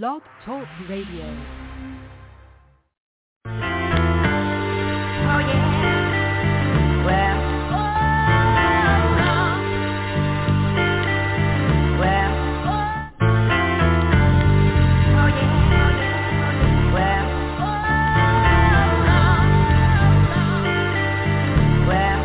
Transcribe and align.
Blog 0.00 0.22
Talk 0.46 0.64
Radio. 0.88 1.26
Oh 3.44 3.50
yeah. 5.36 5.68
Well. 7.04 7.38
Well. 12.00 12.32
Oh 15.12 15.28
yeah. 15.28 15.60
Well. 16.96 17.28
Well. 21.86 22.16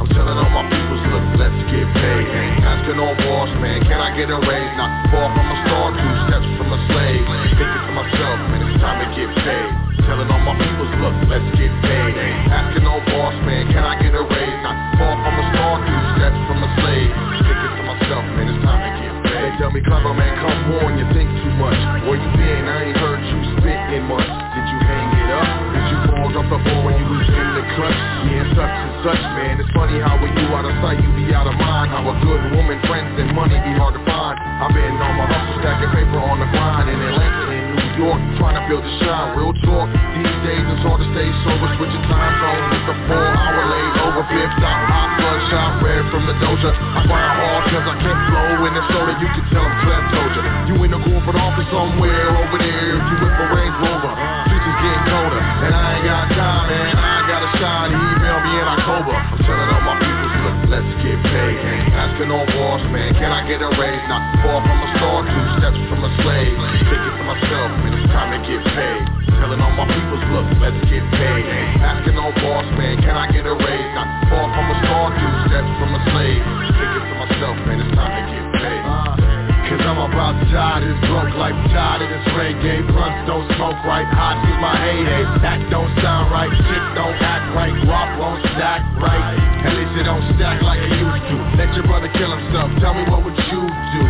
I'm 0.00 0.08
telling 0.16 0.38
all 0.38 0.48
my 0.48 0.64
peoples, 0.70 1.04
look, 1.12 1.26
let's 1.36 1.60
get 1.70 1.84
paid. 1.92 2.24
Ain't 2.24 2.64
asking 2.64 2.96
no 2.96 3.12
boss, 3.20 3.52
man, 3.60 3.84
can 3.84 4.00
I 4.00 4.16
get 4.16 4.30
a 4.30 4.38
raise? 4.48 4.72
Not 4.78 5.10
far 5.12 5.28
from 5.36 5.44
a 5.44 5.56
star, 5.66 5.92
two 5.92 6.14
steps 6.24 6.48
from 6.55 6.55
a 6.76 6.80
slave. 6.92 7.24
Thinking 7.56 7.84
to 7.88 7.92
myself, 7.96 8.36
man, 8.52 8.60
it's 8.68 8.80
time 8.84 9.00
to 9.00 9.08
get 9.16 9.30
paid. 9.40 9.70
Telling 10.04 10.28
all 10.28 10.44
my 10.44 10.54
peoples, 10.60 10.92
look, 11.00 11.16
let's 11.32 11.48
get 11.56 11.72
paid. 11.80 12.14
Asking 12.52 12.84
no 12.84 13.00
boss, 13.08 13.34
man, 13.48 13.72
can 13.72 13.82
I 13.82 13.96
get 14.00 14.12
a 14.12 14.22
raise? 14.22 14.58
Not 14.60 14.76
far 15.00 15.14
from 15.16 15.34
a 15.40 15.44
star, 15.56 15.72
two 15.88 16.00
steps 16.20 16.40
from 16.46 16.58
a 16.60 16.68
slave. 16.80 17.25
Tell 19.66 19.74
me, 19.74 19.82
clever 19.82 20.14
man, 20.14 20.30
come 20.38 20.78
on, 20.78 20.94
you 20.94 21.02
think 21.10 21.26
too 21.42 21.54
much. 21.58 21.74
Where 22.06 22.14
you 22.14 22.30
been? 22.38 22.70
I 22.70 22.86
ain't 22.86 22.98
heard 23.02 23.18
you 23.18 23.38
spit 23.58 23.98
in 23.98 24.06
months. 24.06 24.30
Did 24.30 24.62
you 24.62 24.78
hang 24.78 25.10
it 25.10 25.30
up? 25.34 25.48
Did 25.74 25.86
you 25.90 25.98
fall 26.06 26.30
off 26.38 26.46
the 26.54 26.58
ball 26.62 26.80
when 26.86 26.94
you 26.94 27.06
was 27.10 27.26
in 27.26 27.48
the 27.58 27.64
clutch? 27.74 28.00
Yeah, 28.30 28.46
such 28.54 28.62
and 28.62 28.94
such, 29.02 29.24
man. 29.34 29.58
It's 29.58 29.72
funny 29.74 29.98
how 29.98 30.22
when 30.22 30.30
you 30.38 30.46
out 30.54 30.70
of 30.70 30.74
sight, 30.78 31.02
you 31.02 31.10
be 31.18 31.34
out 31.34 31.50
of 31.50 31.58
mind. 31.58 31.90
How 31.90 32.06
a 32.06 32.14
good 32.22 32.42
woman, 32.54 32.78
friends, 32.86 33.10
and 33.18 33.34
money 33.34 33.58
be 33.58 33.74
hard 33.74 33.98
to 33.98 34.02
find. 34.06 34.38
I've 34.38 34.70
been 34.70 34.94
on 35.02 35.12
my 35.18 35.26
hustle, 35.34 35.58
stacking 35.58 35.90
paper 35.90 36.14
on 36.14 36.38
the 36.38 36.46
grind 36.46 36.86
in 36.86 37.02
Atlanta 37.02 37.50
and 37.50 37.66
New 37.74 38.06
York, 38.06 38.22
trying 38.38 38.54
to 38.54 38.64
build 38.70 38.86
a 38.86 38.92
shine. 39.02 39.34
Real 39.34 39.50
talk, 39.66 39.90
these 40.14 40.36
days 40.46 40.62
it's 40.62 40.82
hard 40.86 41.02
to 41.02 41.08
stay 41.10 41.26
sober. 41.42 41.66
Switching 41.74 42.06
time 42.06 42.34
zones 42.38 42.66
with 42.70 42.84
the 42.86 42.96
four 43.10 43.26
hour 43.34 43.66
layover. 44.16 44.36
Fifth 44.36 44.56
stop, 44.58 44.80
hot 44.88 45.10
blood 45.20 45.40
shot, 45.50 45.82
red 45.82 46.04
from 46.10 46.26
the 46.26 46.34
doja. 46.40 46.72
I 46.72 47.00
grind 47.06 47.36
hard 47.36 47.64
cause 47.68 47.86
I 47.86 47.96
can't 48.00 48.20
flow 48.28 48.66
in 48.66 48.72
the 48.74 48.84
soda. 48.88 49.12
You 49.20 49.28
can 49.28 49.44
tell 49.52 49.64
I'm 49.64 50.06
told 50.12 50.32
ya. 50.36 50.42
You 50.68 50.74
in 50.84 50.90
the 50.90 51.00
corporate 51.04 51.36
office 51.36 51.68
somewhere 51.68 52.30
over 52.32 52.58
there. 52.58 52.96
If 52.96 53.04
you 53.12 53.16
whip 53.20 53.36
a 53.36 53.46
Range 53.52 53.76
Rover, 53.80 54.12
is 54.16 54.76
getting 54.82 55.04
colder. 55.06 55.40
And 55.40 55.72
I 55.74 55.86
ain't 55.96 56.04
got 56.04 56.35
Asking 62.26 62.42
no 62.42 62.58
boss, 62.58 62.82
man. 62.90 63.14
Can 63.14 63.30
I 63.30 63.46
get 63.46 63.62
a 63.62 63.70
raise? 63.78 64.02
Not 64.10 64.42
far 64.42 64.58
from 64.58 64.78
a 64.82 64.88
star, 64.98 65.22
two 65.22 65.46
steps 65.62 65.78
from 65.86 66.02
a 66.02 66.10
slave. 66.26 66.58
Thinking 66.90 67.14
to 67.14 67.22
myself, 67.22 67.70
man, 67.86 67.94
it's 67.94 68.10
time 68.10 68.34
to 68.34 68.40
get 68.42 68.66
paid. 68.66 69.02
Telling 69.38 69.62
all 69.62 69.70
my 69.78 69.86
peoples, 69.86 70.26
look, 70.34 70.48
let's 70.58 70.82
get 70.90 71.06
paid. 71.14 71.46
Asking 71.78 72.18
no 72.18 72.34
boss, 72.42 72.66
man. 72.74 72.98
Can 72.98 73.14
I 73.14 73.30
get 73.30 73.46
a 73.46 73.54
raise? 73.54 73.90
Not 73.94 74.10
far 74.26 74.42
from 74.42 74.66
a 74.66 74.76
star, 74.82 75.06
two 75.14 75.32
steps 75.46 75.70
from 75.78 75.90
a 75.94 76.00
slave. 76.10 76.42
Thinking 76.74 77.06
to 77.06 77.14
myself, 77.14 77.56
man, 77.62 77.78
it's 77.86 77.94
time 77.94 78.10
to 78.10 78.22
get 78.26 78.46
paid. 78.58 79.05
Cause 79.66 79.82
I'm 79.82 79.98
about 79.98 80.38
tired 80.54 80.86
of 80.86 80.94
this 80.94 81.02
broke 81.10 81.34
life, 81.34 81.58
tired 81.74 81.98
of 81.98 82.06
this 82.06 82.22
reggae 82.38 82.86
Blunts 82.86 83.26
don't 83.26 83.50
smoke 83.58 83.74
right, 83.82 84.06
hot 84.14 84.38
is 84.46 84.54
my 84.62 84.78
heyday. 84.78 85.26
That 85.42 85.58
don't 85.74 85.90
sound 85.98 86.30
right, 86.30 86.46
shit 86.54 86.84
don't 86.94 87.18
act 87.18 87.50
right. 87.50 87.74
Rock 87.82 88.14
won't 88.14 88.46
stack 88.54 88.86
right, 89.02 89.34
at 89.66 89.74
least 89.74 89.90
it 89.98 90.06
don't 90.06 90.22
stack 90.38 90.62
like 90.62 90.78
it 90.78 90.94
used 90.94 91.18
to. 91.18 91.36
Let 91.58 91.74
your 91.74 91.82
brother 91.82 92.06
kill 92.14 92.30
himself, 92.30 92.78
tell 92.78 92.94
me 92.94 93.10
what 93.10 93.26
would 93.26 93.34
you 93.34 93.62
do? 93.66 94.02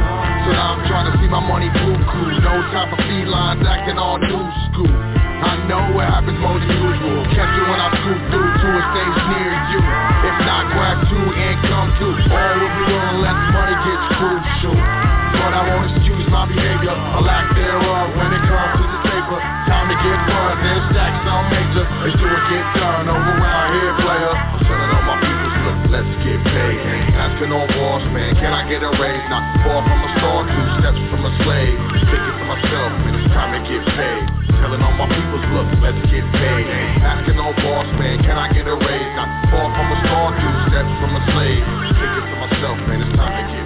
So 0.44 0.48
now 0.52 0.76
I'm 0.76 0.84
trying 0.92 1.08
to 1.08 1.16
see 1.24 1.28
my 1.32 1.40
money 1.40 1.72
boo-coo 1.72 2.28
No 2.44 2.52
time 2.76 2.92
for 2.92 3.00
felines 3.00 3.64
acting 3.64 3.96
all 3.96 4.20
new 4.20 4.44
school. 4.68 4.92
I 4.92 5.56
know 5.72 5.96
what 5.96 6.04
happens 6.04 6.36
more 6.36 6.60
than 6.60 6.68
usual. 6.68 7.24
Catch 7.32 7.52
you 7.56 7.64
when 7.64 7.80
I 7.80 7.88
scoop 7.96 8.20
through 8.28 8.50
to 8.60 8.68
a 8.76 8.82
stage 8.92 9.18
near 9.24 9.52
you. 9.72 9.80
If 10.20 10.36
not, 10.44 10.68
grab 10.76 11.00
two 11.08 11.26
and 11.32 11.56
come 11.64 11.88
through. 11.96 12.16
All 12.28 12.52
will 12.60 12.74
be 12.76 12.92
on 12.92 13.24
let 13.24 13.36
money 13.56 13.76
get 13.88 14.00
crucial 14.20 15.05
but 15.46 15.54
I 15.54 15.62
won't 15.62 15.86
excuse 15.94 16.26
my 16.26 16.42
behavior, 16.50 16.90
a 16.90 17.22
lack 17.22 17.46
thereof 17.54 18.18
when 18.18 18.34
it 18.34 18.42
comes 18.50 18.82
to 18.82 18.86
the 18.90 19.00
paper. 19.06 19.38
Time 19.70 19.86
to 19.86 19.96
get 20.02 20.18
buzzed 20.26 20.58
and 20.58 20.82
stack 20.90 21.14
some 21.22 21.46
major. 21.54 21.86
Let's 22.02 22.18
do 22.18 22.26
it, 22.26 22.44
get 22.50 22.66
done 22.82 23.06
over 23.06 23.32
around 23.38 23.68
here, 23.78 23.94
player. 24.02 24.34
I'm 24.34 24.58
telling 24.66 24.90
all 24.90 25.06
my 25.06 25.16
people, 25.22 25.50
look, 25.62 25.78
let's 25.94 26.12
get 26.26 26.42
paid. 26.50 26.78
Asking 27.14 27.54
no 27.54 27.62
boss, 27.78 28.02
man, 28.10 28.34
can 28.42 28.50
I 28.50 28.66
get 28.66 28.82
a 28.82 28.90
raise? 28.98 29.22
Not 29.30 29.46
far 29.62 29.86
from 29.86 29.98
a 30.02 30.10
star, 30.18 30.38
two 30.50 30.66
steps 30.82 31.02
from 31.14 31.22
a 31.22 31.30
slave. 31.46 31.78
Thinking 31.94 32.36
to 32.42 32.44
myself, 32.50 32.90
man, 33.06 33.14
it's 33.14 33.30
time 33.30 33.54
to 33.54 33.62
get 33.70 33.86
paid. 33.94 34.22
Telling 34.50 34.82
all 34.82 34.98
my 34.98 35.06
people, 35.06 35.38
look, 35.54 35.70
let's 35.78 36.02
get 36.10 36.26
paid. 36.42 36.66
Asking 37.06 37.38
no 37.38 37.54
boss, 37.62 37.86
man, 38.02 38.18
can 38.18 38.34
I 38.34 38.50
get 38.50 38.66
a 38.66 38.74
raise? 38.74 39.10
Not 39.14 39.30
far 39.54 39.70
from 39.70 39.94
a 39.94 39.96
star, 40.10 40.26
two 40.42 40.54
steps 40.74 40.90
from 40.98 41.14
a 41.14 41.22
slave. 41.30 41.62
Thinking 41.94 42.26
to 42.34 42.36
myself, 42.50 42.76
man, 42.90 42.98
it's 42.98 43.14
time 43.14 43.30
to 43.30 43.44
get 43.46 43.62
paid. 43.62 43.65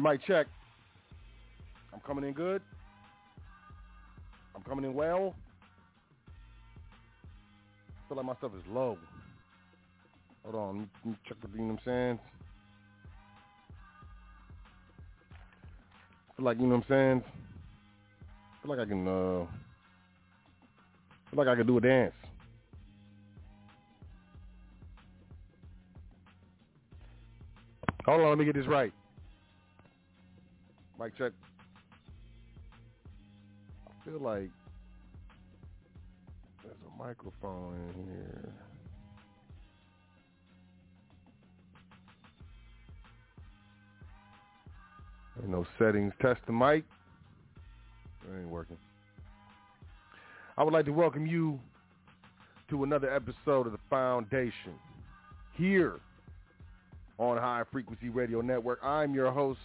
Mic 0.00 0.24
check. 0.26 0.46
I'm 1.92 2.00
coming 2.00 2.24
in 2.24 2.32
good. 2.32 2.62
I'm 4.54 4.62
coming 4.62 4.84
in 4.84 4.94
well. 4.94 5.34
I 7.88 8.08
feel 8.08 8.16
like 8.16 8.26
my 8.26 8.34
stuff 8.36 8.52
is 8.56 8.64
low. 8.72 8.96
Hold 10.44 10.54
on, 10.54 10.88
let 11.04 11.12
me, 11.12 11.16
check 11.28 11.36
the, 11.42 11.48
you 11.58 11.68
I'm 11.68 11.78
saying? 11.84 12.18
I 16.30 16.36
feel 16.36 16.44
like, 16.44 16.58
you 16.58 16.66
know 16.66 16.76
what 16.76 16.84
I'm 16.84 16.88
saying? 16.88 17.22
I 18.52 18.62
feel 18.62 18.76
like 18.76 18.86
I 18.86 18.88
can, 18.88 19.06
uh, 19.06 19.42
I 19.42 21.30
feel 21.30 21.36
like 21.44 21.48
I 21.48 21.54
can 21.56 21.66
do 21.66 21.76
a 21.76 21.80
dance. 21.80 22.14
Hold 28.06 28.22
on, 28.22 28.28
let 28.30 28.38
me 28.38 28.46
get 28.46 28.54
this 28.54 28.66
right. 28.66 28.92
Mic 30.98 31.16
check. 31.16 31.32
I 33.86 34.04
feel 34.04 34.18
like 34.20 34.50
there's 36.64 36.76
a 36.86 37.02
microphone 37.02 37.74
in 37.74 38.04
here. 38.04 38.52
Ain't 45.40 45.50
no 45.50 45.64
settings. 45.78 46.12
Test 46.20 46.40
the 46.46 46.52
mic. 46.52 46.84
It 48.24 48.36
ain't 48.36 48.48
working. 48.48 48.76
I 50.56 50.64
would 50.64 50.72
like 50.72 50.86
to 50.86 50.92
welcome 50.92 51.26
you 51.26 51.60
to 52.70 52.82
another 52.82 53.14
episode 53.14 53.66
of 53.66 53.72
The 53.72 53.78
Foundation 53.88 54.74
here 55.52 56.00
on 57.18 57.36
High 57.36 57.62
Frequency 57.70 58.08
Radio 58.08 58.40
Network. 58.40 58.80
I'm 58.82 59.14
your 59.14 59.30
host, 59.30 59.60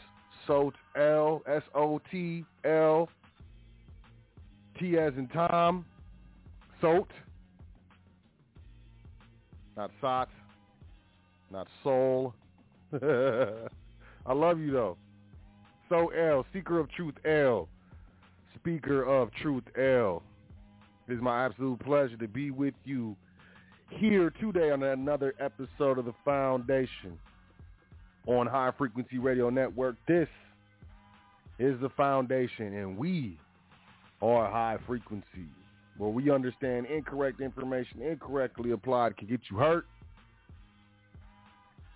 Sot 0.48 0.74
L 0.96 1.42
S 1.48 1.64
O 1.74 2.02
T 2.12 2.46
L 2.66 3.10
T 4.80 4.98
as 4.98 5.14
in 5.18 5.28
Tom. 5.28 5.86
Sot. 6.82 7.08
Not 9.78 9.92
Sot. 10.02 10.30
Not 11.52 11.68
Soul. 11.84 12.34
I 12.94 14.34
love 14.34 14.60
you 14.60 14.72
though. 14.72 14.98
So 15.90 16.10
L, 16.10 16.46
Seeker 16.54 16.80
of 16.80 16.90
Truth 16.92 17.16
L. 17.26 17.68
Speaker 18.56 19.04
of 19.04 19.30
Truth 19.42 19.66
L. 19.78 20.24
It 21.08 21.14
is 21.14 21.22
my 21.22 21.46
absolute 21.46 21.80
pleasure 21.80 22.18
to 22.18 22.28
be 22.28 22.50
with 22.50 22.74
you 22.86 23.16
here 23.90 24.32
today 24.40 24.72
on 24.72 24.82
another 24.84 25.36
episode 25.40 25.98
of 25.98 26.06
The 26.06 26.14
Foundation 26.24 27.20
on 28.28 28.48
High 28.48 28.72
Frequency 28.78 29.18
Radio 29.18 29.50
Network. 29.50 29.96
This 30.08 30.30
is 31.60 31.80
the 31.82 31.90
foundation, 31.90 32.74
and 32.76 32.98
we 32.98 33.38
are 34.22 34.50
high 34.50 34.78
frequency, 34.88 35.50
where 35.98 36.10
we 36.10 36.32
understand 36.32 36.86
incorrect 36.86 37.42
information 37.42 38.02
incorrectly 38.02 38.72
applied 38.72 39.18
can 39.18 39.28
get 39.28 39.42
you 39.52 39.58
hurt. 39.58 39.86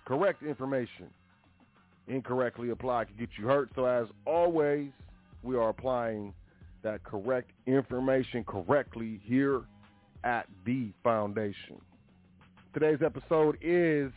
Correct 0.04 0.42
information 0.42 1.08
incorrectly 2.06 2.70
applied 2.70 3.08
can 3.08 3.16
get 3.16 3.30
you 3.38 3.46
hurt. 3.46 3.70
So 3.74 3.84
as 3.84 4.06
always, 4.26 4.90
we 5.42 5.56
are 5.56 5.70
applying 5.70 6.34
that 6.82 7.02
correct 7.04 7.50
information 7.66 8.44
correctly 8.44 9.20
here 9.24 9.62
at 10.24 10.46
the 10.64 10.90
foundation. 11.02 11.80
Today's 12.72 13.00
episode 13.04 13.58
is 13.60 14.12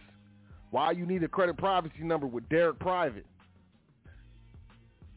why 0.72 0.92
you 0.92 1.06
need 1.06 1.22
a 1.24 1.28
credit 1.28 1.58
privacy 1.58 2.01
number 2.01 2.25
with 2.25 2.48
Derick 2.50 2.80
Private. 2.80 3.25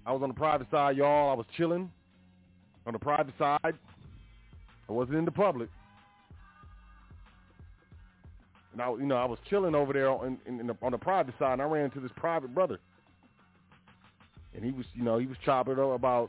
I 0.05 0.13
was 0.13 0.23
on 0.23 0.29
the 0.29 0.35
private 0.35 0.67
side, 0.71 0.97
y'all. 0.97 1.31
I 1.31 1.35
was 1.35 1.47
chilling 1.57 1.91
on 2.87 2.93
the 2.93 2.99
private 2.99 3.35
side. 3.39 3.59
I 3.63 4.93
wasn't 4.93 5.17
in 5.17 5.25
the 5.25 5.31
public. 5.31 5.71
And 8.73 8.83
I, 8.83 8.91
you 8.91 9.07
know, 9.07 9.17
I 9.17 9.25
was 9.25 9.39
chilling 9.49 9.75
over 9.75 9.93
there 9.93 10.11
on, 10.11 10.37
in, 10.47 10.61
in 10.61 10.67
the, 10.67 10.77
on 10.83 10.93
the 10.93 10.99
private 10.99 11.35
side, 11.39 11.55
and 11.55 11.63
I 11.63 11.65
ran 11.65 11.85
into 11.87 12.01
this 12.01 12.11
private 12.17 12.53
brother, 12.53 12.81
and 14.55 14.65
he 14.65 14.73
was, 14.73 14.85
you 14.95 15.05
know, 15.05 15.17
he 15.17 15.27
was 15.27 15.39
chopping 15.45 15.79
up 15.79 15.95
about 15.95 16.29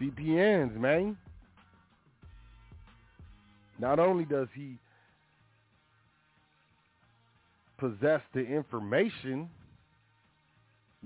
CPNs, 0.00 0.74
man. 0.76 1.18
Not 3.78 3.98
only 3.98 4.24
does 4.24 4.48
he 4.54 4.78
possess 7.78 8.20
the 8.32 8.40
information, 8.40 9.48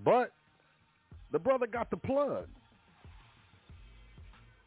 but 0.05 0.33
the 1.33 1.39
brother 1.39 1.67
got 1.67 1.91
the 1.91 1.97
plug. 1.97 2.47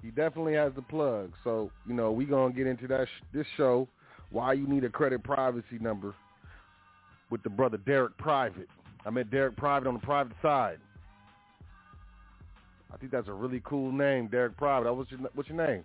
He 0.02 0.10
definitely 0.10 0.56
has 0.56 0.74
the 0.76 0.82
plug. 0.82 1.32
So, 1.44 1.72
you 1.88 1.94
know, 1.94 2.12
we 2.12 2.26
going 2.26 2.54
to 2.54 2.58
get 2.58 2.68
into 2.68 2.88
that 2.88 3.08
sh- 3.08 3.24
this 3.34 3.46
show, 3.56 3.88
why 4.32 4.54
you 4.54 4.68
need 4.68 4.84
a 4.84 4.90
credit 4.90 5.24
privacy 5.24 5.78
number 5.80 6.16
with 7.30 7.44
the 7.44 7.50
brother 7.50 7.78
Derick 7.78 8.18
Private. 8.18 8.68
I 9.06 9.10
met 9.12 9.30
Derick 9.30 9.56
Private 9.58 9.88
on 9.88 9.94
the 9.94 10.00
private 10.00 10.36
side. 10.42 10.80
I 12.94 12.98
think 12.98 13.12
that's 13.12 13.28
a 13.28 13.34
really 13.34 13.62
cool 13.64 13.92
name, 13.92 14.28
Derick 14.28 14.58
Private. 14.58 14.90
Oh, 14.90 14.94
What's 14.94 15.12
your, 15.12 15.20
what's 15.34 15.50
your 15.50 15.66
name? 15.66 15.84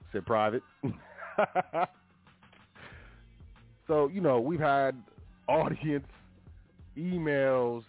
I 0.00 0.12
said 0.12 0.24
Private. 0.24 0.62
so, 3.86 4.08
you 4.08 4.20
know, 4.20 4.40
we've 4.40 4.60
had 4.60 4.96
audience, 5.48 6.06
emails, 6.96 7.84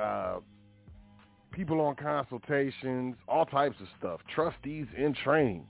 uh, 0.00 0.36
people 1.52 1.80
on 1.80 1.94
consultations, 1.94 3.16
all 3.28 3.46
types 3.46 3.76
of 3.80 3.86
stuff, 3.98 4.20
trustees 4.34 4.86
in 4.96 5.14
training, 5.14 5.66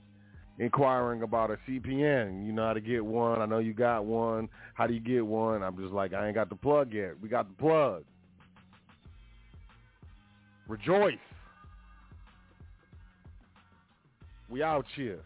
inquiring 0.59 1.21
about 1.21 1.51
a 1.51 1.57
CPN. 1.67 2.45
You 2.45 2.51
know 2.51 2.67
how 2.67 2.73
to 2.73 2.81
get 2.81 3.05
one. 3.05 3.41
I 3.41 3.45
know 3.45 3.59
you 3.59 3.73
got 3.73 4.05
one. 4.05 4.49
How 4.73 4.87
do 4.87 4.93
you 4.93 4.99
get 4.99 5.25
one? 5.25 5.63
I'm 5.63 5.77
just 5.77 5.93
like, 5.93 6.13
I 6.13 6.25
ain't 6.25 6.35
got 6.35 6.49
the 6.49 6.55
plug 6.55 6.93
yet. 6.93 7.13
We 7.21 7.29
got 7.29 7.47
the 7.47 7.55
plug. 7.55 8.03
Rejoice. 10.67 11.13
We 14.49 14.63
out 14.63 14.85
here. 14.95 15.19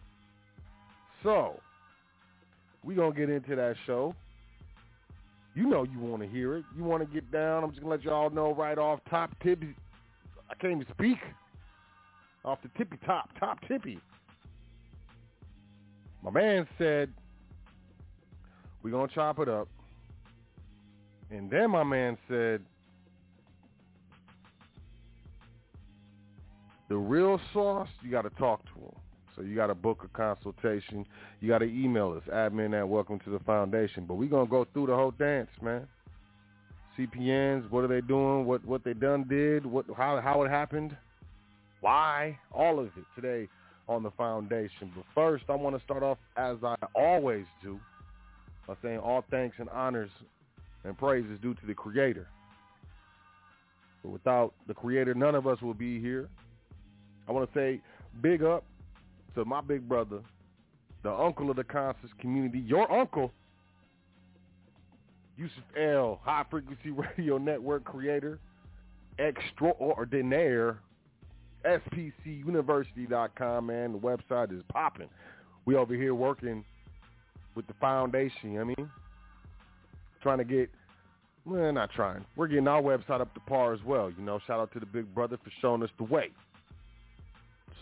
So, 1.22 1.60
we 2.84 2.94
going 2.94 3.12
to 3.12 3.18
get 3.18 3.30
into 3.30 3.54
that 3.56 3.76
show. 3.86 4.14
You 5.54 5.66
know 5.66 5.84
you 5.84 5.98
want 5.98 6.22
to 6.22 6.28
hear 6.28 6.56
it. 6.56 6.64
You 6.76 6.84
want 6.84 7.06
to 7.06 7.12
get 7.12 7.30
down. 7.32 7.64
I'm 7.64 7.70
just 7.70 7.82
going 7.82 7.98
to 7.98 8.04
let 8.04 8.04
y'all 8.04 8.30
know 8.30 8.54
right 8.54 8.78
off 8.78 9.00
top 9.10 9.30
tippy. 9.42 9.74
I 10.48 10.54
can't 10.54 10.72
even 10.72 10.86
speak. 10.94 11.18
Off 12.44 12.58
the 12.62 12.70
tippy 12.78 12.96
top, 13.04 13.28
top 13.38 13.58
tippy. 13.68 14.00
My 16.22 16.30
man 16.30 16.66
said, 16.78 17.12
we're 18.82 18.90
going 18.90 19.08
to 19.08 19.14
chop 19.14 19.38
it 19.38 19.48
up. 19.48 19.68
And 21.30 21.50
then 21.50 21.70
my 21.70 21.84
man 21.84 22.16
said, 22.28 22.62
the 26.88 26.96
real 26.96 27.40
sauce, 27.52 27.88
you 28.02 28.10
got 28.10 28.22
to 28.22 28.30
talk 28.30 28.62
to 28.64 28.80
him. 28.80 28.99
So 29.36 29.42
you 29.42 29.54
got 29.54 29.68
to 29.68 29.74
book 29.74 30.04
a 30.04 30.08
consultation. 30.16 31.06
You 31.40 31.48
got 31.48 31.58
to 31.58 31.66
email 31.66 32.12
us, 32.12 32.22
admin 32.32 32.78
at 32.78 32.88
welcome 32.88 33.18
to 33.20 33.30
the 33.30 33.38
foundation. 33.40 34.04
But 34.06 34.14
we're 34.14 34.28
going 34.28 34.46
to 34.46 34.50
go 34.50 34.66
through 34.72 34.86
the 34.86 34.94
whole 34.94 35.12
dance, 35.12 35.50
man. 35.62 35.86
CPNs, 36.98 37.70
what 37.70 37.84
are 37.84 37.88
they 37.88 38.00
doing? 38.00 38.44
What 38.44 38.64
what 38.64 38.84
they 38.84 38.92
done 38.92 39.24
did? 39.28 39.64
What 39.64 39.86
how 39.96 40.20
how 40.20 40.42
it 40.42 40.50
happened? 40.50 40.96
Why? 41.80 42.38
All 42.52 42.78
of 42.78 42.86
it 42.86 43.04
today 43.14 43.48
on 43.88 44.02
the 44.02 44.10
foundation. 44.12 44.92
But 44.94 45.04
first, 45.14 45.44
I 45.48 45.54
want 45.54 45.76
to 45.76 45.84
start 45.84 46.02
off 46.02 46.18
as 46.36 46.56
I 46.62 46.76
always 46.94 47.46
do 47.62 47.80
by 48.66 48.74
saying 48.82 48.98
all 48.98 49.24
thanks 49.30 49.56
and 49.58 49.68
honors 49.70 50.10
and 50.84 50.96
praise 50.96 51.24
is 51.32 51.40
due 51.40 51.54
to 51.54 51.66
the 51.66 51.74
Creator. 51.74 52.26
But 54.02 54.10
without 54.10 54.54
the 54.66 54.74
Creator, 54.74 55.14
none 55.14 55.34
of 55.34 55.46
us 55.46 55.60
will 55.62 55.74
be 55.74 56.00
here. 56.00 56.28
I 57.28 57.32
want 57.32 57.52
to 57.52 57.58
say 57.58 57.80
big 58.20 58.42
up 58.42 58.64
to 59.34 59.44
my 59.44 59.60
big 59.60 59.88
brother, 59.88 60.20
the 61.02 61.12
uncle 61.12 61.50
of 61.50 61.56
the 61.56 61.64
conscious 61.64 62.10
community, 62.20 62.60
your 62.60 62.90
uncle, 62.92 63.32
Yusuf 65.36 65.64
L, 65.78 66.20
High 66.22 66.44
Frequency 66.50 66.90
Radio 67.16 67.38
Network 67.38 67.84
creator, 67.84 68.38
extraordinaire, 69.18 70.78
SPCUniversity.com, 71.64 73.66
man. 73.66 73.92
The 73.92 73.98
website 73.98 74.56
is 74.56 74.62
popping. 74.70 75.08
We 75.64 75.76
over 75.76 75.94
here 75.94 76.14
working 76.14 76.64
with 77.54 77.66
the 77.66 77.74
foundation, 77.74 78.58
I 78.58 78.64
mean? 78.64 78.90
Trying 80.22 80.38
to 80.38 80.44
get, 80.44 80.70
well, 81.44 81.72
not 81.72 81.90
trying. 81.90 82.24
We're 82.36 82.48
getting 82.48 82.68
our 82.68 82.82
website 82.82 83.20
up 83.20 83.32
to 83.34 83.40
par 83.40 83.72
as 83.72 83.80
well. 83.84 84.10
You 84.10 84.22
know, 84.22 84.38
shout 84.46 84.60
out 84.60 84.72
to 84.72 84.80
the 84.80 84.86
big 84.86 85.14
brother 85.14 85.38
for 85.42 85.50
showing 85.60 85.82
us 85.82 85.90
the 85.98 86.04
way. 86.04 86.30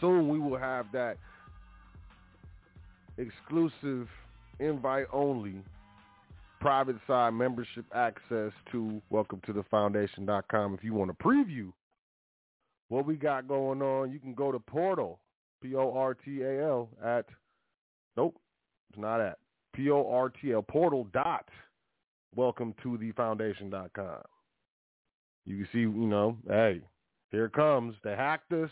Soon 0.00 0.28
we 0.28 0.38
will 0.38 0.58
have 0.58 0.87
that 0.92 1.16
exclusive 3.18 4.09
invite 4.61 5.07
only 5.12 5.57
private 6.61 6.96
side 7.07 7.31
membership 7.35 7.85
access 7.94 8.52
to 8.72 9.00
welcome 9.11 9.40
to 9.46 9.52
the 9.52 9.62
foundation.com. 9.64 10.74
If 10.74 10.83
you 10.83 10.94
want 10.94 11.11
to 11.11 11.24
preview 11.24 11.72
what 12.88 13.07
we 13.07 13.16
got 13.16 13.46
going 13.46 13.83
on, 13.83 14.11
you 14.11 14.18
can 14.18 14.35
go 14.35 14.50
to 14.50 14.59
portal, 14.59 15.20
P-O-R-T-A-L 15.62 16.88
at, 17.04 17.26
nope, 18.16 18.37
it's 18.90 18.98
not 18.98 19.20
at, 19.20 19.38
P-O-R-T-L, 19.74 20.62
portal 20.62 21.07
dot 21.12 21.48
welcome 22.35 22.74
to 22.83 22.98
the 22.98 23.12
foundation.com. 23.12 24.22
You 25.44 25.57
can 25.57 25.68
see, 25.72 25.81
you 25.81 25.90
know, 25.90 26.37
hey, 26.46 26.83
here 27.31 27.48
comes. 27.48 27.94
They 28.04 28.14
hacked 28.14 28.52
us. 28.52 28.70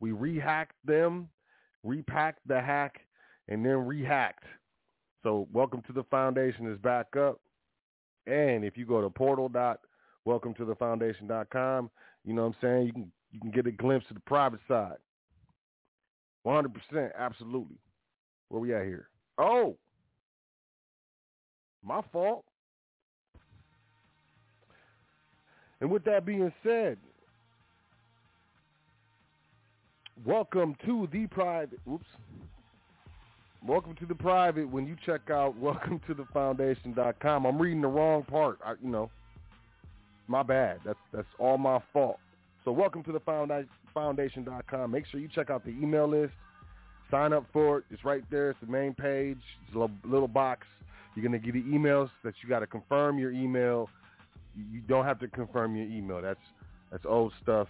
We 0.00 0.10
rehacked 0.10 0.76
them, 0.84 1.28
repacked 1.84 2.46
the 2.46 2.60
hack, 2.60 3.00
and 3.48 3.64
then 3.64 3.86
rehacked. 3.86 4.44
So 5.22 5.48
welcome 5.52 5.82
to 5.86 5.92
the 5.92 6.04
foundation 6.04 6.70
is 6.70 6.78
back 6.78 7.16
up. 7.16 7.40
And 8.26 8.64
if 8.64 8.76
you 8.76 8.86
go 8.86 9.00
to 9.00 9.10
portal 9.10 9.48
dot 9.48 9.80
welcome 10.24 10.54
you 12.24 12.34
know 12.34 12.42
what 12.42 12.48
I'm 12.48 12.56
saying, 12.60 12.86
you 12.86 12.92
can 12.92 13.12
you 13.32 13.40
can 13.40 13.50
get 13.50 13.66
a 13.66 13.72
glimpse 13.72 14.06
of 14.10 14.14
the 14.14 14.20
private 14.20 14.60
side. 14.66 14.96
100%, 16.46 17.10
absolutely. 17.18 17.76
Where 18.48 18.60
we 18.60 18.74
at 18.74 18.84
here? 18.84 19.08
Oh, 19.36 19.76
my 21.84 22.00
fault. 22.12 22.44
And 25.80 25.90
with 25.90 26.04
that 26.04 26.24
being 26.24 26.52
said, 26.62 26.96
welcome 30.24 30.74
to 30.86 31.08
the 31.12 31.26
private. 31.26 31.80
Oops. 31.90 32.06
Welcome 33.66 33.96
to 33.96 34.06
the 34.06 34.14
private. 34.14 34.68
When 34.70 34.86
you 34.86 34.96
check 35.04 35.30
out 35.30 35.56
welcome 35.60 36.00
to 36.06 36.14
the 36.14 36.24
foundation.com, 36.32 37.44
I'm 37.44 37.60
reading 37.60 37.82
the 37.82 37.88
wrong 37.88 38.22
part. 38.22 38.58
I, 38.64 38.74
you 38.82 38.88
know, 38.88 39.10
my 40.28 40.42
bad. 40.42 40.80
That's 40.84 40.98
that's 41.12 41.26
all 41.38 41.58
my 41.58 41.80
fault. 41.92 42.18
So 42.64 42.70
welcome 42.70 43.02
to 43.04 43.12
the 43.12 43.20
founda- 43.20 43.66
foundation.com. 43.92 44.90
Make 44.90 45.06
sure 45.06 45.20
you 45.20 45.28
check 45.28 45.50
out 45.50 45.64
the 45.64 45.70
email 45.70 46.08
list. 46.08 46.34
Sign 47.10 47.32
up 47.32 47.46
for 47.52 47.78
it. 47.78 47.84
It's 47.90 48.04
right 48.04 48.22
there. 48.30 48.50
It's 48.50 48.60
the 48.60 48.70
main 48.70 48.94
page. 48.94 49.40
It's 49.66 49.74
a 49.74 49.78
little, 49.78 49.96
little 50.04 50.28
box. 50.28 50.66
You're 51.14 51.24
gonna 51.24 51.38
get 51.38 51.54
the 51.54 51.62
emails 51.62 52.10
that 52.22 52.34
you 52.42 52.48
got 52.48 52.60
to 52.60 52.66
confirm 52.66 53.18
your 53.18 53.32
email. 53.32 53.88
You 54.56 54.80
don't 54.80 55.04
have 55.04 55.18
to 55.20 55.28
confirm 55.28 55.74
your 55.74 55.86
email. 55.86 56.22
That's 56.22 56.38
that's 56.92 57.04
old 57.06 57.32
stuff. 57.42 57.68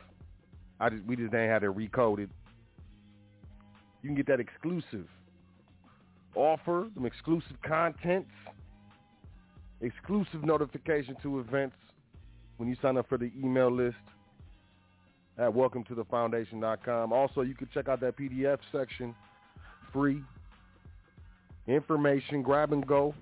I 0.81 0.91
just 0.91 1.05
we 1.07 1.17
just 1.17 1.33
ain't 1.33 1.51
had 1.51 1.63
it 1.63 1.71
recoded. 1.71 2.29
You 4.03 4.09
can 4.11 4.15
get 4.15 4.27
that 4.27 4.39
exclusive 4.39 5.07
offer, 6.39 6.89
some 6.95 7.05
exclusive 7.05 7.57
contents, 7.67 8.31
exclusive 9.81 10.45
notification 10.45 11.17
to 11.23 11.41
events 11.41 11.77
when 12.57 12.69
you 12.69 12.77
sign 12.81 12.97
up 12.97 13.09
for 13.09 13.19
the 13.19 13.31
email 13.37 13.71
list 13.71 13.97
at 15.39 15.53
welcome 15.53 15.85
to 15.85 15.95
the 15.95 16.05
foundation.com. 16.05 17.13
Also, 17.13 17.43
you 17.43 17.55
can 17.55 17.69
check 17.73 17.89
out 17.89 18.01
that 18.01 18.17
PDF 18.17 18.59
section, 18.73 19.15
free 19.93 20.23
information, 21.67 22.43
grab 22.43 22.73
and 22.73 22.87
go, 22.87 23.15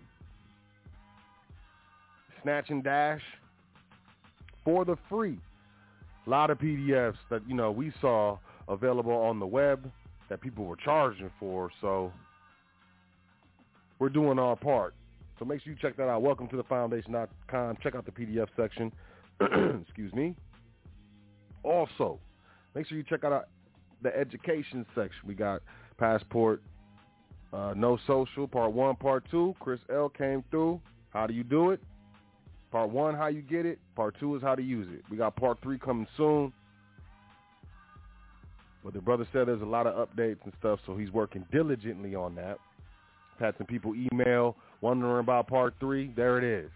snatch 2.42 2.70
and 2.70 2.85
dash 2.85 3.22
for 4.64 4.85
the 4.85 4.96
free. 5.09 5.38
A 6.26 6.31
lot 6.31 6.50
of 6.50 6.59
PDFs 6.59 7.16
that, 7.31 7.42
you 7.48 7.55
know, 7.55 7.70
we 7.70 7.92
saw 8.00 8.38
available 8.68 9.12
on 9.12 9.38
the 9.38 9.46
web 9.46 9.90
that 10.29 10.40
people 10.40 10.64
were 10.64 10.76
charging 10.76 11.31
for. 11.38 11.70
So 11.81 12.12
we're 13.98 14.09
doing 14.09 14.38
our 14.38 14.56
part. 14.56 14.94
So 15.38 15.44
make 15.44 15.62
sure 15.62 15.72
you 15.72 15.78
check 15.80 15.96
that 15.96 16.09
out. 16.09 16.22
Welcome 16.22 16.48
to 16.48 16.56
the 16.56 16.64
foundation.com. 16.64 17.78
Check 17.82 17.94
out 17.94 18.06
the 18.06 18.12
PDF 18.12 18.48
section. 18.56 18.92
Excuse 19.82 20.12
me. 20.12 20.35
Also, 21.62 22.18
make 22.74 22.87
sure 22.87 22.96
you 22.96 23.04
check 23.04 23.24
out 23.24 23.48
the 24.02 24.16
education 24.16 24.87
section. 24.94 25.20
We 25.26 25.35
got 25.35 25.62
Passport, 25.98 26.62
uh, 27.52 27.74
No 27.76 27.98
Social, 28.06 28.46
Part 28.46 28.72
1, 28.72 28.96
Part 28.96 29.24
2. 29.30 29.56
Chris 29.61 29.80
L. 29.92 30.09
came 30.09 30.44
through. 30.50 30.80
How 31.11 31.26
do 31.26 31.35
you 31.35 31.44
do 31.44 31.70
it? 31.70 31.80
Part 32.76 32.90
one, 32.90 33.14
how 33.14 33.28
you 33.28 33.42
get 33.42 33.64
it. 33.64 33.78
Part 33.94 34.16
two 34.20 34.37
is 34.37 34.42
how 34.42 34.54
to 34.54 34.62
use 34.62 34.87
it. 34.92 35.02
We 35.11 35.16
got 35.16 35.37
part 35.37 35.59
three 35.62 35.78
coming 35.78 36.06
soon. 36.16 36.52
But 38.85 38.92
the 38.92 39.00
brother 39.00 39.26
said 39.32 39.48
there's 39.48 39.62
a 39.62 39.64
lot 39.64 39.87
of 39.87 40.09
updates 40.09 40.44
and 40.44 40.52
stuff, 40.59 40.80
so 40.87 40.96
he's 40.96 41.11
working 41.11 41.44
diligently 41.50 42.14
on 42.14 42.35
that. 42.35 42.59
Had 43.38 43.55
some 43.59 43.66
people 43.66 43.94
email 43.94 44.57
wondering 44.81 45.20
about 45.20 45.46
part 45.46 45.75
three. 45.79 46.12
There 46.16 46.38
it 46.38 46.44
is. 46.44 46.70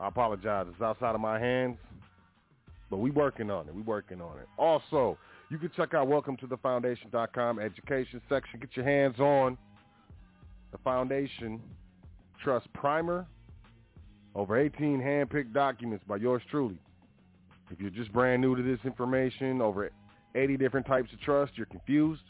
I 0.00 0.08
apologize. 0.08 0.66
It's 0.70 0.80
outside 0.80 1.14
of 1.14 1.20
my 1.20 1.38
hands. 1.38 1.76
But 2.90 2.98
we 2.98 3.10
working 3.10 3.50
on 3.50 3.68
it. 3.68 3.74
We 3.74 3.82
working 3.82 4.20
on 4.20 4.38
it. 4.38 4.46
Also, 4.56 5.18
you 5.50 5.58
can 5.58 5.70
check 5.76 5.92
out 5.92 6.08
welcome 6.08 6.36
to 6.38 6.46
the 6.46 6.56
foundation.com 6.58 7.58
education 7.58 8.20
section. 8.28 8.60
Get 8.60 8.70
your 8.76 8.84
hands 8.84 9.18
on 9.18 9.58
the 10.72 10.78
foundation 10.78 11.60
trust 12.42 12.72
primer. 12.72 13.26
Over 14.34 14.58
18 14.58 15.00
hand-picked 15.00 15.52
documents 15.52 16.04
by 16.06 16.16
yours 16.16 16.42
truly. 16.50 16.78
If 17.70 17.80
you're 17.80 17.90
just 17.90 18.12
brand 18.12 18.40
new 18.40 18.54
to 18.54 18.62
this 18.62 18.78
information, 18.84 19.60
over 19.60 19.90
80 20.34 20.56
different 20.56 20.86
types 20.86 21.12
of 21.12 21.20
trust, 21.20 21.52
you're 21.56 21.66
confused, 21.66 22.22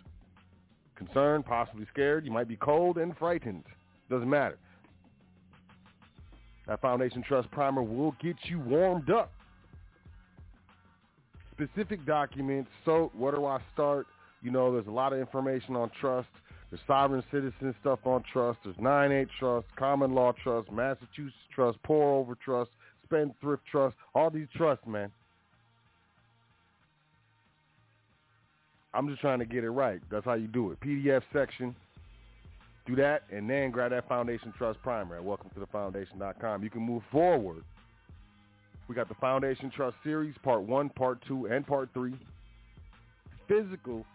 concerned, 0.99 1.47
possibly 1.47 1.87
scared, 1.93 2.27
you 2.27 2.33
might 2.33 2.49
be 2.49 2.57
cold 2.57 2.99
and 2.99 3.17
frightened. 3.17 3.65
Doesn't 4.11 4.29
matter. 4.29 4.59
That 6.67 6.81
Foundation 6.83 7.23
Trust 7.27 7.51
Primer 7.51 7.83
will 7.83 8.15
get 8.21 8.37
you 8.45 8.59
warmed 8.59 9.11
up. 9.11 9.33
Specific 11.53 12.05
documents. 12.05 12.71
So 12.85 13.11
where 13.17 13.33
do 13.33 13.47
I 13.47 13.61
start? 13.73 14.07
You 14.43 14.51
know, 14.51 14.73
there's 14.73 14.87
a 14.87 14.91
lot 14.91 15.13
of 15.13 15.19
information 15.19 15.75
on 15.77 15.91
trust. 16.01 16.29
There's 16.71 16.83
sovereign 16.87 17.25
citizen 17.33 17.75
stuff 17.81 18.01
on 18.05 18.23
trust. 18.31 18.59
There's 18.63 18.77
9-8 18.77 19.29
trust, 19.39 19.67
common 19.77 20.13
law 20.13 20.33
trust, 20.43 20.71
Massachusetts 20.71 21.35
trust, 21.55 21.83
pour 21.83 22.21
over 22.21 22.35
trust, 22.35 22.71
spendthrift 23.05 23.63
trust, 23.71 23.97
all 24.15 24.29
these 24.29 24.49
trusts, 24.55 24.87
man. 24.87 25.11
I'm 28.95 29.09
just 29.09 29.21
trying 29.21 29.39
to 29.39 29.45
get 29.45 29.65
it 29.65 29.71
right. 29.71 30.01
That's 30.11 30.25
how 30.25 30.35
you 30.35 30.47
do 30.47 30.71
it. 30.71 30.81
PDF 30.81 31.23
section. 31.33 31.75
Do 32.87 32.97
that, 32.97 33.25
and 33.31 33.49
then 33.49 33.71
grab 33.71 33.91
that 33.91 34.09
Foundation 34.09 34.53
Trust 34.57 34.81
Primer 34.83 35.17
at 35.17 35.25
welcome 35.25 35.51
to 35.51 35.61
the 35.61 35.67
foundation.com. 35.67 36.63
You 36.63 36.71
can 36.71 36.81
move 36.81 37.03
forward. 37.13 37.63
We 38.89 38.95
got 38.95 39.09
the 39.11 39.15
Foundation 39.17 39.71
Trust 39.71 39.97
Series, 40.03 40.35
Part 40.43 40.63
1, 40.63 40.89
Part 40.91 41.23
2, 41.29 41.49
and 41.49 41.67
Part 41.67 41.91
3. 41.93 42.15
Physical, 43.47 44.07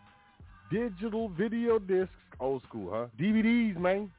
digital 0.71 1.29
video 1.29 1.77
discs, 1.77 2.11
old 2.39 2.63
school, 2.63 2.89
huh? 2.91 3.05
DVDs, 3.19 3.77
man. 3.77 4.09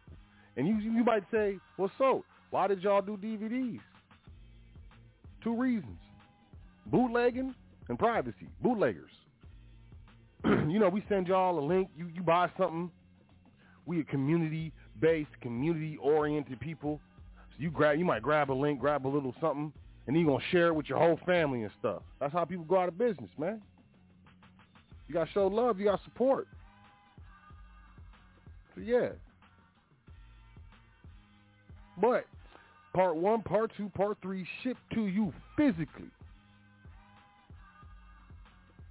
And 0.56 0.68
you 0.68 0.76
you 0.78 1.02
might 1.02 1.24
say, 1.32 1.58
well, 1.76 1.90
so, 1.98 2.24
why 2.50 2.68
did 2.68 2.80
y'all 2.80 3.02
do 3.02 3.16
DVDs? 3.16 3.80
Two 5.42 5.56
reasons. 5.56 5.98
Bootlegging 6.86 7.54
and 7.88 7.98
privacy. 7.98 8.46
Bootleggers. 8.62 9.10
you 10.68 10.78
know, 10.78 10.88
we 10.88 11.02
send 11.08 11.26
y'all 11.26 11.58
a 11.58 11.64
link. 11.64 11.88
You, 11.96 12.08
you 12.14 12.22
buy 12.22 12.50
something. 12.58 12.90
We 13.86 14.00
a 14.00 14.04
community-based, 14.04 15.30
community-oriented 15.40 16.60
people. 16.60 17.00
So 17.50 17.56
you 17.58 17.70
grab, 17.70 17.98
you 17.98 18.04
might 18.04 18.22
grab 18.22 18.50
a 18.50 18.52
link, 18.52 18.80
grab 18.80 19.06
a 19.06 19.08
little 19.08 19.34
something, 19.40 19.72
and 20.06 20.16
you 20.16 20.26
to 20.26 20.38
share 20.50 20.68
it 20.68 20.74
with 20.74 20.88
your 20.88 20.98
whole 20.98 21.18
family 21.24 21.62
and 21.62 21.70
stuff. 21.78 22.02
That's 22.20 22.32
how 22.32 22.44
people 22.44 22.64
go 22.64 22.78
out 22.78 22.88
of 22.88 22.98
business, 22.98 23.30
man. 23.38 23.62
You 25.08 25.14
got 25.14 25.26
to 25.26 25.32
show 25.32 25.46
love. 25.46 25.78
You 25.78 25.86
got 25.86 25.98
to 25.98 26.04
support. 26.04 26.48
So, 28.74 28.80
yeah. 28.82 29.08
But 32.00 32.26
part 32.92 33.16
one, 33.16 33.42
part 33.42 33.70
two, 33.76 33.88
part 33.90 34.18
three 34.20 34.46
shipped 34.62 34.80
to 34.94 35.06
you 35.06 35.32
physically 35.56 36.10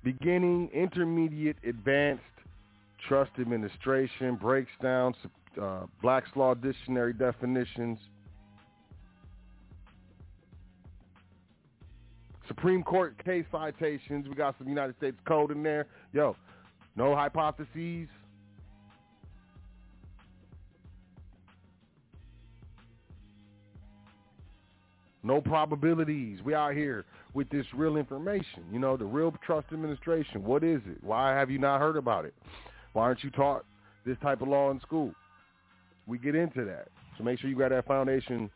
beginning, 0.03 0.69
intermediate, 0.73 1.57
advanced 1.65 2.23
trust 3.07 3.31
administration, 3.39 4.35
breaks 4.35 4.71
down 4.81 5.13
uh, 5.61 5.81
Black's 6.01 6.29
Law 6.35 6.53
Dictionary 6.53 7.13
definitions, 7.13 7.99
Supreme 12.47 12.83
Court 12.83 13.23
case 13.23 13.45
citations. 13.51 14.27
We 14.27 14.35
got 14.35 14.55
some 14.57 14.67
United 14.67 14.95
States 14.97 15.17
Code 15.25 15.51
in 15.51 15.63
there. 15.63 15.87
Yo, 16.11 16.35
no 16.95 17.15
hypotheses. 17.15 18.07
No 25.23 25.39
probabilities. 25.39 26.39
We 26.43 26.53
out 26.53 26.73
here 26.73 27.05
with 27.33 27.49
this 27.49 27.65
real 27.73 27.95
information. 27.95 28.63
You 28.71 28.79
know, 28.79 28.97
the 28.97 29.05
real 29.05 29.33
trust 29.45 29.67
administration. 29.71 30.43
What 30.43 30.63
is 30.63 30.81
it? 30.85 31.01
Why 31.01 31.31
have 31.31 31.49
you 31.49 31.59
not 31.59 31.79
heard 31.79 31.95
about 31.95 32.25
it? 32.25 32.33
Why 32.91 33.03
aren't 33.03 33.23
you 33.23 33.31
taught 33.31 33.65
this 34.05 34.17
type 34.21 34.41
of 34.41 34.49
law 34.49 34.69
in 34.71 34.79
school? 34.81 35.13
We 36.07 36.17
get 36.17 36.35
into 36.35 36.65
that. 36.65 36.89
So 37.17 37.23
make 37.23 37.39
sure 37.39 37.49
you 37.49 37.57
got 37.57 37.69
that 37.69 37.87
foundation 37.87 38.49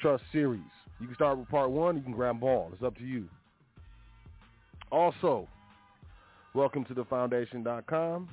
trust 0.00 0.22
series. 0.30 0.60
You 1.00 1.06
can 1.06 1.16
start 1.16 1.38
with 1.38 1.48
part 1.48 1.70
one. 1.70 1.96
You 1.96 2.02
can 2.02 2.12
grab 2.12 2.42
all. 2.42 2.70
It's 2.72 2.82
up 2.82 2.96
to 2.98 3.04
you. 3.04 3.28
Also, 4.92 5.48
welcome 6.54 6.84
to 6.84 6.94
thefoundation.com. 6.94 8.28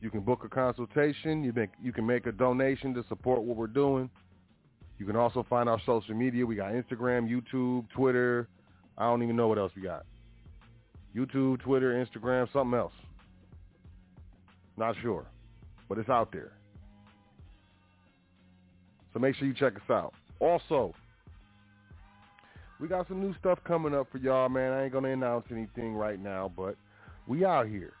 You 0.00 0.10
can 0.10 0.20
book 0.20 0.42
a 0.44 0.48
consultation. 0.48 1.42
You, 1.42 1.52
make, 1.52 1.70
you 1.82 1.92
can 1.92 2.06
make 2.06 2.26
a 2.26 2.32
donation 2.32 2.94
to 2.94 3.04
support 3.08 3.42
what 3.42 3.56
we're 3.56 3.66
doing. 3.66 4.08
You 4.98 5.06
can 5.06 5.16
also 5.16 5.44
find 5.48 5.68
our 5.68 5.80
social 5.84 6.14
media. 6.14 6.46
We 6.46 6.54
got 6.54 6.72
Instagram, 6.72 7.28
YouTube, 7.28 7.86
Twitter. 7.90 8.48
I 8.96 9.04
don't 9.04 9.22
even 9.22 9.36
know 9.36 9.48
what 9.48 9.58
else 9.58 9.72
we 9.74 9.82
got. 9.82 10.04
YouTube, 11.16 11.60
Twitter, 11.60 11.92
Instagram, 11.94 12.52
something 12.52 12.78
else. 12.78 12.92
Not 14.76 14.94
sure. 15.02 15.26
But 15.88 15.98
it's 15.98 16.08
out 16.08 16.32
there. 16.32 16.52
So 19.12 19.20
make 19.20 19.36
sure 19.36 19.46
you 19.46 19.54
check 19.54 19.74
us 19.76 19.90
out. 19.90 20.12
Also, 20.40 20.94
we 22.80 22.88
got 22.88 23.06
some 23.08 23.20
new 23.20 23.34
stuff 23.38 23.58
coming 23.64 23.94
up 23.94 24.08
for 24.10 24.18
y'all, 24.18 24.48
man. 24.48 24.72
I 24.72 24.84
ain't 24.84 24.92
going 24.92 25.04
to 25.04 25.10
announce 25.10 25.46
anything 25.50 25.94
right 25.94 26.20
now, 26.20 26.52
but 26.56 26.76
we 27.26 27.44
out 27.44 27.68
here. 27.68 27.92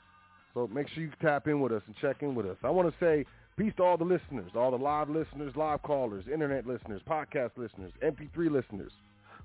So 0.52 0.68
make 0.72 0.88
sure 0.88 1.02
you 1.02 1.10
tap 1.20 1.46
in 1.46 1.60
with 1.60 1.72
us 1.72 1.82
and 1.86 1.94
check 2.00 2.22
in 2.22 2.34
with 2.34 2.46
us. 2.46 2.56
I 2.62 2.70
want 2.70 2.88
to 2.88 2.94
say 3.04 3.24
Peace 3.56 3.72
to 3.76 3.84
all 3.84 3.96
the 3.96 4.04
listeners, 4.04 4.50
all 4.56 4.72
the 4.72 4.76
live 4.76 5.08
listeners, 5.08 5.54
live 5.54 5.80
callers, 5.82 6.24
internet 6.32 6.66
listeners, 6.66 7.00
podcast 7.08 7.52
listeners, 7.56 7.92
MP3 8.02 8.50
listeners, 8.50 8.90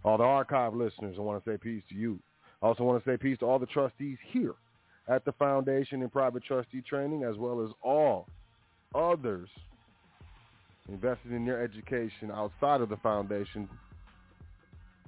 all 0.03 0.17
the 0.17 0.23
archive 0.23 0.73
listeners. 0.73 1.15
I 1.19 1.21
want 1.21 1.43
to 1.43 1.51
say 1.51 1.57
peace 1.57 1.83
to 1.89 1.95
you. 1.95 2.19
I 2.63 2.65
also 2.65 2.83
want 2.83 3.03
to 3.03 3.07
say 3.09 3.17
peace 3.17 3.37
to 3.39 3.45
all 3.45 3.59
the 3.59 3.67
trustees 3.67 4.17
here 4.31 4.55
at 5.07 5.25
the 5.25 5.31
foundation 5.33 6.01
and 6.01 6.11
private 6.11 6.43
trustee 6.43 6.81
training, 6.81 7.23
as 7.23 7.37
well 7.37 7.63
as 7.63 7.69
all 7.83 8.27
others 8.95 9.47
invested 10.87 11.31
in 11.31 11.45
your 11.45 11.61
education 11.61 12.31
outside 12.33 12.81
of 12.81 12.89
the 12.89 12.97
foundation. 12.97 13.69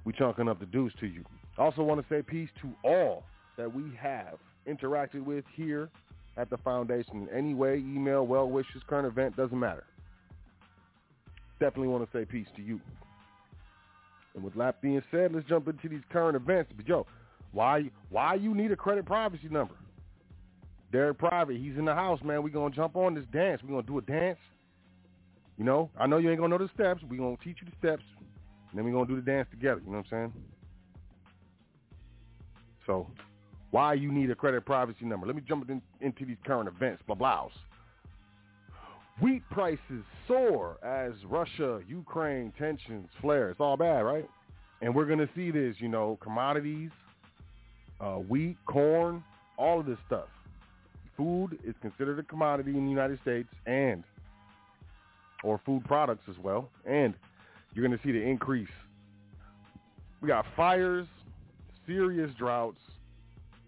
We 0.04 0.12
chunking 0.12 0.48
up 0.48 0.60
the 0.60 0.66
dues 0.66 0.92
to 1.00 1.06
you. 1.08 1.24
I 1.58 1.62
also 1.62 1.82
want 1.82 2.00
to 2.00 2.06
say 2.14 2.22
peace 2.22 2.50
to 2.60 2.68
all 2.88 3.24
that 3.56 3.72
we 3.72 3.98
have 4.00 4.38
interacted 4.68 5.24
with 5.24 5.44
here 5.56 5.90
at 6.36 6.50
the 6.50 6.56
foundation 6.58 7.28
in 7.28 7.28
any 7.36 7.54
way, 7.54 7.76
email, 7.76 8.26
well 8.26 8.48
wishes, 8.48 8.82
current 8.86 9.06
event, 9.06 9.36
doesn't 9.36 9.58
matter. 9.58 9.84
Definitely 11.60 11.88
want 11.88 12.10
to 12.10 12.18
say 12.18 12.24
peace 12.24 12.46
to 12.56 12.62
you. 12.62 12.80
And 14.34 14.42
with 14.42 14.54
that 14.54 14.80
being 14.80 15.02
said, 15.10 15.34
let's 15.34 15.46
jump 15.46 15.68
into 15.68 15.88
these 15.88 16.00
current 16.10 16.36
events. 16.36 16.72
But 16.74 16.88
yo, 16.88 17.06
why 17.52 17.90
why 18.08 18.34
you 18.34 18.54
need 18.54 18.72
a 18.72 18.76
credit 18.76 19.04
privacy 19.04 19.48
number? 19.50 19.74
Derick 20.90 21.18
Private, 21.18 21.56
he's 21.56 21.76
in 21.78 21.84
the 21.84 21.94
house, 21.94 22.20
man. 22.22 22.42
We're 22.42 22.50
gonna 22.50 22.74
jump 22.74 22.96
on 22.96 23.14
this 23.14 23.24
dance. 23.32 23.62
We're 23.62 23.70
gonna 23.70 23.82
do 23.82 23.98
a 23.98 24.02
dance. 24.02 24.38
You 25.58 25.64
know, 25.64 25.90
I 25.98 26.06
know 26.06 26.18
you 26.18 26.30
ain't 26.30 26.40
gonna 26.40 26.56
know 26.56 26.64
the 26.64 26.70
steps. 26.74 27.02
We're 27.08 27.18
gonna 27.18 27.36
teach 27.42 27.58
you 27.60 27.68
the 27.70 27.76
steps. 27.78 28.02
And 28.70 28.78
then 28.78 28.84
we're 28.84 28.92
gonna 28.92 29.06
do 29.06 29.16
the 29.16 29.22
dance 29.22 29.48
together, 29.50 29.82
you 29.84 29.92
know 29.92 29.98
what 29.98 30.06
I'm 30.12 30.32
saying? 30.32 30.32
So 32.86 33.06
why 33.72 33.94
you 33.94 34.12
need 34.12 34.30
a 34.30 34.34
credit 34.34 34.64
privacy 34.64 35.04
number. 35.04 35.26
Let 35.26 35.34
me 35.34 35.42
jump 35.48 35.68
in, 35.68 35.82
into 36.00 36.24
these 36.24 36.36
current 36.46 36.68
events, 36.68 37.02
blah 37.06 37.16
blahs. 37.16 37.50
Wheat 39.20 39.42
prices 39.50 40.04
soar 40.28 40.76
as 40.84 41.12
Russia, 41.24 41.80
Ukraine 41.88 42.52
tensions 42.58 43.08
flare. 43.20 43.50
It's 43.50 43.60
all 43.60 43.76
bad, 43.76 44.00
right? 44.00 44.28
And 44.82 44.94
we're 44.94 45.06
going 45.06 45.18
to 45.18 45.28
see 45.34 45.50
this, 45.50 45.76
you 45.78 45.88
know, 45.88 46.18
commodities, 46.22 46.90
uh, 48.00 48.16
wheat, 48.16 48.56
corn, 48.66 49.24
all 49.56 49.80
of 49.80 49.86
this 49.86 49.98
stuff. 50.06 50.28
Food 51.16 51.58
is 51.64 51.74
considered 51.80 52.18
a 52.18 52.22
commodity 52.22 52.72
in 52.72 52.84
the 52.84 52.90
United 52.90 53.20
States 53.22 53.48
and, 53.66 54.04
or 55.44 55.60
food 55.64 55.84
products 55.84 56.24
as 56.28 56.36
well. 56.42 56.68
And 56.84 57.14
you're 57.72 57.86
going 57.86 57.96
to 57.96 58.04
see 58.04 58.12
the 58.12 58.22
increase. 58.22 58.68
We 60.20 60.28
got 60.28 60.44
fires, 60.56 61.06
serious 61.86 62.30
droughts, 62.36 62.80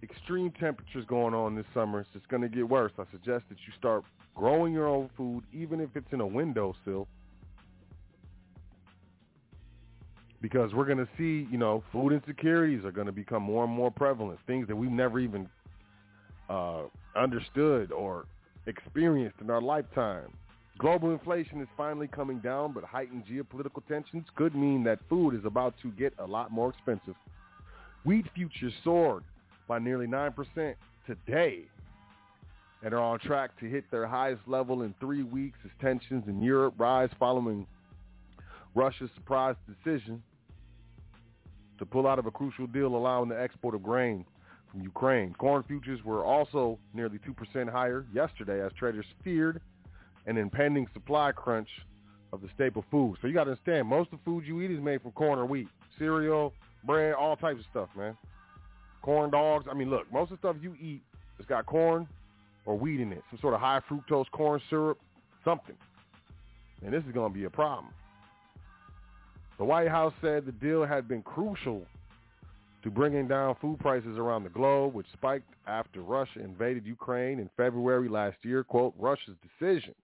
extreme 0.05 0.53
temperatures 0.53 1.05
going 1.07 1.35
on 1.35 1.57
this 1.57 1.67
summer. 1.75 2.01
It's 2.01 2.11
just 2.12 2.29
going 2.29 2.43
to 2.43 2.49
get 2.49 2.69
worse. 2.69 2.93
I 2.99 3.05
suggest 3.11 3.45
that 3.49 3.59
you 3.67 3.73
start 3.79 4.05
growing 4.35 4.73
your 4.73 4.87
own 4.87 5.11
food, 5.17 5.45
even 5.53 5.81
if 5.81 5.90
it's 5.95 6.12
in 6.12 6.21
a 6.21 6.27
windowsill. 6.27 7.09
because 10.45 10.75
we're 10.75 10.85
going 10.85 10.99
to 10.99 11.09
see, 11.17 11.51
you 11.51 11.57
know, 11.57 11.83
food 11.90 12.12
insecurities 12.12 12.85
are 12.85 12.93
going 12.93 13.07
to 13.07 13.12
become 13.14 13.43
more 13.43 13.64
and 13.64 13.73
more 13.73 13.90
prevalent, 13.90 14.38
things 14.47 14.69
that 14.69 14.77
we've 14.77 14.90
never 14.90 15.19
even 15.19 15.49
uh, 16.51 16.83
understood 17.17 17.90
or 17.90 18.27
experienced 18.67 19.37
in 19.40 19.49
our 19.49 19.62
lifetime. 19.62 20.29
Global 20.77 21.12
inflation 21.12 21.62
is 21.62 21.69
finally 21.79 22.09
coming 22.09 22.40
down, 22.40 22.75
but 22.75 22.85
heightened 22.85 23.25
geopolitical 23.25 23.87
tensions 23.88 24.27
could 24.37 24.55
mean 24.55 24.85
that 24.85 24.99
food 25.09 25.31
is 25.31 25.47
about 25.47 25.77
to 25.81 25.90
get 25.93 26.12
a 26.19 26.27
lot 26.27 26.53
more 26.53 26.69
expensive. 26.69 27.14
Wheat 28.05 28.27
futures 28.35 28.75
soared 28.85 29.25
by 29.66 29.79
nearly 29.79 30.07
9% 30.07 30.74
today 31.07 31.64
and 32.83 32.92
are 32.92 33.00
on 33.00 33.18
track 33.18 33.59
to 33.61 33.66
hit 33.66 33.85
their 33.90 34.07
highest 34.07 34.42
level 34.46 34.83
in 34.83 34.94
three 35.00 35.22
weeks 35.22 35.59
as 35.64 35.70
tensions 35.81 36.24
in 36.29 36.42
Europe 36.42 36.74
rise 36.77 37.09
following 37.18 37.66
Russia's 38.74 39.11
surprise 39.14 39.57
decision 39.66 40.22
to 41.79 41.87
pull 41.87 42.07
out 42.07 42.18
of 42.18 42.27
a 42.27 42.31
crucial 42.31 42.66
deal 42.66 42.94
allowing 42.94 43.29
the 43.29 43.40
export 43.40 43.74
of 43.74 43.83
grain 43.83 44.24
from 44.70 44.83
Ukraine. 44.83 45.35
Corn 45.38 45.62
futures 45.62 46.05
were 46.05 46.24
also 46.24 46.79
nearly 46.92 47.18
2% 47.18 47.70
higher 47.70 48.05
yesterday 48.12 48.64
as 48.64 48.72
traders 48.79 49.07
feared 49.22 49.61
an 50.27 50.37
impending 50.37 50.87
supply 50.92 51.33
crunch 51.33 51.68
of 52.33 52.40
the 52.40 52.48
staple 52.55 52.85
food. 52.90 53.16
So 53.20 53.29
you 53.29 53.35
got 53.35 53.44
to 53.44 53.53
understand, 53.53 53.88
most 53.88 54.12
of 54.12 54.18
the 54.18 54.24
food 54.24 54.44
you 54.46 54.61
eat 54.61 54.70
is 54.70 54.81
made 54.81 55.03
from 55.03 55.12
corn 55.12 55.38
or 55.38 55.46
wheat. 55.46 55.68
Cereal, 55.98 56.53
bread, 56.85 57.14
all 57.14 57.37
types 57.37 57.61
of 57.61 57.66
stuff, 57.70 57.88
man. 57.96 58.16
Corn 59.05 59.31
dogs. 59.31 59.67
I 59.71 59.75
mean, 59.75 59.90
look, 59.90 60.11
most 60.11 60.33
of 60.33 60.40
the 60.40 60.49
stuff 60.49 60.57
you 60.62 60.75
eat 60.81 61.03
it's 61.38 61.47
got 61.47 61.67
corn 61.67 62.09
or 62.64 62.79
wheat 62.79 63.01
in 63.01 63.12
it. 63.12 63.23
Some 63.31 63.38
sort 63.40 63.53
of 63.53 63.61
high 63.61 63.81
fructose 63.90 64.31
corn 64.31 64.62
syrup, 64.71 64.99
something. 65.45 65.77
And 66.83 66.93
this 66.93 67.05
is 67.05 67.12
going 67.12 67.31
to 67.31 67.38
be 67.38 67.45
a 67.45 67.51
problem. 67.51 67.93
The 69.59 69.64
White 69.64 69.88
House 69.88 70.14
said 70.23 70.47
the 70.47 70.53
deal 70.53 70.87
had 70.87 71.07
been 71.07 71.23
crucial 71.23 71.83
to 72.83 72.90
bringing 72.90 73.29
down 73.29 73.57
food 73.61 73.79
prices 73.79 74.17
around 74.19 74.45
the 74.45 74.51
globe, 74.51 74.95
which 74.95 75.07
spiked 75.12 75.53
after 75.67 76.01
Russia 76.01 76.40
invaded 76.40 76.87
Ukraine 76.87 77.38
in 77.38 77.51
February 77.59 78.09
last 78.09 78.37
year. 78.43 78.64
Quote, 78.64 78.95
Russia's 78.99 79.37
decision 79.43 79.95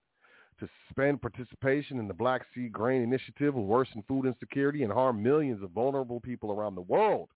to 0.59 0.69
suspend 0.87 1.23
participation 1.23 1.99
in 1.99 2.07
the 2.07 2.15
Black 2.15 2.43
Sea 2.55 2.69
Grain 2.69 3.03
Initiative 3.03 3.55
will 3.55 3.65
worsen 3.65 4.05
food 4.07 4.27
insecurity 4.27 4.83
and 4.83 4.93
harm 4.93 5.23
millions 5.23 5.63
of 5.63 5.71
vulnerable 5.71 6.21
people 6.21 6.53
around 6.53 6.75
the 6.75 6.83
world. 6.83 7.29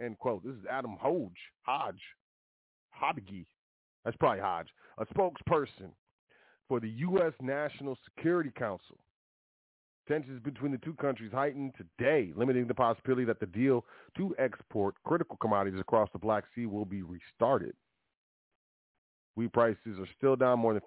End 0.00 0.18
quote. 0.18 0.44
This 0.44 0.54
is 0.54 0.64
Adam 0.70 0.96
Hodge, 1.00 1.30
Hodge, 1.62 2.02
Hodge. 2.90 3.46
That's 4.04 4.16
probably 4.16 4.40
Hodge, 4.40 4.68
a 4.98 5.06
spokesperson 5.06 5.90
for 6.68 6.80
the 6.80 6.88
U.S. 6.88 7.32
National 7.40 7.98
Security 8.04 8.50
Council. 8.56 8.98
Tensions 10.06 10.40
between 10.42 10.72
the 10.72 10.78
two 10.78 10.94
countries 10.94 11.32
heightened 11.32 11.74
today, 11.76 12.32
limiting 12.34 12.66
the 12.66 12.74
possibility 12.74 13.24
that 13.24 13.40
the 13.40 13.46
deal 13.46 13.84
to 14.16 14.34
export 14.38 14.94
critical 15.04 15.36
commodities 15.36 15.80
across 15.80 16.08
the 16.12 16.18
Black 16.18 16.44
Sea 16.54 16.66
will 16.66 16.86
be 16.86 17.02
restarted. 17.02 17.74
Wheat 19.34 19.52
prices 19.52 19.98
are 19.98 20.08
still 20.16 20.34
down 20.34 20.58
more 20.58 20.74
than 20.74 20.82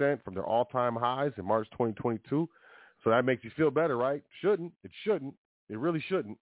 50% 0.00 0.24
from 0.24 0.34
their 0.34 0.44
all-time 0.44 0.96
highs 0.96 1.32
in 1.36 1.44
March 1.44 1.68
2022. 1.72 2.48
So 3.02 3.10
that 3.10 3.24
makes 3.24 3.44
you 3.44 3.50
feel 3.56 3.70
better, 3.70 3.96
right? 3.96 4.22
Shouldn't. 4.40 4.72
It 4.82 4.90
shouldn't. 5.04 5.34
It 5.68 5.78
really 5.78 6.02
shouldn't. 6.08 6.38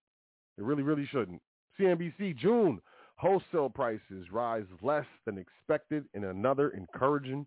It 0.56 0.64
really, 0.64 0.82
really 0.82 1.06
shouldn't. 1.10 1.42
CNBC, 1.78 2.36
June, 2.36 2.80
wholesale 3.16 3.70
prices 3.70 4.26
rise 4.30 4.64
less 4.82 5.06
than 5.26 5.38
expected 5.38 6.04
in 6.14 6.24
another 6.24 6.70
encouraging 6.70 7.46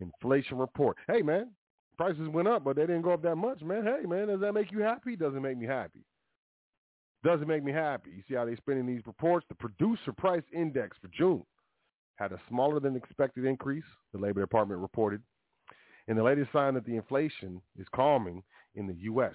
inflation 0.00 0.58
report. 0.58 0.96
Hey, 1.08 1.22
man, 1.22 1.50
prices 1.96 2.28
went 2.28 2.48
up, 2.48 2.64
but 2.64 2.76
they 2.76 2.82
didn't 2.82 3.02
go 3.02 3.12
up 3.12 3.22
that 3.22 3.36
much, 3.36 3.62
man. 3.62 3.84
Hey, 3.84 4.06
man, 4.06 4.28
does 4.28 4.40
that 4.40 4.52
make 4.52 4.70
you 4.70 4.80
happy? 4.80 5.16
Doesn't 5.16 5.42
make 5.42 5.58
me 5.58 5.66
happy. 5.66 6.04
Doesn't 7.24 7.48
make 7.48 7.64
me 7.64 7.72
happy. 7.72 8.10
You 8.10 8.22
see 8.28 8.34
how 8.34 8.44
they're 8.44 8.56
spending 8.56 8.86
these 8.86 9.06
reports? 9.06 9.46
The 9.48 9.54
producer 9.54 10.12
price 10.12 10.44
index 10.52 10.96
for 11.00 11.08
June 11.08 11.44
had 12.16 12.32
a 12.32 12.40
smaller 12.48 12.80
than 12.80 12.96
expected 12.96 13.44
increase, 13.44 13.84
the 14.12 14.18
Labor 14.18 14.40
Department 14.40 14.80
reported, 14.80 15.22
and 16.08 16.16
the 16.16 16.22
latest 16.22 16.52
sign 16.52 16.74
that 16.74 16.84
the 16.84 16.96
inflation 16.96 17.60
is 17.78 17.86
calming 17.94 18.42
in 18.74 18.86
the 18.86 18.94
U.S. 19.00 19.34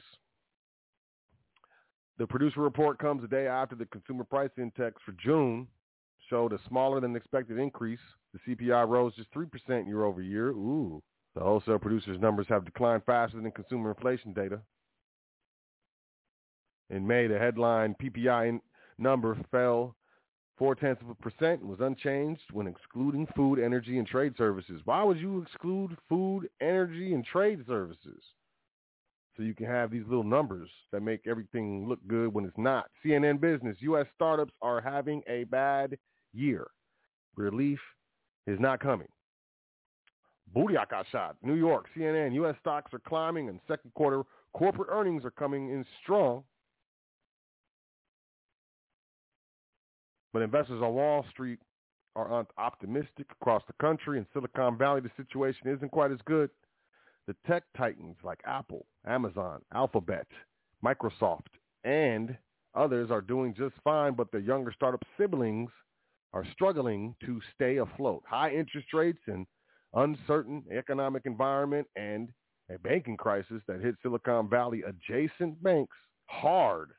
The 2.17 2.27
producer 2.27 2.61
report 2.61 2.99
comes 2.99 3.23
a 3.23 3.27
day 3.27 3.47
after 3.47 3.75
the 3.75 3.85
consumer 3.85 4.23
price 4.23 4.51
index 4.57 5.01
for 5.05 5.13
June 5.13 5.67
showed 6.29 6.53
a 6.53 6.59
smaller 6.67 6.99
than 6.99 7.15
expected 7.15 7.57
increase. 7.57 7.99
The 8.33 8.55
CPI 8.55 8.87
rose 8.87 9.15
just 9.15 9.33
3% 9.33 9.87
year 9.87 10.03
over 10.03 10.21
year. 10.21 10.49
Ooh. 10.49 11.01
The 11.35 11.41
wholesale 11.41 11.79
producers' 11.79 12.19
numbers 12.19 12.47
have 12.49 12.65
declined 12.65 13.03
faster 13.05 13.39
than 13.39 13.51
consumer 13.51 13.91
inflation 13.91 14.33
data. 14.33 14.61
In 16.89 17.07
May, 17.07 17.27
the 17.27 17.39
headline 17.39 17.95
PPI 18.01 18.59
number 18.97 19.37
fell 19.49 19.95
four 20.57 20.75
tenths 20.75 21.01
of 21.01 21.09
a 21.09 21.15
percent 21.15 21.61
and 21.61 21.69
was 21.69 21.79
unchanged 21.79 22.43
when 22.51 22.67
excluding 22.67 23.27
food, 23.35 23.59
energy, 23.59 23.97
and 23.97 24.07
trade 24.07 24.33
services. 24.37 24.81
Why 24.83 25.03
would 25.03 25.17
you 25.17 25.41
exclude 25.41 25.97
food, 26.09 26.49
energy, 26.59 27.13
and 27.13 27.25
trade 27.25 27.63
services? 27.65 28.21
So 29.35 29.43
you 29.43 29.53
can 29.53 29.65
have 29.65 29.91
these 29.91 30.03
little 30.07 30.23
numbers 30.23 30.69
that 30.91 31.01
make 31.01 31.25
everything 31.25 31.87
look 31.87 31.99
good 32.07 32.33
when 32.33 32.45
it's 32.45 32.57
not. 32.57 32.87
CNN 33.03 33.39
Business, 33.39 33.77
U.S. 33.79 34.05
startups 34.13 34.53
are 34.61 34.81
having 34.81 35.21
a 35.27 35.45
bad 35.45 35.97
year. 36.33 36.67
Relief 37.35 37.79
is 38.45 38.59
not 38.59 38.81
coming. 38.81 39.07
Booyah 40.53 40.89
got 40.89 41.05
shot. 41.11 41.37
New 41.41 41.53
York, 41.53 41.85
CNN, 41.95 42.33
U.S. 42.35 42.55
stocks 42.59 42.93
are 42.93 42.99
climbing 42.99 43.47
and 43.47 43.59
second 43.67 43.93
quarter 43.93 44.23
corporate 44.53 44.89
earnings 44.91 45.23
are 45.23 45.31
coming 45.31 45.69
in 45.69 45.85
strong. 46.03 46.43
But 50.33 50.41
investors 50.41 50.81
on 50.81 50.93
Wall 50.93 51.25
Street 51.31 51.59
are 52.15 52.45
optimistic 52.57 53.27
across 53.39 53.63
the 53.67 53.73
country. 53.81 54.17
In 54.17 54.25
Silicon 54.33 54.77
Valley, 54.77 55.01
the 55.01 55.11
situation 55.15 55.69
isn't 55.69 55.91
quite 55.91 56.11
as 56.11 56.19
good. 56.25 56.49
The 57.31 57.49
tech 57.49 57.63
titans 57.77 58.17
like 58.25 58.41
Apple, 58.43 58.85
Amazon, 59.07 59.61
Alphabet, 59.73 60.27
Microsoft, 60.83 61.47
and 61.85 62.37
others 62.75 63.09
are 63.09 63.21
doing 63.21 63.53
just 63.53 63.75
fine, 63.85 64.15
but 64.15 64.29
their 64.33 64.41
younger 64.41 64.73
startup 64.73 65.01
siblings 65.17 65.69
are 66.33 66.43
struggling 66.51 67.15
to 67.25 67.39
stay 67.55 67.77
afloat. 67.77 68.21
High 68.27 68.51
interest 68.51 68.93
rates 68.93 69.21
and 69.27 69.47
uncertain 69.93 70.65
economic 70.77 71.21
environment 71.25 71.87
and 71.95 72.33
a 72.69 72.77
banking 72.79 73.15
crisis 73.15 73.61
that 73.65 73.79
hit 73.79 73.95
Silicon 74.01 74.49
Valley 74.49 74.83
adjacent 74.85 75.63
banks 75.63 75.95
hard 76.25 76.91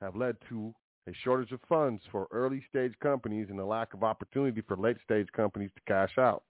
have 0.00 0.16
led 0.16 0.38
to 0.48 0.74
a 1.06 1.12
shortage 1.22 1.52
of 1.52 1.60
funds 1.68 2.02
for 2.10 2.28
early 2.30 2.64
stage 2.66 2.94
companies 3.02 3.48
and 3.50 3.60
a 3.60 3.66
lack 3.66 3.92
of 3.92 4.02
opportunity 4.02 4.62
for 4.62 4.78
late 4.78 4.96
stage 5.04 5.28
companies 5.36 5.70
to 5.74 5.82
cash 5.86 6.16
out. 6.16 6.44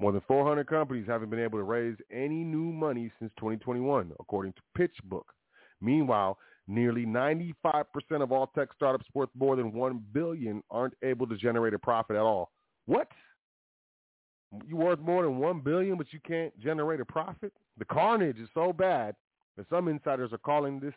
More 0.00 0.12
than 0.12 0.22
400 0.28 0.66
companies 0.68 1.06
haven't 1.08 1.30
been 1.30 1.42
able 1.42 1.58
to 1.58 1.64
raise 1.64 1.96
any 2.12 2.44
new 2.44 2.72
money 2.72 3.10
since 3.18 3.32
2021, 3.38 4.12
according 4.20 4.52
to 4.52 4.60
PitchBook. 4.78 5.24
Meanwhile, 5.80 6.38
nearly 6.68 7.04
95% 7.04 7.52
of 8.20 8.30
all 8.30 8.46
tech 8.54 8.68
startups 8.74 9.06
worth 9.12 9.30
more 9.34 9.56
than 9.56 9.72
1 9.72 10.04
billion 10.12 10.62
aren't 10.70 10.94
able 11.02 11.26
to 11.26 11.36
generate 11.36 11.74
a 11.74 11.78
profit 11.78 12.14
at 12.14 12.22
all. 12.22 12.52
What? 12.86 13.08
You 14.66 14.76
worth 14.76 15.00
more 15.00 15.24
than 15.24 15.38
1 15.38 15.60
billion 15.60 15.98
but 15.98 16.12
you 16.12 16.20
can't 16.26 16.56
generate 16.60 17.00
a 17.00 17.04
profit? 17.04 17.52
The 17.78 17.84
carnage 17.84 18.38
is 18.38 18.48
so 18.54 18.72
bad 18.72 19.16
that 19.56 19.68
some 19.68 19.88
insiders 19.88 20.32
are 20.32 20.38
calling 20.38 20.78
this 20.78 20.94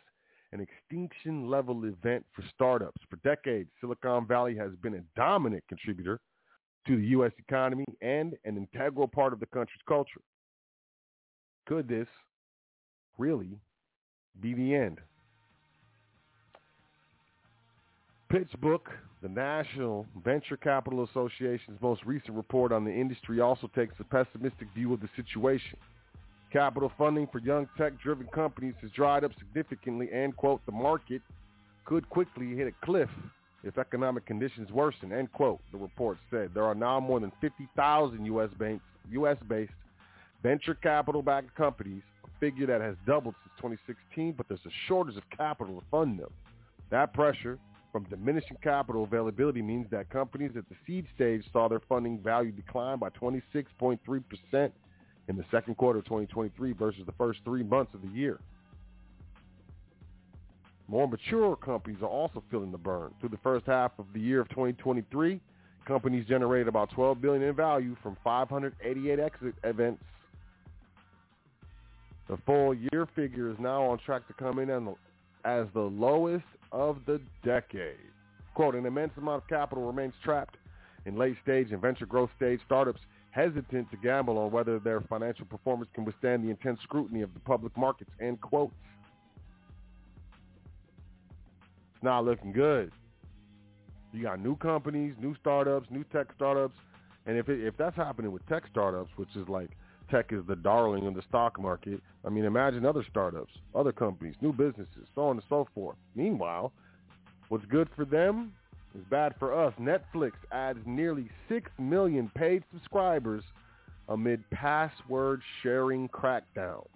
an 0.52 0.60
extinction 0.60 1.48
level 1.48 1.84
event 1.84 2.24
for 2.34 2.44
startups. 2.54 3.00
For 3.10 3.16
decades, 3.16 3.70
Silicon 3.80 4.26
Valley 4.26 4.54
has 4.56 4.70
been 4.82 4.94
a 4.94 5.02
dominant 5.16 5.64
contributor 5.68 6.20
to 6.86 6.96
the 6.96 7.06
U.S. 7.08 7.32
economy 7.38 7.84
and 8.00 8.34
an 8.44 8.56
integral 8.56 9.06
part 9.06 9.32
of 9.32 9.40
the 9.40 9.46
country's 9.46 9.82
culture. 9.86 10.20
Could 11.66 11.88
this 11.88 12.08
really 13.18 13.58
be 14.40 14.54
the 14.54 14.74
end? 14.74 14.98
PitchBook, 18.32 18.80
the 19.22 19.28
National 19.28 20.06
Venture 20.24 20.56
Capital 20.56 21.04
Association's 21.04 21.78
most 21.82 22.02
recent 22.04 22.34
report 22.34 22.72
on 22.72 22.84
the 22.84 22.90
industry, 22.90 23.40
also 23.40 23.70
takes 23.74 23.94
a 24.00 24.04
pessimistic 24.04 24.68
view 24.74 24.94
of 24.94 25.00
the 25.00 25.08
situation. 25.14 25.78
Capital 26.50 26.90
funding 26.98 27.28
for 27.30 27.38
young 27.40 27.68
tech-driven 27.76 28.26
companies 28.28 28.74
has 28.80 28.90
dried 28.92 29.22
up 29.22 29.32
significantly 29.38 30.08
and, 30.12 30.36
quote, 30.36 30.64
the 30.66 30.72
market 30.72 31.22
could 31.84 32.08
quickly 32.08 32.54
hit 32.56 32.66
a 32.66 32.86
cliff 32.86 33.10
if 33.64 33.78
economic 33.78 34.26
conditions 34.26 34.70
worsen, 34.70 35.12
end 35.12 35.32
quote, 35.32 35.60
the 35.70 35.78
report 35.78 36.18
said. 36.30 36.50
There 36.54 36.64
are 36.64 36.74
now 36.74 36.98
more 37.00 37.20
than 37.20 37.32
50,000 37.40 38.24
U.S. 38.26 38.50
banks, 38.58 38.84
U.S.-based 39.10 39.68
venture 40.42 40.74
capital-backed 40.74 41.54
companies, 41.54 42.02
a 42.24 42.40
figure 42.40 42.66
that 42.66 42.80
has 42.80 42.96
doubled 43.06 43.34
since 43.44 43.54
2016, 43.58 44.34
but 44.36 44.48
there's 44.48 44.60
a 44.66 44.72
shortage 44.88 45.16
of 45.16 45.22
capital 45.36 45.80
to 45.80 45.86
fund 45.90 46.18
them. 46.18 46.30
That 46.90 47.14
pressure 47.14 47.58
from 47.92 48.04
diminishing 48.04 48.56
capital 48.62 49.04
availability 49.04 49.62
means 49.62 49.86
that 49.90 50.10
companies 50.10 50.52
at 50.56 50.68
the 50.68 50.74
seed 50.86 51.06
stage 51.14 51.44
saw 51.52 51.68
their 51.68 51.82
funding 51.88 52.18
value 52.18 52.50
decline 52.50 52.98
by 52.98 53.10
26.3% 53.10 54.72
in 55.28 55.36
the 55.36 55.44
second 55.50 55.76
quarter 55.76 56.00
of 56.00 56.04
2023 56.06 56.72
versus 56.72 57.02
the 57.06 57.12
first 57.12 57.40
three 57.44 57.62
months 57.62 57.94
of 57.94 58.02
the 58.02 58.08
year. 58.08 58.40
More 60.88 61.08
mature 61.08 61.56
companies 61.56 62.02
are 62.02 62.08
also 62.08 62.42
feeling 62.50 62.72
the 62.72 62.78
burn. 62.78 63.12
Through 63.20 63.30
the 63.30 63.38
first 63.38 63.66
half 63.66 63.92
of 63.98 64.06
the 64.12 64.20
year 64.20 64.40
of 64.40 64.48
2023, 64.50 65.40
companies 65.86 66.26
generated 66.26 66.68
about 66.68 66.90
12 66.90 67.20
billion 67.20 67.42
in 67.42 67.54
value 67.54 67.96
from 68.02 68.16
588 68.22 69.18
exit 69.18 69.54
events. 69.64 70.02
The 72.28 72.36
full 72.46 72.74
year 72.74 73.08
figure 73.14 73.50
is 73.50 73.56
now 73.58 73.82
on 73.84 73.98
track 73.98 74.26
to 74.28 74.34
come 74.34 74.58
in 74.58 74.70
as 75.44 75.66
the 75.74 75.80
lowest 75.80 76.44
of 76.70 76.98
the 77.06 77.20
decade. 77.44 77.96
Quote, 78.54 78.74
an 78.74 78.86
immense 78.86 79.12
amount 79.16 79.42
of 79.42 79.48
capital 79.48 79.84
remains 79.84 80.14
trapped 80.22 80.56
in 81.04 81.16
late 81.16 81.36
stage 81.42 81.72
and 81.72 81.80
venture 81.80 82.06
growth 82.06 82.30
stage 82.36 82.60
startups 82.64 83.00
hesitant 83.30 83.90
to 83.90 83.96
gamble 83.96 84.38
on 84.38 84.50
whether 84.50 84.78
their 84.78 85.00
financial 85.00 85.46
performance 85.46 85.90
can 85.94 86.04
withstand 86.04 86.44
the 86.44 86.50
intense 86.50 86.78
scrutiny 86.82 87.22
of 87.22 87.32
the 87.34 87.40
public 87.40 87.76
markets, 87.76 88.10
end 88.20 88.40
quote. 88.40 88.70
Not 92.02 92.24
looking 92.24 92.52
good. 92.52 92.92
You 94.12 94.22
got 94.22 94.40
new 94.40 94.56
companies, 94.56 95.14
new 95.20 95.34
startups, 95.40 95.88
new 95.90 96.04
tech 96.12 96.26
startups, 96.36 96.74
and 97.26 97.38
if 97.38 97.48
it, 97.48 97.64
if 97.64 97.76
that's 97.76 97.96
happening 97.96 98.32
with 98.32 98.46
tech 98.46 98.64
startups, 98.70 99.10
which 99.16 99.34
is 99.36 99.48
like 99.48 99.70
tech 100.10 100.32
is 100.32 100.42
the 100.46 100.56
darling 100.56 101.06
of 101.06 101.14
the 101.14 101.22
stock 101.28 101.58
market, 101.58 102.02
I 102.24 102.28
mean, 102.28 102.44
imagine 102.44 102.84
other 102.84 103.04
startups, 103.08 103.52
other 103.74 103.92
companies, 103.92 104.34
new 104.40 104.52
businesses, 104.52 105.06
so 105.14 105.22
on 105.22 105.36
and 105.36 105.44
so 105.48 105.66
forth. 105.74 105.96
Meanwhile, 106.14 106.72
what's 107.48 107.64
good 107.66 107.88
for 107.96 108.04
them 108.04 108.52
is 108.94 109.04
bad 109.08 109.34
for 109.38 109.58
us. 109.58 109.72
Netflix 109.80 110.32
adds 110.50 110.78
nearly 110.84 111.30
6 111.48 111.70
million 111.78 112.30
paid 112.34 112.64
subscribers 112.72 113.44
amid 114.08 114.48
password 114.50 115.40
sharing 115.62 116.08
crackdown. 116.08 116.86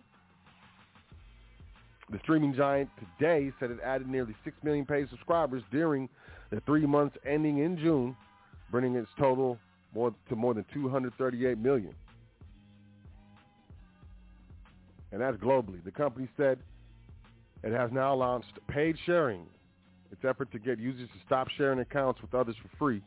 The 2.10 2.18
streaming 2.20 2.54
giant 2.54 2.88
today 2.98 3.52
said 3.58 3.70
it 3.70 3.78
added 3.84 4.08
nearly 4.08 4.34
6 4.44 4.56
million 4.62 4.86
paid 4.86 5.08
subscribers 5.10 5.62
during 5.72 6.08
the 6.50 6.60
three 6.60 6.86
months 6.86 7.16
ending 7.26 7.58
in 7.58 7.76
June, 7.76 8.16
bringing 8.70 8.94
its 8.94 9.10
total 9.18 9.58
more 9.92 10.14
to 10.28 10.36
more 10.36 10.54
than 10.54 10.64
238 10.72 11.58
million. 11.58 11.92
And 15.10 15.20
that's 15.20 15.36
globally. 15.38 15.82
The 15.82 15.90
company 15.90 16.28
said 16.36 16.58
it 17.64 17.72
has 17.72 17.90
now 17.90 18.14
launched 18.14 18.58
paid 18.68 18.96
sharing, 19.04 19.46
its 20.12 20.24
effort 20.24 20.52
to 20.52 20.60
get 20.60 20.78
users 20.78 21.08
to 21.08 21.18
stop 21.26 21.48
sharing 21.56 21.80
accounts 21.80 22.22
with 22.22 22.34
others 22.34 22.54
for 22.62 22.76
free. 22.76 23.02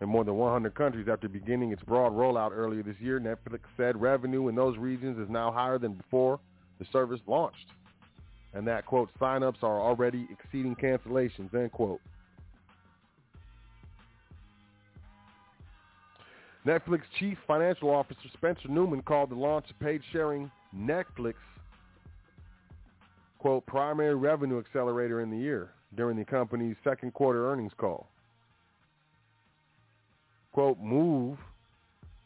In 0.00 0.08
more 0.08 0.24
than 0.24 0.36
100 0.36 0.74
countries 0.74 1.08
after 1.10 1.28
beginning 1.28 1.72
its 1.72 1.82
broad 1.82 2.12
rollout 2.12 2.52
earlier 2.52 2.82
this 2.82 2.96
year, 3.00 3.18
Netflix 3.18 3.60
said 3.76 4.00
revenue 4.00 4.48
in 4.48 4.54
those 4.54 4.78
regions 4.78 5.18
is 5.18 5.28
now 5.28 5.50
higher 5.50 5.78
than 5.78 5.94
before 5.94 6.38
the 6.78 6.86
service 6.92 7.20
launched 7.26 7.66
and 8.56 8.66
that, 8.66 8.86
quote, 8.86 9.10
signups 9.20 9.62
are 9.62 9.78
already 9.78 10.26
exceeding 10.30 10.74
cancellations, 10.74 11.52
end 11.54 11.70
quote. 11.72 12.00
Netflix 16.66 17.02
chief 17.20 17.36
financial 17.46 17.90
officer 17.90 18.18
Spencer 18.32 18.68
Neumann 18.68 19.02
called 19.02 19.30
the 19.30 19.34
launch 19.34 19.66
of 19.70 19.78
paid 19.78 20.00
sharing 20.10 20.50
Netflix, 20.74 21.34
quote, 23.38 23.64
primary 23.66 24.14
revenue 24.14 24.58
accelerator 24.58 25.20
in 25.20 25.30
the 25.30 25.36
year 25.36 25.72
during 25.94 26.16
the 26.16 26.24
company's 26.24 26.76
second 26.82 27.12
quarter 27.12 27.52
earnings 27.52 27.72
call. 27.76 28.08
Quote, 30.52 30.78
move 30.80 31.36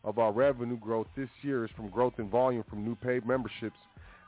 of 0.05 0.21
our 0.21 0.31
revenue 0.31 0.79
growth 0.79 1.09
this 1.17 1.29
year 1.43 1.65
is 1.65 1.71
from 1.75 1.89
growth 1.89 2.15
in 2.19 2.31
volume 2.31 2.63
from 2.71 2.85
new 2.85 2.95
paid 2.95 3.27
memberships 3.27 3.77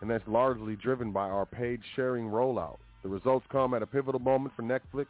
and 0.02 0.10
that's 0.10 0.26
largely 0.26 0.74
driven 0.74 1.12
by 1.12 1.30
our 1.30 1.46
paid 1.46 1.80
sharing 1.94 2.26
rollout. 2.26 2.78
The 3.04 3.08
results 3.08 3.46
come 3.50 3.72
at 3.72 3.82
a 3.82 3.86
pivotal 3.86 4.20
moment 4.20 4.52
for 4.54 4.62
Netflix 4.62 5.06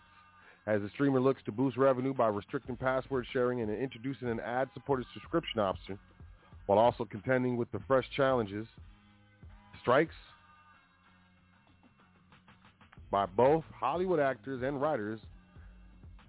as 0.67 0.83
the 0.83 0.89
streamer 0.91 1.19
looks 1.19 1.43
to 1.47 1.51
boost 1.51 1.79
revenue 1.79 2.15
by 2.15 2.29
restricting 2.29 2.77
password 2.77 3.27
sharing 3.33 3.63
and 3.63 3.71
introducing 3.71 4.29
an 4.29 4.39
ad-supported 4.39 5.07
subscription 5.15 5.61
option 5.61 5.99
while 6.67 6.79
also 6.79 7.07
contending 7.07 7.57
with 7.57 7.73
the 7.73 7.81
fresh 7.89 8.05
challenges, 8.15 8.67
strikes 9.81 10.15
by 13.11 13.27
both 13.27 13.65
Hollywood 13.75 14.21
actors 14.21 14.63
and 14.63 14.81
writers 14.81 15.21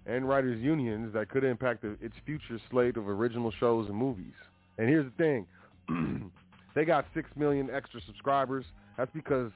and 0.06 0.26
writers 0.26 0.60
unions 0.60 1.12
that 1.12 1.28
could 1.28 1.44
impact 1.44 1.84
its 1.84 2.14
future 2.24 2.58
slate 2.70 2.96
of 2.96 3.08
original 3.08 3.52
shows 3.60 3.88
and 3.88 3.96
movies. 3.96 4.34
And 4.78 4.88
here's 4.88 5.06
the 5.16 5.44
thing. 5.88 6.30
They 6.74 6.84
got 6.84 7.06
6 7.14 7.28
million 7.36 7.70
extra 7.70 8.00
subscribers. 8.06 8.64
That's 8.96 9.10
because 9.14 9.50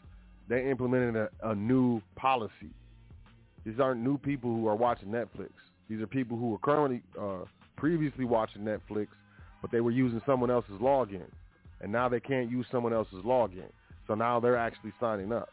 they 0.49 0.71
implemented 0.71 1.17
a, 1.17 1.51
a 1.51 1.55
new 1.55 2.01
policy. 2.17 2.71
These 3.65 3.81
aren't 3.81 4.01
new 4.01 4.19
people 4.19 4.55
who 4.55 4.67
are 4.69 4.77
watching 4.77 5.09
Netflix. 5.09 5.51
These 5.89 6.01
are 6.01 6.07
people 6.07 6.37
who 6.37 6.51
were 6.51 6.59
currently 6.59 7.03
uh, 7.21 7.45
previously 7.77 8.25
watching 8.25 8.63
Netflix, 8.63 9.09
but 9.61 9.71
they 9.71 9.81
were 9.81 9.91
using 9.91 10.21
someone 10.25 10.51
else's 10.51 10.81
login. 10.81 11.27
And 11.81 11.93
now 11.93 12.09
they 12.09 12.21
can't 12.21 12.51
use 12.51 12.67
someone 12.71 12.93
else's 12.93 13.25
login. 13.25 13.71
So 14.07 14.15
now 14.15 14.41
they're 14.41 14.57
actually 14.57 14.93
signing 15.01 15.33
up. 15.33 15.51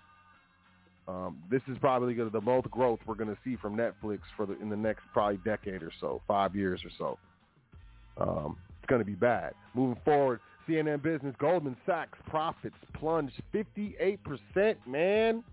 Um, 1.08 1.43
this 1.51 1.62
is 1.67 1.78
probably 1.80 2.15
the 2.15 2.41
most 2.41 2.69
growth 2.71 2.99
we're 3.06 3.15
going 3.15 3.30
to 3.30 3.38
see 3.43 3.56
from 3.58 3.78
Netflix 3.78 4.19
for 4.36 4.45
the, 4.47 4.60
in 4.60 4.69
the 4.69 4.75
next 4.75 5.04
probably 5.13 5.38
decade 5.45 5.84
or 5.84 5.91
so, 6.01 6.21
five 6.28 6.56
years 6.56 6.82
or 6.84 6.89
so. 6.97 7.19
Um, 8.17 8.58
it's 8.80 8.89
going 8.89 8.99
to 8.99 9.06
be 9.06 9.13
bad. 9.13 9.54
Moving 9.75 10.01
forward, 10.04 10.39
CNN 10.67 11.01
Business, 11.01 11.36
Goldman 11.38 11.78
Sachs 11.86 12.17
profits 12.28 12.75
plunged 12.93 13.41
58%, 13.54 14.75
man. 14.88 15.43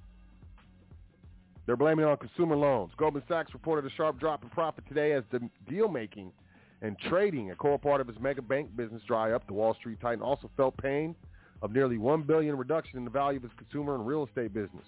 They're 1.67 1.77
blaming 1.77 2.05
it 2.05 2.09
on 2.09 2.17
consumer 2.17 2.57
loans. 2.57 2.93
Goldman 2.97 3.23
Sachs 3.29 3.53
reported 3.53 3.91
a 3.91 3.95
sharp 3.95 4.19
drop 4.19 4.43
in 4.43 4.49
profit 4.51 4.85
today 4.89 5.13
as 5.13 5.23
the 5.31 5.49
deal 5.69 5.89
making 5.89 6.33
and 6.81 6.99
trading, 6.99 7.53
a 7.53 7.55
core 7.55 7.79
part 7.79 8.01
of 8.01 8.09
its 8.09 8.19
mega 8.21 8.43
bank 8.43 8.77
business, 8.77 9.03
dry 9.07 9.33
up. 9.33 9.47
The 9.47 9.53
Wall 9.53 9.75
Street 9.75 9.99
Titan 10.01 10.23
also 10.23 10.51
felt 10.57 10.77
pain 10.77 11.15
of 11.63 11.73
nearly 11.73 11.97
1 11.97 12.23
billion 12.23 12.57
reduction 12.59 12.99
in 12.99 13.05
the 13.05 13.11
value 13.11 13.39
of 13.39 13.45
its 13.45 13.55
consumer 13.57 13.95
and 13.95 14.05
real 14.05 14.27
estate 14.27 14.53
business. 14.53 14.85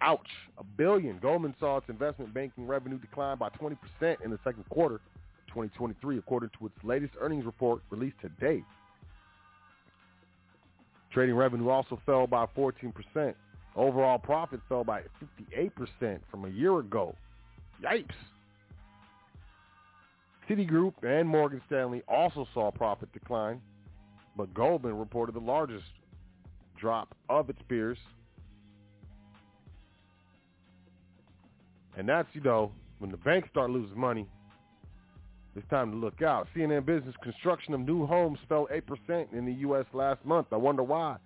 Ouch, 0.00 0.26
a 0.58 0.64
billion. 0.64 1.18
Goldman 1.20 1.54
saw 1.60 1.76
its 1.76 1.88
investment 1.88 2.34
banking 2.34 2.66
revenue 2.66 2.98
decline 2.98 3.38
by 3.38 3.50
20% 3.50 3.76
in 4.24 4.32
the 4.32 4.38
second 4.42 4.68
quarter 4.68 5.00
2023, 5.52 6.18
according 6.18 6.50
to 6.58 6.66
its 6.66 6.74
latest 6.82 7.12
earnings 7.20 7.44
report 7.44 7.82
released 7.90 8.16
today. 8.20 8.64
Trading 11.12 11.34
revenue 11.34 11.68
also 11.68 12.00
fell 12.06 12.26
by 12.26 12.46
14%. 12.56 13.34
Overall 13.76 14.18
profit 14.18 14.60
fell 14.68 14.84
by 14.84 15.02
58% 15.52 16.20
from 16.30 16.44
a 16.46 16.48
year 16.48 16.78
ago. 16.78 17.14
Yipes. 17.82 18.10
Citigroup 20.48 20.94
and 21.02 21.28
Morgan 21.28 21.60
Stanley 21.66 22.02
also 22.08 22.46
saw 22.52 22.70
profit 22.70 23.12
decline, 23.12 23.60
but 24.36 24.52
Goldman 24.54 24.98
reported 24.98 25.34
the 25.34 25.40
largest 25.40 25.84
drop 26.78 27.14
of 27.28 27.48
its 27.48 27.60
peers. 27.68 27.98
And 31.96 32.08
that's, 32.08 32.28
you 32.32 32.40
know, 32.40 32.72
when 32.98 33.10
the 33.10 33.16
banks 33.18 33.48
start 33.50 33.70
losing 33.70 33.98
money, 33.98 34.26
it's 35.54 35.68
time 35.68 35.90
to 35.90 35.96
look 35.96 36.22
out. 36.22 36.48
CNN 36.56 36.86
Business 36.86 37.14
construction 37.22 37.74
of 37.74 37.80
new 37.80 38.06
homes 38.06 38.38
fell 38.48 38.68
8% 38.72 39.32
in 39.32 39.44
the 39.44 39.52
U.S. 39.52 39.84
last 39.92 40.24
month. 40.24 40.46
I 40.52 40.56
wonder 40.56 40.82
why. 40.82 41.16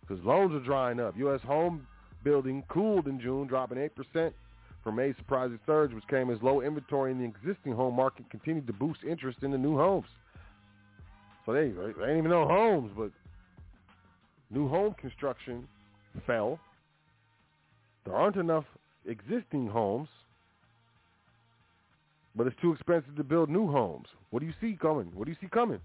Because 0.00 0.24
loans 0.24 0.54
are 0.54 0.64
drying 0.64 0.98
up. 0.98 1.14
U.S. 1.18 1.40
home 1.42 1.86
building 2.24 2.64
cooled 2.68 3.06
in 3.06 3.20
June, 3.20 3.46
dropping 3.46 3.76
8% 4.16 4.32
from 4.82 4.98
a 4.98 5.14
surprising 5.16 5.58
surge, 5.66 5.92
which 5.92 6.06
came 6.08 6.30
as 6.30 6.38
low 6.40 6.62
inventory 6.62 7.12
in 7.12 7.18
the 7.18 7.24
existing 7.24 7.74
home 7.74 7.94
market 7.94 8.30
continued 8.30 8.66
to 8.66 8.72
boost 8.72 9.00
interest 9.06 9.38
in 9.42 9.50
the 9.50 9.58
new 9.58 9.76
homes. 9.76 10.06
So 11.44 11.52
there 11.52 11.68
they, 11.68 11.92
they 11.92 12.08
ain't 12.08 12.18
even 12.18 12.30
no 12.30 12.46
homes, 12.46 12.92
but 12.96 13.10
new 14.50 14.68
home 14.68 14.94
construction 14.98 15.68
fell. 16.26 16.58
There 18.06 18.14
aren't 18.14 18.36
enough 18.36 18.64
existing 19.04 19.66
homes 19.66 20.08
but 22.38 22.46
it's 22.46 22.56
too 22.62 22.72
expensive 22.72 23.16
to 23.16 23.24
build 23.24 23.50
new 23.50 23.70
homes. 23.70 24.06
What 24.30 24.40
do 24.40 24.46
you 24.46 24.54
see 24.60 24.78
coming? 24.80 25.10
What 25.12 25.24
do 25.24 25.32
you 25.32 25.36
see 25.40 25.48
coming? 25.48 25.80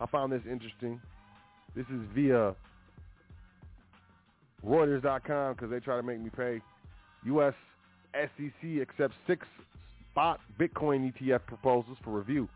I 0.00 0.06
found 0.06 0.32
this 0.32 0.42
interesting. 0.50 1.00
This 1.76 1.86
is 1.86 2.00
via 2.12 2.56
Reuters.com 4.66 5.54
because 5.54 5.70
they 5.70 5.78
try 5.78 5.96
to 5.96 6.02
make 6.02 6.20
me 6.20 6.28
pay. 6.36 6.60
U.S. 7.26 7.54
SEC 8.14 8.82
accepts 8.82 9.14
six 9.28 9.46
spot 10.10 10.40
Bitcoin 10.58 11.12
ETF 11.12 11.46
proposals 11.46 11.96
for 12.02 12.10
review. 12.10 12.48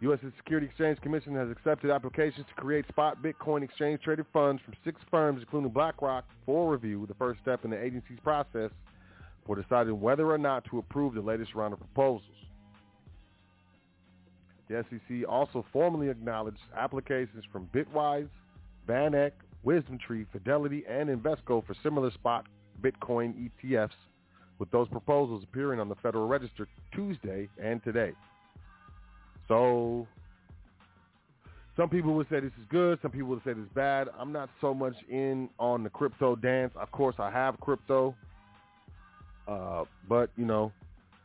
U.S. 0.00 0.18
Security 0.38 0.66
Exchange 0.66 0.98
Commission 1.00 1.34
has 1.34 1.50
accepted 1.50 1.90
applications 1.90 2.46
to 2.46 2.60
create 2.60 2.88
spot 2.88 3.18
Bitcoin 3.22 3.62
exchange-traded 3.62 4.26
funds 4.32 4.60
from 4.64 4.74
six 4.82 5.00
firms, 5.10 5.40
including 5.42 5.70
BlackRock, 5.70 6.24
for 6.44 6.72
review, 6.72 7.04
the 7.06 7.14
first 7.14 7.38
step 7.40 7.64
in 7.64 7.70
the 7.70 7.80
agency's 7.80 8.18
process 8.24 8.70
for 9.46 9.60
deciding 9.60 10.00
whether 10.00 10.30
or 10.30 10.38
not 10.38 10.64
to 10.66 10.78
approve 10.78 11.14
the 11.14 11.20
latest 11.20 11.54
round 11.54 11.72
of 11.72 11.80
proposals. 11.80 12.22
The 14.68 14.84
SEC 14.88 15.28
also 15.28 15.64
formally 15.72 16.08
acknowledged 16.08 16.58
applications 16.76 17.44
from 17.52 17.68
Bitwise, 17.74 18.28
VanEck, 18.88 19.32
WisdomTree, 19.66 20.26
Fidelity, 20.32 20.84
and 20.88 21.08
Invesco 21.08 21.64
for 21.66 21.74
similar 21.82 22.10
spot 22.12 22.46
Bitcoin 22.80 23.50
ETFs, 23.64 23.90
with 24.58 24.70
those 24.70 24.88
proposals 24.88 25.44
appearing 25.44 25.80
on 25.80 25.88
the 25.88 25.94
Federal 25.96 26.26
Register 26.26 26.68
Tuesday 26.94 27.48
and 27.62 27.82
today. 27.84 28.12
So 29.48 30.06
some 31.76 31.88
people 31.88 32.14
would 32.14 32.28
say 32.28 32.40
this 32.40 32.52
is 32.60 32.66
good. 32.70 32.98
Some 33.02 33.10
people 33.10 33.28
would 33.28 33.44
say 33.44 33.52
this 33.54 33.64
is 33.64 33.70
bad. 33.74 34.08
I'm 34.18 34.32
not 34.32 34.50
so 34.60 34.74
much 34.74 34.94
in 35.08 35.48
on 35.58 35.82
the 35.82 35.90
crypto 35.90 36.36
dance. 36.36 36.72
Of 36.76 36.90
course, 36.92 37.16
I 37.18 37.30
have 37.30 37.58
crypto, 37.60 38.14
uh, 39.48 39.84
but 40.08 40.30
you 40.36 40.44
know, 40.44 40.72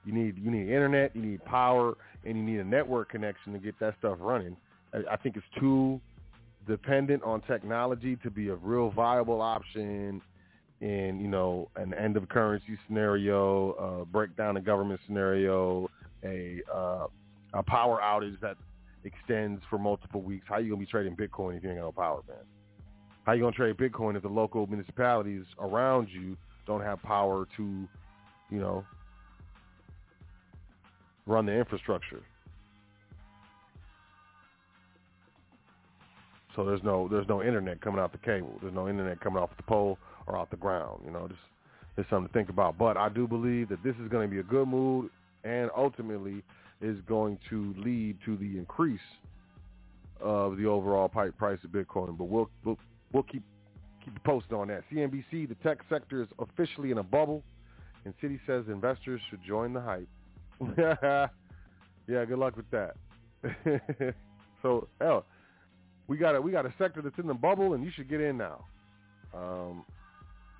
you 0.05 0.13
need 0.13 0.37
you 0.37 0.51
need 0.51 0.69
internet, 0.69 1.15
you 1.15 1.21
need 1.21 1.43
power, 1.45 1.95
and 2.25 2.37
you 2.37 2.43
need 2.43 2.59
a 2.59 2.63
network 2.63 3.09
connection 3.09 3.53
to 3.53 3.59
get 3.59 3.79
that 3.79 3.95
stuff 3.99 4.17
running. 4.19 4.55
I, 4.93 5.13
I 5.13 5.17
think 5.17 5.35
it's 5.35 5.45
too 5.59 5.99
dependent 6.67 7.23
on 7.23 7.41
technology 7.41 8.17
to 8.17 8.29
be 8.29 8.49
a 8.49 8.55
real 8.55 8.91
viable 8.91 9.41
option 9.41 10.21
in 10.81 11.19
you 11.19 11.27
know 11.27 11.69
an 11.75 11.93
end 11.93 12.17
of 12.17 12.27
currency 12.29 12.77
scenario, 12.87 13.71
uh, 13.73 14.05
breakdown 14.05 14.57
of 14.57 14.65
government 14.65 14.99
scenario, 15.07 15.89
a 16.23 16.61
uh, 16.73 17.07
a 17.53 17.63
power 17.63 17.99
outage 18.01 18.39
that 18.41 18.57
extends 19.03 19.61
for 19.69 19.79
multiple 19.79 20.21
weeks. 20.21 20.45
How 20.47 20.57
you 20.57 20.69
gonna 20.69 20.79
be 20.79 20.85
trading 20.85 21.15
Bitcoin 21.15 21.57
if 21.57 21.63
you 21.63 21.69
ain't 21.69 21.79
got 21.79 21.85
no 21.85 21.91
power, 21.91 22.21
man? 22.27 22.37
How 23.23 23.33
you 23.33 23.41
gonna 23.41 23.55
trade 23.55 23.77
Bitcoin 23.77 24.15
if 24.15 24.23
the 24.23 24.29
local 24.29 24.67
municipalities 24.67 25.43
around 25.59 26.09
you 26.09 26.37
don't 26.67 26.81
have 26.81 27.01
power 27.01 27.47
to, 27.57 27.87
you 28.49 28.59
know, 28.59 28.83
run 31.25 31.45
the 31.45 31.53
infrastructure? 31.53 32.21
So 36.55 36.65
there's 36.65 36.83
no 36.83 37.07
there's 37.07 37.27
no 37.27 37.43
internet 37.43 37.81
coming 37.81 37.99
out 37.99 38.11
the 38.11 38.17
cable. 38.17 38.57
There's 38.61 38.73
no 38.73 38.89
internet 38.89 39.21
coming 39.21 39.41
off 39.41 39.51
the 39.57 39.63
pole 39.63 39.99
or 40.25 40.35
off 40.35 40.49
the 40.49 40.57
ground. 40.57 41.01
You 41.05 41.11
know, 41.11 41.27
just 41.27 41.39
it's 41.97 42.09
something 42.09 42.27
to 42.27 42.33
think 42.33 42.49
about. 42.49 42.77
But 42.77 42.97
I 42.97 43.09
do 43.09 43.27
believe 43.27 43.69
that 43.69 43.83
this 43.83 43.95
is 44.03 44.09
going 44.09 44.27
to 44.27 44.33
be 44.33 44.39
a 44.39 44.43
good 44.43 44.67
move, 44.67 45.09
and 45.43 45.69
ultimately 45.77 46.43
is 46.81 46.97
going 47.07 47.37
to 47.49 47.73
lead 47.77 48.17
to 48.25 48.37
the 48.37 48.57
increase 48.57 48.99
of 50.19 50.57
the 50.57 50.65
overall 50.65 51.07
price 51.07 51.59
of 51.63 51.69
Bitcoin. 51.69 52.17
But 52.17 52.25
we'll 52.25 52.49
we'll, 52.65 52.79
we'll 53.13 53.23
keep 53.23 53.43
keep 54.03 54.13
you 54.13 54.21
posted 54.25 54.53
on 54.53 54.67
that. 54.69 54.83
CNBC: 54.91 55.47
The 55.47 55.55
tech 55.63 55.77
sector 55.89 56.23
is 56.23 56.27
officially 56.39 56.89
in 56.89 56.97
a 56.97 57.03
bubble, 57.03 57.43
and 58.05 58.13
Citi 58.21 58.39
says 58.45 58.65
investors 58.67 59.21
should 59.29 59.43
join 59.45 59.73
the 59.73 59.81
hype. 59.81 60.07
yeah, 62.07 62.25
good 62.25 62.39
luck 62.39 62.55
with 62.55 62.69
that. 62.71 62.95
so, 64.61 64.87
hell, 64.99 65.25
we 66.07 66.17
got 66.17 66.35
a 66.35 66.41
we 66.41 66.51
got 66.51 66.65
a 66.65 66.73
sector 66.77 67.01
that's 67.01 67.17
in 67.19 67.27
the 67.27 67.33
bubble, 67.33 67.73
and 67.73 67.83
you 67.83 67.91
should 67.95 68.09
get 68.09 68.21
in 68.21 68.37
now. 68.37 68.65
Um, 69.33 69.85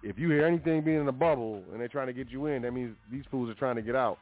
if 0.04 0.20
you 0.20 0.30
hear 0.30 0.46
anything 0.46 0.82
being 0.82 1.02
in 1.02 1.08
a 1.08 1.14
bubble 1.14 1.64
and 1.72 1.80
they're 1.80 1.88
trying 1.88 2.08
to 2.08 2.14
get 2.14 2.30
you 2.30 2.46
in, 2.48 2.62
that 2.62 2.74
means 2.74 2.96
these 3.12 3.24
fools 3.32 3.50
are 3.50 3.56
trying 3.56 3.76
to 3.76 3.82
get 3.82 3.96
out. 3.96 4.18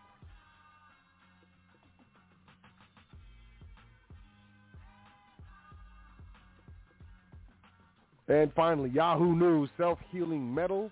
And 8.28 8.52
finally, 8.56 8.90
Yahoo 8.90 9.36
News, 9.36 9.70
self-healing 9.78 10.54
metal 10.54 10.90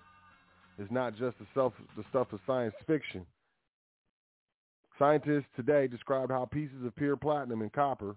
is 0.78 0.88
not 0.90 1.16
just 1.16 1.38
the, 1.38 1.46
self, 1.54 1.72
the 1.96 2.04
stuff 2.10 2.32
of 2.32 2.40
science 2.46 2.74
fiction. 2.86 3.24
Scientists 4.98 5.46
today 5.56 5.86
described 5.86 6.30
how 6.30 6.44
pieces 6.44 6.84
of 6.84 6.94
pure 6.96 7.16
platinum 7.16 7.62
and 7.62 7.72
copper 7.72 8.16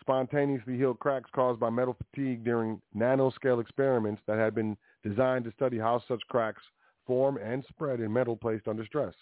spontaneously 0.00 0.76
healed 0.76 0.98
cracks 0.98 1.30
caused 1.34 1.58
by 1.58 1.70
metal 1.70 1.96
fatigue 2.10 2.44
during 2.44 2.80
nanoscale 2.94 3.60
experiments 3.60 4.22
that 4.26 4.38
had 4.38 4.54
been 4.54 4.76
designed 5.02 5.44
to 5.44 5.52
study 5.52 5.78
how 5.78 6.02
such 6.06 6.20
cracks 6.28 6.62
form 7.06 7.38
and 7.38 7.64
spread 7.68 8.00
in 8.00 8.12
metal 8.12 8.36
placed 8.36 8.68
under 8.68 8.84
stress. 8.84 9.14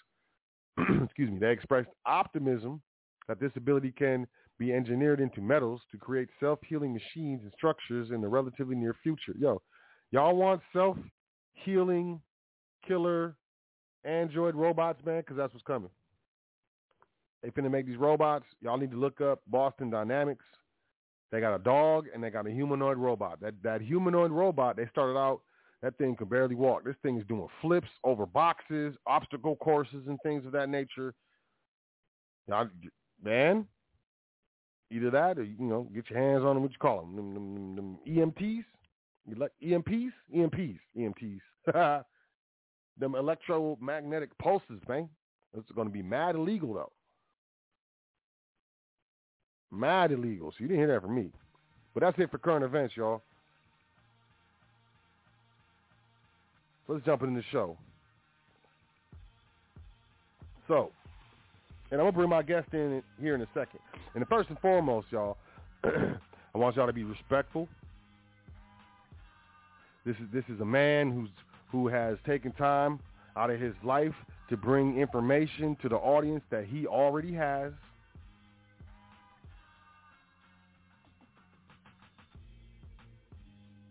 Excuse 1.05 1.31
me. 1.31 1.39
They 1.39 1.53
expressed 1.53 1.89
optimism 2.07 2.81
that 3.29 3.41
this 3.41 3.53
ability 3.57 3.93
can 3.97 4.27
be 4.59 4.73
engineered 4.73 5.21
into 5.21 5.41
metals 5.41 5.81
to 5.91 5.99
create 5.99 6.29
self-healing 6.41 6.93
machines 6.93 7.41
and 7.43 7.53
structures 7.57 8.11
in 8.11 8.21
the 8.21 8.29
relatively 8.29 8.77
near 8.77 8.95
future. 9.03 9.35
Yo, 9.39 9.61
y'all 10.11 10.37
want 10.37 10.61
self-healing 10.73 12.21
killer 12.87 13.37
android 14.05 14.55
robots, 14.55 15.05
man? 15.05 15.21
Because 15.21 15.37
that's 15.37 15.53
what's 15.53 15.65
coming. 15.65 15.91
They 17.43 17.51
finna 17.51 17.71
make 17.71 17.87
these 17.87 17.99
robots. 17.99 18.47
Y'all 18.61 18.79
need 18.79 18.91
to 18.91 18.97
look 18.99 19.21
up 19.21 19.41
Boston 19.47 19.91
Dynamics. 19.91 20.45
They 21.31 21.41
got 21.41 21.55
a 21.55 21.59
dog 21.59 22.07
and 22.13 22.23
they 22.23 22.31
got 22.31 22.47
a 22.47 22.51
humanoid 22.51 22.97
robot. 22.97 23.41
That 23.41 23.55
that 23.63 23.81
humanoid 23.83 24.31
robot, 24.31 24.77
they 24.77 24.87
started 24.91 25.19
out, 25.19 25.41
that 25.83 25.99
thing 25.99 26.17
could 26.17 26.31
barely 26.31 26.55
walk. 26.55 26.85
This 26.85 26.97
thing 27.03 27.19
is 27.19 27.27
doing 27.27 27.49
flips 27.61 27.89
over 28.05 28.25
boxes, 28.25 28.95
obstacle 29.07 29.57
courses, 29.57 30.07
and 30.07 30.19
things 30.23 30.47
of 30.47 30.53
that 30.53 30.69
nature. 30.69 31.13
Y'all, 32.49 32.69
man, 33.23 33.67
Either 34.95 35.11
that 35.11 35.39
or, 35.39 35.43
you 35.43 35.67
know, 35.67 35.89
get 35.95 36.09
your 36.09 36.19
hands 36.19 36.45
on 36.45 36.55
them. 36.55 36.63
What 36.63 36.73
you 36.73 36.79
call 36.79 37.01
them? 37.01 37.17
Them, 37.17 37.35
them, 37.35 37.55
them, 37.55 37.77
them 37.77 37.99
EMTs? 38.07 38.65
You 39.27 39.35
like 39.37 39.51
EMPs? 39.63 40.13
EMPs. 40.35 40.79
EMTs. 40.97 42.05
them 42.99 43.15
electromagnetic 43.15 44.37
pulses, 44.39 44.81
man. 44.89 45.09
It's 45.57 45.71
going 45.73 45.89
to 45.89 45.93
be 45.93 46.03
mad 46.03 46.35
illegal, 46.35 46.75
though. 46.75 46.93
Mad 49.71 50.13
illegal. 50.13 50.51
So 50.53 50.57
you 50.61 50.69
didn't 50.69 50.81
hear 50.81 50.95
that 50.95 51.03
from 51.03 51.15
me. 51.15 51.31
But 51.95 52.03
that's 52.03 52.19
it 52.19 52.31
for 52.31 52.39
current 52.39 52.65
events, 52.65 52.97
y'all. 52.97 53.23
So 56.87 56.95
Let's 56.95 57.07
jump 57.07 57.23
into 57.23 57.41
the 57.41 57.47
show. 57.51 57.79
So, 60.69 60.91
and 61.91 62.01
I'm 62.01 62.07
gonna 62.07 62.13
bring 62.13 62.31
my 62.31 62.43
guest 62.43 62.69
in 62.73 63.03
here 63.21 63.35
in 63.35 63.43
a 63.43 63.49
second. 63.55 63.81
And 64.15 64.27
first 64.29 64.49
and 64.49 64.59
foremost, 64.61 65.09
y'all, 65.11 65.37
I 65.85 66.59
want 66.59 66.77
y'all 66.77 66.87
to 66.87 66.93
be 66.93 67.05
respectful. 67.05 67.69
This 70.07 70.17
is 70.17 70.27
this 70.33 70.45
is 70.49 70.61
a 70.61 70.65
man 70.65 71.13
who's 71.13 71.29
who 71.75 71.89
has 71.89 72.17
taken 72.25 72.53
time 72.53 73.01
out 73.37 73.51
of 73.51 73.61
his 73.61 73.75
life 73.83 74.15
to 74.49 74.57
bring 74.57 74.97
information 74.97 75.77
to 75.83 75.89
the 75.89 75.97
audience 75.97 76.45
that 76.49 76.65
he 76.65 76.87
already 76.87 77.35
has. 77.35 77.73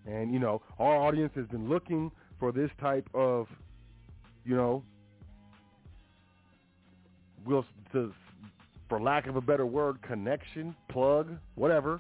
And 0.08 0.32
you 0.32 0.40
know, 0.40 0.62
our 0.80 0.96
audience 0.96 1.34
has 1.36 1.46
been 1.48 1.68
looking 1.68 2.10
for 2.40 2.54
this 2.54 2.70
type 2.80 3.06
of, 3.14 3.48
you 4.46 4.56
know, 4.56 4.82
will 7.46 7.66
to, 7.92 8.14
for 8.88 9.02
lack 9.02 9.28
of 9.28 9.36
a 9.36 9.42
better 9.42 9.66
word, 9.66 10.02
connection, 10.02 10.74
plug, 10.88 11.38
whatever. 11.56 12.00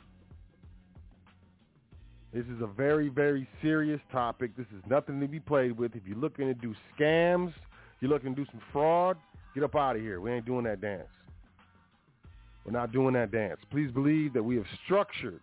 This 2.33 2.45
is 2.45 2.61
a 2.61 2.67
very, 2.67 3.09
very 3.09 3.47
serious 3.61 4.01
topic. 4.11 4.57
This 4.57 4.65
is 4.75 4.81
nothing 4.89 5.19
to 5.21 5.27
be 5.27 5.39
played 5.39 5.77
with. 5.77 5.95
If 5.95 6.01
you're 6.07 6.17
looking 6.17 6.47
to 6.47 6.55
do 6.55 6.73
scams, 6.97 7.53
you're 8.01 8.09
looking 8.09 8.33
to 8.33 8.43
do 8.43 8.49
some 8.51 8.61
fraud, 8.71 9.17
get 9.53 9.63
up 9.63 9.75
out 9.75 9.95
of 9.95 10.01
here. 10.01 10.19
We 10.19 10.31
ain't 10.31 10.45
doing 10.45 10.63
that 10.63 10.81
dance. 10.81 11.09
We're 12.65 12.71
not 12.71 12.91
doing 12.91 13.13
that 13.13 13.31
dance. 13.31 13.59
Please 13.69 13.91
believe 13.91 14.33
that 14.33 14.41
we 14.41 14.55
have 14.55 14.65
structured 14.83 15.41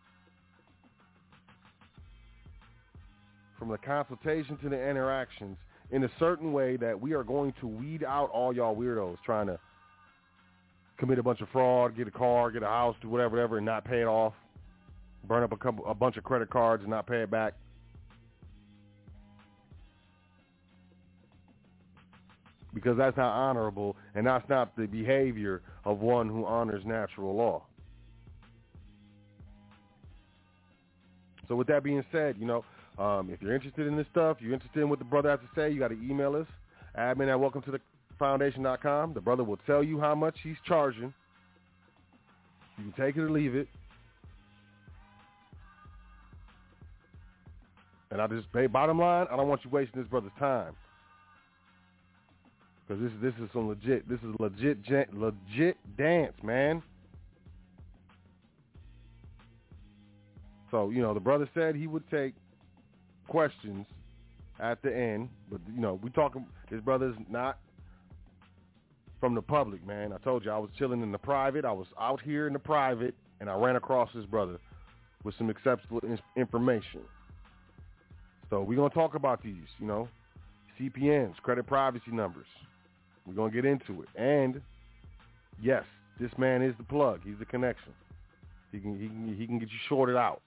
from 3.57 3.69
the 3.69 3.79
consultation 3.79 4.57
to 4.57 4.69
the 4.69 4.89
interactions 4.91 5.59
in 5.93 6.03
a 6.03 6.11
certain 6.19 6.53
way 6.53 6.77
that 6.77 7.01
we 7.01 7.13
are 7.13 7.23
going 7.23 7.53
to 7.61 7.69
weed 7.69 8.03
out 8.03 8.31
all 8.31 8.53
y'all 8.53 8.75
weirdos 8.75 9.19
trying 9.25 9.47
to 9.47 9.61
commit 10.99 11.21
a 11.21 11.23
bunch 11.23 11.41
of 11.41 11.49
fraud, 11.51 11.97
get 11.97 12.09
a 12.09 12.11
car, 12.11 12.51
get 12.51 12.63
a 12.63 12.67
house, 12.67 12.97
do 13.01 13.09
whatever, 13.09 13.37
whatever, 13.37 13.57
and 13.59 13.67
not 13.67 13.85
pay 13.85 14.01
it 14.01 14.07
off, 14.07 14.33
burn 15.25 15.43
up 15.43 15.53
a 15.53 15.57
couple, 15.57 15.87
a 15.87 15.95
bunch 15.95 16.17
of 16.17 16.25
credit 16.25 16.51
cards 16.51 16.83
and 16.83 16.91
not 16.91 17.07
pay 17.07 17.23
it 17.23 17.31
back. 17.31 17.55
Because 22.73 22.97
that's 22.97 23.17
not 23.17 23.33
honorable, 23.33 23.97
and 24.15 24.27
that's 24.27 24.49
not 24.49 24.77
the 24.77 24.87
behavior 24.87 25.63
of 25.85 25.99
one 25.99 26.29
who 26.29 26.47
honors 26.47 26.85
natural 26.87 27.35
law. 27.35 27.65
So 31.49 31.57
with 31.57 31.67
that 31.67 31.83
being 31.83 32.05
said, 32.13 32.37
you 32.39 32.47
know, 32.47 32.65
um, 32.97 33.29
if 33.29 33.43
you're 33.43 33.55
interested 33.55 33.89
in 33.89 33.97
this 33.97 34.07
stuff, 34.13 34.37
you're 34.41 34.53
interested 34.53 34.81
in 34.81 34.89
what 34.89 35.01
the 35.01 35.05
brother 35.05 35.31
has 35.31 35.41
to 35.41 35.49
say, 35.57 35.71
you 35.71 35.81
got 35.81 35.89
to 35.89 36.01
email 36.01 36.37
us, 36.37 36.47
admin 36.97 37.29
at 37.29 37.41
welcome 37.41 37.61
to 37.63 37.73
the 37.73 37.81
foundation.com. 38.21 39.15
The 39.15 39.21
brother 39.21 39.43
will 39.43 39.59
tell 39.67 39.83
you 39.83 39.99
how 39.99 40.15
much 40.15 40.37
he's 40.45 40.57
charging. 40.65 41.13
You 42.79 42.93
can 42.93 43.05
take 43.05 43.17
it 43.17 43.21
or 43.21 43.31
leave 43.31 43.57
it. 43.57 43.67
And 48.11 48.21
I 48.21 48.27
just, 48.27 48.47
bottom 48.73 48.99
line, 48.99 49.27
I 49.31 49.37
don't 49.37 49.49
want 49.49 49.65
you 49.65 49.71
wasting 49.71 50.01
this 50.01 50.09
brother's 50.09 50.33
time. 50.39 50.75
Because 52.87 53.03
this, 53.03 53.13
this 53.23 53.45
is 53.45 53.49
some 53.53 53.69
legit, 53.69 54.09
this 54.09 54.19
is 54.19 54.35
legit, 54.41 55.15
legit 55.15 55.77
dance, 55.97 56.35
man. 56.43 56.83
So, 60.73 60.91
you 60.91 61.01
know, 61.01 61.15
the 61.15 61.21
brother 61.21 61.49
said 61.55 61.77
he 61.77 61.87
would 61.87 62.09
take 62.11 62.35
questions 63.29 63.87
at 64.61 64.83
the 64.83 64.95
end, 64.95 65.29
but 65.51 65.61
you 65.73 65.81
know, 65.81 66.01
we 66.03 66.11
talking 66.11 66.45
his 66.69 66.81
brother's 66.81 67.17
not 67.29 67.59
from 69.21 69.35
the 69.35 69.43
public, 69.43 69.87
man. 69.87 70.13
I 70.13 70.19
told 70.19 70.45
you 70.45 70.51
I 70.51 70.59
was 70.59 70.71
chilling 70.79 71.03
in 71.03 71.13
the 71.13 71.19
private. 71.19 71.65
I 71.65 71.73
was 71.73 71.87
out 71.99 72.21
here 72.21 72.47
in 72.47 72.53
the 72.53 72.59
private 72.59 73.15
and 73.41 73.49
I 73.49 73.55
ran 73.55 73.77
across 73.77 74.11
his 74.13 74.27
brother 74.27 74.59
with 75.25 75.35
some 75.37 75.51
acceptable 75.51 76.01
information. 76.37 77.03
So 78.51 78.63
we're 78.63 78.77
going 78.77 78.91
to 78.91 78.95
talk 78.95 79.15
about 79.15 79.43
these, 79.43 79.69
you 79.79 79.87
know, 79.87 80.09
CPNs, 80.79 81.37
credit 81.37 81.67
privacy 81.67 82.11
numbers. 82.11 82.47
We're 83.25 83.35
going 83.35 83.53
to 83.53 83.55
get 83.55 83.65
into 83.65 84.03
it. 84.03 84.09
And 84.17 84.61
yes, 85.63 85.85
this 86.19 86.31
man 86.37 86.61
is 86.61 86.75
the 86.77 86.85
plug. 86.85 87.21
He's 87.25 87.39
the 87.39 87.45
connection. 87.45 87.93
He 88.73 88.81
can 88.81 89.01
he 89.01 89.09
can 89.09 89.37
he 89.37 89.47
can 89.47 89.59
get 89.59 89.69
you 89.69 89.79
shorted 89.89 90.17
out. 90.17 90.43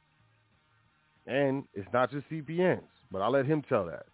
And 1.28 1.64
it's 1.74 1.88
not 1.94 2.12
just 2.12 2.30
CPNs, 2.30 2.82
but 3.12 3.22
I'll 3.22 3.32
let 3.32 3.46
him 3.46 3.64
tell 3.68 3.86
that. 3.86 4.06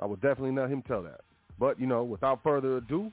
I 0.00 0.06
will 0.06 0.16
definitely 0.16 0.52
let 0.52 0.70
him 0.70 0.82
tell 0.82 1.02
that. 1.02 1.20
But, 1.58 1.78
you 1.78 1.86
know, 1.86 2.02
without 2.02 2.42
further 2.42 2.78
ado, 2.78 3.12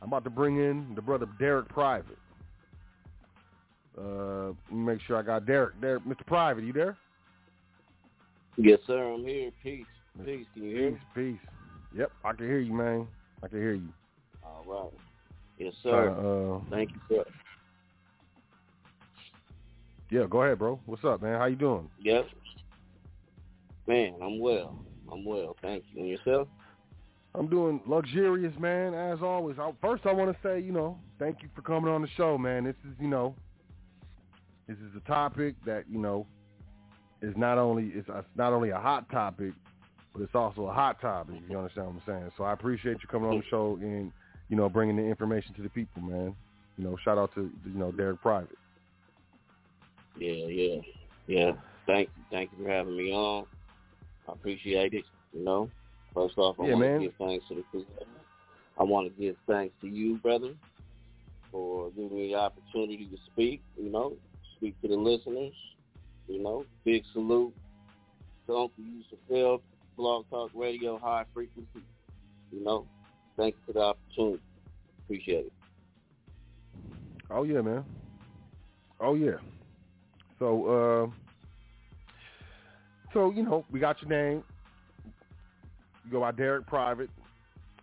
I'm 0.00 0.08
about 0.08 0.24
to 0.24 0.30
bring 0.30 0.56
in 0.56 0.94
the 0.94 1.02
brother 1.02 1.26
Derick 1.38 1.68
Private. 1.68 2.18
Uh, 3.98 4.52
make 4.72 5.00
sure 5.00 5.16
I 5.16 5.22
got 5.22 5.44
Derick. 5.44 5.80
Derick, 5.80 6.04
Mr. 6.04 6.24
Private, 6.26 6.64
you 6.64 6.72
there? 6.72 6.96
Yes, 8.56 8.78
sir. 8.86 9.12
I'm 9.12 9.24
here. 9.24 9.50
Peace. 9.62 9.86
Peace. 10.24 10.46
Can 10.54 10.62
you 10.62 10.76
hear 10.76 10.90
me? 10.92 10.98
Peace, 11.14 11.38
peace. 11.40 11.50
Yep, 11.96 12.12
I 12.24 12.32
can 12.32 12.46
hear 12.46 12.60
you, 12.60 12.72
man. 12.72 13.06
I 13.42 13.48
can 13.48 13.58
hear 13.58 13.74
you. 13.74 13.88
All 14.42 14.64
right. 14.66 14.92
Yes, 15.58 15.74
sir. 15.82 16.10
Uh, 16.10 16.56
uh, 16.56 16.60
Thank 16.70 16.90
you, 16.90 17.00
sir. 17.08 17.24
yeah, 20.10 20.26
go 20.28 20.42
ahead, 20.42 20.58
bro. 20.58 20.80
What's 20.86 21.04
up, 21.04 21.22
man? 21.22 21.38
How 21.38 21.46
you 21.46 21.56
doing? 21.56 21.88
Yep. 22.00 22.26
Man, 23.86 24.14
I'm 24.22 24.38
well. 24.40 24.78
I'm 25.12 25.24
well. 25.24 25.56
Thank 25.62 25.84
you. 25.92 26.00
And 26.00 26.08
yourself? 26.08 26.48
I'm 27.34 27.48
doing 27.48 27.80
luxurious, 27.86 28.54
man, 28.58 28.94
as 28.94 29.20
always. 29.20 29.58
I, 29.58 29.72
first, 29.80 30.06
I 30.06 30.12
want 30.12 30.30
to 30.30 30.38
say, 30.42 30.60
you 30.60 30.72
know, 30.72 30.98
thank 31.18 31.42
you 31.42 31.48
for 31.54 31.62
coming 31.62 31.90
on 31.92 32.02
the 32.02 32.08
show, 32.16 32.38
man. 32.38 32.64
This 32.64 32.76
is, 32.88 32.96
you 33.00 33.08
know, 33.08 33.34
this 34.68 34.76
is 34.78 34.96
a 34.96 35.06
topic 35.06 35.56
that, 35.66 35.84
you 35.88 35.98
know, 35.98 36.26
is 37.24 37.36
not 37.36 37.58
only 37.58 37.90
it's, 37.94 38.08
it's 38.08 38.26
not 38.36 38.52
only 38.52 38.70
a 38.70 38.78
hot 38.78 39.10
topic, 39.10 39.52
but 40.12 40.22
it's 40.22 40.34
also 40.34 40.66
a 40.66 40.72
hot 40.72 41.00
topic. 41.00 41.36
You 41.48 41.58
understand 41.58 41.86
what 41.88 41.94
I'm 41.96 42.02
saying? 42.06 42.30
So 42.36 42.44
I 42.44 42.52
appreciate 42.52 42.98
you 43.02 43.08
coming 43.10 43.28
on 43.28 43.38
the 43.38 43.44
show 43.50 43.78
and, 43.80 44.12
you 44.48 44.56
know, 44.56 44.68
bringing 44.68 44.96
the 44.96 45.02
information 45.02 45.54
to 45.54 45.62
the 45.62 45.68
people, 45.70 46.02
man. 46.02 46.36
You 46.76 46.84
know, 46.84 46.96
shout 47.04 47.18
out 47.18 47.34
to 47.34 47.42
you 47.42 47.78
know 47.78 47.92
Derick 47.92 48.20
Private. 48.20 48.56
Yeah, 50.18 50.46
yeah, 50.46 50.80
yeah. 51.26 51.50
Thank 51.86 52.08
you. 52.16 52.24
Thank 52.30 52.50
you 52.52 52.64
for 52.64 52.70
having 52.70 52.96
me 52.96 53.12
on. 53.12 53.46
I 54.28 54.32
appreciate 54.32 54.94
it. 54.94 55.04
You 55.32 55.44
know, 55.44 55.70
first 56.14 56.36
off, 56.38 56.56
I 56.58 56.64
Yeah, 56.64 56.74
want 56.74 56.80
man. 56.80 57.00
to 57.00 57.06
give 57.06 57.14
thanks 57.18 57.44
to 57.48 57.54
the. 57.54 57.84
I 58.78 58.82
want 58.82 59.14
to 59.14 59.20
give 59.20 59.36
thanks 59.46 59.74
to 59.82 59.86
you, 59.86 60.16
brother, 60.18 60.54
for 61.52 61.90
giving 61.90 62.16
me 62.16 62.28
the 62.32 62.34
opportunity 62.34 63.06
to 63.06 63.16
speak. 63.32 63.62
You 63.76 63.90
know, 63.90 64.14
speak 64.56 64.80
to 64.82 64.88
the 64.88 64.96
listeners. 64.96 65.54
You 66.28 66.42
know, 66.42 66.64
big 66.84 67.02
salute 67.12 67.54
to 68.46 68.56
Uncle 68.56 68.84
Yusuf 68.84 69.18
Field, 69.28 69.62
Blog 69.96 70.24
Talk 70.30 70.50
Radio, 70.54 70.98
High 70.98 71.24
Frequency. 71.34 71.84
You 72.50 72.64
know, 72.64 72.86
thank 73.36 73.54
you 73.54 73.60
for 73.66 73.72
the 73.72 73.80
opportunity. 73.80 74.42
Appreciate 75.04 75.46
it. 75.46 75.52
Oh 77.30 77.42
yeah, 77.42 77.60
man. 77.60 77.84
Oh 79.00 79.14
yeah. 79.14 79.36
So, 80.38 81.10
uh, 81.10 82.14
so 83.12 83.30
you 83.30 83.42
know, 83.42 83.64
we 83.70 83.80
got 83.80 84.00
your 84.00 84.10
name. 84.10 84.42
You 86.04 86.12
go 86.12 86.20
by 86.20 86.32
Derick 86.32 86.66
Private. 86.66 87.10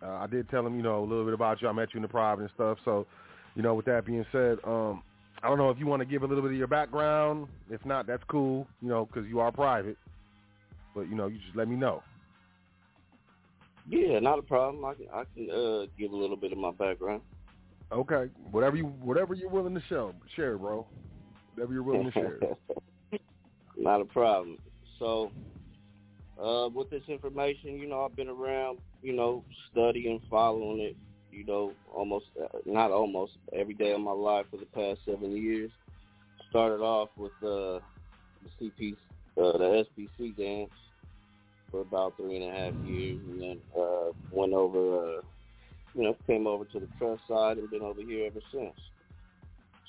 Uh, 0.02 0.14
I 0.14 0.26
did 0.26 0.48
tell 0.48 0.66
him, 0.66 0.76
you 0.76 0.82
know, 0.82 1.00
a 1.00 1.06
little 1.06 1.24
bit 1.24 1.34
about 1.34 1.62
you. 1.62 1.68
I 1.68 1.72
met 1.72 1.88
you 1.92 1.98
in 1.98 2.02
the 2.02 2.08
private 2.08 2.42
and 2.42 2.50
stuff. 2.54 2.78
So, 2.84 3.06
you 3.54 3.62
know, 3.62 3.74
with 3.74 3.86
that 3.86 4.04
being 4.04 4.26
said, 4.32 4.58
um, 4.64 5.02
I 5.42 5.48
don't 5.48 5.58
know 5.58 5.70
if 5.70 5.78
you 5.78 5.86
want 5.86 6.00
to 6.00 6.06
give 6.06 6.22
a 6.22 6.26
little 6.26 6.42
bit 6.42 6.52
of 6.52 6.56
your 6.56 6.68
background. 6.68 7.48
If 7.68 7.84
not, 7.84 8.06
that's 8.06 8.22
cool. 8.28 8.66
You 8.80 8.88
know, 8.88 9.06
because 9.06 9.28
you 9.28 9.40
are 9.40 9.50
private. 9.50 9.96
But 10.94 11.02
you 11.02 11.16
know, 11.16 11.26
you 11.26 11.38
just 11.38 11.56
let 11.56 11.68
me 11.68 11.76
know. 11.76 12.02
Yeah, 13.88 14.20
not 14.20 14.38
a 14.38 14.42
problem. 14.42 14.84
I 14.84 14.94
can 14.94 15.06
I 15.12 15.24
can 15.34 15.50
uh, 15.50 15.86
give 15.98 16.12
a 16.12 16.16
little 16.16 16.36
bit 16.36 16.52
of 16.52 16.58
my 16.58 16.70
background. 16.70 17.22
Okay, 17.90 18.30
whatever 18.50 18.76
you 18.76 18.84
whatever 18.84 19.34
you're 19.34 19.50
willing 19.50 19.74
to 19.74 19.82
show, 19.88 20.14
share, 20.36 20.56
bro. 20.56 20.86
Whatever 21.54 21.74
you're 21.74 21.82
willing 21.82 22.10
to 22.10 22.12
share. 22.12 22.38
Not 23.76 24.00
a 24.00 24.04
problem. 24.04 24.58
So, 24.98 25.32
uh, 26.40 26.68
with 26.68 26.88
this 26.90 27.02
information, 27.08 27.76
you 27.78 27.88
know, 27.88 28.04
I've 28.04 28.16
been 28.16 28.28
around, 28.28 28.78
you 29.02 29.12
know, 29.12 29.44
studying, 29.70 30.20
following 30.30 30.80
it, 30.80 30.96
you 31.32 31.44
know, 31.44 31.72
almost, 31.94 32.26
uh, 32.40 32.58
not 32.66 32.90
almost, 32.90 33.32
every 33.52 33.74
day 33.74 33.92
of 33.92 34.00
my 34.00 34.12
life 34.12 34.46
for 34.50 34.58
the 34.58 34.66
past 34.66 35.00
seven 35.04 35.34
years. 35.36 35.70
Started 36.50 36.82
off 36.82 37.08
with 37.16 37.32
uh, 37.42 37.80
the 38.42 38.50
CP, 38.60 38.94
uh, 39.38 39.56
the 39.56 39.86
SPC 39.98 40.36
dance 40.36 40.70
for 41.70 41.80
about 41.80 42.16
three 42.18 42.36
and 42.36 42.44
a 42.44 42.54
half 42.54 42.74
years, 42.86 43.18
and 43.30 43.40
then 43.40 43.58
uh, 43.78 44.10
went 44.30 44.52
over, 44.52 45.18
uh, 45.18 45.20
you 45.94 46.02
know, 46.02 46.16
came 46.26 46.46
over 46.46 46.64
to 46.66 46.78
the 46.78 46.88
trust 46.98 47.22
side 47.26 47.56
and 47.56 47.70
been 47.70 47.82
over 47.82 48.02
here 48.02 48.26
ever 48.26 48.40
since. 48.52 48.74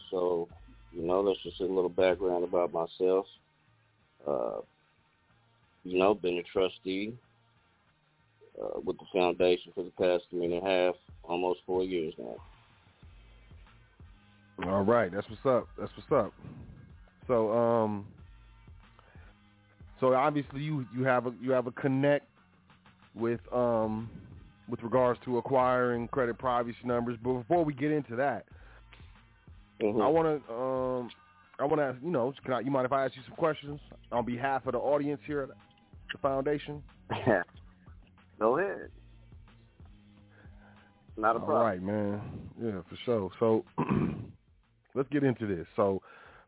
So, 0.10 0.48
you 0.96 1.04
know, 1.06 1.26
that's 1.26 1.44
just 1.44 1.60
a 1.60 1.66
little 1.66 1.90
background 1.90 2.46
about 2.46 2.72
myself. 2.72 3.26
Uh, 4.26 4.62
you 5.84 6.00
know, 6.00 6.14
been 6.14 6.38
a 6.38 6.44
trustee 6.44 7.14
uh, 8.62 8.80
with 8.84 8.98
the 8.98 9.06
foundation 9.14 9.72
for 9.74 9.84
the 9.84 9.92
past 9.92 10.24
three 10.30 10.46
and 10.46 10.54
a 10.54 10.62
half, 10.62 10.96
almost 11.24 11.60
four 11.66 11.84
years 11.84 12.14
now. 12.18 12.36
All 14.68 14.84
right, 14.84 15.12
that's 15.12 15.28
what's 15.30 15.46
up. 15.46 15.68
That's 15.80 15.92
what's 15.98 16.12
up. 16.12 16.34
So, 17.28 17.52
um, 17.52 18.08
so 20.00 20.14
obviously 20.14 20.62
you 20.62 20.86
you 20.96 21.04
have 21.04 21.26
a 21.26 21.34
you 21.42 21.52
have 21.52 21.68
a 21.68 21.72
connect 21.72 22.28
with 23.16 23.40
um 23.52 24.10
with 24.70 24.82
regards 24.84 25.20
to 25.26 25.38
acquiring 25.38 26.08
credit 26.10 26.38
privacy 26.38 26.78
numbers. 26.86 27.18
But 27.24 27.34
before 27.34 27.66
we 27.66 27.74
get 27.74 27.92
into 27.92 28.16
that, 28.18 28.46
Mhm. 29.82 30.02
I 30.02 30.08
want 30.08 30.46
to 30.48 30.54
um 30.54 31.12
I 31.60 31.66
want 31.66 31.78
to 31.78 31.84
ask 31.86 31.98
you 32.04 32.12
know 32.12 32.34
can 32.44 32.54
I, 32.54 32.60
you 32.60 32.72
mind 32.72 32.86
if 32.86 32.92
I 32.92 33.06
ask 33.06 33.16
you 33.16 33.24
some 33.28 33.36
questions 33.36 33.80
on 34.12 34.26
behalf 34.26 34.66
of 34.68 34.74
the 34.74 34.80
audience 34.80 35.22
here 35.26 35.42
at 35.42 35.50
the 35.50 36.18
foundation? 36.22 36.84
Go 38.40 38.58
ahead. 38.58 38.90
Not 41.16 41.36
a 41.36 41.40
problem. 41.40 41.62
right, 41.62 41.82
man. 41.82 42.22
Yeah, 42.62 42.82
for 42.90 42.98
sure. 43.06 43.30
So 43.40 43.66
let's 44.96 45.10
get 45.10 45.24
into 45.24 45.46
this. 45.46 45.68
So 45.76 46.02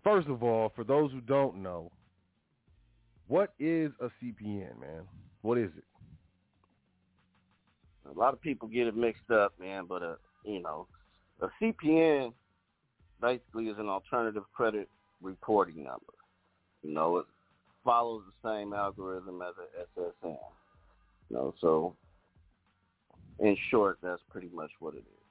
first 0.04 0.28
of 0.28 0.44
all, 0.44 0.72
for 0.76 0.84
those 0.84 1.12
who 1.12 1.22
don't 1.22 1.62
know, 1.62 1.92
what 3.28 3.54
is 3.60 3.92
a 4.00 4.06
CPN, 4.06 4.80
man? 4.80 5.02
What 5.42 5.58
is 5.58 5.72
it? 5.78 5.84
A 8.10 8.18
lot 8.18 8.34
of 8.34 8.42
people 8.42 8.68
get 8.68 8.88
it 8.88 8.96
mixed 8.96 9.32
up, 9.32 9.54
man, 9.60 9.86
but 9.88 10.04
uh, 10.04 10.16
you 10.44 10.62
know, 10.62 10.88
a 11.42 11.48
CPN 11.62 12.34
basically 13.22 13.66
is 13.66 13.78
an 13.80 13.90
alternative 13.90 14.44
credit 14.54 14.90
reporting 15.22 15.84
number. 15.84 16.14
You 16.84 16.94
know, 16.94 17.18
it 17.18 17.26
follows 17.84 18.24
the 18.44 18.50
same 18.50 18.74
algorithm 18.74 19.42
as 19.42 19.54
a 19.58 20.00
SSN. 20.00 20.38
You 21.30 21.38
know, 21.38 21.54
so 21.60 21.96
in 23.40 23.58
short, 23.70 23.98
that's 24.02 24.22
pretty 24.30 24.50
much 24.54 24.72
what 24.80 24.94
it 24.94 25.00
is. 25.00 25.26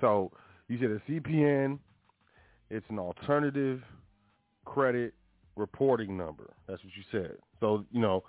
So 0.00 0.32
you 0.68 0.78
said 0.78 0.90
a 0.90 1.10
CPN, 1.10 1.78
it's 2.70 2.86
an 2.88 2.98
alternative 2.98 3.82
credit 4.64 5.14
reporting 5.56 6.16
number. 6.16 6.54
That's 6.66 6.82
what 6.82 6.92
you 6.96 7.02
said. 7.12 7.36
So, 7.60 7.84
you 7.92 8.00
know, 8.00 8.24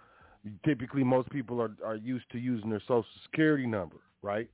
typically 0.64 1.04
most 1.04 1.30
people 1.30 1.62
are, 1.62 1.76
are 1.84 1.96
used 1.96 2.30
to 2.32 2.38
using 2.38 2.70
their 2.70 2.82
social 2.82 3.06
security 3.24 3.66
number, 3.66 3.98
right? 4.22 4.50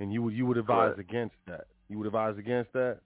And 0.00 0.12
you 0.12 0.22
would 0.22 0.34
you 0.34 0.46
would 0.46 0.58
advise 0.58 0.94
Correct. 0.94 1.10
against 1.10 1.36
that. 1.46 1.66
You 1.88 1.98
would 1.98 2.06
advise 2.06 2.38
against 2.38 2.72
that? 2.72 2.98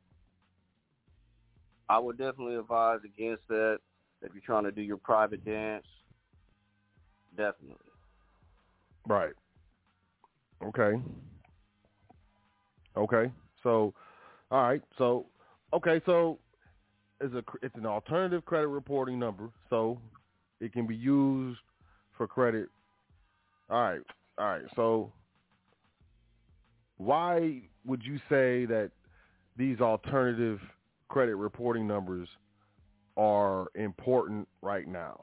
I 1.89 1.99
would 1.99 2.19
definitely 2.19 2.57
advise 2.57 3.01
against 3.05 3.47
that 3.49 3.79
if 4.23 4.33
you're 4.33 4.43
trying 4.45 4.65
to 4.65 4.73
do 4.73 4.83
your 4.83 4.97
private 4.97 5.45
dance. 5.45 5.87
Definitely. 7.37 7.77
Right. 9.07 9.33
Okay. 10.65 11.01
Okay. 12.97 13.31
So, 13.63 13.95
all 14.51 14.63
right. 14.63 14.83
So, 14.99 15.27
okay. 15.73 16.01
So, 16.07 16.39
it's 17.21 17.35
a 17.35 17.43
it's 17.63 17.75
an 17.77 17.87
alternative 17.87 18.45
credit 18.45 18.69
reporting 18.69 19.19
number, 19.19 19.51
so 19.71 19.99
it 20.61 20.73
can 20.73 20.87
be 20.87 20.97
used 20.97 21.61
for 22.17 22.27
credit. 22.27 22.69
All 23.71 23.81
right. 23.81 24.01
All 24.39 24.47
right. 24.47 24.63
So, 24.75 25.13
why 26.99 27.63
would 27.85 28.03
you 28.03 28.19
say 28.29 28.67
that 28.67 28.91
these 29.57 29.81
alternative 29.81 30.61
credit 31.09 31.37
reporting 31.37 31.87
numbers 31.87 32.29
are 33.17 33.67
important 33.75 34.49
right 34.63 34.87
now? 34.87 35.21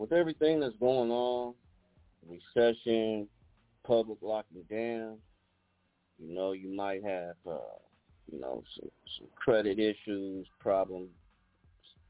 With 0.00 0.12
everything 0.12 0.60
that's 0.60 0.76
going 0.76 1.10
on, 1.10 1.52
recession, 2.26 3.28
public 3.86 4.16
locking 4.22 4.62
down, 4.62 5.18
you 6.18 6.34
know, 6.34 6.52
you 6.52 6.74
might 6.74 7.04
have, 7.04 7.34
uh, 7.46 7.76
you 8.32 8.40
know, 8.40 8.64
some, 8.78 8.88
some 9.18 9.26
credit 9.36 9.78
issues, 9.78 10.46
problems, 10.58 11.10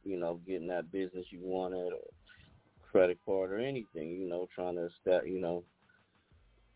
you 0.04 0.16
know, 0.16 0.38
getting 0.46 0.68
that 0.68 0.92
business 0.92 1.26
you 1.30 1.40
wanted 1.42 1.92
or 1.92 1.98
credit 2.92 3.18
card 3.26 3.50
or 3.50 3.58
anything, 3.58 4.10
you 4.10 4.28
know, 4.28 4.48
trying 4.54 4.76
to, 4.76 4.88
esta- 5.04 5.28
you 5.28 5.40
know, 5.40 5.64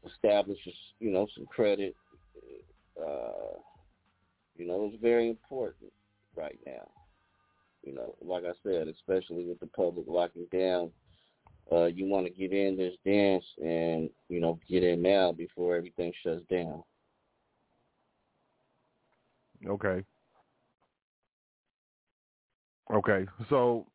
establish, 0.04 0.58
you 0.98 1.12
know, 1.12 1.28
some 1.36 1.46
credit. 1.46 1.94
Uh, 3.00 3.60
you 4.56 4.66
know, 4.66 4.90
it's 4.92 5.00
very 5.00 5.30
important 5.30 5.92
right 6.34 6.58
now. 6.66 6.90
You 7.84 7.94
know, 7.94 8.16
like 8.20 8.42
I 8.42 8.52
said, 8.64 8.88
especially 8.88 9.44
with 9.44 9.60
the 9.60 9.68
public 9.68 10.06
locking 10.08 10.48
down, 10.50 10.90
uh, 11.72 11.86
you 11.86 12.06
want 12.06 12.26
to 12.26 12.32
get 12.32 12.52
in 12.52 12.76
this 12.76 12.94
dance 13.04 13.44
and, 13.62 14.10
you 14.28 14.40
know, 14.40 14.58
get 14.68 14.82
in 14.82 15.02
now 15.02 15.32
before 15.32 15.76
everything 15.76 16.12
shuts 16.22 16.42
down. 16.50 16.82
Okay. 19.66 20.04
Okay. 22.92 23.26
So 23.48 23.86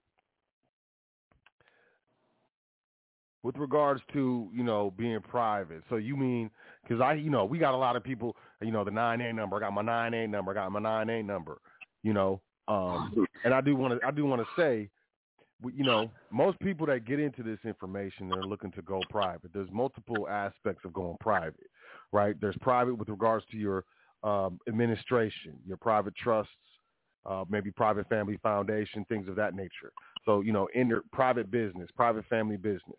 with 3.44 3.56
regards 3.58 4.02
to, 4.14 4.50
you 4.54 4.64
know, 4.64 4.94
being 4.98 5.20
private, 5.22 5.84
so 5.90 5.98
you 5.98 6.18
mean 6.18 6.50
because 6.84 7.02
I, 7.02 7.14
you 7.14 7.30
know, 7.30 7.46
we 7.46 7.60
got 7.60 7.74
a 7.74 7.78
lot 7.78 7.96
of 7.96 8.04
people, 8.04 8.36
you 8.62 8.72
know, 8.72 8.84
the 8.84 8.92
nine 8.92 9.22
eight 9.22 9.34
number. 9.34 9.58
I 9.58 9.60
got 9.60 9.74
my 9.74 9.82
nine 9.82 10.14
eight 10.14 10.28
number. 10.28 10.52
I 10.52 10.56
got 10.56 10.72
my 10.72 10.80
nine 10.80 11.10
eight 11.10 11.24
number. 11.24 11.60
You 12.04 12.14
know, 12.14 12.42
um, 12.68 13.26
and 13.44 13.54
I 13.54 13.62
do 13.62 13.76
want 13.76 14.00
to, 14.00 14.06
I 14.06 14.12
do 14.12 14.26
want 14.26 14.42
to 14.42 14.48
say, 14.62 14.90
you 15.74 15.84
know, 15.84 16.12
most 16.32 16.60
people 16.60 16.86
that 16.88 17.06
get 17.06 17.20
into 17.20 17.44
this 17.44 17.60
information, 17.66 18.30
they're 18.30 18.44
looking 18.44 18.72
to 18.72 18.82
go 18.82 19.02
private. 19.10 19.52
There's 19.54 19.72
multiple 19.72 20.28
aspects 20.30 20.86
of 20.86 20.94
going 20.94 21.18
private, 21.20 21.70
right? 22.12 22.36
There's 22.40 22.56
private 22.62 22.96
with 22.96 23.10
regards 23.10 23.46
to 23.52 23.58
your 23.58 23.84
um, 24.24 24.60
administration, 24.68 25.58
your 25.66 25.78
private 25.78 26.16
trusts, 26.16 26.54
uh, 27.26 27.44
maybe 27.50 27.72
private 27.72 28.08
family 28.08 28.38
foundation, 28.42 29.06
things 29.10 29.28
of 29.28 29.36
that 29.36 29.54
nature. 29.54 29.92
So, 30.26 30.42
you 30.42 30.54
know, 30.54 30.68
in 30.74 30.88
your 30.88 31.04
private 31.12 31.52
business, 31.52 31.90
private 31.96 32.26
family 32.26 32.58
business. 32.58 32.98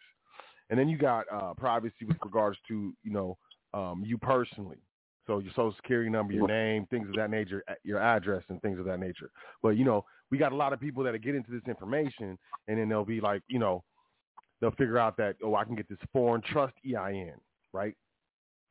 And 0.68 0.78
then 0.78 0.88
you 0.88 0.98
got 0.98 1.24
uh, 1.32 1.54
privacy 1.54 2.04
with 2.06 2.16
regards 2.24 2.58
to, 2.68 2.94
you 3.02 3.12
know, 3.12 3.36
um, 3.74 4.02
you 4.04 4.18
personally. 4.18 4.78
So 5.26 5.38
your 5.38 5.52
social 5.52 5.74
security 5.76 6.10
number, 6.10 6.32
your 6.32 6.48
name, 6.48 6.86
things 6.86 7.08
of 7.08 7.14
that 7.16 7.30
nature, 7.30 7.62
your 7.84 8.00
address 8.00 8.42
and 8.48 8.60
things 8.62 8.78
of 8.78 8.84
that 8.86 8.98
nature. 8.98 9.30
But, 9.62 9.70
you 9.70 9.84
know, 9.84 10.04
we 10.30 10.38
got 10.38 10.52
a 10.52 10.56
lot 10.56 10.72
of 10.72 10.80
people 10.80 11.04
that 11.04 11.16
get 11.22 11.34
into 11.34 11.50
this 11.50 11.62
information 11.68 12.38
and 12.68 12.78
then 12.78 12.88
they'll 12.88 13.04
be 13.04 13.20
like, 13.20 13.42
you 13.48 13.58
know, 13.58 13.84
they'll 14.60 14.70
figure 14.72 14.98
out 14.98 15.16
that, 15.18 15.36
oh, 15.44 15.54
I 15.54 15.64
can 15.64 15.74
get 15.74 15.88
this 15.88 15.98
foreign 16.12 16.42
trust 16.42 16.74
EIN, 16.84 17.34
right? 17.72 17.94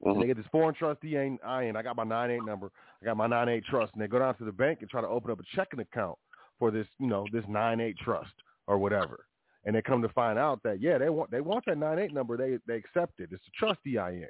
Mm-hmm. 0.05 0.21
They 0.21 0.27
get 0.27 0.37
this 0.37 0.45
foreign 0.51 0.75
trust 0.75 1.01
EIN. 1.03 1.39
I 1.43 1.81
got 1.81 1.95
my 1.95 2.03
nine 2.03 2.31
eight 2.31 2.45
number. 2.45 2.71
I 3.01 3.05
got 3.05 3.17
my 3.17 3.27
nine 3.27 3.49
eight 3.49 3.65
trust, 3.65 3.93
and 3.93 4.01
they 4.01 4.07
go 4.07 4.19
down 4.19 4.35
to 4.37 4.45
the 4.45 4.51
bank 4.51 4.79
and 4.81 4.89
try 4.89 5.01
to 5.01 5.07
open 5.07 5.31
up 5.31 5.39
a 5.39 5.55
checking 5.55 5.79
account 5.79 6.17
for 6.57 6.71
this, 6.71 6.87
you 6.99 7.07
know, 7.07 7.25
this 7.33 7.43
nine 7.47 7.81
eight 7.81 7.97
trust 7.97 8.31
or 8.67 8.77
whatever. 8.77 9.25
And 9.65 9.75
they 9.75 9.81
come 9.81 10.01
to 10.01 10.09
find 10.09 10.39
out 10.39 10.61
that 10.63 10.81
yeah, 10.81 10.97
they 10.97 11.09
want 11.09 11.31
they 11.31 11.41
want 11.41 11.65
that 11.65 11.77
nine 11.77 11.99
eight 11.99 12.13
number. 12.13 12.37
They 12.37 12.59
they 12.65 12.77
accept 12.77 13.19
it. 13.19 13.29
It's 13.31 13.43
a 13.45 13.59
trust 13.59 13.79
EIN, 13.85 14.27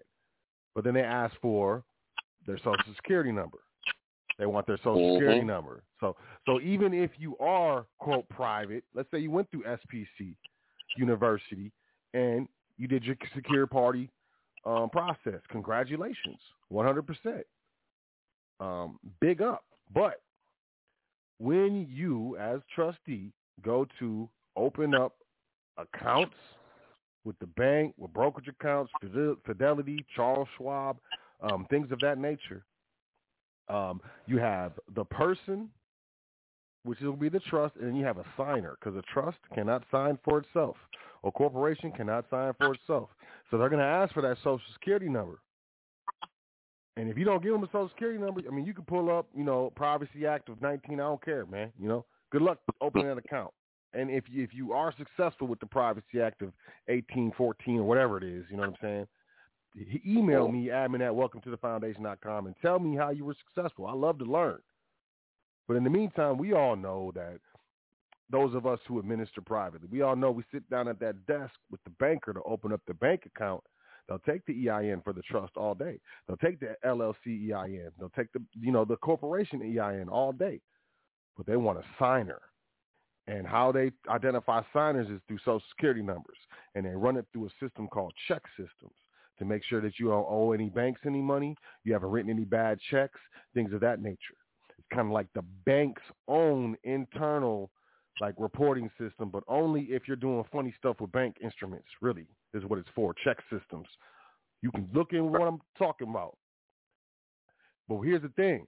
but 0.73 0.83
then 0.83 0.95
they 0.95 1.03
ask 1.03 1.35
for 1.39 1.83
their 2.49 2.57
social 2.57 2.93
security 2.95 3.31
number. 3.31 3.59
They 4.39 4.47
want 4.47 4.65
their 4.65 4.77
social 4.77 5.13
security 5.13 5.41
Mhm. 5.41 5.47
number. 5.47 5.83
So 5.99 6.15
so 6.45 6.59
even 6.61 6.93
if 6.93 7.19
you 7.19 7.37
are 7.37 7.85
quote 7.99 8.27
private, 8.29 8.83
let's 8.93 9.09
say 9.11 9.19
you 9.19 9.29
went 9.29 9.51
through 9.51 9.65
SPC 9.65 10.35
University 10.97 11.71
and 12.13 12.49
you 12.77 12.87
did 12.87 13.03
your 13.03 13.15
secure 13.33 13.67
party 13.67 14.09
um, 14.65 14.89
process. 14.89 15.41
Congratulations, 15.49 16.41
100%. 16.69 17.45
Um, 18.59 18.99
big 19.21 19.41
up. 19.41 19.63
But 19.93 20.21
when 21.37 21.87
you, 21.87 22.35
as 22.37 22.61
trustee, 22.75 23.31
go 23.61 23.85
to 23.99 24.29
open 24.57 24.93
up 24.93 25.15
accounts 25.77 26.35
with 27.23 27.39
the 27.39 27.47
bank, 27.47 27.93
with 27.97 28.11
brokerage 28.11 28.49
accounts, 28.49 28.91
Fidelity, 29.45 30.05
Charles 30.13 30.49
Schwab, 30.57 30.99
um, 31.41 31.65
things 31.69 31.91
of 31.91 31.99
that 31.99 32.17
nature, 32.17 32.63
um, 33.69 34.01
you 34.25 34.37
have 34.37 34.73
the 34.95 35.05
person, 35.05 35.69
which 36.83 36.99
will 37.01 37.13
be 37.13 37.29
the 37.29 37.39
trust, 37.39 37.75
and 37.77 37.87
then 37.87 37.95
you 37.95 38.05
have 38.05 38.17
a 38.17 38.25
signer 38.35 38.75
because 38.79 38.97
a 38.97 39.03
trust 39.13 39.37
cannot 39.53 39.83
sign 39.91 40.17
for 40.23 40.39
itself. 40.39 40.75
A 41.23 41.31
corporation 41.31 41.91
cannot 41.91 42.25
sign 42.29 42.53
for 42.57 42.73
itself. 42.73 43.09
So 43.49 43.57
they're 43.57 43.69
going 43.69 43.81
to 43.81 43.85
ask 43.85 44.13
for 44.13 44.21
that 44.21 44.37
social 44.37 44.61
security 44.73 45.09
number. 45.09 45.39
And 46.97 47.09
if 47.09 47.17
you 47.17 47.25
don't 47.25 47.41
give 47.41 47.53
them 47.53 47.63
a 47.63 47.67
social 47.67 47.89
security 47.89 48.19
number, 48.19 48.41
I 48.47 48.53
mean, 48.53 48.65
you 48.65 48.73
can 48.73 48.85
pull 48.85 49.09
up, 49.09 49.27
you 49.35 49.43
know, 49.43 49.71
Privacy 49.75 50.25
Act 50.25 50.49
of 50.49 50.61
19. 50.61 50.95
I 50.99 51.03
don't 51.03 51.23
care, 51.23 51.45
man. 51.45 51.71
You 51.79 51.87
know, 51.87 52.05
good 52.31 52.41
luck 52.41 52.59
opening 52.81 53.07
that 53.07 53.17
account. 53.17 53.51
And 53.93 54.09
if 54.09 54.25
you, 54.29 54.43
if 54.43 54.53
you 54.53 54.73
are 54.73 54.93
successful 54.97 55.47
with 55.47 55.59
the 55.59 55.65
Privacy 55.65 56.21
Act 56.21 56.41
of 56.41 56.51
1814 56.87 57.79
or 57.79 57.83
whatever 57.83 58.17
it 58.17 58.23
is, 58.23 58.45
you 58.49 58.57
know 58.57 58.63
what 58.63 58.69
I'm 58.69 58.75
saying? 58.81 59.07
Email 60.05 60.47
me 60.47 60.67
admin 60.67 61.01
at 61.01 61.15
welcome 61.15 61.41
to 61.41 61.51
the 61.51 61.57
foundation.com 61.57 62.47
and 62.47 62.55
tell 62.61 62.79
me 62.79 62.95
how 62.95 63.11
you 63.11 63.23
were 63.23 63.35
successful. 63.35 63.85
I 63.85 63.93
love 63.93 64.17
to 64.19 64.25
learn. 64.25 64.59
But 65.67 65.77
in 65.77 65.83
the 65.83 65.89
meantime, 65.89 66.37
we 66.37 66.53
all 66.53 66.75
know 66.75 67.11
that 67.15 67.39
those 68.31 68.55
of 68.55 68.65
us 68.65 68.79
who 68.87 68.99
administer 68.99 69.41
privately, 69.41 69.87
we 69.91 70.01
all 70.01 70.15
know 70.15 70.31
we 70.31 70.43
sit 70.51 70.67
down 70.69 70.87
at 70.87 70.99
that 70.99 71.25
desk 71.27 71.53
with 71.69 71.83
the 71.83 71.91
banker 71.91 72.33
to 72.33 72.41
open 72.43 72.73
up 72.73 72.81
the 72.87 72.93
bank 72.95 73.27
account. 73.27 73.63
They'll 74.07 74.19
take 74.19 74.43
the 74.47 74.69
EIN 74.69 75.01
for 75.03 75.13
the 75.13 75.21
trust 75.21 75.55
all 75.55 75.75
day. 75.75 75.99
They'll 76.27 76.37
take 76.37 76.59
the 76.59 76.75
LLC 76.83 77.53
EIN. 77.53 77.91
They'll 77.99 78.09
take 78.09 78.31
the 78.33 78.41
you 78.59 78.71
know 78.71 78.85
the 78.85 78.97
corporation 78.97 79.61
EIN 79.61 80.09
all 80.09 80.31
day, 80.31 80.61
but 81.37 81.45
they 81.45 81.57
want 81.57 81.77
a 81.77 81.83
signer. 81.99 82.41
And 83.27 83.45
how 83.45 83.71
they 83.71 83.91
identify 84.09 84.63
signers 84.73 85.07
is 85.09 85.21
through 85.27 85.37
social 85.39 85.61
security 85.69 86.01
numbers, 86.01 86.37
and 86.73 86.83
they 86.83 86.95
run 86.95 87.17
it 87.17 87.27
through 87.31 87.45
a 87.45 87.63
system 87.63 87.87
called 87.87 88.11
check 88.27 88.41
systems 88.57 88.95
to 89.39 89.45
make 89.45 89.63
sure 89.63 89.81
that 89.81 89.99
you 89.99 90.09
don't 90.09 90.27
owe 90.29 90.51
any 90.51 90.69
banks 90.69 91.01
any 91.05 91.21
money, 91.21 91.55
you 91.83 91.93
haven't 91.93 92.11
written 92.11 92.29
any 92.29 92.45
bad 92.45 92.79
checks, 92.91 93.19
things 93.53 93.73
of 93.73 93.79
that 93.81 94.01
nature. 94.01 94.35
It's 94.77 94.87
kind 94.93 95.07
of 95.07 95.13
like 95.13 95.27
the 95.33 95.43
bank's 95.65 96.03
own 96.27 96.77
internal 96.83 97.71
like 98.21 98.35
reporting 98.37 98.89
system, 98.99 99.29
but 99.29 99.43
only 99.47 99.83
if 99.83 100.07
you're 100.07 100.17
doing 100.17 100.43
funny 100.51 100.73
stuff 100.77 100.97
with 100.99 101.11
bank 101.11 101.37
instruments. 101.41 101.87
Really, 102.01 102.27
is 102.53 102.65
what 102.65 102.79
it's 102.79 102.89
for. 102.93 103.13
Check 103.23 103.37
systems. 103.51 103.87
You 104.61 104.71
can 104.71 104.89
look 104.93 105.13
in 105.13 105.31
what 105.31 105.41
I'm 105.41 105.59
talking 105.77 106.09
about. 106.09 106.35
But 107.87 108.01
here's 108.01 108.21
the 108.21 108.29
thing: 108.29 108.67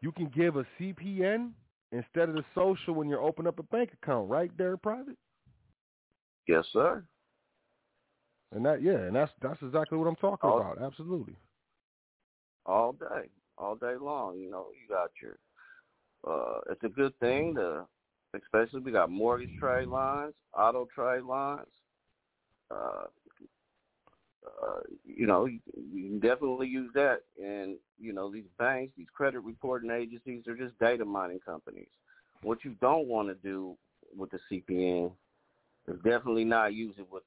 you 0.00 0.10
can 0.12 0.30
give 0.34 0.56
a 0.56 0.64
CPN 0.80 1.50
instead 1.92 2.28
of 2.28 2.34
the 2.34 2.44
social 2.54 2.94
when 2.94 3.08
you 3.08 3.18
open 3.18 3.46
up 3.46 3.58
a 3.58 3.62
bank 3.64 3.90
account, 4.02 4.28
right 4.28 4.50
there, 4.56 4.76
private. 4.76 5.16
Yes, 6.46 6.64
sir. 6.72 7.04
And 8.52 8.64
that, 8.66 8.82
yeah, 8.82 8.98
and 8.98 9.16
that's 9.16 9.32
that's 9.42 9.60
exactly 9.62 9.98
what 9.98 10.06
I'm 10.06 10.16
talking 10.16 10.50
Oh. 10.50 10.58
about. 10.58 10.80
Absolutely. 10.80 11.34
all 12.66 12.92
day, 12.92 13.28
all 13.58 13.76
day 13.76 13.94
long. 14.00 14.38
You 14.38 14.50
know, 14.50 14.66
you 14.72 14.88
got 14.88 15.10
your. 15.22 15.38
Uh, 16.26 16.60
it's 16.70 16.82
a 16.84 16.88
good 16.88 17.18
thing 17.20 17.54
to, 17.54 17.84
especially 18.34 18.80
we 18.80 18.92
got 18.92 19.10
mortgage 19.10 19.50
trade 19.58 19.88
lines, 19.88 20.32
auto 20.56 20.88
trade 20.94 21.22
lines. 21.24 21.66
Uh, 22.70 23.04
uh, 24.46 24.80
you 25.04 25.26
know, 25.26 25.44
you, 25.46 25.58
you 25.92 26.08
can 26.08 26.20
definitely 26.20 26.66
use 26.68 26.90
that. 26.94 27.22
And 27.42 27.76
you 27.98 28.12
know, 28.12 28.32
these 28.32 28.44
banks, 28.58 28.92
these 28.96 29.06
credit 29.14 29.40
reporting 29.40 29.90
agencies, 29.90 30.46
are 30.46 30.56
just 30.56 30.78
data 30.78 31.04
mining 31.04 31.40
companies. 31.44 31.88
What 32.42 32.64
you 32.64 32.74
don't 32.80 33.06
want 33.06 33.28
to 33.28 33.34
do 33.34 33.76
with 34.16 34.30
the 34.30 34.38
CPN 34.50 35.12
is 35.88 35.96
definitely 35.96 36.44
not 36.44 36.74
it 36.74 37.06
with 37.10 37.22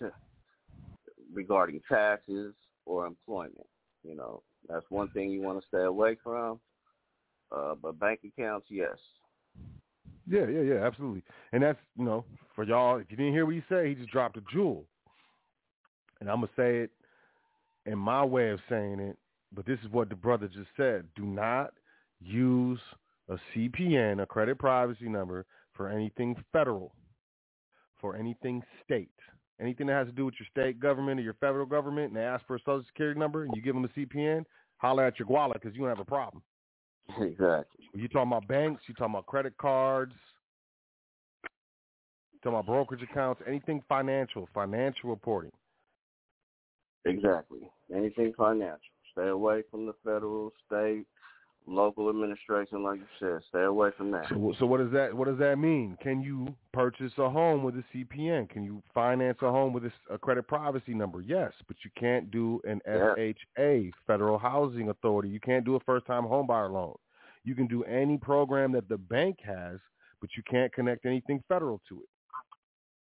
the 0.00 0.10
regarding 1.32 1.80
taxes 1.90 2.54
or 2.86 3.06
employment. 3.06 3.66
You 4.04 4.16
know, 4.16 4.42
that's 4.68 4.86
one 4.88 5.08
thing 5.10 5.30
you 5.30 5.42
want 5.42 5.60
to 5.60 5.66
stay 5.66 5.84
away 5.84 6.16
from. 6.22 6.60
Uh, 7.50 7.74
but 7.80 7.98
bank 7.98 8.20
accounts, 8.24 8.66
yes. 8.70 8.96
Yeah, 10.30 10.46
yeah, 10.46 10.60
yeah, 10.60 10.86
absolutely. 10.86 11.22
And 11.52 11.62
that's 11.62 11.78
you 11.96 12.04
know, 12.04 12.24
for 12.54 12.64
y'all, 12.64 12.98
if 12.98 13.06
you 13.10 13.16
didn't 13.16 13.32
hear 13.32 13.46
what 13.46 13.54
he 13.54 13.62
said, 13.68 13.86
he 13.86 13.94
just 13.94 14.10
dropped 14.10 14.36
a 14.36 14.42
jewel. 14.52 14.84
And 16.20 16.28
I'm 16.28 16.36
gonna 16.36 16.50
say 16.56 16.78
it 16.80 16.90
in 17.86 17.98
my 17.98 18.24
way 18.24 18.50
of 18.50 18.60
saying 18.68 19.00
it, 19.00 19.16
but 19.52 19.64
this 19.64 19.78
is 19.84 19.90
what 19.90 20.10
the 20.10 20.14
brother 20.14 20.48
just 20.48 20.68
said. 20.76 21.06
Do 21.16 21.24
not 21.24 21.72
use 22.20 22.80
a 23.30 23.38
CPN, 23.54 24.22
a 24.22 24.26
credit 24.26 24.58
privacy 24.58 25.08
number, 25.08 25.46
for 25.72 25.88
anything 25.88 26.36
federal, 26.52 26.92
for 28.00 28.16
anything 28.16 28.62
state. 28.84 29.10
anything 29.60 29.88
that 29.88 29.94
has 29.94 30.06
to 30.06 30.12
do 30.12 30.24
with 30.24 30.34
your 30.38 30.46
state 30.50 30.78
government 30.78 31.18
or 31.18 31.22
your 31.22 31.34
federal 31.34 31.66
government, 31.66 32.08
and 32.08 32.16
they 32.16 32.24
ask 32.24 32.46
for 32.46 32.56
a 32.56 32.60
social 32.60 32.84
security 32.86 33.18
number, 33.18 33.42
and 33.44 33.52
you 33.56 33.62
give 33.62 33.74
them 33.74 33.84
a 33.84 33.88
CPN, 33.88 34.44
holler 34.76 35.04
at 35.04 35.18
your 35.18 35.26
wallet 35.28 35.60
because 35.60 35.74
you 35.74 35.80
don't 35.80 35.90
have 35.90 36.00
a 36.00 36.04
problem. 36.04 36.42
Exactly. 37.20 37.86
You 37.94 38.06
talking 38.06 38.30
about 38.30 38.46
banks? 38.46 38.82
You 38.86 38.94
talking 38.94 39.14
about 39.14 39.24
credit 39.24 39.56
cards? 39.56 40.12
Talking 42.44 42.58
about 42.58 42.66
brokerage 42.66 43.02
accounts? 43.02 43.40
Anything 43.48 43.82
financial? 43.88 44.46
Financial 44.52 45.08
reporting. 45.08 45.50
Exactly. 47.06 47.60
Anything 47.94 48.34
financial. 48.36 48.78
Stay 49.12 49.28
away 49.28 49.62
from 49.70 49.86
the 49.86 49.94
federal, 50.04 50.52
state, 50.66 51.06
local 51.68 52.08
administration, 52.08 52.82
like 52.82 52.98
you 52.98 53.06
said. 53.20 53.40
Stay 53.48 53.62
away 53.62 53.90
from 53.96 54.10
that. 54.12 54.26
So, 54.28 54.54
so 54.58 54.66
what 54.66 54.78
does 54.78 54.90
that 54.92 55.14
what 55.14 55.26
does 55.28 55.38
that 55.38 55.58
mean? 55.58 55.96
Can 56.02 56.20
you 56.20 56.54
purchase 56.72 57.12
a 57.18 57.28
home 57.28 57.62
with 57.62 57.74
a 57.76 57.84
CPN? 57.94 58.48
Can 58.48 58.64
you 58.64 58.82
finance 58.94 59.38
a 59.42 59.50
home 59.50 59.72
with 59.72 59.84
a 60.10 60.18
credit 60.18 60.46
privacy 60.48 60.94
number? 60.94 61.20
Yes, 61.20 61.52
but 61.66 61.76
you 61.84 61.90
can't 61.98 62.30
do 62.30 62.60
an 62.64 62.80
Yeah. 62.86 63.14
FHA, 63.16 63.92
Federal 64.06 64.38
Housing 64.38 64.88
Authority. 64.88 65.28
You 65.28 65.40
can't 65.40 65.64
do 65.64 65.76
a 65.76 65.80
first-time 65.80 66.24
homebuyer 66.24 66.70
loan. 66.70 66.96
You 67.44 67.54
can 67.54 67.66
do 67.66 67.84
any 67.84 68.18
program 68.18 68.72
that 68.72 68.88
the 68.88 68.98
bank 68.98 69.38
has, 69.42 69.78
but 70.20 70.30
you 70.36 70.42
can't 70.44 70.72
connect 70.72 71.06
anything 71.06 71.42
federal 71.48 71.80
to 71.88 71.96
it. 72.02 72.08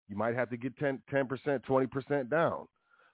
You 0.09 0.17
might 0.17 0.35
have 0.35 0.51
to 0.51 0.57
get 0.57 0.77
10 0.79 1.03
percent, 1.27 1.63
twenty 1.65 1.87
percent 1.87 2.31
down, 2.31 2.67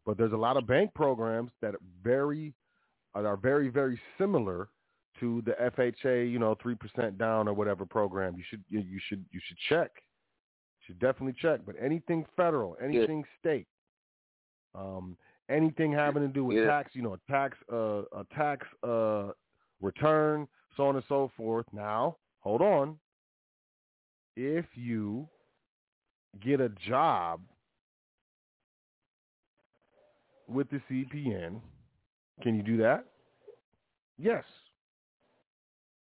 but 0.05 0.16
there's 0.18 0.32
a 0.32 0.36
lot 0.36 0.57
of 0.57 0.66
bank 0.66 0.92
programs 0.94 1.50
that 1.61 1.74
are 1.74 1.80
very 2.03 2.55
are 3.14 3.36
very 3.36 3.68
very 3.68 4.00
similar 4.18 4.68
to 5.20 5.42
the 5.44 5.52
FHA, 5.52 6.30
you 6.30 6.38
know, 6.38 6.56
three 6.60 6.74
percent 6.74 7.18
down 7.18 7.48
or 7.48 7.54
whatever 7.54 7.84
program. 7.86 8.34
You 8.36 8.44
should 8.48 8.64
you, 8.68 8.82
should 9.08 9.24
you 9.30 9.40
should 9.46 9.58
check. 9.68 9.90
You 10.80 10.86
should 10.86 10.98
definitely 10.98 11.34
check. 11.40 11.60
But 11.64 11.76
anything 11.80 12.24
federal, 12.36 12.76
anything 12.82 13.24
state, 13.38 13.66
um, 14.74 15.16
anything 15.48 15.92
having 15.92 16.22
to 16.22 16.28
do 16.28 16.44
with 16.44 16.56
Yeah. 16.56 16.66
tax, 16.66 16.94
you 16.94 17.02
know, 17.02 17.14
a 17.14 17.30
tax 17.30 17.56
uh, 17.72 18.02
a 18.12 18.24
tax 18.34 18.66
uh, 18.82 19.32
return, 19.80 20.48
so 20.76 20.86
on 20.86 20.96
and 20.96 21.04
so 21.08 21.30
forth. 21.36 21.66
Now, 21.72 22.16
hold 22.40 22.62
on. 22.62 22.98
If 24.36 24.64
you 24.74 25.28
get 26.40 26.60
a 26.60 26.70
job 26.70 27.42
with 30.48 30.68
the 30.70 30.80
CPN, 30.90 31.60
can 32.40 32.54
you 32.54 32.62
do 32.62 32.76
that? 32.78 33.04
Yes. 34.18 34.44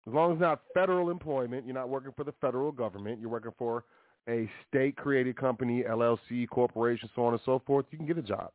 As 0.08 0.14
long 0.14 0.32
as 0.32 0.36
it's 0.36 0.42
not 0.42 0.62
federal 0.74 1.10
employment, 1.10 1.66
you're 1.66 1.76
not 1.76 1.90
working 1.90 2.14
for 2.16 2.24
the 2.24 2.32
federal 2.40 2.72
government, 2.72 3.20
you're 3.20 3.30
working 3.30 3.52
for 3.58 3.84
a 4.30 4.50
state-created 4.68 5.36
company, 5.36 5.84
LLC, 5.84 6.48
corporation, 6.50 7.10
so 7.14 7.26
on 7.26 7.34
and 7.34 7.42
so 7.46 7.62
forth, 7.66 7.86
you 7.92 7.98
can 7.98 8.08
get 8.08 8.18
a 8.18 8.22
job. 8.22 8.52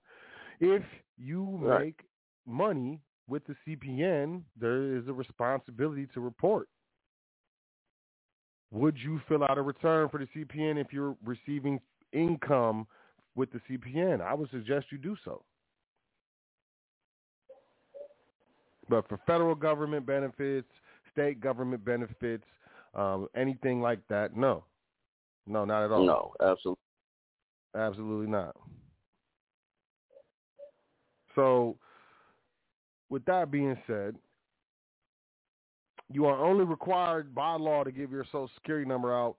If 0.61 0.82
you 1.18 1.59
Right. 1.61 1.84
make 1.84 2.05
money 2.46 3.00
with 3.28 3.42
the 3.46 3.55
CPN, 3.66 4.44
there 4.59 4.96
is 4.96 5.09
a 5.09 5.12
responsibility 5.12 6.07
to 6.14 6.20
report. 6.20 6.68
Would 8.70 8.96
you 8.98 9.20
fill 9.28 9.44
out 9.44 9.59
a 9.59 9.62
return 9.62 10.09
for 10.09 10.18
the 10.18 10.26
CPN 10.34 10.78
if 10.78 10.92
you're 10.92 11.16
receiving 11.22 11.80
income 12.12 12.86
with 13.34 13.50
the 13.53 13.61
CPN? 13.68 14.22
I 14.22 14.32
would 14.32 14.50
suggest 14.50 14.86
you 14.90 14.96
do 14.96 15.16
so. 15.24 15.44
But 18.88 19.07
for 19.09 19.18
federal 19.26 19.55
government 19.55 20.07
benefits, 20.07 20.68
state 21.12 21.40
government 21.40 21.84
benefits, 21.84 22.44
um, 22.94 23.28
anything 23.36 23.80
like 23.80 24.00
that, 24.08 24.36
no. 24.36 24.64
No, 25.46 25.64
not 25.64 25.84
at 25.84 25.92
all. 25.92 26.06
No, 26.06 26.32
absolutely. 26.40 26.82
Absolutely 27.74 28.30
not. 28.30 28.54
So, 31.34 31.76
with 33.08 33.24
that 33.24 33.50
being 33.50 33.76
said, 33.86 34.14
you 36.10 36.26
are 36.26 36.44
only 36.44 36.64
required 36.64 37.34
by 37.34 37.54
law 37.54 37.84
to 37.84 37.90
give 37.90 38.10
your 38.10 38.24
social 38.24 38.50
security 38.54 38.86
number 38.86 39.16
out 39.16 39.36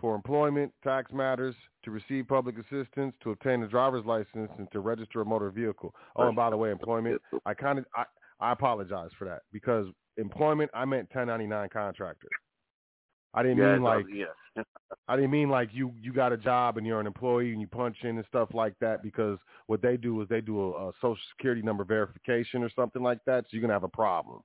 for 0.00 0.16
employment, 0.16 0.72
tax 0.82 1.12
matters, 1.12 1.54
to 1.84 1.92
receive 1.92 2.26
public 2.26 2.56
assistance, 2.58 3.14
to 3.22 3.30
obtain 3.30 3.62
a 3.62 3.68
driver's 3.68 4.04
license, 4.04 4.50
and 4.58 4.70
to 4.72 4.80
register 4.80 5.20
a 5.20 5.24
motor 5.24 5.50
vehicle. 5.50 5.94
Oh, 6.16 6.26
and 6.26 6.34
by 6.34 6.50
the 6.50 6.56
way, 6.56 6.72
employment, 6.72 7.22
I 7.46 7.54
kind 7.54 7.78
of 7.78 7.86
I, 7.94 8.04
I 8.40 8.52
apologize 8.52 9.10
for 9.16 9.26
that 9.26 9.42
because 9.52 9.86
employment 10.16 10.70
I 10.74 10.84
meant 10.84 11.08
1099 11.14 11.68
contractor. 11.72 12.28
I 13.34 13.42
didn't 13.42 13.58
yeah, 13.58 13.72
mean 13.74 13.82
like 13.82 14.06
yeah. 14.12 14.62
I 15.08 15.16
didn't 15.16 15.30
mean 15.30 15.48
like 15.48 15.70
you 15.72 15.92
you 16.00 16.12
got 16.12 16.32
a 16.32 16.36
job 16.36 16.76
and 16.76 16.86
you're 16.86 17.00
an 17.00 17.06
employee 17.06 17.52
and 17.52 17.60
you 17.60 17.66
punch 17.66 17.96
in 18.02 18.16
and 18.18 18.26
stuff 18.26 18.50
like 18.52 18.74
that 18.80 19.02
because 19.02 19.38
what 19.66 19.80
they 19.80 19.96
do 19.96 20.20
is 20.20 20.28
they 20.28 20.40
do 20.40 20.60
a, 20.60 20.88
a 20.88 20.92
social 21.00 21.22
security 21.36 21.62
number 21.62 21.84
verification 21.84 22.62
or 22.62 22.70
something 22.76 23.02
like 23.02 23.18
that, 23.26 23.44
so 23.44 23.48
you're 23.52 23.62
gonna 23.62 23.72
have 23.72 23.84
a 23.84 23.88
problem. 23.88 24.40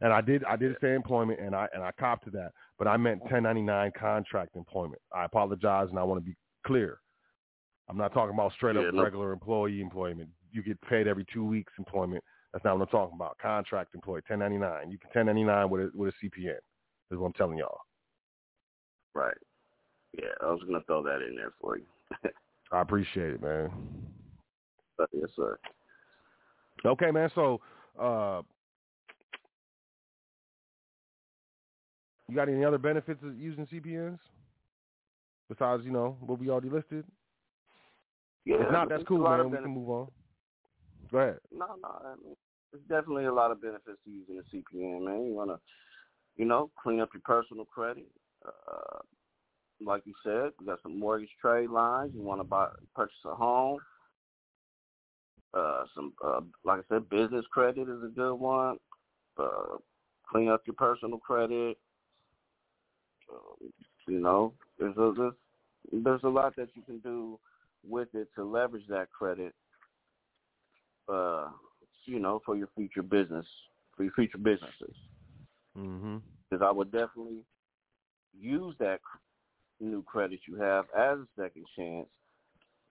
And 0.00 0.12
I 0.12 0.20
did 0.20 0.44
I 0.44 0.56
did 0.56 0.76
say 0.80 0.94
employment 0.94 1.40
and 1.40 1.54
I 1.54 1.66
and 1.74 1.82
I 1.82 1.90
copped 1.98 2.24
to 2.26 2.30
that, 2.30 2.52
but 2.78 2.86
I 2.86 2.96
meant 2.96 3.20
1099 3.22 3.92
contract 3.98 4.54
employment. 4.54 5.02
I 5.12 5.24
apologize 5.24 5.88
and 5.90 5.98
I 5.98 6.02
want 6.04 6.20
to 6.20 6.24
be 6.24 6.36
clear. 6.66 7.00
I'm 7.88 7.96
not 7.96 8.12
talking 8.12 8.34
about 8.34 8.52
straight 8.52 8.76
Yeah, 8.76 8.88
up 8.88 8.94
no- 8.94 9.02
regular 9.02 9.32
employee 9.32 9.80
employment. 9.80 10.28
You 10.52 10.62
get 10.62 10.80
paid 10.82 11.06
every 11.08 11.24
two 11.32 11.44
weeks 11.44 11.72
employment. 11.78 12.22
That's 12.56 12.64
not 12.64 12.78
what 12.78 12.88
I'm 12.88 12.88
talking 12.88 13.16
about. 13.16 13.36
Contract 13.36 13.94
employee, 13.94 14.22
1099. 14.26 14.90
You 14.90 14.96
can 14.96 15.10
1099 15.12 15.68
with 15.68 15.80
a 15.82 15.90
with 15.94 16.14
a 16.14 16.24
CPN. 16.24 16.56
Is 17.10 17.18
what 17.18 17.26
I'm 17.26 17.32
telling 17.34 17.58
y'all. 17.58 17.80
Right. 19.14 19.36
Yeah, 20.18 20.30
I 20.40 20.46
was 20.46 20.62
gonna 20.66 20.80
throw 20.86 21.02
that 21.02 21.20
in 21.20 21.36
there 21.36 21.52
for 21.60 21.76
you. 21.76 21.84
I 22.72 22.80
appreciate 22.80 23.34
it, 23.34 23.42
man. 23.42 23.70
But 24.96 25.10
yes, 25.12 25.28
sir. 25.36 25.58
Okay, 26.86 27.10
man. 27.10 27.28
So, 27.34 27.60
uh, 28.00 28.40
you 32.26 32.36
got 32.36 32.48
any 32.48 32.64
other 32.64 32.78
benefits 32.78 33.22
of 33.22 33.38
using 33.38 33.66
CPNs 33.66 34.18
besides, 35.50 35.84
you 35.84 35.92
know, 35.92 36.16
what 36.20 36.38
we 36.38 36.48
already 36.48 36.70
listed? 36.70 37.04
Yeah, 38.46 38.62
if 38.62 38.72
not, 38.72 38.88
that's 38.88 39.04
cool, 39.04 39.18
man. 39.18 39.50
We 39.50 39.58
can 39.58 39.70
move 39.70 39.90
on. 39.90 40.08
Go 41.12 41.18
ahead. 41.18 41.38
No, 41.52 41.66
no. 41.82 41.88
I 42.02 42.14
mean, 42.24 42.34
there's 42.72 42.84
definitely 42.88 43.26
a 43.26 43.32
lot 43.32 43.50
of 43.50 43.62
benefits 43.62 43.98
to 44.04 44.10
using 44.10 44.38
a 44.38 44.56
CPN, 44.56 45.04
man. 45.04 45.26
You 45.26 45.34
want 45.34 45.50
to, 45.50 45.58
you 46.36 46.44
know, 46.44 46.70
clean 46.82 47.00
up 47.00 47.10
your 47.14 47.22
personal 47.24 47.64
credit. 47.64 48.06
Uh, 48.44 48.98
like 49.84 50.02
you 50.04 50.14
said, 50.24 50.50
you 50.60 50.66
got 50.66 50.82
some 50.82 50.98
mortgage 50.98 51.30
trade 51.40 51.70
lines. 51.70 52.12
You 52.14 52.22
want 52.22 52.40
to 52.40 52.44
buy, 52.44 52.68
purchase 52.94 53.14
a 53.24 53.34
home. 53.34 53.78
Uh, 55.54 55.84
some, 55.94 56.12
uh, 56.24 56.40
like 56.64 56.80
I 56.80 56.94
said, 56.94 57.08
business 57.08 57.44
credit 57.50 57.88
is 57.88 58.02
a 58.04 58.12
good 58.14 58.34
one. 58.34 58.76
Uh, 59.38 59.76
clean 60.30 60.48
up 60.48 60.62
your 60.66 60.74
personal 60.74 61.18
credit. 61.18 61.78
Um, 63.32 63.72
you 64.06 64.20
know, 64.20 64.52
there's 64.78 64.96
a 64.96 65.12
there's, 65.16 66.04
there's 66.04 66.24
a 66.24 66.28
lot 66.28 66.54
that 66.56 66.68
you 66.74 66.82
can 66.82 66.98
do 66.98 67.38
with 67.88 68.08
it 68.14 68.28
to 68.34 68.44
leverage 68.44 68.86
that 68.88 69.08
credit. 69.10 69.54
Uh, 71.08 71.48
you 72.06 72.18
know, 72.18 72.40
for 72.44 72.56
your 72.56 72.68
future 72.76 73.02
business, 73.02 73.46
for 73.96 74.04
your 74.04 74.12
future 74.12 74.38
businesses. 74.38 74.94
Mm-hmm. 75.76 76.18
Because 76.48 76.66
I 76.66 76.72
would 76.72 76.92
definitely 76.92 77.44
use 78.38 78.74
that 78.78 79.00
new 79.80 80.02
credit 80.02 80.40
you 80.48 80.56
have 80.56 80.86
as 80.96 81.18
a 81.18 81.26
second 81.38 81.66
chance, 81.76 82.06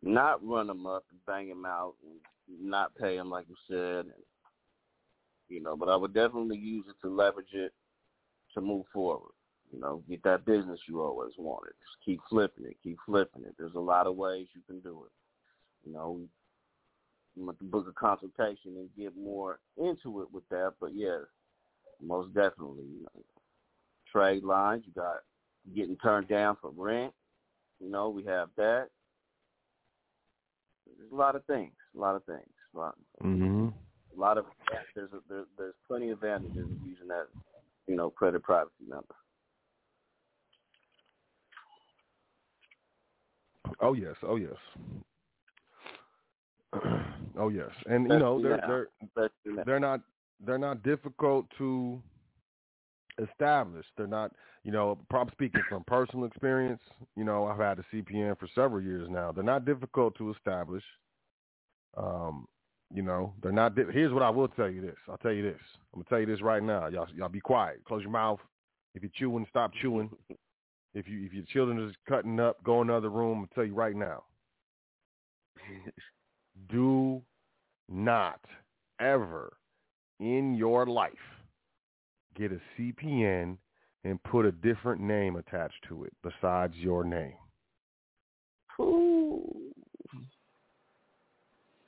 not 0.03 0.45
run 0.45 0.67
them 0.67 0.85
up 0.85 1.05
and 1.09 1.19
bang 1.25 1.49
them 1.49 1.65
out 1.65 1.95
and 2.03 2.69
not 2.69 2.95
pay 2.95 3.17
them 3.17 3.29
like 3.29 3.45
you 3.47 3.55
said. 3.67 4.05
And, 4.05 4.23
you 5.49 5.61
know, 5.61 5.75
but 5.75 5.89
I 5.89 5.95
would 5.95 6.13
definitely 6.13 6.57
use 6.57 6.85
it 6.89 6.95
to 7.01 7.13
leverage 7.13 7.53
it 7.53 7.73
to 8.53 8.61
move 8.61 8.85
forward. 8.93 9.31
You 9.71 9.79
know, 9.79 10.03
get 10.07 10.23
that 10.23 10.45
business 10.45 10.79
you 10.87 11.01
always 11.01 11.33
wanted. 11.37 11.71
Just 11.71 12.05
keep 12.05 12.21
flipping 12.29 12.65
it, 12.65 12.77
keep 12.83 12.97
flipping 13.05 13.43
it. 13.43 13.55
There's 13.57 13.75
a 13.75 13.79
lot 13.79 14.07
of 14.07 14.15
ways 14.15 14.47
you 14.53 14.61
can 14.67 14.79
do 14.79 15.05
it. 15.05 15.11
You 15.87 15.93
know, 15.93 16.21
To 17.35 17.53
book 17.63 17.85
a 17.89 17.91
consultation 17.91 18.77
and 18.77 18.89
get 18.97 19.15
more 19.17 19.59
into 19.77 20.21
it 20.21 20.31
with 20.31 20.47
that. 20.49 20.73
But 20.79 20.95
yeah, 20.95 21.19
most 22.01 22.33
definitely, 22.33 22.85
you 22.85 23.01
know, 23.03 23.23
trade 24.11 24.43
lines. 24.43 24.83
You 24.85 24.93
got 24.93 25.17
getting 25.75 25.97
turned 25.97 26.27
down 26.29 26.57
for 26.61 26.71
rent. 26.75 27.13
You 27.81 27.89
know, 27.89 28.09
we 28.09 28.23
have 28.23 28.49
that. 28.55 28.87
There's 30.97 31.11
a 31.11 31.15
lot 31.15 31.35
of 31.35 31.43
things. 31.45 31.73
A 31.95 31.99
lot 31.99 32.15
of 32.15 32.23
things. 32.23 32.49
A 32.73 32.77
lot, 32.77 32.95
Mm-hmm. 33.23 33.67
a 33.67 34.19
lot 34.19 34.37
of 34.37 34.45
there's 34.95 35.11
a, 35.13 35.19
there, 35.27 35.45
there's 35.57 35.73
plenty 35.87 36.09
of 36.09 36.23
advantages 36.23 36.63
of 36.63 36.87
using 36.87 37.07
that, 37.07 37.27
you 37.87 37.95
know, 37.95 38.09
credit 38.09 38.43
privacy 38.43 38.85
number. 38.87 39.15
Oh 43.81 43.93
yes. 43.93 44.15
Oh 44.23 44.37
yes. 44.37 44.55
oh 47.39 47.49
yes. 47.49 47.69
And 47.87 48.09
you 48.09 48.17
know 48.19 48.41
they're 48.41 48.57
they're 48.67 48.89
they're 49.65 49.79
not 49.79 50.01
they're 50.45 50.57
not 50.57 50.83
difficult 50.83 51.45
to 51.57 52.01
establish. 53.21 53.85
They're 53.97 54.07
not, 54.07 54.31
you 54.63 54.71
know, 54.71 54.97
I'm 55.11 55.29
speaking 55.31 55.61
from 55.69 55.83
personal 55.85 56.25
experience. 56.25 56.81
You 57.15 57.23
know, 57.23 57.45
I've 57.45 57.59
had 57.59 57.79
a 57.79 57.85
CPN 57.93 58.37
for 58.37 58.47
several 58.53 58.81
years 58.81 59.07
now. 59.09 59.31
They're 59.31 59.43
not 59.43 59.65
difficult 59.65 60.17
to 60.17 60.31
establish. 60.31 60.83
Um, 61.97 62.47
you 62.93 63.01
know, 63.01 63.33
they're 63.41 63.51
not. 63.51 63.75
Di- 63.75 63.91
Here's 63.91 64.13
what 64.13 64.23
I 64.23 64.29
will 64.29 64.47
tell 64.49 64.69
you. 64.69 64.81
This 64.81 64.95
I'll 65.09 65.17
tell 65.17 65.31
you 65.31 65.43
this. 65.43 65.59
I'm 65.93 66.01
gonna 66.01 66.05
tell 66.09 66.19
you 66.19 66.25
this 66.25 66.41
right 66.41 66.61
now. 66.61 66.87
Y'all, 66.87 67.07
y'all 67.15 67.29
be 67.29 67.39
quiet. 67.39 67.83
Close 67.85 68.01
your 68.01 68.11
mouth. 68.11 68.39
If 68.93 69.01
you're 69.01 69.11
chewing, 69.15 69.45
stop 69.49 69.71
chewing. 69.81 70.09
If 70.93 71.07
you 71.07 71.25
if 71.25 71.33
your 71.33 71.45
children 71.45 71.87
is 71.87 71.95
cutting 72.07 72.39
up, 72.39 72.63
go 72.63 72.81
in 72.81 72.89
another 72.89 73.09
room. 73.09 73.39
I'll 73.41 73.55
tell 73.55 73.65
you 73.65 73.73
right 73.73 73.95
now. 73.95 74.23
Do 76.69 77.21
not 77.89 78.39
ever 78.99 79.53
in 80.19 80.55
your 80.55 80.85
life 80.85 81.11
get 82.35 82.51
a 82.51 82.59
CPN 82.77 83.57
and 84.03 84.23
put 84.23 84.45
a 84.45 84.51
different 84.51 85.01
name 85.01 85.35
attached 85.35 85.83
to 85.87 86.03
it 86.03 86.13
besides 86.23 86.75
your 86.75 87.03
name. 87.03 87.35
Ooh. 88.79 89.51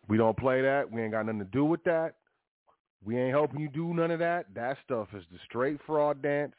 We 0.08 0.18
don't 0.18 0.38
play 0.38 0.62
that. 0.62 0.90
We 0.90 1.02
ain't 1.02 1.12
got 1.12 1.26
nothing 1.26 1.40
to 1.40 1.46
do 1.46 1.66
with 1.66 1.84
that. 1.84 2.16
We 3.04 3.18
ain't 3.18 3.34
helping 3.34 3.60
you 3.60 3.70
do 3.70 3.94
none 3.94 4.12
of 4.12 4.20
that. 4.20 4.48
That 4.56 4.78
stuff 4.84 5.10
is 5.16 5.24
the 5.32 5.38
straight 5.46 5.80
fraud 5.86 6.22
dance. 6.22 6.56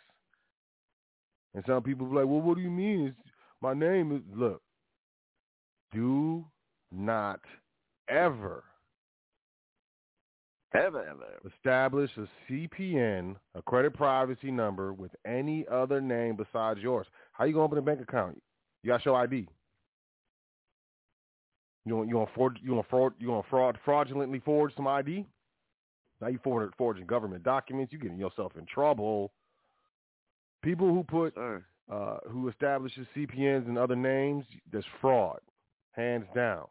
And 1.54 1.64
some 1.66 1.82
people 1.82 2.06
be 2.06 2.16
like, 2.16 2.26
well, 2.26 2.40
what 2.40 2.56
do 2.56 2.62
you 2.62 2.70
mean? 2.70 3.06
It's, 3.06 3.32
my 3.60 3.74
name 3.74 4.14
is, 4.14 4.22
look, 4.38 4.62
do 5.92 6.44
not 6.92 7.40
ever 8.08 8.64
Ever, 10.74 11.02
ever, 11.02 11.40
establish 11.56 12.10
a 12.18 12.28
CPN, 12.46 13.36
a 13.54 13.62
credit 13.62 13.94
privacy 13.94 14.50
number, 14.50 14.92
with 14.92 15.10
any 15.26 15.64
other 15.72 15.98
name 15.98 16.36
besides 16.36 16.78
yours. 16.80 17.06
How 17.32 17.44
you 17.44 17.54
gonna 17.54 17.64
open 17.64 17.78
a 17.78 17.82
bank 17.82 18.02
account? 18.02 18.40
You 18.82 18.88
got 18.88 18.98
to 18.98 19.02
show 19.02 19.14
ID. 19.14 19.48
You 21.86 21.96
want 21.96 22.08
you 22.10 22.16
want 22.16 22.28
forge 22.34 22.56
you 22.62 22.74
want 22.74 22.86
fraud 22.90 23.14
you 23.18 23.30
want 23.30 23.46
fraud 23.48 23.78
fraudulently 23.82 24.40
forge 24.44 24.76
some 24.76 24.86
ID? 24.86 25.24
Now 26.20 26.26
you 26.28 26.38
forward 26.44 26.70
forging 26.76 27.06
government 27.06 27.44
documents. 27.44 27.90
You're 27.90 28.02
getting 28.02 28.18
yourself 28.18 28.52
in 28.58 28.66
trouble. 28.66 29.32
People 30.62 30.88
who 30.92 31.02
put 31.02 31.34
uh, 31.90 32.18
who 32.28 32.48
establishes 32.48 33.06
CPNs 33.16 33.66
and 33.66 33.78
other 33.78 33.96
names, 33.96 34.44
that's 34.70 34.84
fraud, 35.00 35.40
hands 35.92 36.26
down. 36.34 36.66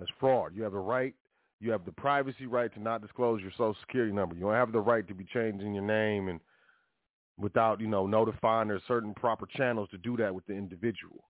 That's 0.00 0.10
fraud. 0.18 0.52
You 0.56 0.62
have 0.62 0.72
the 0.72 0.78
right, 0.78 1.14
you 1.60 1.70
have 1.70 1.84
the 1.84 1.92
privacy 1.92 2.46
right 2.46 2.72
to 2.72 2.80
not 2.80 3.02
disclose 3.02 3.42
your 3.42 3.50
social 3.52 3.76
security 3.82 4.12
number. 4.12 4.34
You 4.34 4.40
don't 4.40 4.54
have 4.54 4.72
the 4.72 4.80
right 4.80 5.06
to 5.06 5.14
be 5.14 5.26
changing 5.26 5.74
your 5.74 5.84
name 5.84 6.28
and 6.28 6.40
without, 7.38 7.80
you 7.80 7.86
know, 7.86 8.06
notifying 8.06 8.68
there's 8.68 8.82
certain 8.88 9.12
proper 9.12 9.46
channels 9.46 9.90
to 9.90 9.98
do 9.98 10.16
that 10.16 10.34
with 10.34 10.46
the 10.46 10.54
individual. 10.54 11.24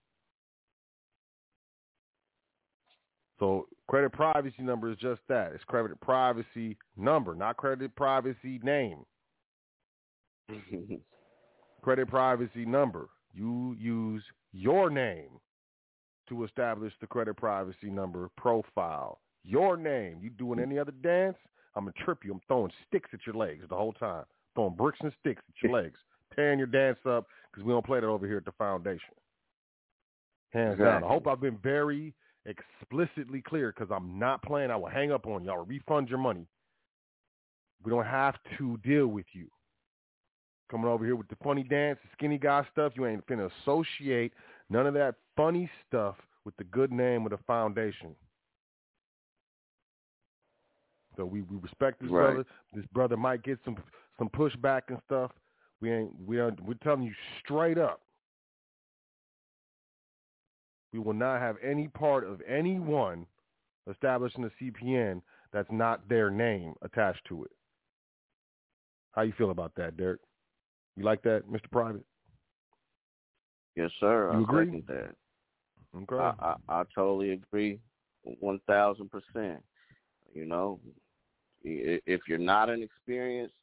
So 3.40 3.66
credit 3.88 4.12
privacy 4.12 4.62
number 4.62 4.88
is 4.88 4.98
just 4.98 5.20
that. 5.28 5.50
It's 5.52 5.64
credit 5.64 6.00
privacy 6.00 6.76
number, 6.96 7.34
not 7.34 7.56
credit 7.56 7.96
privacy 7.96 8.60
name. 8.62 9.04
credit 11.82 12.06
privacy 12.06 12.64
number. 12.64 13.08
You 13.32 13.74
use 13.80 14.22
your 14.52 14.90
name 14.90 15.40
to 16.30 16.44
establish 16.44 16.92
the 17.00 17.06
credit 17.06 17.36
privacy 17.36 17.90
number 17.90 18.30
profile. 18.36 19.20
Your 19.44 19.76
name. 19.76 20.18
You 20.22 20.30
doing 20.30 20.58
any 20.58 20.78
other 20.78 20.92
dance? 21.02 21.36
I'm 21.76 21.84
gonna 21.84 22.04
trip 22.04 22.20
you. 22.24 22.32
I'm 22.32 22.40
throwing 22.48 22.72
sticks 22.88 23.10
at 23.12 23.20
your 23.26 23.34
legs 23.34 23.64
the 23.68 23.76
whole 23.76 23.92
time. 23.92 24.24
Throwing 24.54 24.74
bricks 24.74 24.98
and 25.02 25.12
sticks 25.20 25.42
at 25.48 25.62
your 25.62 25.72
legs. 25.82 25.98
Tearing 26.34 26.58
your 26.58 26.68
dance 26.68 26.98
up 27.06 27.26
because 27.50 27.64
we 27.64 27.72
don't 27.72 27.84
play 27.84 28.00
that 28.00 28.06
over 28.06 28.26
here 28.26 28.38
at 28.38 28.44
the 28.44 28.52
foundation. 28.52 29.14
Hands 30.50 30.78
down. 30.78 31.04
I 31.04 31.08
hope 31.08 31.26
I've 31.26 31.40
been 31.40 31.58
very 31.62 32.14
explicitly 32.46 33.42
clear 33.42 33.72
because 33.76 33.92
I'm 33.94 34.18
not 34.18 34.42
playing. 34.42 34.70
I 34.70 34.76
will 34.76 34.88
hang 34.88 35.12
up 35.12 35.26
on 35.26 35.44
y'all 35.44 35.58
or 35.58 35.64
refund 35.64 36.08
your 36.08 36.18
money. 36.18 36.46
We 37.84 37.90
don't 37.90 38.06
have 38.06 38.34
to 38.58 38.76
deal 38.78 39.06
with 39.06 39.26
you 39.32 39.48
coming 40.70 40.86
over 40.86 41.04
here 41.04 41.16
with 41.16 41.28
the 41.28 41.36
funny 41.42 41.64
dance, 41.64 41.98
the 42.02 42.08
skinny 42.12 42.38
guy 42.38 42.64
stuff. 42.72 42.92
You 42.94 43.06
ain't 43.06 43.26
finna 43.26 43.50
associate 43.62 44.32
none 44.70 44.86
of 44.86 44.94
that 44.94 45.16
funny 45.40 45.70
stuff 45.88 46.16
with 46.44 46.54
the 46.58 46.64
good 46.64 46.92
name 46.92 47.24
of 47.24 47.30
the 47.30 47.38
foundation. 47.46 48.14
So 51.16 51.24
we, 51.24 51.42
we 51.42 51.56
respect 51.56 52.00
this 52.00 52.10
Right. 52.10 52.34
brother. 52.34 52.44
This 52.74 52.84
brother 52.92 53.16
might 53.16 53.42
get 53.42 53.58
some 53.64 53.76
some 54.18 54.28
pushback 54.28 54.82
and 54.88 54.98
stuff. 55.06 55.32
We 55.80 55.90
ain't 55.90 56.12
we 56.26 56.38
are 56.38 56.52
we're 56.62 56.74
telling 56.74 57.02
you 57.02 57.14
straight 57.42 57.78
up. 57.78 58.02
We 60.92 60.98
will 60.98 61.14
not 61.14 61.40
have 61.40 61.56
any 61.62 61.88
part 61.88 62.24
of 62.24 62.42
anyone 62.46 63.26
establishing 63.90 64.44
a 64.44 64.50
CPN 64.62 65.22
that's 65.52 65.70
not 65.70 66.06
their 66.08 66.30
name 66.30 66.74
attached 66.82 67.24
to 67.28 67.44
it. 67.44 67.50
How 69.12 69.22
you 69.22 69.32
feel 69.38 69.50
about 69.50 69.72
that, 69.76 69.96
Derick? 69.96 70.20
You 70.96 71.04
like 71.04 71.22
that, 71.22 71.48
Mr. 71.50 71.70
Private? 71.70 72.04
Yes, 73.74 73.90
sir. 74.00 74.30
You 74.32 74.40
I 74.40 74.42
agree? 74.42 74.84
that. 74.86 75.14
Okay. 75.96 76.16
I, 76.16 76.32
I, 76.40 76.54
I 76.68 76.82
totally 76.94 77.30
agree, 77.32 77.80
one 78.22 78.60
thousand 78.66 79.10
percent. 79.10 79.62
You 80.32 80.46
know, 80.46 80.78
if 81.62 82.20
you're 82.28 82.38
not 82.38 82.70
an 82.70 82.82
experienced, 82.82 83.54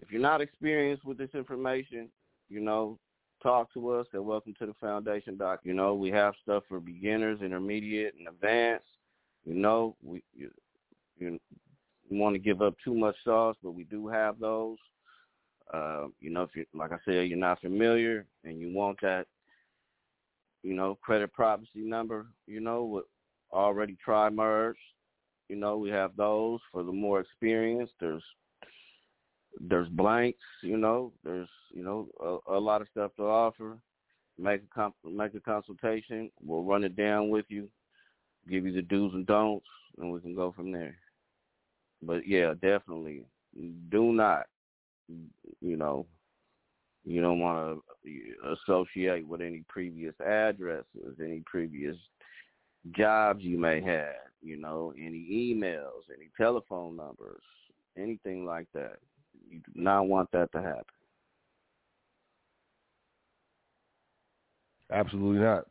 if 0.00 0.10
you're 0.10 0.20
not 0.20 0.40
experienced 0.40 1.04
with 1.04 1.18
this 1.18 1.34
information, 1.34 2.08
you 2.48 2.60
know, 2.60 2.98
talk 3.42 3.72
to 3.74 3.90
us 3.90 4.06
at 4.14 4.24
Welcome 4.24 4.54
to 4.58 4.66
the 4.66 4.74
Foundation 4.74 5.36
Doc. 5.36 5.60
You 5.64 5.74
know, 5.74 5.94
we 5.94 6.10
have 6.10 6.34
stuff 6.42 6.62
for 6.68 6.78
beginners, 6.78 7.40
intermediate, 7.42 8.14
and 8.18 8.28
advanced. 8.28 8.86
You 9.44 9.54
know, 9.54 9.96
we 10.02 10.22
you, 10.34 10.50
you 11.18 11.38
want 12.10 12.34
to 12.34 12.38
give 12.38 12.62
up 12.62 12.74
too 12.84 12.94
much 12.94 13.16
sauce, 13.24 13.56
but 13.62 13.72
we 13.72 13.84
do 13.84 14.06
have 14.08 14.38
those. 14.38 14.78
Uh, 15.72 16.06
you 16.20 16.30
know, 16.30 16.42
if 16.42 16.50
you 16.54 16.64
like 16.74 16.92
I 16.92 16.98
said, 17.04 17.28
you're 17.28 17.38
not 17.38 17.60
familiar 17.60 18.26
and 18.44 18.60
you 18.60 18.72
want 18.72 18.98
that 19.02 19.26
you 20.64 20.74
know, 20.74 20.98
credit 21.02 21.32
privacy 21.32 21.68
number, 21.76 22.26
you 22.46 22.58
know, 22.58 22.84
with 22.84 23.04
already 23.52 23.96
tri 24.02 24.30
merged. 24.30 24.78
You 25.48 25.56
know, 25.56 25.76
we 25.76 25.90
have 25.90 26.16
those 26.16 26.58
for 26.72 26.82
the 26.82 26.90
more 26.90 27.20
experienced. 27.20 27.92
There's 28.00 28.24
there's 29.60 29.88
blanks, 29.90 30.40
you 30.62 30.76
know, 30.78 31.12
there's 31.22 31.50
you 31.72 31.84
know 31.84 32.08
a, 32.48 32.56
a 32.56 32.58
lot 32.58 32.80
of 32.80 32.88
stuff 32.90 33.12
to 33.16 33.22
offer. 33.24 33.78
Make 34.38 34.62
a 34.62 34.74
com- 34.74 34.94
make 35.04 35.34
a 35.34 35.40
consultation. 35.40 36.30
We'll 36.44 36.64
run 36.64 36.82
it 36.82 36.96
down 36.96 37.28
with 37.28 37.44
you, 37.48 37.68
give 38.48 38.66
you 38.66 38.72
the 38.72 38.82
do's 38.82 39.12
and 39.14 39.26
don'ts, 39.26 39.66
and 39.98 40.10
we 40.10 40.20
can 40.20 40.34
go 40.34 40.50
from 40.50 40.72
there. 40.72 40.96
But 42.02 42.26
yeah, 42.26 42.54
definitely, 42.54 43.26
do 43.90 44.12
not, 44.12 44.46
you 45.60 45.76
know, 45.76 46.06
you 47.04 47.20
don't 47.20 47.40
want 47.40 47.80
to 48.04 48.56
associate 48.56 49.26
with 49.26 49.40
any 49.40 49.62
previous 49.68 50.14
addresses, 50.20 51.16
any 51.20 51.42
previous 51.44 51.96
jobs 52.92 53.42
you 53.42 53.58
may 53.58 53.80
have, 53.82 54.14
you 54.42 54.56
know, 54.56 54.92
any 54.96 55.26
emails, 55.30 56.02
any 56.14 56.30
telephone 56.36 56.96
numbers, 56.96 57.42
anything 57.96 58.44
like 58.44 58.66
that. 58.74 58.96
You 59.48 59.58
do 59.58 59.72
not 59.74 60.06
want 60.06 60.30
that 60.32 60.50
to 60.52 60.62
happen. 60.62 60.84
Absolutely 64.92 65.42
not. 65.42 65.66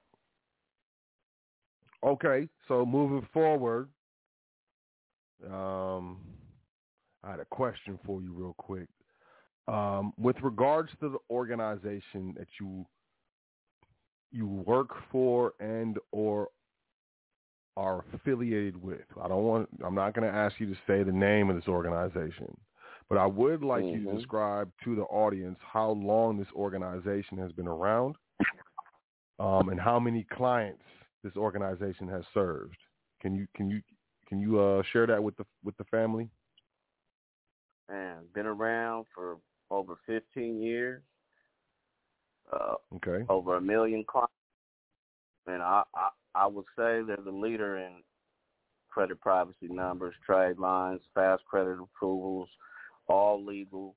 Okay, 2.04 2.50
so 2.68 2.86
moving 2.86 3.26
forward, 3.32 3.88
um, 5.50 6.20
I 7.24 7.32
had 7.32 7.40
a 7.40 7.46
question 7.46 7.98
for 8.06 8.22
you 8.22 8.34
real 8.34 8.56
quick. 8.58 8.90
Um, 9.68 10.14
with 10.18 10.36
regards 10.42 10.92
to 11.00 11.10
the 11.10 11.20
organization 11.30 12.34
that 12.38 12.48
you 12.60 12.86
you 14.32 14.48
work 14.48 14.90
for 15.12 15.54
and 15.60 15.98
or 16.12 16.50
are 17.78 18.04
affiliated 18.14 18.76
with, 18.76 19.06
I 19.22 19.28
don't 19.28 19.44
want. 19.44 19.70
I'm 19.86 19.96
not 19.96 20.14
going 20.14 20.30
to 20.30 20.36
ask 20.36 20.60
you 20.60 20.68
to 20.68 20.76
say 20.86 21.04
the 21.04 21.12
name 21.12 21.50
of 21.50 21.56
this 21.56 21.68
organization, 21.68 22.56
but 23.10 23.18
I 23.18 23.26
would 23.26 23.64
like 23.64 23.86
you 23.94 24.06
to 24.06 24.06
Mhm. 24.06 24.18
describe 24.18 24.72
to 24.84 24.96
the 24.96 25.04
audience 25.04 25.60
how 25.62 25.92
long 25.92 26.38
this 26.38 26.52
organization 26.54 27.38
has 27.38 27.52
been 27.54 27.68
around 27.68 28.16
um, 29.40 29.70
and 29.70 29.80
how 29.80 30.00
many 30.00 30.24
clients 30.24 30.84
this 31.24 31.36
organization 31.36 32.08
has 32.10 32.24
served. 32.34 32.78
Can 33.22 33.34
you 33.34 33.48
can 33.56 33.70
you 33.70 33.82
can 34.28 34.40
you 34.40 34.60
uh, 34.60 34.84
share 34.92 35.08
that 35.08 35.24
with 35.24 35.36
the 35.38 35.46
with 35.64 35.78
the 35.78 35.86
family? 35.86 36.30
And 37.90 38.32
been 38.34 38.46
around 38.46 39.06
for 39.14 39.38
over 39.74 39.96
15 40.06 40.62
years, 40.62 41.02
uh, 42.52 42.76
Okay. 42.96 43.26
over 43.30 43.58
a 43.58 43.62
million 43.62 44.04
clients, 44.04 44.32
and 45.48 45.62
I, 45.62 45.84
I 45.96 46.10
I 46.36 46.48
would 46.48 46.66
say 46.76 47.02
they're 47.02 47.18
the 47.24 47.32
leader 47.32 47.78
in 47.78 48.04
credit 48.90 49.20
privacy 49.22 49.68
numbers, 49.70 50.16
trade 50.26 50.58
lines, 50.60 51.02
fast 51.14 51.44
credit 51.46 51.78
approvals, 51.82 52.50
all 53.08 53.44
legal, 53.44 53.96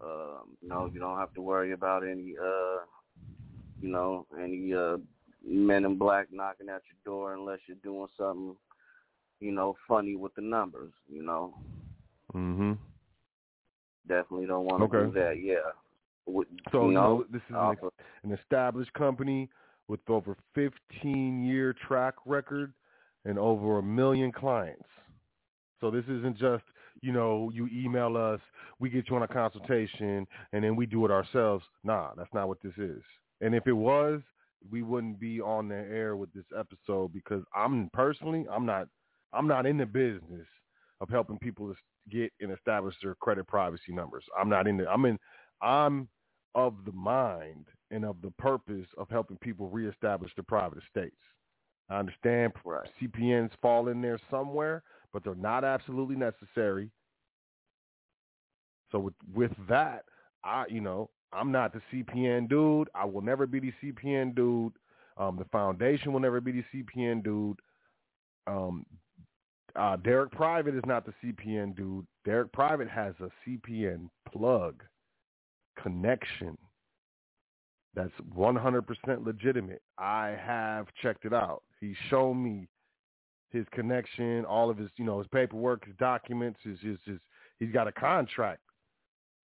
Um, 0.00 0.56
you 0.60 0.68
know, 0.68 0.90
you 0.92 0.98
don't 1.00 1.18
have 1.18 1.32
to 1.34 1.42
worry 1.42 1.72
about 1.72 2.02
any, 2.04 2.34
uh, 2.40 2.84
you 3.80 3.88
know, 3.90 4.26
any 4.40 4.74
uh, 4.74 4.98
men 5.44 5.84
in 5.84 5.96
black 5.98 6.28
knocking 6.32 6.68
at 6.68 6.82
your 6.90 6.98
door 7.04 7.34
unless 7.34 7.60
you're 7.66 7.76
doing 7.82 8.08
something, 8.16 8.56
you 9.40 9.52
know, 9.52 9.76
funny 9.86 10.16
with 10.16 10.34
the 10.34 10.42
numbers. 10.42 10.92
You 11.08 11.22
know, 11.22 11.54
Mhm. 12.34 12.78
Definitely 14.08 14.46
don't 14.46 14.64
want 14.64 14.90
to 14.90 14.98
Okay. 14.98 15.12
do 15.12 15.18
that. 15.20 15.42
Yeah. 15.42 15.54
With, 16.26 16.48
So 16.70 16.88
you 16.88 16.94
know, 16.94 17.24
this 17.32 17.42
is 17.48 17.56
an, 17.56 17.76
an 18.24 18.32
established 18.32 18.92
company 18.92 19.48
with 19.88 20.00
over 20.08 20.36
15 20.54 21.44
year 21.44 21.74
track 21.86 22.14
record 22.24 22.72
and 23.24 23.38
over 23.38 23.78
a 23.78 23.82
million 23.82 24.32
clients. 24.32 24.86
So 25.80 25.90
this 25.90 26.04
isn't 26.04 26.38
just, 26.38 26.62
you 27.00 27.12
know, 27.12 27.50
you 27.52 27.68
email 27.72 28.16
us, 28.16 28.40
we 28.78 28.88
get 28.88 29.10
you 29.10 29.16
on 29.16 29.24
a 29.24 29.28
consultation, 29.28 30.26
and 30.52 30.62
then 30.62 30.76
we 30.76 30.86
do 30.86 31.04
it 31.04 31.10
ourselves. 31.10 31.64
Nah, 31.82 32.10
that's 32.16 32.32
not 32.32 32.46
what 32.46 32.62
this 32.62 32.74
is. 32.78 33.02
And 33.40 33.54
if 33.54 33.66
it 33.66 33.72
was, 33.72 34.20
we 34.70 34.82
wouldn't 34.82 35.18
be 35.18 35.40
on 35.40 35.68
the 35.68 35.74
air 35.74 36.16
with 36.16 36.32
this 36.32 36.44
episode 36.56 37.12
because 37.12 37.42
I'm 37.54 37.90
personally, 37.92 38.46
I'm 38.50 38.64
not, 38.64 38.86
I'm 39.32 39.48
not 39.48 39.66
in 39.66 39.76
the 39.76 39.86
business 39.86 40.46
of 41.00 41.08
helping 41.08 41.38
people 41.38 41.66
to 41.68 41.74
get 42.10 42.32
and 42.40 42.52
establish 42.52 42.94
their 43.02 43.14
credit 43.16 43.46
privacy 43.46 43.92
numbers. 43.92 44.24
I'm 44.38 44.48
not 44.48 44.66
in 44.66 44.76
the, 44.78 44.88
I'm 44.88 45.04
in, 45.04 45.18
I'm 45.60 46.08
of 46.54 46.74
the 46.84 46.92
mind 46.92 47.66
and 47.90 48.04
of 48.04 48.16
the 48.22 48.30
purpose 48.32 48.86
of 48.98 49.08
helping 49.08 49.38
people 49.38 49.68
reestablish 49.68 50.32
their 50.34 50.44
private 50.44 50.78
estates. 50.86 51.16
I 51.88 51.98
understand 51.98 52.52
Right. 52.64 52.88
CPNs 53.00 53.50
fall 53.60 53.88
in 53.88 54.00
there 54.00 54.18
somewhere, 54.30 54.82
but 55.12 55.24
they're 55.24 55.34
not 55.34 55.64
absolutely 55.64 56.16
necessary. 56.16 56.90
So 58.90 58.98
with 58.98 59.14
with 59.34 59.52
that, 59.68 60.04
I 60.44 60.66
you 60.68 60.80
know 60.80 61.10
I'm 61.32 61.50
not 61.50 61.72
the 61.72 61.80
CPN 61.92 62.48
dude. 62.48 62.88
I 62.94 63.04
will 63.04 63.22
never 63.22 63.46
be 63.46 63.60
the 63.60 63.72
CPN 63.82 64.34
dude. 64.34 64.72
Um, 65.16 65.36
the 65.36 65.44
foundation 65.46 66.12
will 66.12 66.20
never 66.20 66.40
be 66.40 66.52
the 66.52 66.64
CPN 66.72 67.22
dude. 67.22 67.58
Um, 68.46 68.86
uh, 69.76 69.96
Derick 69.96 70.30
Private 70.32 70.74
is 70.74 70.82
not 70.86 71.04
the 71.06 71.14
CPN 71.22 71.76
dude. 71.76 72.06
Derick 72.24 72.52
Private 72.52 72.88
has 72.88 73.14
a 73.20 73.30
CPN 73.48 74.08
plug 74.30 74.82
connection 75.82 76.56
that's 77.94 78.12
100% 78.34 79.26
legitimate. 79.26 79.82
I 79.98 80.36
have 80.44 80.86
checked 81.02 81.24
it 81.24 81.32
out. 81.32 81.62
He's 81.80 81.96
shown 82.08 82.42
me 82.42 82.68
his 83.50 83.66
connection, 83.72 84.44
all 84.46 84.70
of 84.70 84.78
his, 84.78 84.88
you 84.96 85.04
know, 85.04 85.18
his 85.18 85.26
paperwork, 85.28 85.84
his 85.84 85.94
documents, 85.96 86.58
his, 86.62 86.78
his, 86.80 86.98
his 87.04 87.18
he's 87.58 87.70
got 87.70 87.86
a 87.86 87.92
contract, 87.92 88.62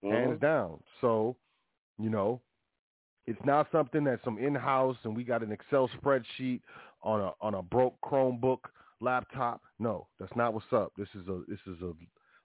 hands 0.03 0.39
Mhm. 0.39 0.41
down. 0.41 0.83
So, 1.01 1.37
you 1.99 2.09
know, 2.09 2.41
it's 3.27 3.45
not 3.45 3.71
something 3.71 4.05
that's 4.05 4.25
some 4.25 4.39
in-house 4.39 4.97
and 5.05 5.15
we 5.15 5.25
got 5.25 5.43
an 5.43 5.53
Excel 5.53 5.89
spreadsheet 5.89 6.63
on 7.03 7.21
a 7.21 7.33
on 7.43 7.55
a 7.55 7.63
broke 7.63 8.01
Chromebook 8.01 8.61
laptop. 9.01 9.63
No, 9.79 10.09
that's 10.19 10.35
not 10.37 10.55
what's 10.55 10.73
up. 10.73 10.93
This 10.97 11.09
is 11.15 11.27
a 11.29 11.43
this 11.49 11.61
is 11.67 11.81
a 11.83 11.93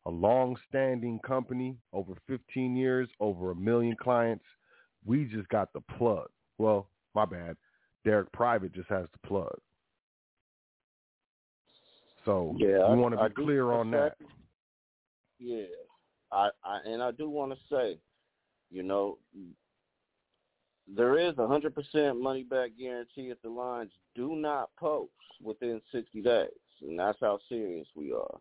a 0.05 0.11
long-standing 0.11 1.19
company, 1.25 1.77
over 1.93 2.13
15 2.27 2.75
years, 2.75 3.07
over 3.21 3.51
a 3.51 3.55
million 3.55 3.95
clients. 3.95 4.43
We 5.05 5.23
just 5.25 5.47
got 5.47 5.71
the 5.71 5.79
plug. 5.97 6.27
Well, 6.57 6.89
my 7.15 7.23
bad. 7.25 7.55
Derick 8.03 8.29
Private 8.33 8.73
just 8.73 8.89
has 8.89 9.05
the 9.13 9.27
plug. 9.27 9.57
So 12.25 12.53
Yeah, 12.57 12.67
we 12.89 12.95
I- 12.95 12.95
want 12.95 13.15
to 13.17 13.29
be 13.29 13.35
do 13.35 13.45
clear 13.45 13.71
on 13.71 13.91
that. 13.91 14.15
respect 14.19 14.31
Yeah, 15.39 15.65
I, 16.31 16.49
I 16.63 16.79
and 16.85 17.01
I 17.01 17.11
do 17.11 17.29
want 17.29 17.51
to 17.53 17.57
say, 17.69 17.99
you 18.69 18.83
know, 18.83 19.19
there 20.87 21.17
is 21.17 21.37
a 21.37 21.47
hundred 21.47 21.75
percent 21.75 22.21
money 22.21 22.43
back 22.43 22.71
guarantee 22.77 23.29
if 23.29 23.41
the 23.41 23.49
lines 23.49 23.91
do 24.15 24.35
not 24.35 24.69
post 24.77 25.11
within 25.41 25.81
sixty 25.91 26.21
days, 26.21 26.49
and 26.81 26.97
that's 26.99 27.17
how 27.21 27.39
serious 27.49 27.87
we 27.95 28.11
are. 28.11 28.39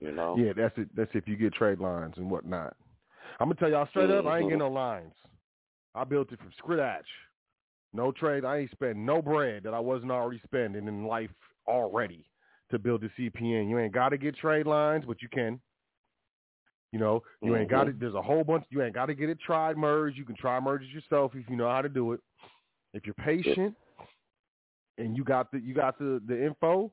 You 0.00 0.12
know. 0.12 0.36
Yeah, 0.36 0.52
that's 0.56 0.76
it. 0.76 0.88
That's 0.94 1.10
if 1.14 1.26
you 1.26 1.36
get 1.36 1.54
trade 1.54 1.80
lines 1.80 2.14
and 2.16 2.30
whatnot. 2.30 2.76
I'm 3.40 3.48
gonna 3.48 3.54
tell 3.56 3.70
y'all 3.70 3.88
straight 3.88 4.10
up, 4.10 4.26
I 4.26 4.38
ain't 4.38 4.46
getting 4.46 4.58
no 4.58 4.66
mm-hmm. 4.66 4.74
lines. 4.74 5.14
I 5.94 6.04
built 6.04 6.32
it 6.32 6.38
from 6.38 6.50
scratch. 6.58 7.06
No 7.92 8.10
trade. 8.10 8.44
I 8.44 8.58
ain't 8.58 8.70
spent 8.72 8.96
no 8.96 9.22
bread 9.22 9.62
that 9.62 9.74
I 9.74 9.78
wasn't 9.78 10.10
already 10.10 10.40
spending 10.44 10.88
in 10.88 11.06
life 11.06 11.30
already 11.66 12.26
to 12.70 12.78
build 12.78 13.02
the 13.02 13.10
CPN. 13.18 13.68
You 13.68 13.78
ain't 13.78 13.94
got 13.94 14.08
to 14.10 14.18
get 14.18 14.36
trade 14.36 14.66
lines, 14.66 15.04
but 15.06 15.22
you 15.22 15.28
can. 15.28 15.60
You 16.94 17.00
know, 17.00 17.24
you 17.42 17.56
ain't 17.56 17.68
got 17.68 17.88
it. 17.88 17.98
There's 17.98 18.14
a 18.14 18.22
whole 18.22 18.44
bunch. 18.44 18.66
You 18.70 18.80
ain't 18.80 18.94
got 18.94 19.06
to 19.06 19.14
get 19.14 19.28
it 19.28 19.38
tried 19.44 19.76
merged. 19.76 20.16
You 20.16 20.24
can 20.24 20.36
tri-merge 20.36 20.82
it 20.84 20.90
yourself 20.90 21.32
if 21.34 21.50
you 21.50 21.56
know 21.56 21.68
how 21.68 21.82
to 21.82 21.88
do 21.88 22.12
it. 22.12 22.20
If 22.92 23.04
you're 23.04 23.14
patient 23.14 23.74
and 24.96 25.16
you 25.16 25.24
got 25.24 25.50
the 25.50 25.58
you 25.58 25.74
got 25.74 25.98
the 25.98 26.22
the 26.24 26.46
info, 26.46 26.92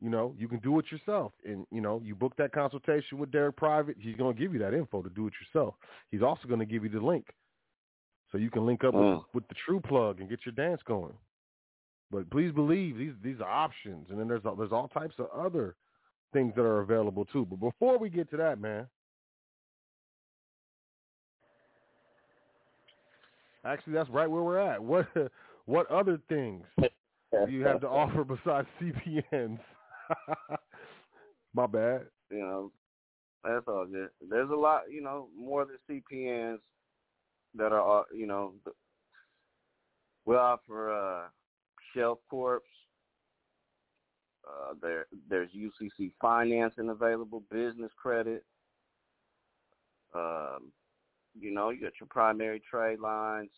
you 0.00 0.08
know, 0.08 0.34
you 0.38 0.48
can 0.48 0.60
do 0.60 0.78
it 0.78 0.86
yourself. 0.90 1.34
And, 1.44 1.66
you 1.70 1.82
know, 1.82 2.00
you 2.02 2.14
book 2.14 2.32
that 2.38 2.52
consultation 2.52 3.18
with 3.18 3.30
Derick 3.30 3.54
Private, 3.54 3.96
he's 4.00 4.16
going 4.16 4.34
to 4.34 4.40
give 4.42 4.54
you 4.54 4.58
that 4.60 4.72
info 4.72 5.02
to 5.02 5.10
do 5.10 5.26
it 5.26 5.34
yourself. 5.42 5.74
He's 6.10 6.22
also 6.22 6.48
going 6.48 6.60
to 6.60 6.64
give 6.64 6.82
you 6.82 6.88
the 6.88 6.98
link. 6.98 7.26
So 8.30 8.38
you 8.38 8.50
can 8.50 8.64
link 8.64 8.82
up 8.82 8.94
with, 8.94 9.02
Mm. 9.04 9.24
with 9.34 9.46
the 9.48 9.54
True 9.66 9.80
Plug 9.80 10.20
and 10.20 10.28
get 10.30 10.46
your 10.46 10.54
dance 10.54 10.80
going. 10.86 11.12
But 12.10 12.30
please 12.30 12.50
believe 12.52 12.96
these 12.96 13.12
these 13.22 13.40
are 13.42 13.50
options, 13.50 14.06
and 14.08 14.18
then 14.18 14.26
there's 14.26 14.42
there's 14.56 14.72
all 14.72 14.88
types 14.88 15.16
of 15.18 15.26
other 15.38 15.76
things 16.32 16.54
that 16.54 16.62
are 16.62 16.80
available 16.80 17.26
too. 17.26 17.44
But 17.44 17.60
before 17.60 17.98
we 17.98 18.08
get 18.08 18.30
to 18.30 18.38
that, 18.38 18.58
man, 18.58 18.86
actually 23.64 23.94
that's 23.94 24.10
right 24.10 24.30
where 24.30 24.42
we're 24.42 24.58
at. 24.58 24.82
What 24.92 25.06
what 25.66 25.90
other 25.90 26.20
things 26.28 26.64
do 26.80 27.50
you 27.50 27.64
have 27.64 27.80
to 27.82 27.88
offer 28.00 28.24
besides 28.24 28.66
CPNs? 28.80 29.60
My 31.54 31.66
bad. 31.66 32.06
you 32.30 32.38
know, 32.40 32.72
that's 33.44 33.66
all 33.68 33.86
good. 33.86 34.08
There's 34.28 34.50
a 34.50 34.54
lot, 34.54 34.82
you 34.90 35.02
know, 35.02 35.28
more 35.38 35.66
than 35.66 35.76
CPNs 35.88 36.58
that 37.54 37.72
are, 37.72 38.00
uh, 38.00 38.04
you 38.14 38.26
know, 38.26 38.54
we 40.24 40.36
offer 40.36 40.92
uh, 40.92 41.28
Shelf 41.94 42.18
Corps. 42.30 42.62
Uh, 44.46 44.74
there, 44.80 45.06
there's 45.28 45.50
UCC 45.56 46.12
financing 46.20 46.88
available, 46.88 47.42
business 47.50 47.92
credit. 48.00 48.44
Um, 50.14 50.72
you 51.38 51.52
know, 51.52 51.70
you 51.70 51.80
got 51.80 51.92
your 52.00 52.08
primary 52.08 52.60
trade 52.70 53.00
lines. 53.00 53.50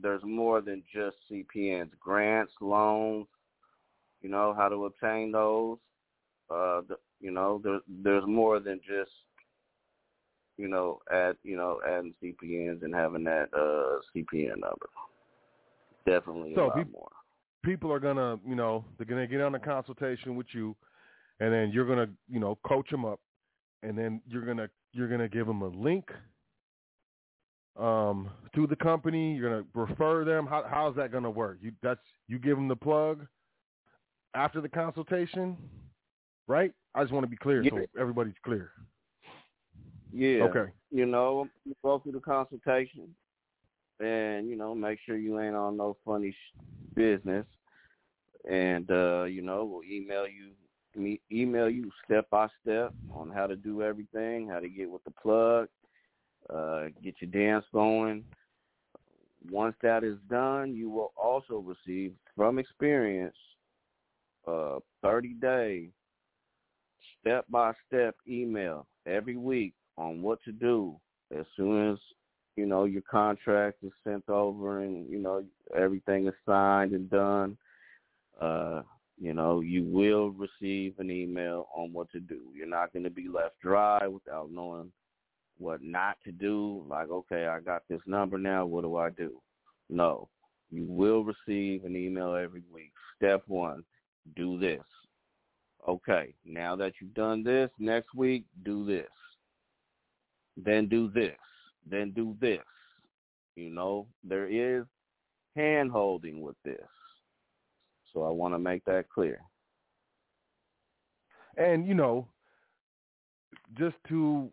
There's 0.00 0.22
more 0.24 0.60
than 0.60 0.82
just 0.92 1.16
CPNs, 1.30 1.90
grants, 1.98 2.52
loans. 2.60 3.26
You 4.22 4.28
know 4.30 4.54
how 4.56 4.68
to 4.68 4.84
obtain 4.86 5.32
those. 5.32 5.78
Uh, 6.50 6.82
the, 6.88 6.96
you 7.20 7.30
know, 7.30 7.60
there, 7.62 7.80
there's 7.88 8.26
more 8.26 8.60
than 8.60 8.80
just, 8.86 9.10
you 10.58 10.68
know, 10.68 11.00
add, 11.12 11.36
you 11.42 11.56
know, 11.56 11.80
adding 11.88 12.14
CPNs 12.22 12.82
and 12.82 12.94
having 12.94 13.24
that 13.24 13.48
uh, 13.56 14.00
CPN 14.14 14.58
number. 14.60 14.88
Definitely 16.06 16.54
So 16.54 16.64
a 16.64 16.66
lot 16.66 16.76
peop- 16.76 16.92
more. 16.92 17.10
People 17.62 17.92
are 17.92 18.00
gonna, 18.00 18.38
you 18.46 18.54
know, 18.54 18.84
they're 18.96 19.06
gonna 19.06 19.26
get 19.26 19.40
on 19.42 19.54
a 19.54 19.58
consultation 19.60 20.34
with 20.34 20.46
you, 20.52 20.74
and 21.40 21.52
then 21.52 21.70
you're 21.72 21.86
gonna, 21.86 22.08
you 22.28 22.40
know, 22.40 22.58
coach 22.66 22.88
them 22.90 23.04
up, 23.04 23.20
and 23.82 23.96
then 23.98 24.22
you're 24.26 24.46
gonna 24.46 24.68
you're 24.92 25.08
gonna 25.08 25.28
give 25.28 25.46
them 25.46 25.60
a 25.60 25.68
link 25.68 26.06
um, 27.78 28.30
to 28.54 28.66
the 28.66 28.76
company. 28.76 29.34
You're 29.34 29.50
gonna 29.50 29.86
refer 29.88 30.24
them. 30.24 30.46
How 30.46 30.64
how's 30.68 30.96
that 30.96 31.12
gonna 31.12 31.30
work? 31.30 31.58
You 31.60 31.72
that's 31.82 32.00
you 32.28 32.38
give 32.38 32.56
them 32.56 32.68
the 32.68 32.76
plug 32.76 33.26
after 34.34 34.60
the 34.60 34.68
consultation, 34.68 35.56
right? 36.46 36.72
I 36.94 37.02
just 37.02 37.12
want 37.12 37.24
to 37.24 37.30
be 37.30 37.36
clear 37.36 37.62
so 37.70 38.00
everybody's 38.00 38.34
clear. 38.44 38.70
Yeah. 40.12 40.44
Okay. 40.44 40.70
You 40.90 41.06
know, 41.06 41.48
you 41.64 41.74
go 41.82 41.98
through 42.00 42.12
the 42.12 42.20
consultation, 42.20 43.14
and 44.00 44.48
you 44.48 44.56
know, 44.56 44.74
make 44.74 44.98
sure 45.06 45.16
you 45.16 45.40
ain't 45.40 45.54
on 45.54 45.76
no 45.76 45.96
funny 46.04 46.32
sh- 46.32 46.58
business, 46.94 47.46
and 48.48 48.90
uh, 48.90 49.24
you 49.24 49.42
know, 49.42 49.64
we'll 49.64 49.84
email 49.84 50.26
you 50.26 50.50
me 50.96 51.20
email 51.30 51.70
you 51.70 51.90
step 52.04 52.28
by 52.30 52.48
step 52.62 52.92
on 53.14 53.30
how 53.30 53.46
to 53.46 53.54
do 53.54 53.82
everything, 53.82 54.48
how 54.48 54.58
to 54.58 54.68
get 54.68 54.90
with 54.90 55.04
the 55.04 55.12
plug, 55.12 55.68
uh, 56.52 56.84
get 57.02 57.14
your 57.20 57.30
dance 57.30 57.64
going. 57.72 58.24
Once 59.50 59.74
that 59.82 60.04
is 60.04 60.18
done, 60.28 60.74
you 60.74 60.90
will 60.90 61.12
also 61.16 61.58
receive 61.58 62.12
from 62.36 62.58
experience 62.58 63.36
a 64.46 64.78
30 65.02 65.34
day 65.34 65.88
step 67.20 67.44
by 67.48 67.72
step 67.86 68.14
email 68.28 68.86
every 69.06 69.36
week 69.36 69.74
on 69.96 70.22
what 70.22 70.42
to 70.44 70.52
do 70.52 70.96
as 71.36 71.44
soon 71.56 71.92
as 71.92 71.98
you 72.56 72.66
know 72.66 72.84
your 72.84 73.02
contract 73.02 73.78
is 73.82 73.92
sent 74.04 74.28
over 74.28 74.82
and 74.82 75.08
you 75.10 75.18
know 75.18 75.44
everything 75.76 76.26
is 76.26 76.34
signed 76.46 76.92
and 76.92 77.10
done 77.10 77.56
uh 78.40 78.82
you 79.18 79.34
know 79.34 79.60
you 79.60 79.84
will 79.84 80.30
receive 80.30 80.94
an 80.98 81.10
email 81.10 81.68
on 81.74 81.92
what 81.92 82.10
to 82.10 82.20
do 82.20 82.40
you're 82.54 82.66
not 82.66 82.92
going 82.92 83.04
to 83.04 83.10
be 83.10 83.28
left 83.28 83.58
dry 83.60 84.06
without 84.06 84.50
knowing 84.50 84.90
what 85.60 85.82
not 85.82 86.16
to 86.24 86.32
do. 86.32 86.84
Like, 86.88 87.10
okay, 87.10 87.46
I 87.46 87.60
got 87.60 87.82
this 87.88 88.00
number 88.06 88.38
now. 88.38 88.66
What 88.66 88.82
do 88.82 88.96
I 88.96 89.10
do? 89.10 89.40
No, 89.88 90.28
you 90.70 90.86
will 90.88 91.24
receive 91.24 91.84
an 91.84 91.96
email 91.96 92.34
every 92.34 92.62
week. 92.72 92.92
Step 93.16 93.42
one, 93.46 93.84
do 94.36 94.58
this. 94.58 94.82
Okay, 95.88 96.34
now 96.44 96.76
that 96.76 96.92
you've 97.00 97.14
done 97.14 97.42
this, 97.42 97.70
next 97.78 98.14
week 98.14 98.44
do 98.64 98.84
this. 98.84 99.08
Then 100.56 100.88
do 100.88 101.10
this. 101.10 101.36
Then 101.88 102.10
do 102.10 102.36
this. 102.40 102.60
You 103.56 103.70
know, 103.70 104.06
there 104.22 104.46
is 104.46 104.84
hand 105.56 105.90
holding 105.90 106.40
with 106.40 106.56
this. 106.64 106.86
So 108.12 108.24
I 108.24 108.30
want 108.30 108.54
to 108.54 108.58
make 108.58 108.84
that 108.84 109.08
clear. 109.08 109.40
And 111.56 111.86
you 111.86 111.94
know, 111.94 112.28
just 113.76 113.96
to 114.08 114.50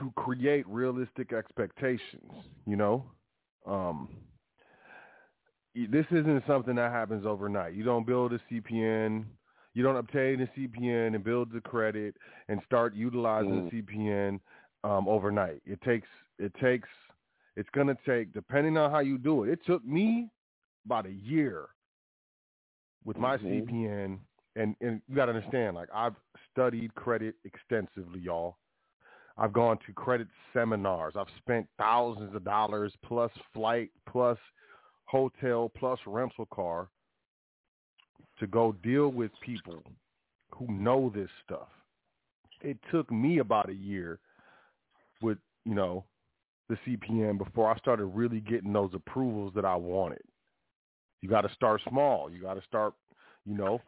to 0.00 0.12
create 0.16 0.66
realistic 0.66 1.32
expectations, 1.32 2.32
you 2.66 2.76
know, 2.76 3.04
um, 3.66 4.08
this 5.74 6.06
isn't 6.10 6.42
something 6.46 6.74
that 6.76 6.90
happens 6.90 7.24
overnight. 7.24 7.74
You 7.74 7.84
don't 7.84 8.06
build 8.06 8.32
a 8.32 8.40
CPN, 8.50 9.24
you 9.74 9.82
don't 9.82 9.96
obtain 9.96 10.40
a 10.40 10.46
CPN 10.58 11.14
and 11.14 11.22
build 11.22 11.52
the 11.52 11.60
credit 11.60 12.16
and 12.48 12.60
start 12.66 12.94
utilizing 12.94 13.62
Mm. 13.62 13.70
the 13.70 13.82
CPN 13.82 14.40
um, 14.82 15.08
overnight. 15.08 15.62
It 15.64 15.80
takes 15.82 16.08
it 16.38 16.52
takes 16.54 16.88
it's 17.56 17.70
gonna 17.70 17.96
take 18.06 18.32
depending 18.32 18.76
on 18.76 18.90
how 18.90 19.00
you 19.00 19.18
do 19.18 19.44
it. 19.44 19.50
It 19.50 19.64
took 19.64 19.84
me 19.84 20.30
about 20.84 21.06
a 21.06 21.12
year 21.12 21.68
with 23.04 23.18
my 23.18 23.36
Mhm. 23.38 23.66
CPN, 23.68 24.18
and 24.56 24.76
and 24.80 25.02
you 25.06 25.14
got 25.14 25.26
to 25.26 25.32
understand, 25.32 25.76
like 25.76 25.88
I've 25.94 26.16
studied 26.50 26.94
credit 26.94 27.36
extensively, 27.44 28.20
y'all. 28.20 28.58
I've 29.40 29.54
gone 29.54 29.78
to 29.86 29.92
credit 29.94 30.28
seminars. 30.52 31.14
I've 31.16 31.26
spent 31.38 31.66
thousands 31.78 32.36
of 32.36 32.44
dollars 32.44 32.92
plus 33.06 33.30
flight, 33.54 33.90
plus 34.06 34.36
hotel, 35.06 35.72
plus 35.74 35.98
rental 36.06 36.46
car 36.52 36.88
to 38.38 38.46
go 38.46 38.76
deal 38.82 39.08
with 39.08 39.30
people 39.40 39.82
who 40.54 40.70
know 40.70 41.10
this 41.14 41.30
stuff. 41.44 41.68
It 42.60 42.76
took 42.92 43.10
me 43.10 43.38
about 43.38 43.70
a 43.70 43.74
year 43.74 44.18
with, 45.22 45.38
you 45.64 45.74
know, 45.74 46.04
the 46.68 46.76
CPN 46.86 47.38
before 47.38 47.72
I 47.72 47.78
started 47.78 48.04
really 48.04 48.40
getting 48.40 48.74
those 48.74 48.90
approvals 48.92 49.52
that 49.54 49.64
I 49.64 49.74
wanted. 49.74 50.22
You 51.22 51.30
got 51.30 51.42
to 51.42 51.54
start 51.54 51.80
small. 51.88 52.30
You 52.30 52.42
got 52.42 52.54
to 52.54 52.62
start, 52.68 52.92
you 53.46 53.56
know. 53.56 53.80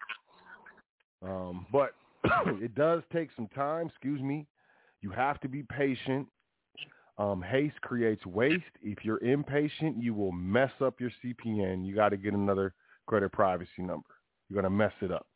Um, 1.22 1.66
but 1.70 1.92
it 2.46 2.74
does 2.74 3.02
take 3.12 3.28
some 3.36 3.48
time. 3.48 3.88
Excuse 3.88 4.22
me. 4.22 4.46
You 5.02 5.10
have 5.10 5.40
to 5.40 5.48
be 5.48 5.62
patient. 5.64 6.26
Um, 7.18 7.42
haste 7.42 7.78
creates 7.82 8.24
waste. 8.24 8.64
If 8.80 9.04
you're 9.04 9.22
impatient, 9.22 10.02
you 10.02 10.14
will 10.14 10.32
mess 10.32 10.70
up 10.80 11.00
your 11.00 11.10
CPN. 11.22 11.84
You 11.84 11.94
got 11.94 12.08
to 12.08 12.16
get 12.16 12.32
another 12.32 12.72
credit 13.06 13.30
privacy 13.32 13.68
number. 13.80 14.08
You're 14.48 14.62
gonna 14.62 14.74
mess 14.74 14.92
it 15.00 15.10
up. 15.10 15.26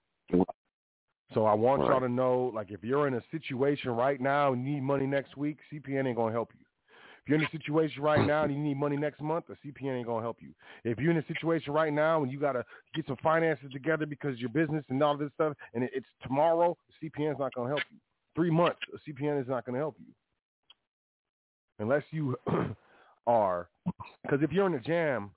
So 1.34 1.44
I 1.44 1.54
want 1.54 1.82
y'all 1.82 2.00
to 2.00 2.08
know, 2.08 2.52
like, 2.54 2.70
if 2.70 2.84
you're 2.84 3.08
in 3.08 3.14
a 3.14 3.22
situation 3.30 3.90
right 3.90 4.20
now 4.20 4.52
and 4.52 4.64
need 4.64 4.82
money 4.82 5.06
next 5.06 5.36
week, 5.36 5.58
CPN 5.72 6.06
ain't 6.06 6.16
gonna 6.16 6.32
help 6.32 6.50
you. 6.54 6.64
If 7.22 7.30
you're 7.30 7.38
in 7.38 7.44
a 7.44 7.50
situation 7.50 8.02
right 8.02 8.24
now 8.24 8.44
and 8.44 8.54
you 8.54 8.58
need 8.60 8.76
money 8.76 8.96
next 8.96 9.20
month, 9.20 9.46
a 9.48 9.66
CPN 9.66 9.98
ain't 9.98 10.06
gonna 10.06 10.22
help 10.22 10.36
you. 10.40 10.52
If 10.84 10.98
you're 10.98 11.10
in 11.10 11.16
a 11.16 11.26
situation 11.26 11.72
right 11.72 11.92
now 11.92 12.22
and 12.22 12.30
you 12.30 12.38
gotta 12.38 12.64
get 12.94 13.06
some 13.06 13.16
finances 13.22 13.70
together 13.72 14.06
because 14.06 14.38
your 14.38 14.50
business 14.50 14.84
and 14.88 15.02
all 15.02 15.16
this 15.16 15.30
stuff, 15.34 15.54
and 15.74 15.88
it's 15.92 16.06
tomorrow, 16.22 16.76
CPN's 17.02 17.40
not 17.40 17.52
gonna 17.54 17.68
help 17.68 17.82
you. 17.90 17.98
Three 18.36 18.50
months, 18.50 18.78
a 18.94 19.10
CPN 19.10 19.40
is 19.42 19.48
not 19.48 19.64
gonna 19.66 19.78
help 19.78 19.96
you, 19.98 20.12
unless 21.80 22.04
you 22.12 22.36
are. 23.26 23.68
Because 24.22 24.42
if 24.42 24.52
you're 24.52 24.66
in 24.66 24.74
a 24.74 24.80
jam 24.80 25.30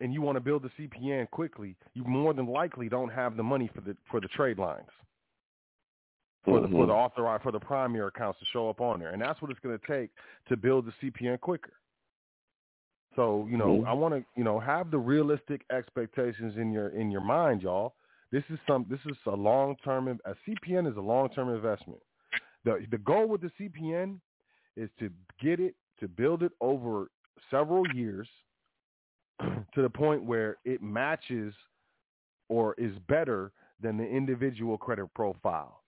and 0.00 0.12
you 0.12 0.22
want 0.22 0.36
to 0.36 0.40
build 0.40 0.64
a 0.64 0.70
CPN 0.80 1.30
quickly, 1.30 1.76
you 1.94 2.02
more 2.04 2.32
than 2.32 2.46
likely 2.46 2.88
don't 2.88 3.10
have 3.10 3.36
the 3.36 3.42
money 3.42 3.70
for 3.74 3.82
the 3.82 3.96
for 4.10 4.20
the 4.20 4.28
trade 4.28 4.58
lines 4.58 4.88
for 6.44 6.60
the 6.60 6.68
for 6.68 6.86
the 6.86 6.92
Mhm. 6.92 6.96
authorized 6.96 7.42
for 7.42 7.52
the 7.52 7.60
primary 7.60 8.08
accounts 8.08 8.38
to 8.40 8.46
show 8.46 8.70
up 8.70 8.80
on 8.80 8.98
there, 9.00 9.10
and 9.10 9.20
that's 9.20 9.40
what 9.42 9.50
it's 9.50 9.60
going 9.60 9.78
to 9.78 9.86
take 9.86 10.10
to 10.48 10.56
build 10.56 10.86
the 10.86 10.92
CPN 11.00 11.38
quicker. 11.40 11.74
So 13.16 13.46
you 13.50 13.58
know, 13.58 13.80
Mhm. 13.80 13.86
I 13.86 13.92
want 13.92 14.14
to 14.14 14.24
you 14.34 14.44
know 14.44 14.58
have 14.58 14.90
the 14.90 14.98
realistic 14.98 15.64
expectations 15.70 16.56
in 16.56 16.72
your 16.72 16.88
in 16.88 17.10
your 17.10 17.20
mind, 17.20 17.62
y'all. 17.62 17.94
This 18.30 18.44
is 18.48 18.58
some 18.66 18.86
this 18.88 19.04
is 19.06 19.16
a 19.26 19.36
long 19.36 19.76
term 19.84 20.08
a 20.08 20.34
CPN 20.46 20.86
is 20.90 20.96
a 20.96 21.00
long 21.00 21.28
term 21.30 21.50
investment. 21.50 22.00
The 22.64 22.86
the 22.90 22.98
goal 22.98 23.26
with 23.28 23.40
the 23.40 23.50
CPN 23.58 24.18
is 24.76 24.90
to 24.98 25.10
get 25.40 25.60
it 25.60 25.74
to 26.00 26.08
build 26.08 26.42
it 26.42 26.52
over 26.60 27.10
several 27.50 27.86
years 27.94 28.28
to 29.40 29.82
the 29.82 29.90
point 29.90 30.24
where 30.24 30.56
it 30.64 30.82
matches 30.82 31.54
or 32.48 32.74
is 32.78 32.92
better 33.08 33.52
than 33.80 33.96
the 33.96 34.04
individual 34.04 34.76
credit 34.76 35.06
profile. 35.14 35.82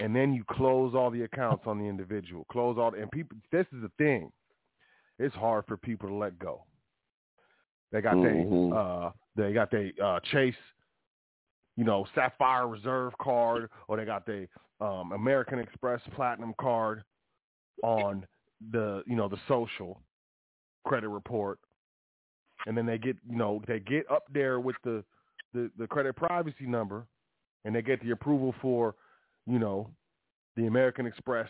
And 0.00 0.14
then 0.14 0.32
you 0.32 0.44
close 0.50 0.94
all 0.94 1.10
the 1.10 1.22
accounts 1.22 1.64
on 1.66 1.78
the 1.78 1.84
individual. 1.84 2.46
Close 2.50 2.78
all 2.78 2.94
and 2.94 3.10
people 3.10 3.36
this 3.52 3.66
is 3.72 3.82
the 3.82 3.90
thing. 3.98 4.30
It's 5.18 5.34
hard 5.34 5.64
for 5.66 5.76
people 5.76 6.08
to 6.08 6.14
let 6.14 6.38
go. 6.38 6.64
They 7.90 8.00
got 8.00 8.16
Mhm. 8.16 8.70
they 8.70 8.76
uh 8.76 9.10
they 9.36 9.52
got 9.52 9.70
they 9.70 9.92
uh 10.02 10.20
Chase 10.20 10.54
you 11.78 11.84
know, 11.84 12.04
Sapphire 12.12 12.66
Reserve 12.66 13.12
card 13.22 13.70
or 13.86 13.96
they 13.96 14.04
got 14.04 14.26
the 14.26 14.48
um 14.80 15.12
American 15.12 15.60
Express 15.60 16.00
Platinum 16.16 16.52
card 16.60 17.04
on 17.84 18.26
the 18.72 19.04
you 19.06 19.14
know 19.14 19.28
the 19.28 19.38
social 19.46 20.02
credit 20.84 21.08
report. 21.08 21.60
And 22.66 22.76
then 22.76 22.84
they 22.84 22.98
get 22.98 23.16
you 23.30 23.36
know 23.36 23.62
they 23.68 23.78
get 23.78 24.10
up 24.10 24.24
there 24.34 24.58
with 24.58 24.74
the 24.82 25.04
the, 25.54 25.70
the 25.78 25.86
credit 25.86 26.16
privacy 26.16 26.66
number 26.66 27.06
and 27.64 27.74
they 27.74 27.80
get 27.80 28.02
the 28.02 28.10
approval 28.10 28.52
for 28.60 28.96
you 29.46 29.60
know 29.60 29.88
the 30.56 30.66
American 30.66 31.06
Express 31.06 31.48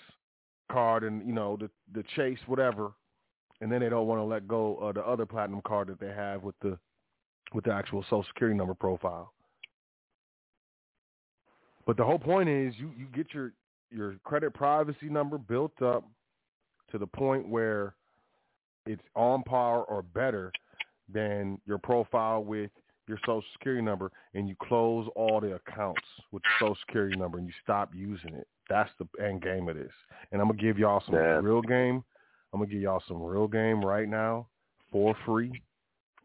card 0.71 1.05
and 1.05 1.27
you 1.27 1.33
know 1.33 1.57
the 1.57 1.71
the 1.95 2.05
Chase 2.15 2.39
whatever. 2.47 2.93
And 3.63 3.73
then 3.73 3.81
they 3.81 3.89
don't 3.89 4.07
want 4.07 4.21
to 4.21 4.25
let 4.25 4.47
go 4.47 4.77
of 4.77 4.95
the 4.95 5.05
other 5.05 5.25
platinum 5.25 5.63
card 5.67 5.89
that 5.89 5.99
they 5.99 6.13
have 6.15 6.43
with 6.43 6.55
the 6.61 6.79
with 7.55 7.65
the 7.65 7.73
actual 7.73 8.03
social 8.03 8.25
security 8.25 8.57
number 8.57 8.75
profile 8.75 9.33
but 11.89 11.97
the 11.97 12.05
whole 12.05 12.19
point 12.19 12.51
is 12.51 12.75
you 12.77 12.93
you 12.97 13.07
get 13.15 13.33
your 13.33 13.53
your 13.91 14.17
credit 14.23 14.53
privacy 14.53 15.09
number 15.09 15.39
built 15.39 15.81
up 15.83 16.05
to 16.91 16.99
the 16.99 17.07
point 17.07 17.49
where 17.49 17.95
it's 18.85 19.03
on 19.17 19.43
par 19.43 19.85
or 19.85 20.03
better 20.03 20.53
than 21.13 21.59
your 21.67 21.79
profile 21.79 22.45
with 22.45 22.71
your 23.07 23.19
social 23.21 23.43
security 23.55 23.83
number 23.83 24.13
and 24.35 24.51
you 24.51 24.55
close 24.63 25.09
all 25.17 25.41
the 25.41 25.55
accounts 25.55 26.05
with 26.31 26.43
the 26.43 26.51
social 26.61 26.77
security 26.87 27.17
number 27.17 27.39
and 27.39 27.47
you 27.47 27.55
stop 27.65 27.91
using 27.95 28.35
it. 28.35 28.47
That's 28.69 28.91
the 28.99 29.25
end 29.25 29.41
game 29.41 29.71
of 29.71 29.77
this. 29.77 29.93
And 30.31 30.43
I'm 30.43 30.49
gonna 30.49 30.61
give 30.61 30.79
y'all 30.79 31.03
some 31.07 31.15
Yeah. 31.15 31.41
real 31.43 31.63
game. 31.63 32.05
I'm 32.53 32.61
gonna 32.61 32.71
give 32.71 32.83
y'all 32.83 33.03
some 33.09 33.23
real 33.23 33.49
game 33.49 33.83
right 33.83 34.09
now 34.09 34.47
for 34.93 35.15
free, 35.25 35.63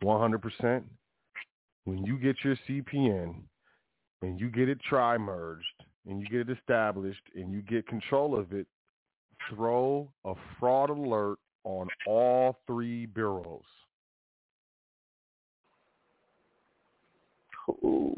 100%. 0.01 0.84
When 1.86 2.03
you 2.05 2.18
get 2.18 2.43
your 2.43 2.57
CPN 2.68 3.44
and 4.24 4.40
you 4.40 4.50
get 4.50 4.70
it 4.70 4.80
tri-merged 4.88 5.66
and 6.08 6.22
you 6.22 6.28
get 6.28 6.50
it 6.50 6.58
established 6.58 7.22
and 7.36 7.52
you 7.52 7.62
get 7.62 7.86
control 7.88 8.38
of 8.38 8.54
it, 8.54 8.66
throw 9.50 10.10
a 10.24 10.34
fraud 10.60 10.90
alert 10.90 11.38
on 11.66 11.88
all 12.08 12.58
three 12.66 13.06
bureaus. 13.06 13.62
Ooh. 17.84 18.16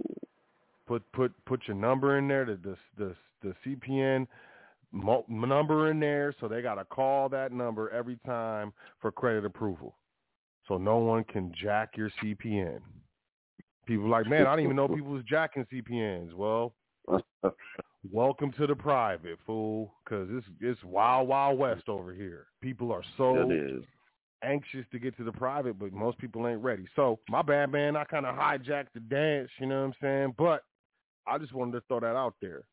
Put 0.88 1.12
put 1.14 1.34
put 1.46 1.62
your 1.68 1.76
number 1.76 2.18
in 2.20 2.28
there, 2.28 2.46
the 2.46 2.60
the 2.64 2.76
the, 2.98 3.16
the 3.42 3.56
CPN 3.66 4.28
mo- 4.92 5.26
number 5.28 5.90
in 5.90 6.00
there, 6.00 6.34
so 6.40 6.48
they 6.48 6.62
got 6.62 6.76
to 6.76 6.86
call 6.86 7.30
that 7.30 7.52
number 7.52 7.90
every 7.90 8.18
time 8.26 8.72
for 9.02 9.12
credit 9.12 9.46
approval, 9.46 9.96
so 10.68 10.78
no 10.78 10.98
one 10.98 11.24
can 11.24 11.52
jack 11.60 11.98
your 11.98 12.12
CPN. 12.22 12.82
People 13.86 14.10
like, 14.10 14.28
man, 14.28 14.48
I 14.48 14.56
didn't 14.56 14.66
even 14.66 14.76
know 14.76 14.88
people 14.96 15.12
was 15.12 15.24
jacking 15.24 15.66
CPNs. 15.72 16.34
Well, 16.34 16.74
welcome 18.12 18.52
to 18.54 18.68
the 18.68 18.76
private 18.76 19.38
fool, 19.46 19.94
because 20.04 20.28
it's 20.32 20.48
it's 20.60 20.84
wild 20.84 21.28
wild 21.28 21.60
west 21.60 21.88
over 21.90 22.14
here. 22.14 22.48
People 22.62 22.92
are 22.92 23.04
so 23.18 23.50
anxious 24.44 24.86
to 24.92 25.00
get 25.00 25.16
to 25.18 25.24
the 25.24 25.32
private, 25.32 25.80
but 25.80 25.92
most 25.92 26.18
people 26.18 26.48
ain't 26.48 26.62
ready. 26.62 26.86
So 26.96 27.20
my 27.30 27.42
bad, 27.42 27.72
man. 27.72 27.96
I 27.96 28.04
kind 28.04 28.26
of 28.26 28.36
hijacked 28.36 28.94
the 28.94 29.00
dance. 29.00 29.50
You 29.60 29.68
know 29.68 29.82
what 29.82 29.88
I'm 29.88 29.94
saying? 30.02 30.36
But 30.38 30.64
I 31.28 31.38
just 31.38 31.54
wanted 31.54 31.74
to 31.74 31.82
throw 31.88 32.00
that 32.00 32.16
out 32.16 32.36
there. 32.42 32.64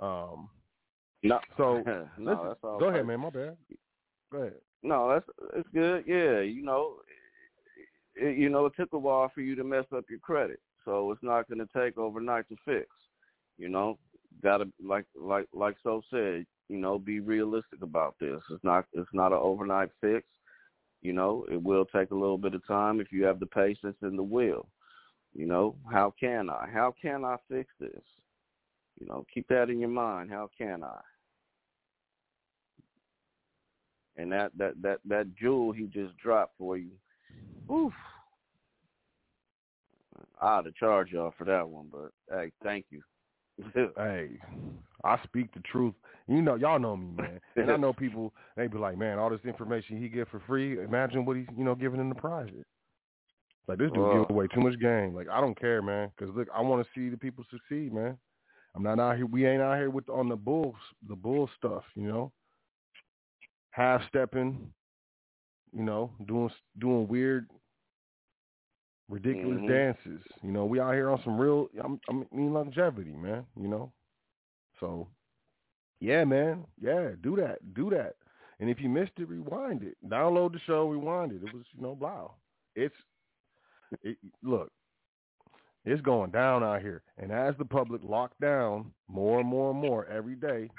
Um. 0.00 0.48
No. 1.22 1.40
So 1.56 1.82
no, 1.86 2.08
listen, 2.18 2.46
that's 2.46 2.60
all 2.62 2.78
go 2.78 2.86
right. 2.86 2.94
ahead, 2.94 3.06
man. 3.06 3.20
My 3.20 3.30
bad. 3.30 3.56
Go 4.32 4.38
ahead. 4.38 4.54
No, 4.82 5.08
that's 5.12 5.26
it's 5.56 5.68
good. 5.74 6.04
Yeah, 6.06 6.40
you 6.40 6.62
know, 6.62 6.96
it, 8.18 8.36
you 8.36 8.48
know, 8.48 8.66
it 8.66 8.72
took 8.76 8.92
a 8.92 8.98
while 8.98 9.30
for 9.34 9.40
you 9.40 9.54
to 9.54 9.64
mess 9.64 9.86
up 9.94 10.04
your 10.10 10.18
credit, 10.18 10.60
so 10.84 11.10
it's 11.12 11.22
not 11.22 11.48
going 11.48 11.58
to 11.58 11.68
take 11.76 11.98
overnight 11.98 12.48
to 12.48 12.56
fix. 12.64 12.86
You 13.56 13.68
know, 13.68 13.98
gotta 14.42 14.68
like 14.84 15.04
like 15.20 15.46
like 15.52 15.76
so 15.82 16.02
said, 16.10 16.46
you 16.68 16.78
know, 16.78 16.98
be 16.98 17.20
realistic 17.20 17.82
about 17.82 18.14
this. 18.20 18.40
It's 18.50 18.64
not 18.64 18.86
it's 18.92 19.08
not 19.12 19.32
an 19.32 19.38
overnight 19.40 19.90
fix. 20.00 20.26
You 21.02 21.12
know, 21.12 21.46
it 21.50 21.62
will 21.62 21.84
take 21.84 22.10
a 22.10 22.16
little 22.16 22.38
bit 22.38 22.54
of 22.54 22.66
time 22.66 23.00
if 23.00 23.12
you 23.12 23.24
have 23.24 23.40
the 23.40 23.46
patience 23.46 23.96
and 24.02 24.18
the 24.18 24.22
will. 24.22 24.68
You 25.34 25.46
know, 25.46 25.76
how 25.90 26.12
can 26.18 26.50
I? 26.50 26.68
How 26.72 26.94
can 27.00 27.24
I 27.24 27.36
fix 27.48 27.70
this? 27.78 28.02
You 29.00 29.06
know, 29.06 29.24
keep 29.32 29.46
that 29.48 29.70
in 29.70 29.78
your 29.78 29.90
mind. 29.90 30.30
How 30.30 30.50
can 30.56 30.82
I? 30.82 31.00
And 34.16 34.32
that 34.32 34.50
that 34.56 34.74
that 34.82 34.98
that 35.04 35.36
jewel 35.36 35.72
he 35.72 35.86
just 35.86 36.16
dropped 36.16 36.54
for 36.58 36.76
you. 36.76 36.90
Oof. 37.70 37.92
I 40.40 40.46
ought 40.46 40.62
to 40.62 40.72
charge 40.72 41.12
y'all 41.12 41.34
for 41.36 41.44
that 41.44 41.68
one, 41.68 41.90
but 41.90 42.10
hey, 42.30 42.52
thank 42.62 42.86
you. 42.90 43.02
Hey, 43.96 44.38
I 45.02 45.18
speak 45.24 45.52
the 45.52 45.60
truth. 45.60 45.94
You 46.28 46.42
know, 46.42 46.54
y'all 46.54 46.78
know 46.78 46.96
me, 46.96 47.10
man. 47.16 47.40
And 47.56 47.70
I 47.70 47.76
know 47.76 47.92
people, 47.92 48.32
they 48.56 48.68
be 48.68 48.78
like, 48.78 48.96
man, 48.96 49.18
all 49.18 49.30
this 49.30 49.44
information 49.44 50.00
he 50.00 50.08
get 50.08 50.28
for 50.28 50.40
free, 50.46 50.80
imagine 50.80 51.24
what 51.24 51.36
he's, 51.36 51.46
you 51.56 51.64
know, 51.64 51.74
giving 51.74 52.00
in 52.00 52.08
the 52.08 52.14
private. 52.14 52.66
Like, 53.66 53.78
this 53.78 53.90
dude 53.90 53.98
Wow. 53.98 54.12
giving 54.12 54.26
away 54.30 54.46
too 54.46 54.60
much 54.60 54.78
game. 54.78 55.14
Like, 55.14 55.28
I 55.28 55.40
don't 55.40 55.58
care, 55.58 55.82
man. 55.82 56.12
Because, 56.16 56.34
look, 56.34 56.48
I 56.54 56.60
want 56.60 56.84
to 56.84 56.90
see 56.94 57.08
the 57.08 57.16
people 57.16 57.44
succeed, 57.50 57.92
man. 57.92 58.16
I'm 58.74 58.82
not 58.82 59.00
out 59.00 59.16
here, 59.16 59.26
we 59.26 59.46
ain't 59.46 59.62
out 59.62 59.76
here 59.76 59.90
with 59.90 60.08
on 60.08 60.28
the 60.28 60.36
bulls, 60.36 60.76
the 61.08 61.16
bull 61.16 61.50
stuff, 61.56 61.84
you 61.96 62.06
know. 62.06 62.32
Half-stepping, 63.70 64.72
you 65.72 65.82
know, 65.84 66.12
doing 66.26 66.50
doing 66.78 67.08
weird, 67.08 67.48
ridiculous 69.08 69.60
Mhm. 69.60 69.66
dances. 69.66 70.22
You 70.42 70.52
know, 70.52 70.66
we 70.66 70.80
out 70.80 70.94
here 70.94 71.10
on 71.10 71.20
some 71.22 71.38
real, 71.38 71.68
I 71.82 71.86
I 72.10 72.12
mean, 72.32 72.52
longevity, 72.52 73.12
man. 73.16 73.46
You 73.56 73.68
know, 73.68 73.92
so 74.80 75.08
yeah, 76.00 76.24
man, 76.24 76.66
yeah, 76.80 77.12
do 77.20 77.36
that, 77.36 77.74
do 77.74 77.90
that. 77.90 78.16
And 78.60 78.68
if 78.70 78.80
you 78.80 78.88
missed 78.88 79.12
it, 79.18 79.28
rewind 79.28 79.82
it. 79.82 79.96
Download 80.06 80.52
the 80.52 80.58
show, 80.60 80.88
rewind 80.88 81.32
it. 81.32 81.42
It 81.42 81.52
was, 81.52 81.64
you 81.74 81.82
know, 81.82 81.94
blah. 81.94 82.30
It's, 82.74 82.94
it, 84.02 84.16
look, 84.42 84.70
it's 85.84 86.00
going 86.02 86.30
down 86.30 86.62
out 86.62 86.80
here. 86.82 87.02
And 87.18 87.30
as 87.32 87.54
the 87.58 87.64
public 87.64 88.02
lock 88.04 88.32
down 88.40 88.92
more 89.08 89.40
and 89.40 89.48
more 89.48 89.70
and 89.70 89.80
more 89.80 90.06
every 90.06 90.34
day, 90.36 90.70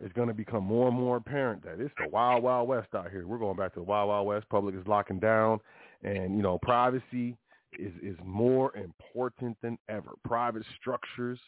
it's 0.00 0.12
going 0.14 0.28
to 0.28 0.34
become 0.34 0.64
more 0.64 0.88
and 0.88 0.96
more 0.96 1.16
apparent 1.16 1.62
that 1.64 1.80
it's 1.80 1.94
the 1.98 2.08
wild, 2.08 2.42
wild 2.42 2.68
west 2.68 2.88
out 2.94 3.10
here. 3.10 3.26
We're 3.26 3.38
going 3.38 3.56
back 3.56 3.74
to 3.74 3.80
the 3.80 3.84
wild, 3.84 4.08
wild 4.08 4.26
west. 4.26 4.48
Public 4.48 4.74
is 4.74 4.86
locking 4.86 5.18
down, 5.18 5.60
and 6.02 6.36
you 6.36 6.42
know, 6.42 6.58
privacy 6.62 7.36
is 7.78 7.92
is 8.02 8.16
more 8.24 8.76
important 8.76 9.56
than 9.62 9.78
ever. 9.88 10.12
Private 10.24 10.64
structures 10.80 11.38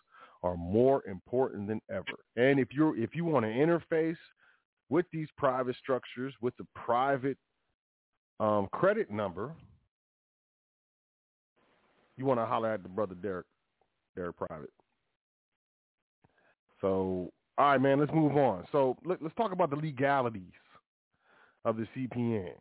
are 0.42 0.56
more 0.56 1.02
important 1.06 1.68
than 1.68 1.80
ever. 1.90 2.04
And 2.36 2.60
if 2.60 2.68
you're 2.72 2.96
if 2.96 3.14
you 3.14 3.24
want 3.24 3.44
to 3.46 3.50
interface 3.50 4.16
with 4.88 5.06
these 5.12 5.28
private 5.38 5.76
structures 5.76 6.34
with 6.40 6.56
the 6.58 6.66
private 6.74 7.38
um, 8.40 8.68
credit 8.72 9.10
number, 9.10 9.52
you 12.16 12.26
want 12.26 12.40
to 12.40 12.46
holler 12.46 12.72
at 12.72 12.82
the 12.82 12.88
brother 12.88 13.14
Derick, 13.14 13.46
Derick 14.16 14.36
Private. 14.36 14.70
So, 16.80 17.32
all 17.58 17.66
right, 17.66 17.80
man, 17.80 18.00
let's 18.00 18.12
move 18.12 18.36
on. 18.36 18.64
So 18.72 18.96
let, 19.04 19.22
let's 19.22 19.34
talk 19.36 19.52
about 19.52 19.70
the 19.70 19.76
legalities 19.76 20.42
of 21.64 21.76
the 21.76 21.86
CPN. 21.96 22.54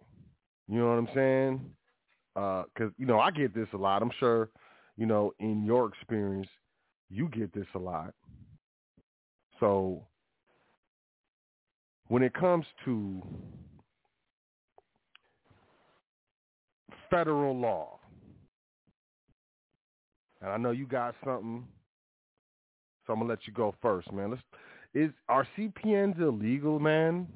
You 0.67 0.79
know 0.79 0.87
what 0.87 0.97
I'm 0.97 1.09
saying? 1.15 1.61
Uh, 2.35 2.63
because 2.73 2.93
you 2.97 3.05
know 3.05 3.19
I 3.19 3.31
get 3.31 3.53
this 3.53 3.67
a 3.73 3.77
lot. 3.77 4.01
I'm 4.01 4.11
sure, 4.19 4.49
you 4.97 5.05
know, 5.05 5.33
in 5.39 5.65
your 5.65 5.87
experience, 5.87 6.47
you 7.09 7.27
get 7.29 7.53
this 7.53 7.67
a 7.75 7.79
lot. 7.79 8.13
So 9.59 10.03
when 12.07 12.23
it 12.23 12.33
comes 12.33 12.65
to 12.85 13.21
federal 17.09 17.57
law, 17.57 17.99
and 20.41 20.51
I 20.51 20.57
know 20.57 20.71
you 20.71 20.87
got 20.87 21.15
something, 21.23 21.65
so 23.05 23.13
I'm 23.13 23.19
gonna 23.19 23.29
let 23.29 23.45
you 23.45 23.53
go 23.53 23.75
first, 23.81 24.11
man. 24.11 24.31
Let's 24.31 24.41
is 24.93 25.11
are 25.29 25.47
CPNs 25.57 26.19
illegal, 26.19 26.79
man? 26.79 27.27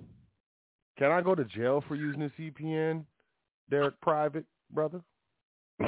Can 0.98 1.12
I 1.12 1.22
go 1.22 1.36
to 1.36 1.44
jail 1.46 1.84
for 1.88 1.96
using 1.96 2.24
a 2.24 2.32
CPN, 2.40 3.04
Derick 3.70 4.00
Private, 4.02 4.46
brother? 4.72 5.02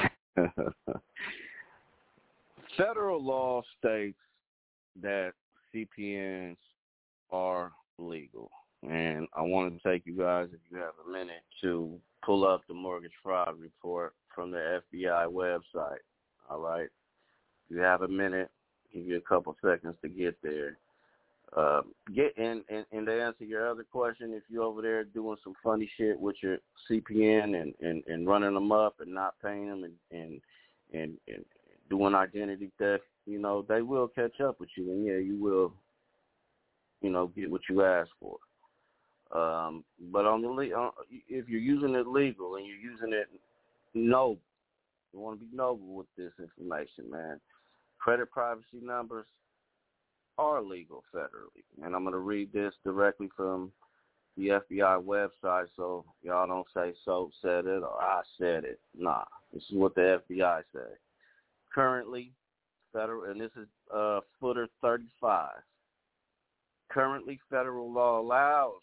Federal 2.77 3.23
law 3.23 3.61
states 3.80 4.19
that 5.02 5.31
CPNs 5.73 6.57
are 7.31 7.72
legal. 7.98 8.52
And 8.84 9.27
I 9.34 9.41
want 9.41 9.73
to 9.73 9.89
take 9.89 10.06
you 10.06 10.18
guys, 10.18 10.49
if 10.53 10.60
you 10.69 10.77
have 10.77 10.94
a 11.07 11.11
minute, 11.11 11.44
to 11.61 11.99
pull 12.23 12.45
up 12.45 12.61
the 12.68 12.73
mortgage 12.73 13.14
fraud 13.23 13.56
report 13.60 14.14
from 14.35 14.52
the 14.52 14.81
FBI 14.94 15.27
website. 15.31 16.03
All 16.49 16.60
right? 16.60 16.89
If 17.69 17.76
you 17.76 17.80
have 17.80 18.03
a 18.03 18.07
minute, 18.07 18.49
give 18.94 19.06
you 19.06 19.18
a 19.18 19.22
couple 19.22 19.56
seconds 19.64 19.95
to 20.03 20.10
get 20.10 20.38
there. 20.44 20.77
Uh, 21.56 21.82
get 22.14 22.38
and, 22.38 22.61
and 22.69 22.86
and 22.91 23.06
to 23.06 23.22
answer 23.22 23.45
your 23.45 23.69
other 23.69 23.84
question, 23.84 24.34
if 24.34 24.44
you're 24.49 24.64
over 24.64 24.82
there 24.82 25.06
doing 25.06 25.38
some 25.44 25.53
funny 25.64 25.90
shit 25.98 26.19
with 26.19 26.36
your 26.44 26.57
CPN 26.90 27.61
and 27.61 27.74
and 27.82 28.03
and 28.07 28.28
running 28.28 28.53
them 28.53 28.72
up 28.72 28.95
and 28.99 29.14
not 29.14 29.36
paying 29.41 29.69
them 29.69 29.84
and 29.86 29.94
and 30.11 30.41
and, 30.94 31.18
and 31.28 31.45
doing 31.90 32.14
identity 32.14 32.69
theft, 32.78 33.03
you 33.26 33.40
know 33.40 33.65
they 33.68 33.82
will 33.82 34.10
catch 34.10 34.41
up 34.41 34.60
with 34.60 34.69
you, 34.76 34.91
and 34.91 35.06
yeah, 35.06 35.18
you 35.18 35.41
will, 35.41 35.74
you 37.02 37.10
know, 37.10 37.28
get 37.28 37.49
what 37.49 37.61
you 37.69 37.82
asked 37.82 38.11
for. 38.19 38.38
Um, 39.32 39.84
but 40.11 40.26
on 40.26 40.41
the 40.41 40.49
le- 40.49 40.91
if 41.30 41.48
you're 41.48 41.60
using 41.60 41.95
it 41.95 42.07
legal 42.07 42.56
and 42.56 42.65
you're 42.65 42.76
using 42.76 43.14
it 43.14 43.28
noble, 43.94 44.40
you 45.14 45.19
want 45.19 45.40
to 45.40 45.45
be 45.45 45.56
noble 45.56 45.95
with 45.95 46.07
this 46.18 46.32
information, 46.40 47.10
man. 47.10 47.40
Credit 47.99 48.30
privacy 48.30 48.80
numbers 48.82 49.26
are 50.38 50.62
legal 50.62 51.04
federally. 51.14 51.64
And 51.84 51.96
I'm 51.96 52.04
going 52.04 52.14
to 52.14 52.20
read 52.20 52.52
this 52.54 52.74
directly 52.84 53.30
from 53.36 53.72
the 54.38 54.50
FBI 54.50 55.04
website 55.04 55.68
so 55.76 56.06
y'all 56.22 56.48
don't 56.48 56.68
say 56.74 56.94
so 57.04 57.32
said 57.42 57.66
it 57.66 57.82
or 57.82 58.00
I 58.00 58.22
said 58.38 58.64
it. 58.64 58.80
Nah, 58.98 59.24
this 59.54 59.64
is 59.64 59.76
what 59.76 59.96
the 59.96 60.22
FBI 60.30 60.62
said. 60.72 60.98
Currently, 61.74 62.32
federal, 62.94 63.32
and 63.32 63.42
this 63.42 63.52
is 63.60 63.68
uh, 63.94 64.20
footer 64.40 64.68
35. 64.82 65.50
Currently, 66.90 67.40
federal 67.50 67.92
law 67.92 68.20
allows 68.20 68.82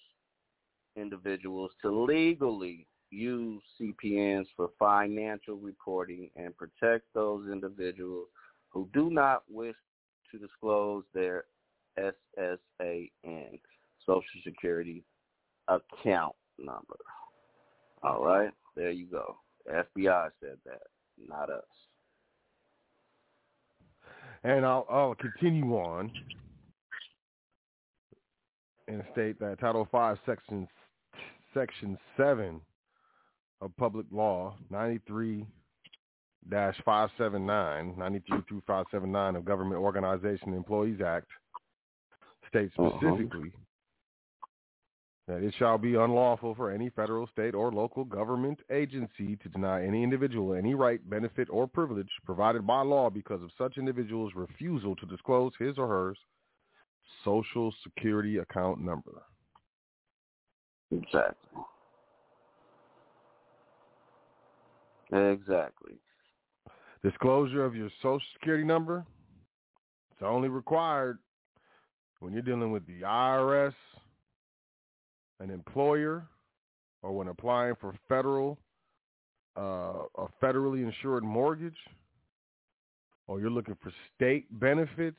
individuals 0.97 1.71
to 1.83 2.05
legally 2.05 2.87
use 3.11 3.63
CPNs 3.81 4.47
for 4.57 4.71
financial 4.79 5.57
reporting 5.57 6.31
and 6.37 6.55
protect 6.57 7.05
those 7.15 7.49
individuals 7.51 8.27
who 8.71 8.89
do 8.93 9.09
not 9.09 9.45
wish 9.49 9.77
to 10.35 10.47
disclose 10.47 11.05
their 11.15 11.45
SSAN, 11.99 13.61
Social 14.07 14.23
Security 14.45 15.05
account 15.69 16.35
number. 16.59 16.97
All 18.03 18.25
right, 18.25 18.51
there 18.77 18.91
you 18.91 19.07
go. 19.07 19.37
The 19.67 19.85
FBI 19.97 20.31
said 20.41 20.59
that, 20.67 20.83
not 21.29 21.51
us. 21.51 21.63
And 24.43 24.67
I'll, 24.67 24.87
I'll 24.91 25.15
continue 25.15 25.73
on 25.75 26.13
and 28.89 29.03
state 29.13 29.41
that 29.41 29.59
Title 29.61 29.89
V, 29.91 30.21
Section 30.27 30.69
Section 31.55 31.97
Seven 32.17 32.61
of 33.63 33.75
Public 33.77 34.05
Law 34.11 34.57
93 34.71 35.47
579, 36.51 37.95
93 37.97 38.43
through 38.49 38.63
579 38.67 39.37
of 39.37 39.45
Government 39.45 39.81
Organization 39.81 40.55
Employees 40.55 41.01
Act 41.01 41.29
states 42.49 42.75
Uh-huh. 42.79 42.91
specifically 42.99 43.53
that 45.27 45.43
it 45.43 45.55
shall 45.55 45.79
be 45.79 45.95
unlawful 45.95 46.55
for 46.55 46.71
any 46.71 46.91
federal, 46.91 47.27
state, 47.29 47.55
or 47.55 47.73
local 47.73 48.05
government 48.05 48.61
agency 48.71 49.37
to 49.37 49.49
deny 49.49 49.83
any 49.83 50.03
individual 50.03 50.53
any 50.55 50.75
right, 50.75 51.09
benefit, 51.09 51.49
or 51.51 51.67
privilege 51.67 52.11
provided 52.27 52.67
by 52.67 52.83
law 52.83 53.09
because 53.09 53.43
of 53.43 53.51
such 53.57 53.79
individual's 53.79 54.35
refusal 54.35 54.95
to 54.97 55.07
disclose 55.07 55.53
his 55.59 55.79
or 55.79 55.89
her 55.89 56.15
social 57.25 57.73
security 57.83 58.39
account 58.39 58.81
number. 58.81 59.23
Exactly. 60.91 61.63
Exactly. 65.11 65.95
Disclosure 67.05 67.65
of 67.65 67.77
your 67.77 67.91
social 68.03 68.27
security 68.33 68.65
number 68.65 69.05
it's 70.15 70.23
only 70.23 70.49
required 70.49 71.19
when 72.21 72.33
you're 72.33 72.41
dealing 72.41 72.71
with 72.71 72.87
the 72.87 73.03
IRS, 73.03 73.75
an 75.41 75.51
employer, 75.51 76.25
or 77.03 77.13
when 77.13 77.29
applying 77.29 77.75
for 77.81 77.95
federal 78.09 78.59
uh, 79.57 80.05
a 80.17 80.27
federally 80.43 80.83
insured 80.83 81.23
mortgage, 81.23 81.77
or 83.27 83.41
you're 83.41 83.51
looking 83.51 83.77
for 83.83 83.93
state 84.17 84.47
benefits, 84.59 85.19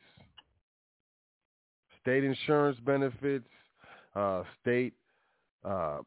state 2.01 2.23
insurance 2.23 2.77
benefits, 2.85 3.47
uh, 4.15 4.43
state 4.61 4.93
uh, 5.63 5.99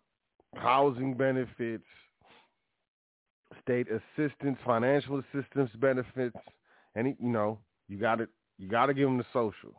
housing 0.56 1.14
benefits, 1.14 1.84
state 3.62 3.86
assistance, 3.90 4.58
financial 4.64 5.20
assistance 5.20 5.70
benefits, 5.80 6.36
any 6.96 7.16
you 7.20 7.28
know, 7.28 7.58
you 7.88 7.98
got 7.98 8.16
to 8.16 8.28
you 8.58 8.68
got 8.68 8.86
to 8.86 8.94
give 8.94 9.06
them 9.06 9.18
the 9.18 9.24
social. 9.32 9.74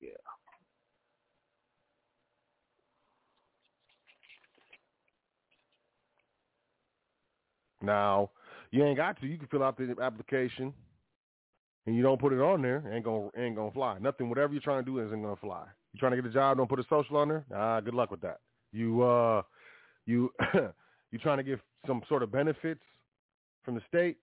Yeah. 0.00 0.10
Now, 7.82 8.30
you 8.70 8.84
ain't 8.84 8.96
got 8.96 9.20
to. 9.20 9.26
You 9.26 9.38
can 9.38 9.48
fill 9.48 9.62
out 9.62 9.76
the 9.76 9.94
application, 10.02 10.72
and 11.86 11.96
you 11.96 12.02
don't 12.02 12.20
put 12.20 12.32
it 12.32 12.40
on 12.40 12.62
there. 12.62 12.82
Ain't 12.92 13.04
gonna 13.04 13.28
ain't 13.36 13.56
gonna 13.56 13.70
fly. 13.70 13.98
Nothing. 13.98 14.28
Whatever 14.28 14.52
you're 14.52 14.62
trying 14.62 14.84
to 14.84 14.90
do 14.90 15.04
isn't 15.04 15.22
gonna 15.22 15.36
fly. 15.36 15.64
You 15.92 16.00
trying 16.00 16.12
to 16.12 16.16
get 16.22 16.26
a 16.30 16.32
job? 16.32 16.58
Don't 16.58 16.68
put 16.68 16.80
a 16.80 16.84
social 16.88 17.16
on 17.16 17.28
there. 17.28 17.44
Ah, 17.54 17.80
good 17.80 17.94
luck 17.94 18.10
with 18.10 18.20
that. 18.22 18.40
You 18.72 19.02
uh, 19.02 19.42
you 20.06 20.30
you 21.10 21.18
trying 21.18 21.38
to 21.38 21.44
get 21.44 21.60
some 21.86 22.02
sort 22.08 22.22
of 22.22 22.32
benefits 22.32 22.82
from 23.64 23.74
the 23.74 23.82
state, 23.88 24.16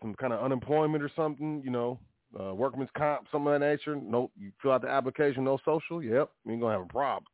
some 0.00 0.14
kind 0.14 0.32
of 0.32 0.40
unemployment 0.40 1.02
or 1.02 1.10
something. 1.16 1.62
You 1.64 1.70
know, 1.70 1.98
uh, 2.38 2.54
workman's 2.54 2.90
comp, 2.96 3.26
something 3.32 3.52
of 3.52 3.60
that 3.60 3.66
nature. 3.66 3.96
No, 3.96 4.30
you 4.36 4.52
fill 4.62 4.72
out 4.72 4.82
the 4.82 4.88
application, 4.88 5.44
no 5.44 5.58
social. 5.64 6.02
Yep, 6.02 6.30
you 6.44 6.52
ain't 6.52 6.60
gonna 6.60 6.72
have 6.72 6.82
a 6.82 6.92
problem. 6.92 7.24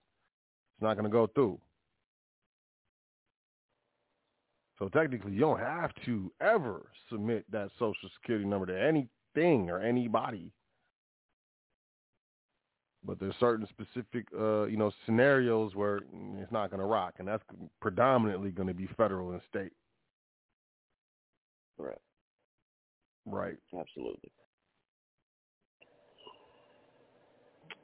It's 0.76 0.82
not 0.82 0.96
gonna 0.96 1.08
go 1.08 1.26
through. 1.26 1.58
So 4.78 4.88
technically, 4.88 5.32
you 5.32 5.40
don't 5.40 5.60
have 5.60 5.90
to 6.04 6.32
ever 6.40 6.86
submit 7.10 7.44
that 7.52 7.70
social 7.78 8.08
security 8.20 8.44
number 8.44 8.66
to 8.66 8.80
anything 8.80 9.70
or 9.70 9.80
anybody. 9.80 10.50
But 13.06 13.20
there's 13.20 13.34
certain 13.38 13.66
specific, 13.68 14.26
uh, 14.38 14.64
you 14.64 14.76
know, 14.78 14.90
scenarios 15.04 15.74
where 15.74 16.00
it's 16.38 16.50
not 16.52 16.70
going 16.70 16.80
to 16.80 16.86
rock, 16.86 17.14
and 17.18 17.28
that's 17.28 17.42
predominantly 17.80 18.50
going 18.50 18.68
to 18.68 18.74
be 18.74 18.88
federal 18.96 19.32
and 19.32 19.42
state. 19.48 19.72
Right. 21.76 21.98
Right. 23.26 23.56
Absolutely. 23.78 24.30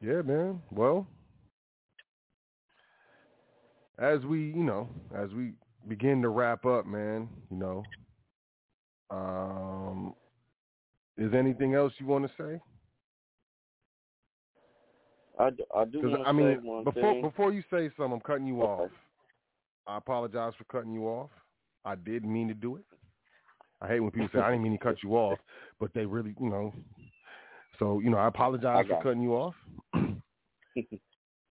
Yeah, 0.01 0.23
man. 0.23 0.63
Well, 0.71 1.07
as 3.99 4.25
we, 4.25 4.47
you 4.47 4.65
know, 4.65 4.89
as 5.15 5.31
we 5.31 5.53
begin 5.89 6.23
to 6.23 6.31
wrap 6.31 6.65
up, 6.65 6.87
man, 6.87 7.29
you 7.51 7.57
know, 7.59 7.83
um, 9.11 10.15
is 11.19 11.35
anything 11.35 11.75
else 11.75 11.93
you 11.99 12.07
want 12.07 12.25
to 12.27 12.33
say? 12.43 12.61
I 15.41 15.51
do, 15.51 15.65
I 15.75 15.85
do 15.87 16.03
'Cause, 16.03 16.11
want 16.11 16.23
to 16.23 16.29
I 16.29 16.33
mean, 16.33 16.47
say 16.47 16.69
one 16.69 16.85
before 16.85 17.15
thing. 17.15 17.23
before 17.23 17.53
you 17.53 17.63
say 17.71 17.89
something, 17.97 18.13
I'm 18.13 18.21
cutting 18.21 18.47
you 18.47 18.63
Okay. 18.63 18.83
off. 18.85 18.91
I 19.87 19.97
apologize 19.97 20.55
for 20.57 20.65
cutting 20.65 20.93
you 20.93 21.05
off. 21.09 21.31
I 21.85 21.95
did 21.95 22.25
mean 22.25 22.49
to 22.49 22.55
do 22.55 22.77
it. 22.77 22.85
I 23.81 23.89
hate 23.89 24.01
when 24.01 24.11
people 24.11 24.29
say 24.35 24.41
I 24.41 24.51
didn't 24.51 24.63
mean 24.63 24.73
to 24.77 24.85
cut 24.85 25.03
you 25.03 25.17
off, 25.17 25.39
but 25.81 25.93
they 25.95 26.05
really, 26.05 26.35
you 26.39 26.51
know. 26.51 26.75
So 27.79 28.01
you 28.01 28.11
know, 28.11 28.19
I 28.19 28.29
apologize 28.29 28.85
I 28.87 28.89
for 28.97 29.03
cutting 29.03 29.23
you 29.23 29.35
off. 29.35 29.55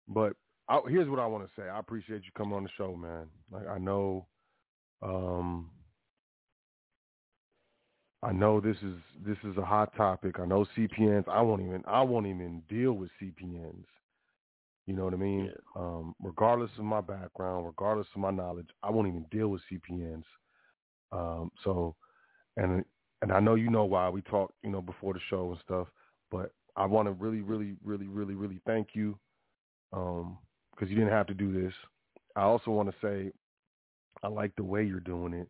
but 0.09 0.33
I, 0.69 0.81
here's 0.89 1.09
what 1.09 1.21
I 1.21 1.27
want 1.27 1.45
to 1.47 1.51
say. 1.61 1.69
I 1.69 1.79
appreciate 1.79 2.25
you 2.25 2.33
coming 2.37 2.55
on 2.55 2.65
the 2.65 2.71
show, 2.77 2.97
man. 2.97 3.29
Like 3.53 3.69
I 3.69 3.79
know, 3.79 4.27
um, 5.03 5.71
I 8.27 8.33
know 8.33 8.61
this 8.61 8.77
is 8.83 8.97
this 9.25 9.37
is 9.45 9.57
a 9.57 9.65
hot 9.65 9.95
topic. 9.97 10.41
I 10.41 10.47
know 10.47 10.67
CPNs. 10.77 11.29
I 11.29 11.41
won't 11.43 11.63
even 11.63 11.85
I 11.87 12.03
won't 12.03 12.27
even 12.27 12.61
deal 12.69 12.95
with 12.95 13.09
CPNs. 13.23 13.85
You 14.87 14.95
know 14.95 15.05
what 15.05 15.15
I 15.15 15.17
mean? 15.17 15.53
Um, 15.77 16.13
regardless 16.21 16.73
of 16.77 16.85
my 16.85 17.01
background, 17.01 17.67
regardless 17.67 18.09
of 18.17 18.21
my 18.21 18.33
knowledge, 18.33 18.67
I 18.83 18.91
won't 18.91 19.07
even 19.07 19.27
deal 19.31 19.49
with 19.49 19.63
CPNs. 19.71 20.25
Um, 21.13 21.53
so, 21.63 21.95
and 22.57 22.85
and 23.23 23.31
I 23.31 23.39
know 23.39 23.55
you 23.55 23.71
know 23.71 23.85
why 23.85 24.09
we 24.09 24.23
talked, 24.23 24.55
you 24.65 24.71
know, 24.71 24.83
before 24.83 25.15
the 25.15 25.21
show 25.31 25.53
and 25.53 25.61
stuff. 25.65 25.87
But 26.33 26.51
I 26.75 26.85
want 26.85 27.07
to 27.07 27.13
really, 27.13 27.43
really, 27.43 27.77
really, 27.85 28.09
really, 28.09 28.35
really 28.35 28.61
thank 28.67 28.89
you 28.93 29.17
because 29.93 30.89
you 30.89 30.97
didn't 30.97 31.11
have 31.13 31.29
to 31.29 31.35
do 31.35 31.53
this. 31.53 31.73
I 32.35 32.43
also 32.43 32.73
want 32.73 32.89
to 32.91 32.95
say 33.01 33.31
I 34.25 34.27
like 34.27 34.51
the 34.57 34.65
way 34.65 34.85
you're 34.85 34.99
doing 34.99 35.33
it. 35.33 35.49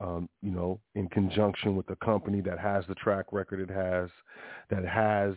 Um, 0.00 0.28
you 0.42 0.50
know, 0.50 0.80
in 0.96 1.08
conjunction 1.08 1.76
with 1.76 1.86
the 1.86 1.96
company 1.96 2.40
that 2.42 2.58
has 2.58 2.84
the 2.88 2.96
track 2.96 3.26
record 3.32 3.60
it 3.60 3.72
has, 3.72 4.10
that 4.68 4.84
has, 4.84 5.34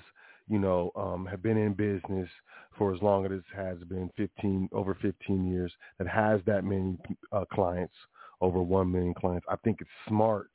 you 0.47 0.59
know, 0.59 0.91
um, 0.95 1.25
have 1.27 1.43
been 1.43 1.57
in 1.57 1.73
business 1.73 2.29
for 2.77 2.93
as 2.93 3.01
long 3.01 3.25
as 3.25 3.31
it 3.31 3.43
has 3.55 3.77
been 3.87 4.09
15, 4.17 4.69
over 4.71 4.95
15 5.01 5.47
years, 5.47 5.71
that 5.99 6.07
has 6.07 6.41
that 6.47 6.63
many 6.63 6.97
uh, 7.31 7.45
clients, 7.53 7.93
over 8.41 8.61
1 8.61 8.91
million 8.91 9.13
clients. 9.13 9.45
I 9.49 9.55
think 9.57 9.77
it's 9.79 9.89
smart 10.07 10.49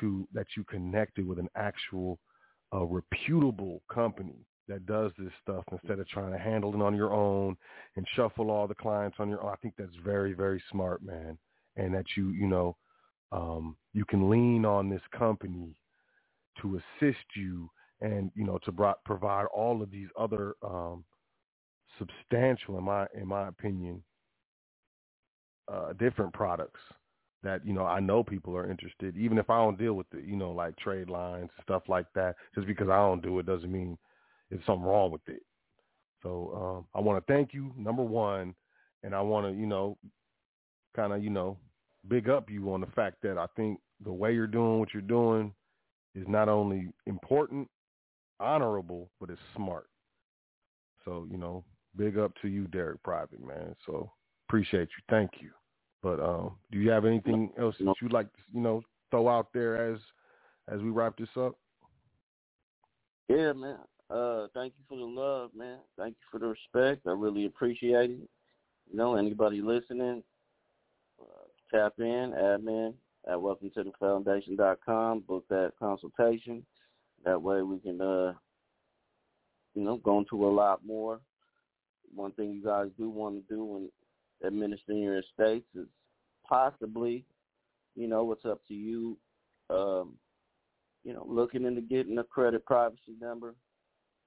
to 0.00 0.26
that 0.32 0.46
you 0.56 0.64
connected 0.64 1.26
with 1.26 1.38
an 1.38 1.48
actual 1.56 2.18
uh, 2.74 2.84
reputable 2.84 3.82
company 3.92 4.46
that 4.68 4.86
does 4.86 5.12
this 5.18 5.32
stuff 5.42 5.64
instead 5.72 5.98
of 5.98 6.08
trying 6.08 6.32
to 6.32 6.38
handle 6.38 6.74
it 6.74 6.82
on 6.82 6.96
your 6.96 7.12
own 7.12 7.56
and 7.96 8.06
shuffle 8.14 8.50
all 8.50 8.66
the 8.66 8.74
clients 8.74 9.16
on 9.20 9.28
your 9.28 9.42
own. 9.42 9.50
I 9.52 9.56
think 9.56 9.74
that's 9.76 9.94
very, 10.04 10.32
very 10.32 10.62
smart, 10.70 11.02
man. 11.02 11.38
And 11.76 11.94
that 11.94 12.06
you, 12.16 12.30
you 12.30 12.46
know, 12.46 12.76
um, 13.34 13.76
you 13.92 14.04
can 14.04 14.30
lean 14.30 14.64
on 14.64 14.88
this 14.88 15.02
company 15.16 15.74
to 16.62 16.76
assist 16.76 17.24
you 17.36 17.68
and, 18.00 18.30
you 18.34 18.44
know, 18.44 18.58
to 18.64 18.72
bro- 18.72 18.94
provide 19.04 19.46
all 19.46 19.82
of 19.82 19.90
these 19.90 20.08
other 20.18 20.54
um, 20.62 21.04
substantial, 21.98 22.78
in 22.78 22.84
my, 22.84 23.06
in 23.14 23.26
my 23.26 23.48
opinion, 23.48 24.02
uh, 25.72 25.92
different 25.94 26.32
products 26.32 26.80
that, 27.42 27.66
you 27.66 27.72
know, 27.72 27.84
I 27.84 28.00
know 28.00 28.22
people 28.22 28.56
are 28.56 28.70
interested, 28.70 29.16
even 29.16 29.36
if 29.36 29.50
I 29.50 29.58
don't 29.58 29.78
deal 29.78 29.94
with 29.94 30.06
it, 30.14 30.24
you 30.24 30.36
know, 30.36 30.52
like 30.52 30.76
trade 30.78 31.10
lines, 31.10 31.50
stuff 31.62 31.82
like 31.88 32.06
that. 32.14 32.36
Just 32.54 32.66
because 32.66 32.88
I 32.88 32.96
don't 32.96 33.22
do 33.22 33.38
it 33.38 33.46
doesn't 33.46 33.70
mean 33.70 33.98
there's 34.48 34.64
something 34.64 34.84
wrong 34.86 35.10
with 35.10 35.26
it. 35.26 35.42
So 36.22 36.52
um, 36.56 36.86
I 36.94 37.00
want 37.00 37.24
to 37.24 37.32
thank 37.32 37.52
you, 37.52 37.72
number 37.76 38.02
one, 38.02 38.54
and 39.02 39.14
I 39.14 39.20
want 39.20 39.46
to, 39.46 39.60
you 39.60 39.66
know, 39.66 39.98
kind 40.96 41.12
of, 41.12 41.22
you 41.22 41.30
know, 41.30 41.58
big 42.08 42.28
up 42.28 42.50
you 42.50 42.72
on 42.72 42.80
the 42.80 42.86
fact 42.88 43.16
that 43.22 43.38
I 43.38 43.46
think 43.56 43.80
the 44.04 44.12
way 44.12 44.34
you're 44.34 44.46
doing 44.46 44.78
what 44.78 44.92
you're 44.92 45.02
doing 45.02 45.52
is 46.14 46.24
not 46.28 46.48
only 46.48 46.88
important, 47.06 47.68
honorable, 48.40 49.10
but 49.20 49.30
it's 49.30 49.40
smart. 49.56 49.86
So, 51.04 51.26
you 51.30 51.36
know, 51.36 51.64
big 51.96 52.18
up 52.18 52.32
to 52.42 52.48
you, 52.48 52.66
Derick 52.68 53.02
Private, 53.02 53.44
man. 53.44 53.74
So 53.86 54.10
appreciate 54.48 54.88
you. 54.88 55.04
Thank 55.10 55.32
you. 55.40 55.50
But 56.02 56.20
um, 56.20 56.56
do 56.70 56.78
you 56.78 56.90
have 56.90 57.06
anything 57.06 57.50
else 57.58 57.74
that 57.80 57.94
you'd 58.00 58.12
like 58.12 58.30
to, 58.32 58.38
you 58.52 58.60
know, 58.60 58.82
throw 59.10 59.28
out 59.28 59.48
there 59.54 59.92
as 59.92 59.98
as 60.68 60.80
we 60.80 60.90
wrap 60.90 61.16
this 61.16 61.28
up? 61.36 61.56
Yeah, 63.28 63.52
man. 63.52 63.78
Uh, 64.10 64.46
thank 64.54 64.74
you 64.76 64.84
for 64.88 64.98
the 64.98 65.04
love, 65.04 65.50
man. 65.56 65.78
Thank 65.98 66.14
you 66.14 66.24
for 66.30 66.38
the 66.38 66.48
respect. 66.48 67.06
I 67.06 67.12
really 67.12 67.46
appreciate 67.46 68.10
it. 68.10 68.28
You 68.90 68.96
know, 68.98 69.16
anybody 69.16 69.62
listening, 69.62 70.22
tap 71.74 71.94
in, 71.98 72.32
admin 72.38 72.94
at 73.28 73.40
welcome 73.40 73.70
to 73.74 73.82
the 73.82 75.20
book 75.26 75.44
that 75.48 75.72
consultation. 75.78 76.64
That 77.24 77.40
way 77.40 77.62
we 77.62 77.80
can, 77.80 78.00
uh, 78.00 78.34
you 79.74 79.82
know, 79.82 79.96
go 79.96 80.18
into 80.18 80.46
a 80.46 80.50
lot 80.50 80.86
more. 80.86 81.20
One 82.14 82.30
thing 82.32 82.52
you 82.52 82.62
guys 82.62 82.88
do 82.96 83.10
want 83.10 83.36
to 83.36 83.54
do 83.54 83.64
when 83.64 83.90
administering 84.46 85.02
your 85.02 85.18
estates 85.18 85.66
is 85.74 85.88
possibly, 86.48 87.24
you 87.96 88.06
know, 88.06 88.22
what's 88.22 88.44
up 88.44 88.60
to 88.68 88.74
you, 88.74 89.18
um, 89.70 90.14
you 91.02 91.12
know, 91.12 91.26
looking 91.28 91.64
into 91.64 91.80
getting 91.80 92.18
a 92.18 92.24
credit 92.24 92.64
privacy 92.64 93.16
number 93.20 93.56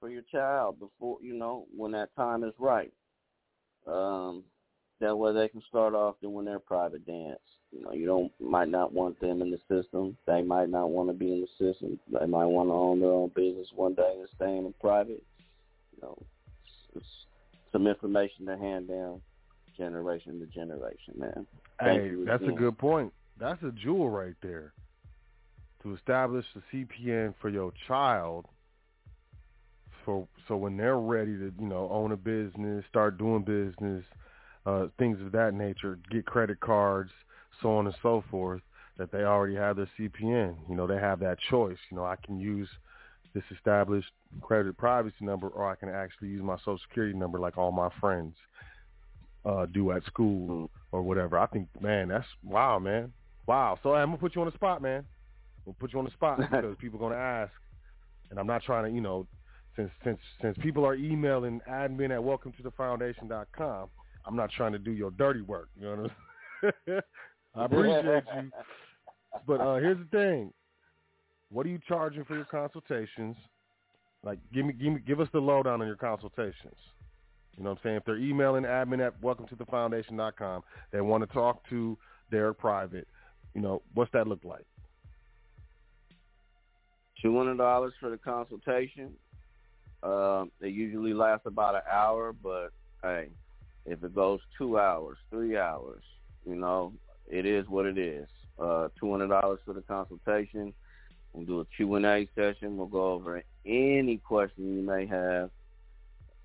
for 0.01 0.09
your 0.09 0.23
child 0.29 0.79
before, 0.79 1.19
you 1.21 1.33
know, 1.33 1.65
when 1.73 1.93
that 1.93 2.13
time 2.15 2.43
is 2.43 2.53
right. 2.59 2.91
Um, 3.87 4.43
that 4.99 5.17
way 5.17 5.33
they 5.33 5.47
can 5.47 5.61
start 5.69 5.93
off 5.93 6.15
doing 6.21 6.45
their 6.45 6.59
private 6.59 7.05
dance. 7.05 7.39
You 7.71 7.83
know, 7.83 7.91
you 7.93 8.05
don't 8.05 8.31
might 8.39 8.69
not 8.69 8.93
want 8.93 9.19
them 9.19 9.41
in 9.41 9.51
the 9.51 9.59
system. 9.67 10.17
They 10.25 10.41
might 10.41 10.69
not 10.69 10.89
want 10.89 11.09
to 11.09 11.13
be 11.13 11.31
in 11.33 11.41
the 11.41 11.71
system. 11.71 11.99
They 12.11 12.25
might 12.25 12.45
want 12.45 12.69
to 12.69 12.73
own 12.73 12.99
their 12.99 13.11
own 13.11 13.31
business 13.35 13.67
one 13.75 13.93
day 13.93 14.15
and 14.17 14.27
stay 14.35 14.57
in 14.57 14.73
private. 14.79 15.23
You 15.95 16.01
know, 16.01 16.17
it's, 16.63 16.97
it's 16.97 17.05
some 17.71 17.87
information 17.87 18.45
to 18.45 18.57
hand 18.57 18.87
down 18.87 19.21
generation 19.77 20.39
to 20.39 20.45
generation, 20.47 21.13
man. 21.17 21.45
Thank 21.79 22.01
hey, 22.01 22.11
that's 22.25 22.43
a 22.43 22.51
good 22.51 22.77
point. 22.77 23.13
That's 23.39 23.61
a 23.63 23.71
jewel 23.71 24.09
right 24.09 24.35
there. 24.41 24.73
To 25.83 25.93
establish 25.93 26.45
a 26.55 26.75
CPN 26.75 27.35
for 27.39 27.49
your 27.49 27.71
child, 27.87 28.45
for 30.03 30.27
so 30.47 30.55
when 30.55 30.75
they're 30.75 30.97
ready 30.97 31.37
to, 31.37 31.53
you 31.59 31.67
know, 31.67 31.87
own 31.91 32.11
a 32.11 32.17
business, 32.17 32.83
start 32.89 33.17
doing 33.17 33.43
business, 33.43 34.03
uh, 34.67 34.87
things 34.99 35.17
of 35.25 35.31
that 35.31 35.53
nature, 35.53 35.97
get 36.11 36.25
credit 36.25 36.59
cards, 36.59 37.09
so 37.61 37.77
on 37.77 37.87
and 37.87 37.95
so 38.03 38.23
forth, 38.29 38.61
that 38.97 39.11
they 39.11 39.23
already 39.23 39.55
have 39.55 39.77
their 39.77 39.89
CPN. 39.97 40.55
You 40.69 40.75
know, 40.75 40.85
they 40.85 40.97
have 40.97 41.19
that 41.21 41.37
choice. 41.49 41.77
You 41.89 41.97
know, 41.97 42.05
I 42.05 42.17
can 42.17 42.39
use 42.39 42.67
this 43.33 43.43
established 43.55 44.09
credit 44.41 44.77
privacy 44.77 45.15
number, 45.21 45.47
or 45.47 45.69
I 45.69 45.75
can 45.75 45.89
actually 45.89 46.29
use 46.29 46.43
my 46.43 46.57
social 46.57 46.79
security 46.89 47.17
number 47.17 47.39
like 47.39 47.57
all 47.57 47.71
my 47.71 47.89
friends 48.01 48.35
uh, 49.45 49.67
do 49.67 49.91
at 49.91 50.03
school 50.05 50.69
or 50.91 51.01
whatever. 51.01 51.39
I 51.39 51.47
think, 51.47 51.69
man, 51.79 52.09
that's 52.09 52.25
wow, 52.43 52.77
man, 52.77 53.13
wow. 53.45 53.79
So 53.83 53.93
I'm 53.93 54.09
gonna 54.09 54.17
put 54.17 54.35
you 54.35 54.41
on 54.41 54.47
the 54.47 54.53
spot, 54.53 54.81
man. 54.81 55.05
I'm 55.65 55.73
gonna 55.73 55.77
put 55.79 55.93
you 55.93 55.99
on 55.99 56.05
the 56.05 56.11
spot 56.11 56.39
because 56.51 56.75
people 56.79 56.99
are 56.99 57.09
gonna 57.09 57.21
ask, 57.21 57.53
and 58.31 58.39
I'm 58.39 58.47
not 58.47 58.63
trying 58.63 58.85
to, 58.85 58.91
you 58.93 59.01
know, 59.01 59.27
since 59.77 59.91
since 60.03 60.19
since 60.41 60.57
people 60.57 60.85
are 60.85 60.95
emailing 60.95 61.61
admin 61.69 62.11
at 62.11 62.21
welcome 62.21 62.51
to 62.53 62.63
the 62.63 62.71
foundation.com, 62.71 63.89
I'm 64.27 64.35
not 64.35 64.51
trying 64.51 64.73
to 64.73 64.79
do 64.79 64.91
your 64.91 65.11
dirty 65.11 65.41
work. 65.41 65.69
You 65.79 65.83
know 65.83 65.95
what 65.95 66.11
I'm 66.63 66.71
saying? 66.87 67.01
I 67.55 67.65
appreciate 67.65 68.23
you. 68.35 68.51
But 69.47 69.61
uh, 69.61 69.75
here's 69.75 69.97
the 69.97 70.05
thing: 70.11 70.53
what 71.49 71.65
are 71.65 71.69
you 71.69 71.79
charging 71.87 72.25
for 72.25 72.35
your 72.35 72.45
consultations? 72.45 73.37
Like, 74.23 74.39
give 74.53 74.65
me, 74.65 74.73
give 74.73 74.93
me, 74.93 74.99
give 75.05 75.19
us 75.21 75.29
the 75.31 75.39
lowdown 75.39 75.81
on 75.81 75.87
your 75.87 75.95
consultations. 75.95 76.75
You 77.55 77.63
know 77.63 77.71
what 77.71 77.79
I'm 77.79 77.83
saying? 77.83 77.95
If 77.97 78.05
they're 78.05 78.17
emailing 78.17 78.63
admin 78.63 79.05
at 79.05 79.19
welcome 79.21 79.47
to 79.47 79.55
the 79.55 79.65
foundation.com, 79.65 80.63
they 80.91 81.01
want 81.01 81.27
to 81.27 81.33
talk 81.33 81.67
to 81.69 81.97
Derick 82.29 82.57
private. 82.57 83.07
You 83.55 83.61
know, 83.61 83.81
what's 83.93 84.11
that 84.11 84.27
look 84.27 84.43
like? 84.43 84.65
Two 87.21 87.35
hundred 87.37 87.57
dollars 87.57 87.93
for 87.99 88.09
the 88.09 88.17
consultation. 88.17 89.13
Um, 90.03 90.51
it 90.61 90.73
usually 90.73 91.13
lasts 91.13 91.47
about 91.47 91.75
an 91.75 91.81
hour, 91.91 92.33
but 92.33 92.69
hey, 93.01 93.29
if 93.87 94.03
it 94.03 94.13
goes 94.13 94.39
two 94.57 94.77
hours, 94.77 95.17
three 95.29 95.57
hours, 95.57 96.03
you 96.45 96.55
know, 96.55 96.93
it 97.27 97.45
is 97.45 97.67
what 97.67 97.85
it 97.85 97.97
is. 97.97 98.27
Uh, 98.59 98.89
two 98.99 99.11
hundred 99.11 99.27
dollars 99.27 99.59
for 99.65 99.73
the 99.73 99.81
consultation. 99.81 100.73
We'll 101.33 101.45
do 101.45 101.59
a 101.59 101.65
Q 101.65 101.95
and 101.95 102.05
A 102.05 102.27
session. 102.35 102.77
We'll 102.77 102.87
go 102.87 103.11
over 103.11 103.43
any 103.65 104.17
question 104.17 104.75
you 104.75 104.81
may 104.81 105.05
have, 105.05 105.51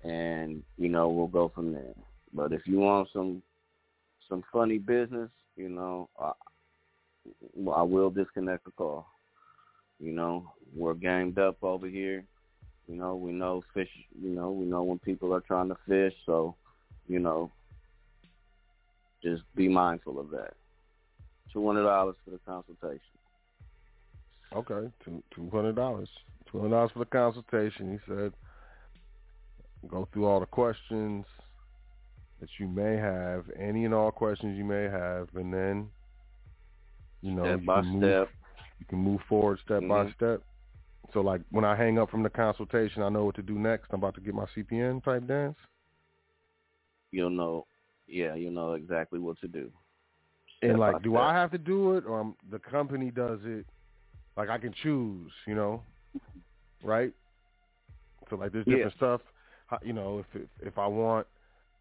and 0.03 0.61
you 0.77 0.89
know 0.89 1.09
we'll 1.09 1.27
go 1.27 1.49
from 1.53 1.73
there. 1.73 1.93
But 2.33 2.53
if 2.53 2.61
you 2.65 2.79
want 2.79 3.09
some 3.13 3.41
some 4.29 4.43
funny 4.51 4.77
business, 4.77 5.29
you 5.55 5.69
know, 5.69 6.09
I, 6.19 6.31
I 7.71 7.81
will 7.81 8.09
disconnect 8.09 8.65
the 8.65 8.71
call. 8.71 9.07
You 9.99 10.11
know, 10.11 10.51
we're 10.75 10.93
gamed 10.93 11.39
up 11.39 11.63
over 11.63 11.87
here. 11.87 12.23
You 12.87 12.95
know, 12.95 13.15
we 13.15 13.31
know 13.31 13.63
fish. 13.73 13.89
You 14.21 14.29
know, 14.29 14.51
we 14.51 14.65
know 14.65 14.83
when 14.83 14.99
people 14.99 15.33
are 15.33 15.39
trying 15.39 15.69
to 15.69 15.77
fish. 15.87 16.13
So, 16.25 16.55
you 17.07 17.19
know, 17.19 17.51
just 19.23 19.43
be 19.55 19.67
mindful 19.67 20.19
of 20.19 20.29
that. 20.31 20.53
Two 21.51 21.65
hundred 21.65 21.83
dollars 21.83 22.15
for 22.23 22.31
the 22.31 22.39
consultation. 22.45 22.99
Okay, 24.53 24.91
two 25.03 25.23
two 25.33 25.49
hundred 25.49 25.75
dollars. 25.75 26.09
Two 26.51 26.59
hundred 26.59 26.71
dollars 26.71 26.91
for 26.91 26.99
the 26.99 27.05
consultation. 27.05 27.91
He 27.91 28.13
said, 28.13 28.33
go 29.87 30.07
through 30.11 30.25
all 30.25 30.39
the 30.39 30.45
questions 30.45 31.25
that 32.39 32.49
you 32.59 32.67
may 32.67 32.97
have, 32.97 33.45
any 33.59 33.85
and 33.85 33.93
all 33.93 34.11
questions 34.11 34.57
you 34.57 34.65
may 34.65 34.83
have, 34.83 35.29
and 35.35 35.53
then 35.53 35.87
you 37.21 37.31
know 37.31 37.45
step 37.45 37.59
you 37.61 37.67
by 37.67 37.81
can 37.81 37.89
move, 37.89 38.03
step. 38.03 38.29
you 38.79 38.85
can 38.87 38.99
move 38.99 39.21
forward 39.29 39.59
step 39.63 39.87
by 39.87 40.05
Mhm. 40.05 40.13
step. 40.15 40.41
So 41.13 41.21
like 41.21 41.41
when 41.51 41.65
I 41.65 41.75
hang 41.75 41.99
up 41.99 42.09
from 42.09 42.23
the 42.23 42.29
consultation, 42.29 43.03
I 43.03 43.09
know 43.09 43.25
what 43.25 43.35
to 43.35 43.41
do 43.41 43.53
next. 43.59 43.87
I'm 43.91 43.99
about 43.99 44.15
to 44.15 44.21
get 44.21 44.33
my 44.33 44.45
CPN 44.55 45.01
type 45.03 45.27
dance. 45.27 45.57
You'll 47.13 47.29
know. 47.29 47.67
Yeah, 48.07 48.35
you'll 48.35 48.51
know 48.51 48.73
exactly 48.73 49.19
what 49.19 49.39
to 49.41 49.47
do. 49.47 49.71
And 50.61 50.79
like, 50.79 51.01
do 51.03 51.11
step. 51.11 51.21
I 51.21 51.33
have 51.33 51.51
to 51.51 51.57
do 51.57 51.95
it, 51.95 52.05
or 52.05 52.19
um, 52.19 52.35
the 52.51 52.59
company 52.59 53.11
does 53.11 53.39
it? 53.43 53.65
Like, 54.35 54.49
I 54.49 54.57
can 54.57 54.73
choose, 54.81 55.31
you 55.45 55.55
know, 55.55 55.83
right? 56.83 57.13
So 58.29 58.35
like, 58.35 58.51
there's 58.51 58.65
Yeah. 58.65 58.75
different 58.75 58.95
stuff. 58.95 59.21
You 59.83 59.93
know, 59.93 60.19
if 60.19 60.41
if, 60.41 60.67
if 60.67 60.77
I 60.77 60.87
want 60.87 61.27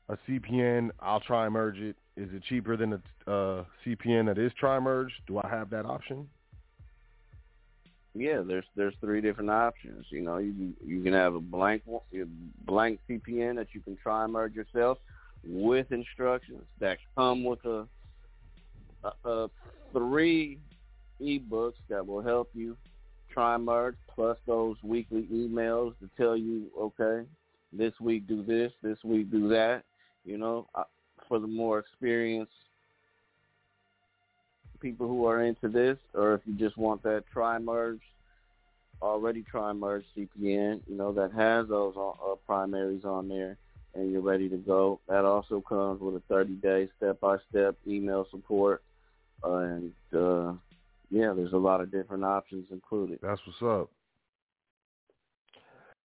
a 0.09 0.17
CPN, 0.29 0.91
I'll 1.01 1.21
tri-merge 1.21 1.79
it. 1.79 1.97
Is 2.17 2.29
it 2.33 2.43
cheaper 2.45 2.77
than 2.77 2.93
a 2.93 3.31
uh, 3.31 3.65
CPN 3.87 4.27
that 4.27 4.39
is 4.39 4.53
tri-merge? 4.59 5.13
Do 5.27 5.39
I 5.39 5.49
have 5.49 5.71
that 5.71 5.87
option? 5.87 6.29
Yeah, 8.15 8.43
there's 8.47 8.67
there's 8.77 8.95
three 9.01 9.23
different 9.23 9.51
options. 9.51 10.07
You 10.11 10.21
know, 10.21 10.37
you 10.37 10.53
can, 10.53 10.77
you 10.85 11.03
can 11.03 11.15
have 11.15 11.35
a 11.35 11.41
blank 11.41 11.83
blank 12.67 13.01
CPN 13.09 13.57
that 13.57 13.69
you 13.73 13.81
can 13.81 13.97
try 14.03 14.25
and 14.25 14.33
merge 14.33 14.55
yourself 14.55 14.99
with 15.45 15.91
instructions 15.91 16.65
that 16.81 16.99
come 17.17 17.45
with 17.45 17.65
a, 17.65 17.87
a, 19.05 19.29
a 19.29 19.51
three 19.93 20.59
ebooks 21.21 21.75
that 21.89 22.07
will 22.07 22.23
help 22.23 22.51
you 22.55 22.77
tri-merge, 23.33 23.97
plus 24.15 24.37
those 24.47 24.77
weekly 24.83 25.27
emails 25.33 25.95
to 26.01 26.09
tell 26.17 26.37
you, 26.37 26.67
okay, 26.79 27.27
this 27.73 27.93
week 28.01 28.27
do 28.29 28.43
this, 28.43 28.73
this 28.83 28.99
week 29.05 29.31
do 29.31 29.49
that. 29.49 29.83
You 30.25 30.39
know, 30.39 30.69
uh, 30.75 30.85
for 31.29 31.39
the 31.39 31.47
more 31.47 31.79
experienced 31.79 32.53
people 34.81 35.09
who 35.09 35.27
are 35.27 35.45
into 35.45 35.69
this, 35.69 35.97
or 36.15 36.35
if 36.35 36.41
you 36.45 36.55
just 36.55 36.77
want 36.77 37.03
that 37.05 37.25
tri-merge, 37.33 38.01
already 39.01 39.43
tri-merge 39.43 40.05
CPN, 40.17 40.81
you 40.87 40.97
know, 40.97 41.13
that 41.13 41.33
has 41.33 41.69
those 41.69 41.95
uh, 41.97 42.35
primaries 42.47 43.05
on 43.05 43.29
there, 43.29 43.57
and 43.95 44.11
you're 44.11 44.23
ready 44.23 44.49
to 44.49 44.57
go. 44.57 45.01
That 45.09 45.25
also 45.25 45.61
comes 45.61 46.01
with 46.01 46.17
a 46.17 46.33
30-day 46.33 46.89
step-by-step 46.97 47.77
email 47.87 48.27
support, 48.31 48.83
uh, 49.45 49.57
and 49.57 49.93
uh, 50.15 50.53
yeah, 51.11 51.33
there's 51.35 51.53
a 51.53 51.59
lot 51.59 51.81
of 51.81 51.91
different 51.91 52.25
options 52.25 52.67
included. 52.71 53.19
That's 53.23 53.41
what's 53.47 53.63
up. 53.63 53.91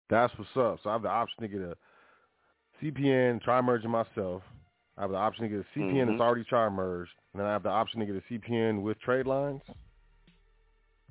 That's 0.09 0.33
what's 0.37 0.55
up. 0.55 0.79
So 0.83 0.89
I 0.89 0.93
have 0.93 1.01
the 1.01 1.09
option 1.09 1.41
to 1.41 1.47
get 1.47 1.61
a 1.61 1.75
CPN 2.81 3.41
tri-merging 3.41 3.89
myself. 3.89 4.43
I 4.97 5.01
have 5.01 5.11
the 5.11 5.17
option 5.17 5.43
to 5.43 5.49
get 5.49 5.59
a 5.59 5.79
CPN 5.79 6.07
Mhm. 6.07 6.07
that's 6.07 6.21
already 6.21 6.43
tri-merged, 6.43 7.11
and 7.33 7.39
then 7.39 7.47
I 7.47 7.53
have 7.53 7.63
the 7.63 7.69
option 7.69 7.99
to 7.99 8.05
get 8.05 8.15
a 8.15 8.21
CPN 8.21 8.81
with 8.81 8.99
trade 8.99 9.25
lines. 9.25 9.63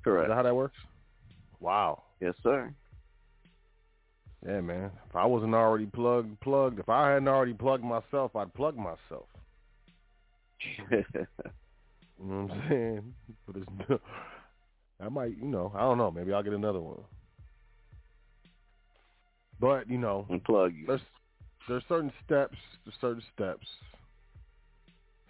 Correct. 0.05 0.27
Is 0.27 0.31
that 0.31 0.36
how 0.36 0.43
that 0.43 0.55
works? 0.55 0.78
Wow. 1.61 2.03
Yes, 2.20 2.36
sir. 2.43 2.73
Yeah, 4.47 4.60
man. 4.60 4.90
If 5.09 5.14
I 5.14 5.24
wasn't 5.24 5.55
already 5.55 5.86
plugged, 5.86 6.40
plugged. 6.40 6.81
If 6.81 6.89
I 6.89 7.10
hadn't 7.12 7.28
already 7.28 7.55
plugged 7.55 7.85
myself, 7.85 8.35
I'd 8.35 8.52
plug 8.55 8.77
myself. 8.77 9.27
You 12.23 12.31
know 12.31 12.43
what 12.43 12.52
I'm 12.52 12.69
saying? 12.69 13.14
But 13.47 13.56
it's, 13.56 14.02
I 15.01 15.09
might, 15.09 15.36
you 15.39 15.48
know, 15.48 15.73
I 15.74 15.81
don't 15.81 15.98
know. 15.98 16.10
Maybe 16.10 16.32
I'll 16.32 16.43
get 16.43 16.52
another 16.52 16.81
one. 16.81 17.01
But 19.60 19.89
you 19.89 19.98
know, 19.98 20.27
and 20.28 20.43
plug 20.43 20.73
you. 20.74 20.86
there's 20.86 21.01
there's 21.69 21.82
certain 21.89 22.12
steps. 22.24 22.56
There's 22.85 22.97
certain 23.01 23.23
steps. 23.35 23.66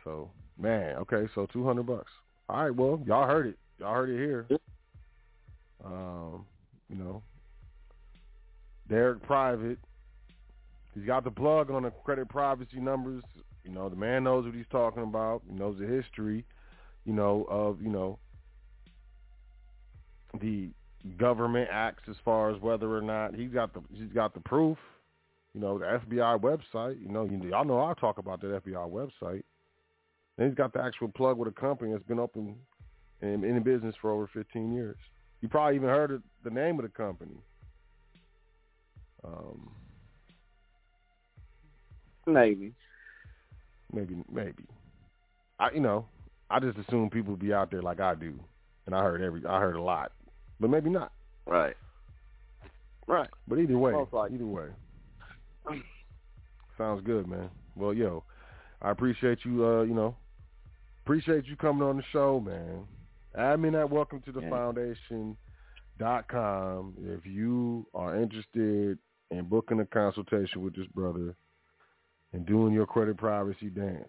So 0.05 0.30
man, 0.59 0.97
okay, 0.97 1.28
so 1.34 1.47
two 1.52 1.64
hundred 1.64 1.86
bucks. 1.86 2.10
All 2.48 2.62
right, 2.62 2.74
well, 2.74 3.01
y'all 3.06 3.26
heard 3.26 3.47
it. 3.47 3.59
Y'all 3.78 3.94
heard 3.94 4.10
it 4.10 4.16
here. 4.16 4.47
Um, 5.84 6.44
you 6.89 6.97
know, 6.97 7.22
Derick 8.88 9.22
Private. 9.22 9.78
He's 10.94 11.04
got 11.04 11.24
the 11.24 11.30
plug 11.30 11.70
on 11.70 11.84
the 11.84 11.90
credit 11.90 12.28
privacy 12.28 12.78
numbers. 12.78 13.22
You 13.64 13.72
know, 13.72 13.88
the 13.88 13.96
man 13.96 14.24
knows 14.24 14.44
what 14.44 14.54
he's 14.54 14.66
talking 14.70 15.02
about. 15.02 15.42
He 15.48 15.54
knows 15.54 15.78
the 15.78 15.86
history. 15.86 16.44
You 17.04 17.12
know 17.12 17.46
of 17.50 17.82
you 17.82 17.88
know 17.88 18.18
the 20.40 20.70
government 21.18 21.68
acts 21.72 22.04
as 22.09 22.16
far 22.24 22.50
as 22.54 22.60
whether 22.60 22.94
or 22.94 23.02
not 23.02 23.34
he's 23.34 23.50
got 23.50 23.74
the 23.74 23.80
he's 23.92 24.12
got 24.12 24.34
the 24.34 24.40
proof. 24.40 24.78
You 25.54 25.60
know, 25.60 25.78
the 25.78 25.84
FBI 25.84 26.40
website. 26.40 27.00
You 27.00 27.09
know, 27.09 27.24
you, 27.24 27.42
y'all 27.48 27.64
know 27.64 27.80
I 27.80 27.92
talk 28.00 28.18
about 28.18 28.40
that 28.40 28.64
FBI 28.64 28.90
website. 28.90 29.42
And 30.38 30.48
he's 30.48 30.54
got 30.56 30.72
the 30.72 30.80
actual 30.80 31.09
plug 31.09 31.36
with 31.36 31.48
a 31.48 31.60
company 31.60 31.92
that's 31.92 32.04
been 32.04 32.18
open 32.18 32.56
and 33.20 33.44
in 33.44 33.62
business 33.62 33.94
for 34.00 34.10
over 34.10 34.28
15 34.32 34.72
years. 34.72 34.96
You 35.40 35.48
probably 35.48 35.76
even 35.76 35.88
heard 35.88 36.10
of 36.10 36.22
the 36.44 36.50
name 36.50 36.78
of 36.78 36.84
the 36.84 36.88
company. 36.88 37.36
Um, 39.24 39.70
Maybe. 42.26 42.72
maybe, 43.92 44.16
maybe. 44.30 44.64
I, 45.58 45.70
you 45.72 45.80
know, 45.80 46.06
I 46.50 46.60
just 46.60 46.78
assume 46.78 47.10
people 47.10 47.34
be 47.36 47.52
out 47.52 47.70
there 47.70 47.82
like 47.82 47.98
I 48.00 48.14
do, 48.14 48.38
and 48.86 48.94
I 48.94 49.02
heard 49.02 49.20
every, 49.22 49.44
I 49.44 49.58
heard 49.58 49.74
a 49.76 49.82
lot, 49.82 50.12
but 50.60 50.70
maybe 50.70 50.88
not. 50.88 51.12
Right. 51.46 51.76
Right. 53.08 53.28
But 53.48 53.58
either 53.58 53.76
way, 53.76 53.92
either 53.92 54.46
way, 54.46 54.68
sounds 56.78 57.02
good, 57.04 57.26
man. 57.26 57.50
Well, 57.74 57.92
yo, 57.92 58.22
I 58.80 58.90
appreciate 58.90 59.44
you. 59.44 59.66
Uh, 59.66 59.82
you 59.82 59.94
know, 59.94 60.16
appreciate 61.04 61.46
you 61.46 61.56
coming 61.56 61.82
on 61.82 61.96
the 61.96 62.04
show, 62.12 62.38
man. 62.40 62.84
Admin 63.36 63.78
at 63.80 63.90
welcome 63.90 64.20
to 64.22 64.32
the 64.32 64.42
Yeah. 64.42 64.50
foundation 64.50 65.36
dot 65.98 66.28
com 66.28 66.94
if 67.00 67.26
you 67.26 67.86
are 67.94 68.16
interested 68.16 68.98
in 69.32 69.44
booking 69.46 69.80
a 69.80 69.86
consultation 69.86 70.62
with 70.62 70.76
this 70.76 70.86
brother 70.88 71.34
and 72.32 72.46
doing 72.46 72.72
your 72.72 72.86
credit 72.86 73.16
privacy 73.16 73.70
dance. 73.70 74.09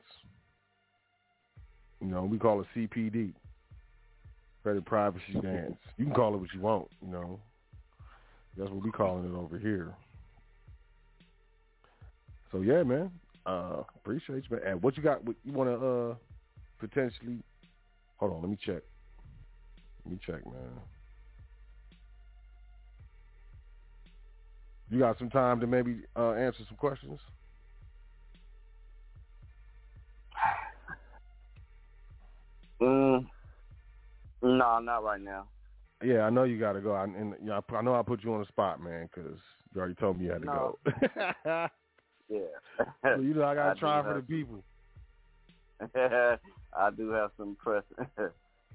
You 2.01 2.07
know, 2.07 2.23
we 2.23 2.37
call 2.37 2.61
it 2.61 2.67
CPD. 2.75 3.33
Credit 4.63 4.85
privacy 4.85 5.39
dance. 5.41 5.75
You 5.97 6.05
can 6.05 6.13
call 6.13 6.33
it 6.35 6.37
what 6.37 6.53
you 6.53 6.61
want, 6.61 6.87
you 7.01 7.11
know. 7.11 7.39
That's 8.57 8.69
what 8.69 8.83
we 8.83 8.91
calling 8.91 9.25
it 9.25 9.35
over 9.35 9.57
here. 9.57 9.93
So 12.51 12.61
yeah, 12.61 12.83
man. 12.83 13.11
Uh 13.45 13.83
appreciate 13.95 14.43
you, 14.49 14.57
man. 14.57 14.67
And 14.67 14.81
what 14.81 14.95
you 14.95 15.03
got 15.03 15.23
what 15.25 15.35
you 15.43 15.51
wanna 15.51 15.75
uh 15.75 16.15
potentially 16.79 17.39
hold 18.17 18.33
on, 18.33 18.41
let 18.41 18.49
me 18.49 18.57
check. 18.63 18.83
Let 20.05 20.13
me 20.13 20.19
check, 20.25 20.45
man. 20.45 20.79
You 24.93 24.99
got 24.99 25.17
some 25.17 25.31
time 25.31 25.59
to 25.59 25.65
maybe 25.65 26.01
uh 26.15 26.33
answer 26.33 26.63
some 26.67 26.77
questions? 26.77 27.19
Mm, 32.79 33.25
no, 34.43 34.79
not 34.79 35.03
right 35.03 35.19
now. 35.19 35.47
Yeah, 36.03 36.21
I 36.21 36.29
know 36.29 36.43
you 36.43 36.59
got 36.59 36.73
to 36.73 36.81
go. 36.81 36.91
I, 36.91 37.05
and 37.05 37.33
you 37.41 37.47
know, 37.47 37.59
I, 37.67 37.75
I 37.75 37.81
know 37.81 37.95
I 37.95 38.03
put 38.03 38.23
you 38.23 38.31
on 38.35 38.41
the 38.41 38.45
spot, 38.45 38.79
man, 38.79 39.09
because 39.11 39.39
you 39.73 39.79
already 39.79 39.95
told 39.95 40.19
me 40.19 40.25
you 40.25 40.31
had 40.31 40.43
to 40.43 40.47
No. 40.47 40.77
go. 40.85 41.67
Yeah. 42.29 42.85
so, 43.03 43.21
you 43.21 43.33
know, 43.33 43.45
I 43.45 43.55
got 43.55 43.73
to 43.73 43.79
try 43.79 44.01
for 44.03 44.13
the 44.13 44.21
people. 44.21 44.63
I 45.95 46.89
do 46.95 47.09
have 47.09 47.31
some 47.35 47.57
pressing 47.59 48.29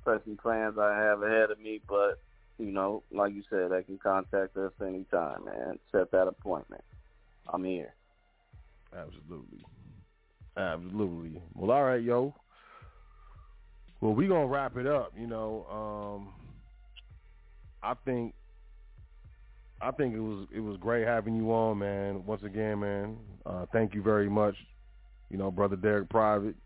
pressing 0.04 0.36
plans 0.36 0.78
I 0.80 0.96
have 0.98 1.22
ahead 1.22 1.52
of 1.52 1.60
me, 1.60 1.80
but 1.88 2.18
you 2.58 2.72
know, 2.72 3.02
like 3.12 3.32
you 3.32 3.42
said, 3.48 3.70
they 3.70 3.82
can 3.82 3.98
contact 3.98 4.56
us 4.56 4.72
anytime, 4.80 5.44
man. 5.44 5.78
Set 5.92 6.10
that 6.10 6.26
appointment. 6.26 6.82
I'm 7.52 7.64
here. 7.64 7.94
Absolutely. 8.96 9.64
Absolutely. 10.56 11.40
Well, 11.54 11.70
all 11.70 11.84
right, 11.84 12.02
yo. 12.02 12.34
Well, 14.00 14.14
we 14.14 14.26
gonna 14.26 14.46
wrap 14.46 14.76
it 14.76 14.86
up. 14.86 15.12
You 15.18 15.26
know, 15.26 15.66
um, 15.70 16.32
I 17.82 17.94
think, 18.04 18.34
I 19.80 19.90
think 19.92 20.14
it 20.14 20.20
was 20.20 20.46
it 20.54 20.60
was 20.60 20.76
great 20.78 21.06
having 21.06 21.36
you 21.36 21.52
on, 21.52 21.78
man. 21.78 22.24
Once 22.26 22.42
again, 22.42 22.80
man. 22.80 23.16
Uh, 23.46 23.66
thank 23.72 23.94
you 23.94 24.02
very 24.02 24.28
much. 24.28 24.54
You 25.30 25.38
know, 25.38 25.50
brother 25.50 25.76
Derick 25.76 26.08
Private, 26.08 26.56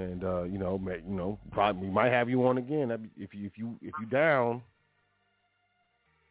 and 0.00 0.24
uh, 0.24 0.42
you 0.42 0.58
know, 0.58 0.78
may, 0.78 0.96
you 0.96 1.14
know, 1.14 1.38
probably 1.52 1.88
we 1.88 1.92
might 1.92 2.12
have 2.12 2.28
you 2.28 2.46
on 2.46 2.58
again 2.58 2.90
if 3.16 3.34
you 3.34 3.46
if 3.46 3.56
you 3.56 3.76
if 3.82 3.92
you 4.00 4.06
down. 4.06 4.62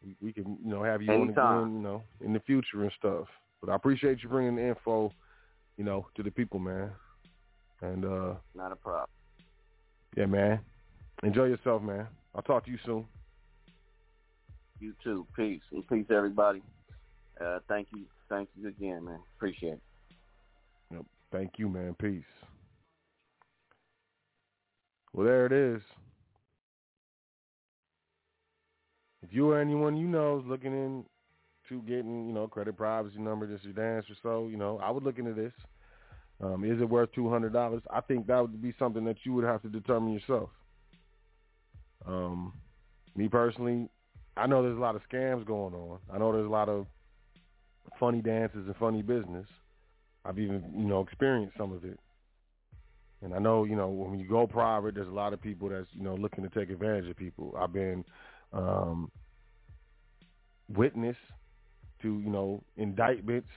We, 0.03 0.15
we 0.21 0.31
can 0.33 0.57
you 0.63 0.71
know 0.71 0.83
have 0.83 1.01
you 1.01 1.11
on 1.11 1.23
Anytime. 1.23 1.63
again, 1.63 1.73
you 1.75 1.81
know, 1.81 2.03
in 2.21 2.33
the 2.33 2.39
future 2.41 2.83
and 2.83 2.91
stuff. 2.97 3.27
But 3.61 3.69
I 3.69 3.75
appreciate 3.75 4.23
you 4.23 4.29
bringing 4.29 4.55
the 4.55 4.67
info, 4.67 5.11
you 5.77 5.83
know, 5.83 6.07
to 6.15 6.23
the 6.23 6.31
people, 6.31 6.59
man. 6.59 6.91
And 7.81 8.05
uh, 8.05 8.33
Not 8.55 8.71
a 8.71 8.75
problem. 8.75 9.07
yeah, 10.15 10.25
man. 10.25 10.59
Enjoy 11.23 11.45
yourself, 11.45 11.81
man. 11.81 12.07
I'll 12.33 12.41
talk 12.41 12.65
to 12.65 12.71
you 12.71 12.77
soon. 12.85 13.05
You 14.79 14.93
too. 15.03 15.27
Peace 15.35 15.61
and 15.71 15.85
peace, 15.87 16.05
everybody. 16.09 16.61
Uh, 17.39 17.59
thank 17.67 17.87
you. 17.93 18.05
Thank 18.29 18.47
you 18.55 18.69
again, 18.69 19.03
man. 19.03 19.19
Appreciate 19.35 19.73
it. 19.73 19.81
Thank 21.31 21.53
you, 21.57 21.69
man. 21.69 21.95
Peace. 21.99 22.23
Well, 25.13 25.25
there 25.25 25.45
it 25.45 25.51
is. 25.51 25.81
If 29.21 29.33
you 29.33 29.49
or 29.51 29.59
anyone 29.59 29.97
you 29.97 30.07
know 30.07 30.39
is 30.39 30.45
looking 30.45 30.73
into 30.73 31.81
getting, 31.85 32.27
you 32.27 32.33
know, 32.33 32.47
credit 32.47 32.77
privacy 32.77 33.19
number, 33.19 33.45
this 33.45 33.65
or 33.65 33.73
dance 33.73 34.05
or 34.09 34.15
so, 34.23 34.47
you 34.47 34.57
know, 34.57 34.79
I 34.81 34.91
would 34.91 35.03
look 35.03 35.19
into 35.19 35.33
this. 35.33 35.53
Um, 36.41 36.63
is 36.63 36.79
it 36.79 36.89
worth 36.89 37.11
two 37.13 37.29
hundred 37.29 37.51
dollars? 37.51 37.81
I 37.91 37.99
think 38.01 38.27
that 38.27 38.39
would 38.39 38.61
be 38.61 38.73
something 38.79 39.03
that 39.05 39.17
you 39.25 39.33
would 39.33 39.43
have 39.43 39.61
to 39.63 39.69
determine 39.69 40.13
yourself. 40.13 40.49
Um, 42.07 42.53
me 43.15 43.27
personally, 43.27 43.89
I 44.37 44.47
know 44.47 44.63
there's 44.63 44.77
a 44.77 44.81
lot 44.81 44.95
of 44.95 45.01
scams 45.11 45.45
going 45.45 45.73
on. 45.73 45.99
I 46.11 46.17
know 46.17 46.31
there's 46.31 46.45
a 46.45 46.49
lot 46.49 46.69
of 46.69 46.87
funny 47.99 48.21
dances 48.21 48.65
and 48.65 48.75
funny 48.77 49.01
business. 49.01 49.45
I've 50.23 50.39
even, 50.39 50.63
you 50.77 50.85
know, 50.85 51.01
experienced 51.01 51.57
some 51.57 51.73
of 51.73 51.83
it. 51.83 51.99
And 53.21 53.33
I 53.33 53.39
know, 53.39 53.65
you 53.65 53.75
know, 53.75 53.89
when 53.89 54.19
you 54.19 54.27
go 54.27 54.47
private, 54.47 54.95
there's 54.95 55.07
a 55.07 55.11
lot 55.11 55.33
of 55.33 55.41
people 55.41 55.69
that's, 55.69 55.87
you 55.91 56.03
know, 56.03 56.15
looking 56.15 56.43
to 56.43 56.49
take 56.49 56.69
advantage 56.69 57.09
of 57.09 57.17
people. 57.17 57.53
I've 57.59 57.73
been 57.73 58.05
um, 58.53 59.11
witness 60.73 61.17
to, 62.01 62.19
you 62.19 62.29
know, 62.29 62.63
indictments, 62.77 63.49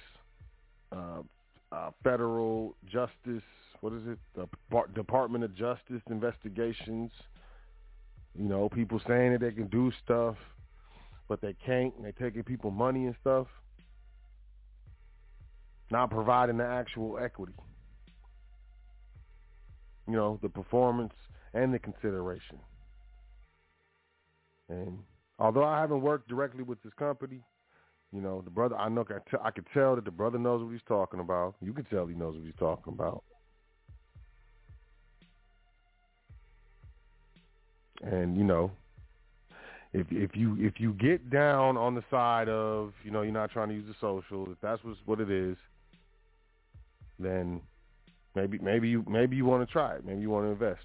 uh, 0.90 1.22
uh, 1.70 1.90
federal 2.02 2.74
justice, 2.86 3.42
what 3.80 3.92
is 3.92 4.02
it, 4.06 4.18
the 4.34 4.48
Par- 4.70 4.88
Department 4.88 5.44
of 5.44 5.54
Justice 5.54 6.02
investigations. 6.10 7.10
You 8.36 8.48
know, 8.48 8.68
people 8.68 9.00
saying 9.06 9.32
that 9.32 9.40
they 9.40 9.52
can 9.52 9.68
do 9.68 9.92
stuff, 10.04 10.36
but 11.28 11.40
they 11.40 11.54
can't, 11.64 11.94
and 11.96 12.04
they're 12.04 12.12
taking 12.12 12.42
people 12.42 12.70
money 12.70 13.06
and 13.06 13.14
stuff 13.20 13.46
not 15.92 16.10
providing 16.10 16.56
the 16.56 16.64
actual 16.64 17.18
equity. 17.22 17.52
You 20.08 20.14
know, 20.14 20.38
the 20.42 20.48
performance 20.48 21.14
and 21.54 21.72
the 21.72 21.78
consideration. 21.78 22.58
And 24.68 24.98
although 25.38 25.64
I 25.64 25.80
haven't 25.80 26.00
worked 26.00 26.28
directly 26.28 26.62
with 26.62 26.82
this 26.82 26.92
company, 26.98 27.40
you 28.12 28.20
know, 28.20 28.42
the 28.42 28.50
brother, 28.50 28.76
I 28.76 28.88
know, 28.88 29.04
I, 29.42 29.50
could 29.50 29.66
tell 29.72 29.96
that 29.96 30.04
the 30.04 30.10
brother 30.10 30.38
knows 30.38 30.62
what 30.62 30.70
he's 30.70 30.80
talking 30.86 31.20
about. 31.20 31.54
You 31.62 31.72
can 31.72 31.84
tell 31.84 32.06
he 32.06 32.14
knows 32.14 32.36
what 32.36 32.44
he's 32.44 32.54
talking 32.58 32.92
about. 32.92 33.24
And 38.02 38.36
you 38.36 38.44
know, 38.44 38.70
if 39.92 40.06
if 40.10 40.34
you 40.34 40.56
if 40.58 40.80
you 40.80 40.92
get 40.94 41.30
down 41.30 41.76
on 41.76 41.94
the 41.94 42.02
side 42.10 42.48
of 42.48 42.92
you 43.04 43.10
know 43.10 43.22
you're 43.22 43.32
not 43.32 43.52
trying 43.52 43.68
to 43.68 43.74
use 43.74 43.86
the 43.86 43.94
social, 44.00 44.50
if 44.50 44.58
that's 44.60 44.82
what's, 44.82 44.98
what 45.06 45.20
it 45.20 45.30
is, 45.30 45.56
then 47.18 47.60
maybe 48.34 48.58
maybe 48.58 48.88
you 48.88 49.04
maybe 49.08 49.36
you 49.36 49.44
want 49.44 49.66
to 49.66 49.72
try 49.72 49.94
it. 49.94 50.04
Maybe 50.04 50.20
you 50.20 50.30
want 50.30 50.46
to 50.46 50.50
invest. 50.50 50.84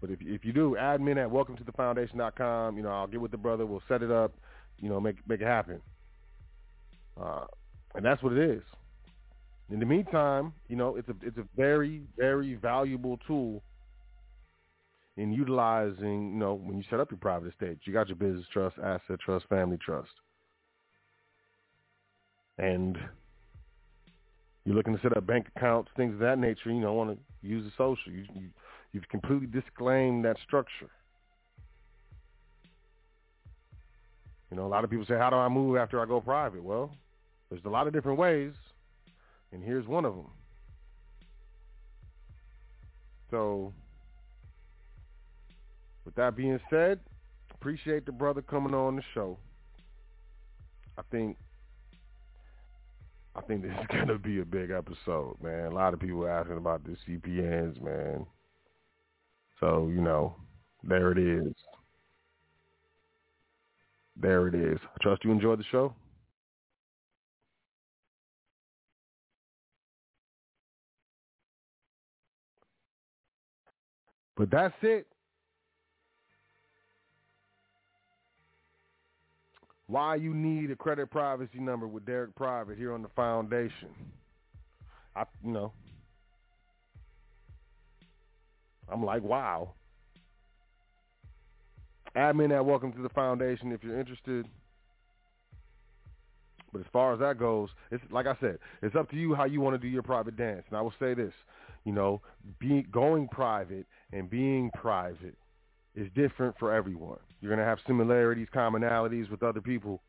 But 0.00 0.10
if 0.10 0.18
if 0.22 0.44
you 0.44 0.52
do, 0.52 0.76
admin 0.78 1.16
at 1.16 1.30
welcome 1.30 1.56
to 1.56 1.64
the 1.64 1.72
you 2.76 2.82
know, 2.82 2.90
I'll 2.90 3.06
get 3.06 3.20
with 3.20 3.30
the 3.30 3.36
brother, 3.36 3.66
we'll 3.66 3.82
set 3.88 4.02
it 4.02 4.10
up, 4.10 4.32
you 4.78 4.88
know, 4.88 5.00
make 5.00 5.16
make 5.28 5.40
it 5.40 5.46
happen. 5.46 5.80
Uh, 7.20 7.46
and 7.94 8.04
that's 8.04 8.22
what 8.22 8.32
it 8.32 8.50
is. 8.50 8.62
In 9.70 9.80
the 9.80 9.86
meantime, 9.86 10.52
you 10.68 10.76
know, 10.76 10.96
it's 10.96 11.08
a 11.08 11.14
it's 11.22 11.38
a 11.38 11.44
very 11.56 12.02
very 12.16 12.54
valuable 12.54 13.18
tool 13.26 13.62
in 15.16 15.32
utilizing, 15.32 16.32
you 16.32 16.38
know, 16.38 16.54
when 16.54 16.76
you 16.76 16.84
set 16.90 17.00
up 17.00 17.10
your 17.10 17.18
private 17.18 17.48
estate. 17.48 17.78
You 17.84 17.92
got 17.92 18.08
your 18.08 18.16
business 18.16 18.44
trust, 18.52 18.76
asset 18.82 19.18
trust, 19.24 19.46
family 19.48 19.78
trust. 19.84 20.10
And 22.58 22.98
you're 24.66 24.74
looking 24.74 24.96
to 24.96 25.02
set 25.02 25.16
up 25.16 25.24
bank 25.24 25.46
accounts, 25.54 25.90
things 25.96 26.14
of 26.14 26.18
that 26.18 26.40
nature, 26.40 26.72
you 26.72 26.82
don't 26.82 26.96
want 26.96 27.10
to 27.10 27.46
use 27.46 27.64
the 27.64 27.70
social. 27.78 28.12
You, 28.12 28.24
you, 28.34 28.48
you've 28.92 29.08
completely 29.08 29.46
disclaimed 29.46 30.24
that 30.24 30.36
structure. 30.44 30.90
You 34.50 34.56
know, 34.56 34.66
a 34.66 34.68
lot 34.68 34.82
of 34.82 34.90
people 34.90 35.06
say, 35.06 35.14
how 35.14 35.30
do 35.30 35.36
I 35.36 35.48
move 35.48 35.76
after 35.76 36.00
I 36.02 36.04
go 36.04 36.20
private? 36.20 36.64
Well, 36.64 36.90
there's 37.48 37.64
a 37.64 37.68
lot 37.68 37.86
of 37.86 37.92
different 37.92 38.18
ways, 38.18 38.52
and 39.52 39.62
here's 39.62 39.86
one 39.86 40.04
of 40.04 40.16
them. 40.16 40.30
So, 43.30 43.72
with 46.04 46.16
that 46.16 46.36
being 46.36 46.58
said, 46.70 46.98
appreciate 47.54 48.04
the 48.04 48.12
brother 48.12 48.42
coming 48.42 48.74
on 48.74 48.96
the 48.96 49.02
show. 49.14 49.38
I 50.98 51.02
think 51.12 51.36
I 53.36 53.42
think 53.42 53.62
this 53.62 53.72
is 53.72 53.86
gonna 53.90 54.18
be 54.18 54.40
a 54.40 54.44
big 54.44 54.70
episode, 54.70 55.36
man. 55.42 55.66
A 55.66 55.74
lot 55.74 55.94
of 55.94 56.00
people 56.00 56.26
asking 56.26 56.56
about 56.56 56.82
the 56.84 56.96
CPNs, 57.06 57.80
man. 57.82 58.26
So, 59.60 59.88
you 59.88 60.00
know, 60.00 60.36
there 60.82 61.12
it 61.12 61.18
is. 61.18 61.52
There 64.16 64.48
it 64.48 64.54
is. 64.54 64.78
I 64.82 65.02
trust 65.02 65.24
you 65.24 65.30
enjoyed 65.30 65.58
the 65.58 65.64
show. 65.70 65.94
But 74.36 74.50
that's 74.50 74.74
it. 74.82 75.06
Why 79.86 80.16
you 80.16 80.34
need 80.34 80.70
a 80.70 80.76
credit 80.76 81.10
privacy 81.10 81.58
number 81.58 81.86
with 81.86 82.04
Derick 82.04 82.34
Private 82.34 82.76
here 82.76 82.92
on 82.92 83.02
the 83.02 83.08
foundation. 83.14 83.88
I 85.14 85.24
you 85.44 85.52
know. 85.52 85.72
I'm 88.88 89.04
like, 89.04 89.22
wow. 89.22 89.72
Admin 92.16 92.54
at 92.54 92.64
Welcome 92.64 92.92
to 92.92 93.02
the 93.02 93.08
Foundation 93.10 93.72
if 93.72 93.82
you're 93.82 93.98
interested. 93.98 94.46
But 96.72 96.80
as 96.80 96.86
far 96.92 97.12
as 97.12 97.20
that 97.20 97.38
goes, 97.38 97.68
it's 97.90 98.02
like 98.10 98.26
I 98.26 98.36
said, 98.40 98.58
it's 98.82 98.96
up 98.96 99.10
to 99.10 99.16
you 99.16 99.34
how 99.34 99.44
you 99.44 99.60
want 99.60 99.74
to 99.74 99.78
do 99.78 99.88
your 99.88 100.02
private 100.02 100.36
dance. 100.36 100.64
And 100.68 100.78
I 100.78 100.82
will 100.82 100.94
say 100.98 101.14
this, 101.14 101.32
you 101.84 101.92
know, 101.92 102.20
being 102.58 102.86
going 102.90 103.28
private 103.28 103.86
and 104.12 104.28
being 104.28 104.70
private 104.74 105.36
is 105.94 106.08
different 106.14 106.56
for 106.58 106.72
everyone. 106.72 107.18
You're 107.40 107.50
going 107.50 107.64
to 107.64 107.68
have 107.68 107.78
similarities, 107.86 108.48
commonalities 108.54 109.30
with 109.30 109.42
other 109.42 109.60
people 109.60 110.02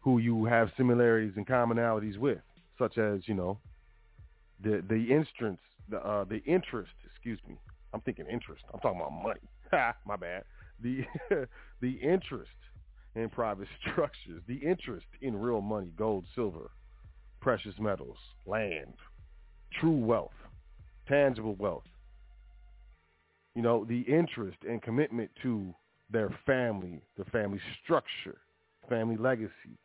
who 0.00 0.18
you 0.18 0.44
have 0.44 0.70
similarities 0.76 1.32
and 1.36 1.46
commonalities 1.46 2.18
with, 2.18 2.38
such 2.78 2.98
as, 2.98 3.20
you 3.26 3.34
know, 3.34 3.58
the 4.62 4.82
the 4.88 5.12
instance, 5.12 5.60
the 5.88 5.98
uh, 5.98 6.24
the 6.24 6.42
interest, 6.44 6.92
excuse 7.10 7.38
me. 7.48 7.56
I'm 7.92 8.00
thinking 8.02 8.26
interest. 8.30 8.62
I'm 8.72 8.80
talking 8.80 9.00
about 9.00 9.12
money. 9.12 9.40
My 10.06 10.16
bad. 10.16 10.44
The 10.82 11.02
the 11.80 11.92
interest 11.92 12.50
in 13.14 13.28
private 13.28 13.68
structures, 13.90 14.42
the 14.46 14.56
interest 14.56 15.06
in 15.20 15.36
real 15.36 15.60
money, 15.60 15.92
gold, 15.96 16.24
silver, 16.34 16.70
precious 17.40 17.74
metals, 17.78 18.18
land, 18.46 18.94
true 19.80 19.96
wealth, 19.96 20.30
tangible 21.08 21.54
wealth. 21.56 21.84
You 23.54 23.62
know, 23.62 23.84
the 23.84 24.00
interest 24.02 24.58
and 24.68 24.80
commitment 24.80 25.30
to 25.42 25.74
their 26.10 26.30
family, 26.46 27.00
their 27.16 27.26
family 27.26 27.60
structure, 27.82 28.38
family 28.88 29.16
legacy. 29.16 29.78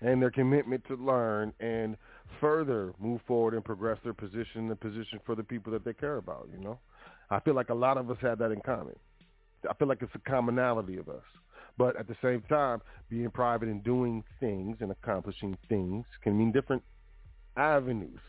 And 0.00 0.22
their 0.22 0.30
commitment 0.30 0.84
to 0.86 0.94
learn 0.94 1.52
and 1.58 1.96
further 2.40 2.92
move 3.00 3.20
forward 3.26 3.54
and 3.54 3.64
progress 3.64 3.98
their 4.04 4.14
position, 4.14 4.68
the 4.68 4.76
position 4.76 5.18
for 5.26 5.34
the 5.34 5.42
people 5.42 5.72
that 5.72 5.84
they 5.84 5.92
care 5.92 6.18
about, 6.18 6.48
you 6.52 6.62
know? 6.62 6.78
I 7.30 7.40
feel 7.40 7.54
like 7.54 7.70
a 7.70 7.74
lot 7.74 7.98
of 7.98 8.10
us 8.10 8.16
have 8.20 8.38
that 8.38 8.52
in 8.52 8.60
common. 8.60 8.94
I 9.68 9.74
feel 9.74 9.88
like 9.88 10.02
it's 10.02 10.14
a 10.14 10.30
commonality 10.30 10.98
of 10.98 11.08
us. 11.08 11.24
But 11.76 11.96
at 11.96 12.06
the 12.08 12.16
same 12.22 12.42
time, 12.48 12.80
being 13.08 13.30
private 13.30 13.68
and 13.68 13.82
doing 13.82 14.22
things 14.40 14.76
and 14.80 14.90
accomplishing 14.90 15.56
things 15.68 16.04
can 16.22 16.36
mean 16.36 16.52
different 16.52 16.82
avenues, 17.56 18.20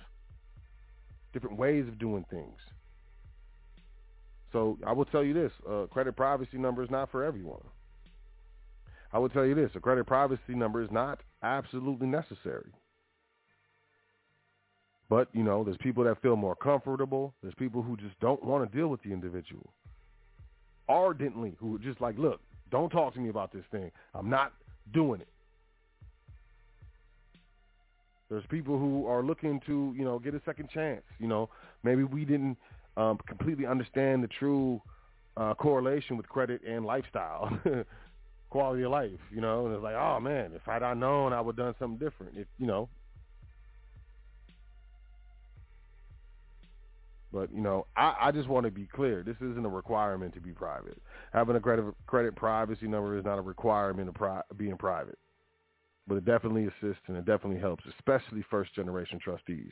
different 1.33 1.57
ways 1.57 1.87
of 1.87 1.99
doing 1.99 2.25
things. 2.29 2.57
So 4.51 4.77
I 4.85 4.93
will 4.93 5.05
tell 5.05 5.23
you 5.23 5.33
this, 5.33 5.51
a 5.69 5.87
credit 5.87 6.15
privacy 6.15 6.57
number 6.57 6.83
is 6.83 6.89
not 6.89 7.11
for 7.11 7.23
everyone. 7.23 7.61
I 9.13 9.19
will 9.19 9.29
tell 9.29 9.45
you 9.45 9.55
this, 9.55 9.71
a 9.75 9.79
credit 9.79 10.05
privacy 10.05 10.55
number 10.55 10.81
is 10.81 10.89
not 10.91 11.19
absolutely 11.43 12.07
necessary. 12.07 12.71
But, 15.09 15.27
you 15.33 15.43
know, 15.43 15.63
there's 15.63 15.77
people 15.77 16.03
that 16.03 16.21
feel 16.21 16.35
more 16.35 16.55
comfortable. 16.55 17.33
There's 17.41 17.55
people 17.55 17.81
who 17.81 17.97
just 17.97 18.19
don't 18.19 18.43
want 18.43 18.69
to 18.69 18.77
deal 18.77 18.87
with 18.87 19.01
the 19.01 19.11
individual. 19.11 19.73
Ardently, 20.87 21.55
who 21.59 21.75
are 21.75 21.79
just 21.79 21.99
like, 21.99 22.17
look, 22.17 22.41
don't 22.69 22.89
talk 22.89 23.15
to 23.15 23.19
me 23.19 23.29
about 23.29 23.51
this 23.51 23.65
thing. 23.71 23.91
I'm 24.13 24.29
not 24.29 24.53
doing 24.93 25.21
it. 25.21 25.27
There's 28.29 28.45
people 28.49 28.77
who 28.77 29.07
are 29.07 29.23
looking 29.23 29.59
to, 29.65 29.93
you 29.97 30.05
know, 30.05 30.19
get 30.19 30.35
a 30.35 30.41
second 30.45 30.69
chance. 30.69 31.01
You 31.17 31.27
know, 31.27 31.49
maybe 31.83 32.03
we 32.03 32.25
didn't 32.25 32.57
um, 32.95 33.17
completely 33.27 33.65
understand 33.65 34.23
the 34.23 34.27
true 34.27 34.81
uh, 35.35 35.55
correlation 35.55 36.15
with 36.15 36.27
credit 36.29 36.61
and 36.67 36.85
lifestyle, 36.85 37.49
quality 38.49 38.83
of 38.83 38.91
life. 38.91 39.19
You 39.33 39.41
know, 39.41 39.65
and 39.65 39.75
it's 39.75 39.83
like, 39.83 39.95
oh 39.95 40.19
man, 40.19 40.51
if 40.53 40.67
I'd 40.67 40.81
known, 40.97 41.33
I 41.33 41.41
would 41.41 41.57
have 41.57 41.65
done 41.65 41.75
something 41.79 41.97
different. 41.97 42.37
If 42.37 42.47
you 42.59 42.67
know, 42.67 42.89
But 47.31 47.53
you 47.53 47.61
know, 47.61 47.85
I, 47.95 48.15
I 48.21 48.31
just 48.31 48.47
want 48.49 48.65
to 48.65 48.71
be 48.71 48.87
clear. 48.87 49.23
This 49.23 49.35
isn't 49.37 49.65
a 49.65 49.69
requirement 49.69 50.33
to 50.33 50.41
be 50.41 50.51
private. 50.51 50.99
Having 51.31 51.57
a 51.57 51.59
credit 51.59 51.85
credit 52.07 52.35
privacy 52.35 52.87
number 52.87 53.17
is 53.17 53.25
not 53.25 53.37
a 53.37 53.41
requirement 53.41 54.09
of 54.09 54.15
pri- 54.15 54.41
being 54.57 54.77
private, 54.77 55.17
but 56.09 56.17
it 56.17 56.25
definitely 56.25 56.65
assists 56.65 57.03
and 57.07 57.15
it 57.15 57.25
definitely 57.25 57.59
helps, 57.59 57.83
especially 57.97 58.43
first 58.49 58.73
generation 58.73 59.19
trustees. 59.23 59.71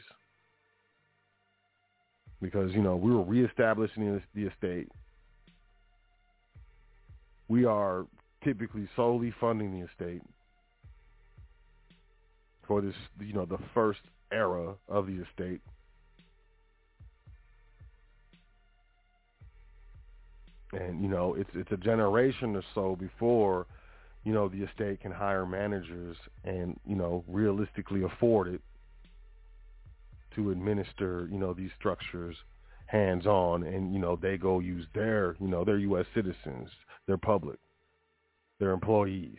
Because 2.39 2.71
you 2.73 2.83
know 2.83 2.95
we 2.95 3.11
were 3.11 3.23
reestablishing 3.23 4.21
the 4.35 4.43
estate. 4.43 4.87
We 7.47 7.65
are 7.65 8.05
typically 8.43 8.87
solely 8.95 9.33
funding 9.41 9.71
the 9.79 9.87
estate 9.87 10.21
for 12.67 12.81
this, 12.81 12.93
you 13.19 13.33
know, 13.33 13.45
the 13.45 13.57
first 13.73 14.01
era 14.31 14.75
of 14.87 15.07
the 15.07 15.23
estate 15.23 15.61
and 20.73 21.01
you 21.01 21.07
know 21.07 21.33
it's 21.35 21.49
it's 21.53 21.71
a 21.71 21.77
generation 21.77 22.55
or 22.55 22.63
so 22.75 22.97
before 22.99 23.65
you 24.27 24.33
know 24.33 24.49
the 24.49 24.61
estate 24.63 24.99
can 24.99 25.11
hire 25.11 25.45
managers 25.45 26.17
and 26.43 26.77
you 26.85 26.95
know 26.95 27.23
realistically 27.29 28.03
afford 28.03 28.47
it 28.49 28.61
to 30.35 30.51
administer 30.51 31.29
you 31.31 31.37
know 31.39 31.53
these 31.53 31.71
structures 31.79 32.35
hands 32.87 33.25
on 33.25 33.63
and 33.63 33.93
you 33.93 33.99
know 33.99 34.19
they 34.21 34.37
go 34.37 34.59
use 34.59 34.85
their 34.93 35.37
you 35.39 35.47
know 35.47 35.63
their 35.63 35.77
US 35.77 36.05
citizens 36.13 36.69
their 37.07 37.17
public 37.17 37.57
their 38.59 38.71
employees. 38.71 39.37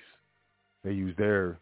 They 0.85 0.93
use 0.93 1.15
their 1.19 1.59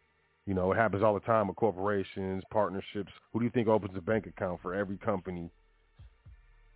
you 0.47 0.55
know 0.55 0.70
it 0.70 0.77
happens 0.77 1.03
all 1.03 1.15
the 1.15 1.20
time 1.20 1.48
with 1.48 1.57
corporations 1.57 2.44
partnerships. 2.53 3.11
Who 3.32 3.40
do 3.40 3.44
you 3.44 3.51
think 3.51 3.66
opens 3.66 3.97
a 3.97 4.01
bank 4.01 4.27
account 4.27 4.61
for 4.62 4.73
every 4.73 4.98
company 4.98 5.51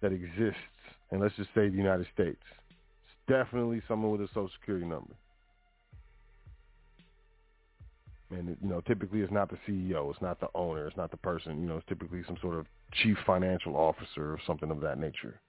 that 0.01 0.13
exists? 0.13 0.59
And 1.13 1.21
let's 1.21 1.37
just 1.37 1.51
say 1.55 1.69
the 1.69 1.77
United 1.77 2.07
States. 2.13 2.43
It's 2.71 3.29
definitely 3.29 3.83
someone 3.87 4.11
with 4.11 4.23
a 4.23 4.29
social 4.29 4.51
security 4.59 4.87
number. 4.87 5.15
And 8.31 8.57
you 8.63 8.69
know, 8.69 8.81
typically 8.83 9.21
it's 9.21 9.33
not 9.33 9.51
the 9.51 9.59
CEO, 9.69 10.11
it's 10.11 10.23
not 10.23 10.39
the 10.39 10.49
owner, 10.55 10.87
it's 10.87 10.97
not 10.97 11.11
the 11.11 11.17
person. 11.17 11.61
You 11.61 11.69
know, 11.69 11.79
it's 11.79 11.89
typically 11.89 12.23
some 12.27 12.37
sort 12.41 12.59
of 12.59 12.67
chief 12.93 13.17
financial 13.27 13.77
officer 13.77 14.33
or 14.33 14.39
something 14.47 14.71
of 14.71 14.81
that 14.81 14.99
nature. 14.99 15.41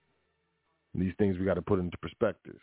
And 0.93 1.01
these 1.01 1.13
things 1.17 1.37
we 1.37 1.45
got 1.45 1.55
to 1.55 1.61
put 1.61 1.79
into 1.79 1.97
perspective. 1.97 2.59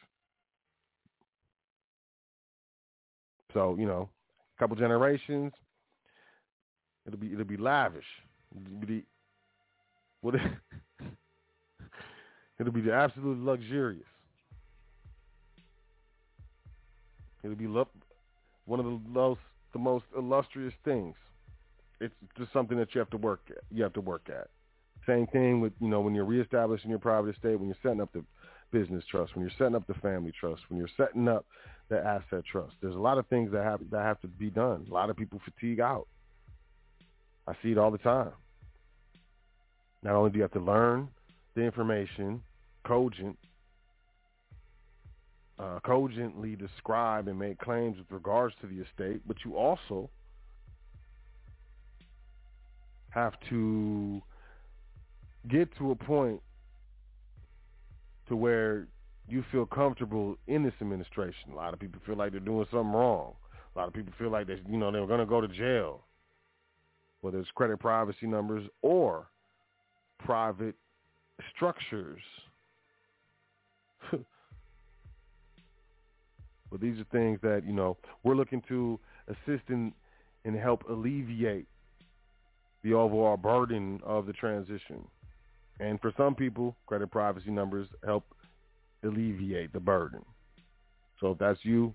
So 3.55 3.77
you 3.79 3.87
know, 3.87 4.09
a 4.57 4.61
couple 4.61 4.77
generations, 4.77 5.53
it'll 7.07 7.19
be 7.19 7.33
it'll 7.33 7.45
be 7.45 7.57
lavish. 7.57 8.05
It'll 8.55 8.87
be 8.87 9.05
what 10.21 10.35
it'll 12.59 12.73
be 12.73 12.81
the 12.81 13.11
luxurious. 13.23 14.03
It'll 17.45 17.57
be 17.57 17.67
one 17.67 18.81
of 18.81 18.85
the 18.85 19.01
most 19.07 19.41
the 19.73 19.79
most 19.79 20.05
illustrious 20.17 20.75
things. 20.85 21.15
It's 22.01 22.15
just 22.37 22.53
something 22.53 22.79
that 22.79 22.95
you 22.95 23.01
have 23.01 23.11
to 23.11 23.17
work 23.17 23.41
at. 23.51 23.65
You 23.71 23.83
have 23.83 23.93
to 23.95 24.01
work 24.01 24.29
at. 24.29 24.49
Same 25.07 25.27
thing 25.29 25.61
with 25.61 25.73
you 25.81 25.89
know 25.89 26.01
when 26.01 26.15
you're 26.15 26.25
reestablishing 26.25 26.91
your 26.91 26.99
private 26.99 27.35
estate, 27.35 27.59
when 27.59 27.69
you're 27.69 27.77
setting 27.83 28.01
up 28.01 28.13
the 28.13 28.25
business 28.71 29.05
trust, 29.11 29.35
when 29.35 29.43
you're 29.43 29.55
setting 29.59 29.75
up 29.75 29.87
the 29.87 29.95
family 29.95 30.33
trust, 30.39 30.63
when 30.69 30.79
you're 30.79 30.89
setting 30.97 31.29
up 31.29 31.47
the 31.89 31.99
asset 31.99 32.45
trust. 32.51 32.75
There's 32.83 32.95
a 32.95 32.99
lot 32.99 33.19
of 33.19 33.27
things 33.29 33.51
that 33.53 33.65
have 33.65 33.81
that 33.91 34.03
have 34.03 34.21
to 34.21 34.29
be 34.29 34.51
done. 34.51 34.87
A 34.91 34.95
lot 34.95 35.11
of 35.11 35.17
people 35.17 35.41
fatigue 35.45 35.81
out. 35.81 36.07
I 37.47 37.55
see 37.63 37.73
it 37.73 37.79
all 37.79 37.91
the 37.91 37.99
time. 37.99 38.33
Not 40.03 40.15
only 40.15 40.31
do 40.31 40.37
you 40.37 40.43
have 40.43 40.53
to 40.53 40.61
learn 40.61 41.09
the 41.55 41.63
information, 41.63 42.43
cogent, 42.85 43.37
uh, 45.59 45.81
cogently 45.85 46.57
describe 46.57 47.29
and 47.29 47.39
make 47.39 47.59
claims 47.59 47.99
with 47.99 48.11
regards 48.11 48.55
to 48.61 48.67
the 48.67 48.83
estate, 48.83 49.21
but 49.27 49.37
you 49.45 49.57
also 49.57 50.09
have 53.11 53.33
to 53.49 54.23
get 55.49 55.69
to 55.79 55.91
a 55.91 55.97
point 55.97 56.41
to 58.29 58.37
where 58.37 58.87
you 59.29 59.45
feel 59.51 59.67
comfortable 59.67 60.37
in 60.47 60.63
this 60.63 60.75
administration. 60.81 61.53
A 61.53 61.57
lot 61.57 61.75
of 61.75 61.81
people 61.81 62.01
feel 62.07 62.17
like 62.17 62.33
they're 62.33 62.41
doing 62.41 62.67
something 62.71 62.93
wrong. 62.93 63.35
A 63.75 63.79
lot 63.79 63.89
of 63.89 63.95
people 63.95 64.13
feel 64.19 64.31
like 64.31 64.47
they, 64.47 64.61
you 64.69 64.79
know, 64.79 64.91
they're 64.91 65.07
going 65.07 65.21
to 65.21 65.27
go 65.27 65.41
to 65.41 65.49
jail, 65.49 66.03
whether 67.21 67.39
it's 67.39 67.51
credit 67.55 67.79
privacy 67.79 68.27
numbers 68.27 68.69
or 68.83 69.27
private 70.25 70.75
structures. 71.55 72.21
But 76.71 76.81
these 76.81 76.99
are 76.99 77.07
things 77.11 77.39
that, 77.43 77.63
you 77.67 77.73
know, 77.73 77.97
we're 78.25 78.35
looking 78.35 78.63
to 78.69 78.99
assist 79.29 79.65
in 79.69 79.93
and 80.45 80.57
help 80.57 80.85
alleviate 80.89 81.67
the 82.83 82.95
overall 82.95 83.37
burden 83.37 84.01
of 84.05 84.27
the 84.27 84.33
transition. 84.33 85.05
And 85.81 86.01
for 86.01 86.13
some 86.17 86.35
people, 86.35 86.77
credit 86.87 87.11
privacy 87.11 87.51
numbers 87.51 87.89
help 88.05 88.25
alleviate 89.03 89.73
the 89.73 89.81
burden. 89.81 90.25
So 91.21 91.33
if 91.33 91.39
that's 91.39 91.59
you, 91.63 91.95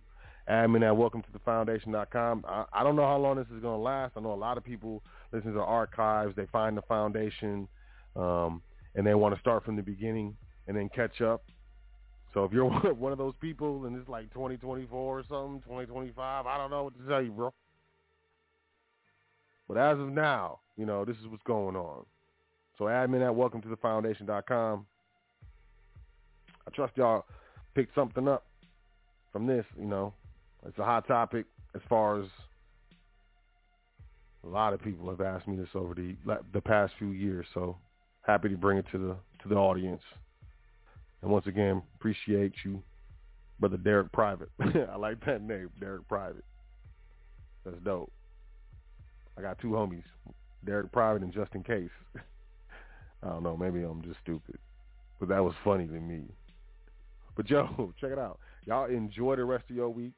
admin 0.49 0.85
at 0.85 0.95
welcome 0.95 1.21
to 1.21 1.31
the 1.31 1.39
foundation.com. 1.39 2.45
I, 2.47 2.65
I 2.73 2.83
don't 2.83 2.95
know 2.95 3.05
how 3.05 3.17
long 3.17 3.37
this 3.37 3.47
is 3.47 3.61
going 3.61 3.77
to 3.79 3.83
last. 3.83 4.13
I 4.17 4.21
know 4.21 4.33
a 4.33 4.35
lot 4.35 4.57
of 4.57 4.63
people 4.63 5.01
listen 5.31 5.53
to 5.53 5.59
archives. 5.59 6.35
They 6.35 6.47
find 6.51 6.75
the 6.77 6.81
foundation 6.83 7.67
um, 8.15 8.61
and 8.95 9.05
they 9.05 9.13
want 9.15 9.33
to 9.33 9.41
start 9.41 9.65
from 9.65 9.75
the 9.75 9.81
beginning 9.81 10.35
and 10.67 10.77
then 10.77 10.89
catch 10.93 11.21
up. 11.21 11.43
So 12.33 12.43
if 12.43 12.51
you're 12.51 12.65
one 12.95 13.11
of 13.11 13.17
those 13.17 13.35
people 13.39 13.85
and 13.85 13.95
it's 13.95 14.09
like 14.09 14.31
2024 14.33 14.89
or 14.91 15.23
something, 15.29 15.61
2025, 15.61 16.45
I 16.45 16.57
don't 16.57 16.71
know 16.71 16.85
what 16.85 16.97
to 16.97 17.07
tell 17.07 17.21
you, 17.21 17.31
bro. 17.31 17.53
But 19.67 19.77
as 19.77 19.99
of 19.99 20.09
now, 20.09 20.59
you 20.77 20.85
know, 20.85 21.05
this 21.05 21.17
is 21.17 21.27
what's 21.27 21.43
going 21.43 21.75
on. 21.75 22.05
So 22.77 22.85
admin 22.85 23.25
at 23.25 23.35
welcome 23.35 23.61
to 23.61 23.69
the 23.69 23.77
foundation.com. 23.77 24.85
I 26.65 26.71
trust 26.71 26.93
y'all 26.95 27.25
picked 27.75 27.93
something 27.93 28.27
up 28.27 28.45
from 29.31 29.45
this, 29.47 29.65
you 29.79 29.85
know. 29.85 30.13
It's 30.65 30.77
a 30.79 30.83
hot 30.83 31.07
topic 31.07 31.45
as 31.75 31.81
far 31.89 32.21
as 32.21 32.27
a 34.43 34.47
lot 34.47 34.73
of 34.73 34.81
people 34.81 35.09
have 35.09 35.21
asked 35.21 35.47
me 35.47 35.55
this 35.55 35.69
over 35.75 35.93
the 35.93 36.15
the 36.53 36.61
past 36.61 36.93
few 36.97 37.09
years, 37.09 37.45
so 37.53 37.77
happy 38.21 38.49
to 38.49 38.57
bring 38.57 38.77
it 38.77 38.85
to 38.91 38.97
the 38.97 39.15
to 39.41 39.49
the 39.49 39.55
audience. 39.55 40.01
And 41.23 41.31
once 41.31 41.47
again, 41.47 41.81
appreciate 41.95 42.51
you, 42.65 42.83
brother 43.57 43.77
Derick 43.77 44.11
Private. 44.11 44.49
I 44.59 44.97
like 44.97 45.25
that 45.25 45.41
name, 45.41 45.69
Derick 45.79 46.05
Private. 46.09 46.43
That's 47.63 47.77
dope. 47.85 48.11
I 49.37 49.41
got 49.41 49.57
two 49.59 49.69
homies, 49.69 50.03
Derick 50.65 50.91
Private 50.91 51.23
and 51.23 51.33
Just 51.33 51.55
in 51.55 51.63
Case. 51.63 51.89
I 53.23 53.29
don't 53.29 53.41
know, 53.41 53.55
maybe 53.55 53.83
I'm 53.83 54.01
just 54.01 54.19
stupid, 54.21 54.57
but 55.17 55.29
that 55.29 55.41
was 55.41 55.53
funny 55.63 55.87
to 55.87 55.93
me. 55.93 56.23
But 57.37 57.49
yo, 57.49 57.93
check 58.01 58.11
it 58.11 58.19
out. 58.19 58.39
Y'all 58.65 58.89
enjoy 58.89 59.37
the 59.37 59.45
rest 59.45 59.63
of 59.69 59.77
your 59.77 59.89
week. 59.89 60.13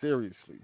Seriously, 0.00 0.60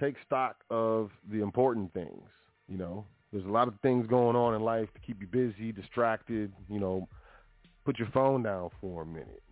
take 0.00 0.16
stock 0.26 0.56
of 0.68 1.10
the 1.30 1.42
important 1.42 1.94
things. 1.94 2.28
You 2.68 2.76
know, 2.76 3.06
there's 3.32 3.44
a 3.44 3.50
lot 3.50 3.68
of 3.68 3.74
things 3.82 4.04
going 4.08 4.34
on 4.34 4.56
in 4.56 4.62
life 4.62 4.88
to 4.94 5.00
keep 5.00 5.20
you 5.20 5.28
busy, 5.28 5.70
distracted. 5.70 6.52
You 6.68 6.80
know, 6.80 7.08
put 7.86 7.98
your 8.00 8.08
phone 8.12 8.42
down 8.42 8.68
for 8.80 9.02
a 9.02 9.06
minute. 9.06 9.42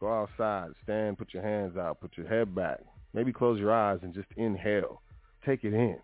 Go 0.00 0.22
outside, 0.22 0.70
stand, 0.82 1.18
put 1.18 1.34
your 1.34 1.42
hands 1.42 1.76
out, 1.76 2.00
put 2.00 2.16
your 2.16 2.26
head 2.26 2.54
back. 2.54 2.80
Maybe 3.12 3.32
close 3.32 3.60
your 3.60 3.72
eyes 3.72 3.98
and 4.02 4.14
just 4.14 4.28
inhale. 4.36 5.02
Take 5.44 5.62
it 5.64 5.74
in. 5.74 5.98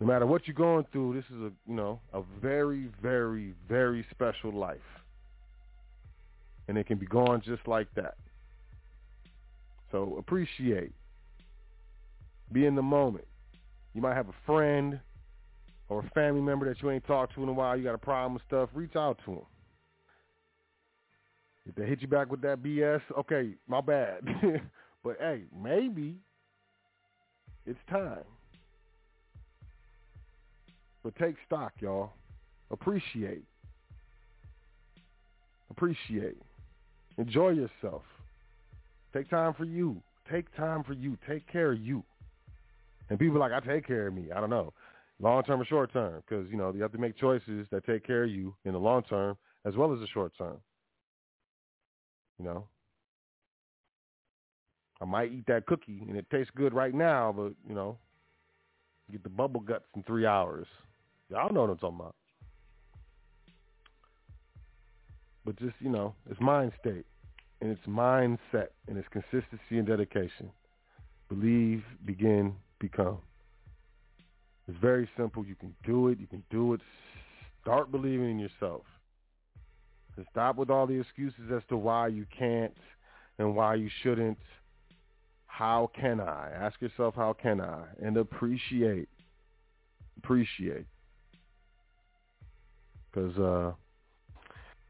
No 0.00 0.06
matter 0.06 0.26
what 0.26 0.46
you're 0.46 0.54
going 0.54 0.84
through, 0.92 1.14
this 1.14 1.24
is 1.34 1.42
a 1.42 1.52
you 1.66 1.74
know 1.74 2.00
a 2.12 2.20
very, 2.42 2.90
very, 3.00 3.54
very 3.68 4.04
special 4.10 4.52
life, 4.52 4.76
and 6.68 6.76
it 6.76 6.86
can 6.86 6.98
be 6.98 7.06
gone 7.06 7.40
just 7.44 7.66
like 7.66 7.88
that. 7.94 8.16
So 9.92 10.16
appreciate. 10.18 10.92
Be 12.52 12.66
in 12.66 12.74
the 12.74 12.82
moment. 12.82 13.26
You 13.94 14.02
might 14.02 14.14
have 14.14 14.28
a 14.28 14.34
friend 14.44 15.00
or 15.88 16.00
a 16.00 16.10
family 16.10 16.40
member 16.40 16.66
that 16.66 16.82
you 16.82 16.90
ain't 16.90 17.06
talked 17.06 17.34
to 17.34 17.42
in 17.42 17.48
a 17.48 17.52
while. 17.52 17.76
You 17.76 17.84
got 17.84 17.94
a 17.94 17.98
problem 17.98 18.34
with 18.34 18.42
stuff. 18.46 18.70
Reach 18.74 18.96
out 18.96 19.18
to 19.24 19.32
them. 19.32 19.46
If 21.66 21.74
they 21.74 21.86
hit 21.86 22.02
you 22.02 22.08
back 22.08 22.30
with 22.30 22.42
that 22.42 22.62
BS, 22.62 23.00
okay, 23.18 23.50
my 23.66 23.80
bad. 23.80 24.20
but 25.04 25.16
hey, 25.18 25.42
maybe 25.62 26.16
it's 27.66 27.78
time. 27.90 28.24
But 31.02 31.16
take 31.16 31.36
stock, 31.46 31.72
y'all. 31.80 32.10
Appreciate. 32.70 33.44
Appreciate. 35.70 36.38
Enjoy 37.18 37.50
yourself. 37.50 38.02
Take 39.12 39.30
time 39.30 39.54
for 39.54 39.64
you. 39.64 40.02
Take 40.30 40.54
time 40.56 40.82
for 40.82 40.94
you. 40.94 41.16
Take 41.28 41.50
care 41.50 41.72
of 41.72 41.78
you. 41.78 42.02
And 43.10 43.18
people 43.18 43.38
like, 43.38 43.52
I 43.52 43.60
take 43.60 43.86
care 43.86 44.06
of 44.06 44.14
me. 44.14 44.26
I 44.34 44.40
don't 44.40 44.50
know. 44.50 44.72
Long 45.20 45.42
term 45.44 45.60
or 45.60 45.64
short 45.64 45.92
term. 45.92 46.22
Because, 46.26 46.46
you 46.50 46.56
know, 46.56 46.72
you 46.74 46.82
have 46.82 46.92
to 46.92 46.98
make 46.98 47.16
choices 47.16 47.66
that 47.70 47.84
take 47.86 48.06
care 48.06 48.24
of 48.24 48.30
you 48.30 48.54
in 48.64 48.72
the 48.72 48.78
long 48.78 49.02
term 49.04 49.36
as 49.64 49.76
well 49.76 49.92
as 49.92 50.00
the 50.00 50.06
short 50.08 50.32
term. 50.36 50.58
You 52.38 52.44
know? 52.44 52.66
I 55.00 55.04
might 55.04 55.32
eat 55.32 55.46
that 55.48 55.66
cookie 55.66 56.02
and 56.06 56.16
it 56.16 56.26
tastes 56.30 56.52
good 56.56 56.72
right 56.72 56.94
now, 56.94 57.32
but, 57.36 57.52
you 57.68 57.74
know, 57.74 57.98
get 59.10 59.22
the 59.22 59.28
bubble 59.28 59.60
guts 59.60 59.84
in 59.94 60.02
three 60.02 60.26
hours. 60.26 60.66
Y'all 61.30 61.52
know 61.52 61.62
what 61.62 61.70
I'm 61.70 61.78
talking 61.78 61.98
about. 62.00 62.14
But 65.44 65.58
just, 65.58 65.74
you 65.80 65.90
know, 65.90 66.14
it's 66.30 66.40
mind 66.40 66.72
state 66.80 67.04
and 67.60 67.70
it's 67.70 67.86
mindset 67.86 68.68
and 68.88 68.96
it's 68.96 69.08
consistency 69.08 69.78
and 69.78 69.86
dedication. 69.86 70.50
Believe, 71.28 71.82
begin, 72.04 72.54
become. 72.78 73.18
It's 74.68 74.78
very 74.78 75.08
simple. 75.16 75.44
You 75.44 75.54
can 75.54 75.74
do 75.84 76.08
it. 76.08 76.18
You 76.18 76.26
can 76.26 76.42
do 76.50 76.74
it. 76.74 76.80
Start 77.60 77.90
believing 77.90 78.30
in 78.30 78.38
yourself. 78.38 78.82
And 80.16 80.26
stop 80.30 80.56
with 80.56 80.70
all 80.70 80.86
the 80.86 81.00
excuses 81.00 81.50
as 81.54 81.62
to 81.68 81.76
why 81.76 82.08
you 82.08 82.24
can't 82.36 82.74
and 83.38 83.54
why 83.54 83.74
you 83.74 83.90
shouldn't. 84.02 84.38
How 85.46 85.90
can 85.98 86.20
I? 86.20 86.50
Ask 86.54 86.80
yourself, 86.80 87.14
how 87.14 87.32
can 87.32 87.60
I? 87.60 87.84
And 88.02 88.16
appreciate. 88.16 89.08
Appreciate. 90.18 90.86
Because 93.12 93.38
uh, 93.38 93.72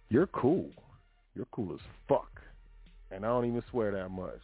you're 0.08 0.26
cool. 0.28 0.70
You're 1.34 1.48
cool 1.52 1.74
as 1.74 1.80
fuck. 2.08 2.40
And 3.10 3.24
I 3.24 3.28
don't 3.28 3.46
even 3.46 3.62
swear 3.70 3.92
that 3.92 4.10
much. 4.10 4.40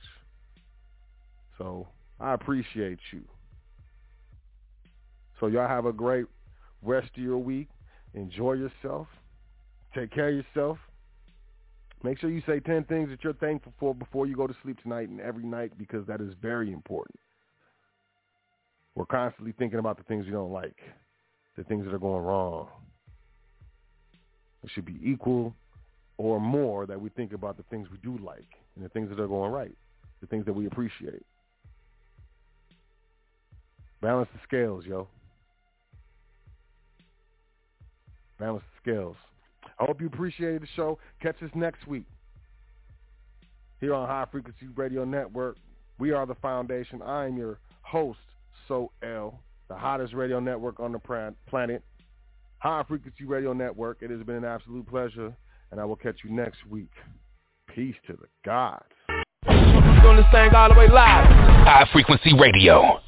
So 1.58 1.88
I 2.18 2.34
appreciate 2.34 2.98
you. 3.12 3.22
So 5.40 5.46
y'all 5.46 5.66
have 5.66 5.86
a 5.86 5.92
great 5.92 6.26
rest 6.82 7.08
of 7.16 7.22
your 7.22 7.38
week. 7.38 7.68
Enjoy 8.14 8.52
yourself. 8.52 9.06
Take 9.94 10.12
care 10.12 10.28
of 10.28 10.34
yourself. 10.34 10.78
Make 12.02 12.18
sure 12.18 12.30
you 12.30 12.42
say 12.46 12.60
10 12.60 12.84
things 12.84 13.08
that 13.10 13.24
you're 13.24 13.32
thankful 13.34 13.72
for 13.80 13.94
before 13.94 14.26
you 14.26 14.36
go 14.36 14.46
to 14.46 14.54
sleep 14.62 14.80
tonight 14.82 15.08
and 15.08 15.20
every 15.20 15.44
night 15.44 15.72
because 15.78 16.06
that 16.06 16.20
is 16.20 16.32
very 16.40 16.72
important. 16.72 17.18
We're 18.94 19.06
constantly 19.06 19.52
thinking 19.58 19.78
about 19.78 19.96
the 19.96 20.04
things 20.04 20.26
we 20.26 20.32
don't 20.32 20.52
like, 20.52 20.76
the 21.56 21.64
things 21.64 21.84
that 21.84 21.94
are 21.94 21.98
going 21.98 22.24
wrong. 22.24 22.68
It 24.62 24.70
should 24.74 24.84
be 24.84 24.98
equal 25.02 25.54
or 26.18 26.40
more 26.40 26.86
that 26.86 27.00
we 27.00 27.08
think 27.10 27.32
about 27.32 27.56
the 27.56 27.62
things 27.64 27.88
we 27.90 27.98
do 27.98 28.22
like 28.22 28.44
and 28.76 28.84
the 28.84 28.90
things 28.90 29.08
that 29.08 29.20
are 29.20 29.28
going 29.28 29.52
right, 29.52 29.74
the 30.20 30.26
things 30.26 30.44
that 30.46 30.52
we 30.52 30.66
appreciate. 30.66 31.22
Balance 34.02 34.28
the 34.34 34.40
scales, 34.46 34.84
yo. 34.84 35.06
Balance 38.40 38.64
scales. 38.82 39.16
I 39.78 39.84
hope 39.84 40.00
you 40.00 40.06
appreciated 40.06 40.62
the 40.62 40.66
show. 40.74 40.98
Catch 41.22 41.42
us 41.42 41.50
next 41.54 41.86
week 41.86 42.06
here 43.80 43.94
on 43.94 44.08
High 44.08 44.26
Frequency 44.32 44.66
Radio 44.74 45.04
Network. 45.04 45.56
We 45.98 46.12
are 46.12 46.24
the 46.26 46.34
foundation. 46.36 47.02
I 47.02 47.26
am 47.26 47.36
your 47.36 47.58
host, 47.82 48.18
Sot 48.66 48.90
El, 49.02 49.38
the 49.68 49.74
hottest 49.74 50.14
radio 50.14 50.40
network 50.40 50.80
on 50.80 50.92
the 50.92 50.98
planet. 51.46 51.82
High 52.58 52.82
Frequency 52.88 53.24
Radio 53.24 53.52
Network. 53.52 53.98
It 54.00 54.10
has 54.10 54.22
been 54.22 54.36
an 54.36 54.44
absolute 54.44 54.86
pleasure, 54.88 55.34
and 55.70 55.78
I 55.78 55.84
will 55.84 55.96
catch 55.96 56.20
you 56.24 56.30
next 56.30 56.66
week. 56.66 56.90
Peace 57.74 57.96
to 58.06 58.14
the 58.14 58.26
gods. 58.44 58.84
Doing 60.02 60.16
this 60.16 60.26
thing 60.32 60.54
all 60.54 60.68
the 60.68 60.78
way 60.78 60.88
live. 60.88 61.26
High 61.66 61.86
Frequency 61.92 62.32
Radio. 62.38 63.00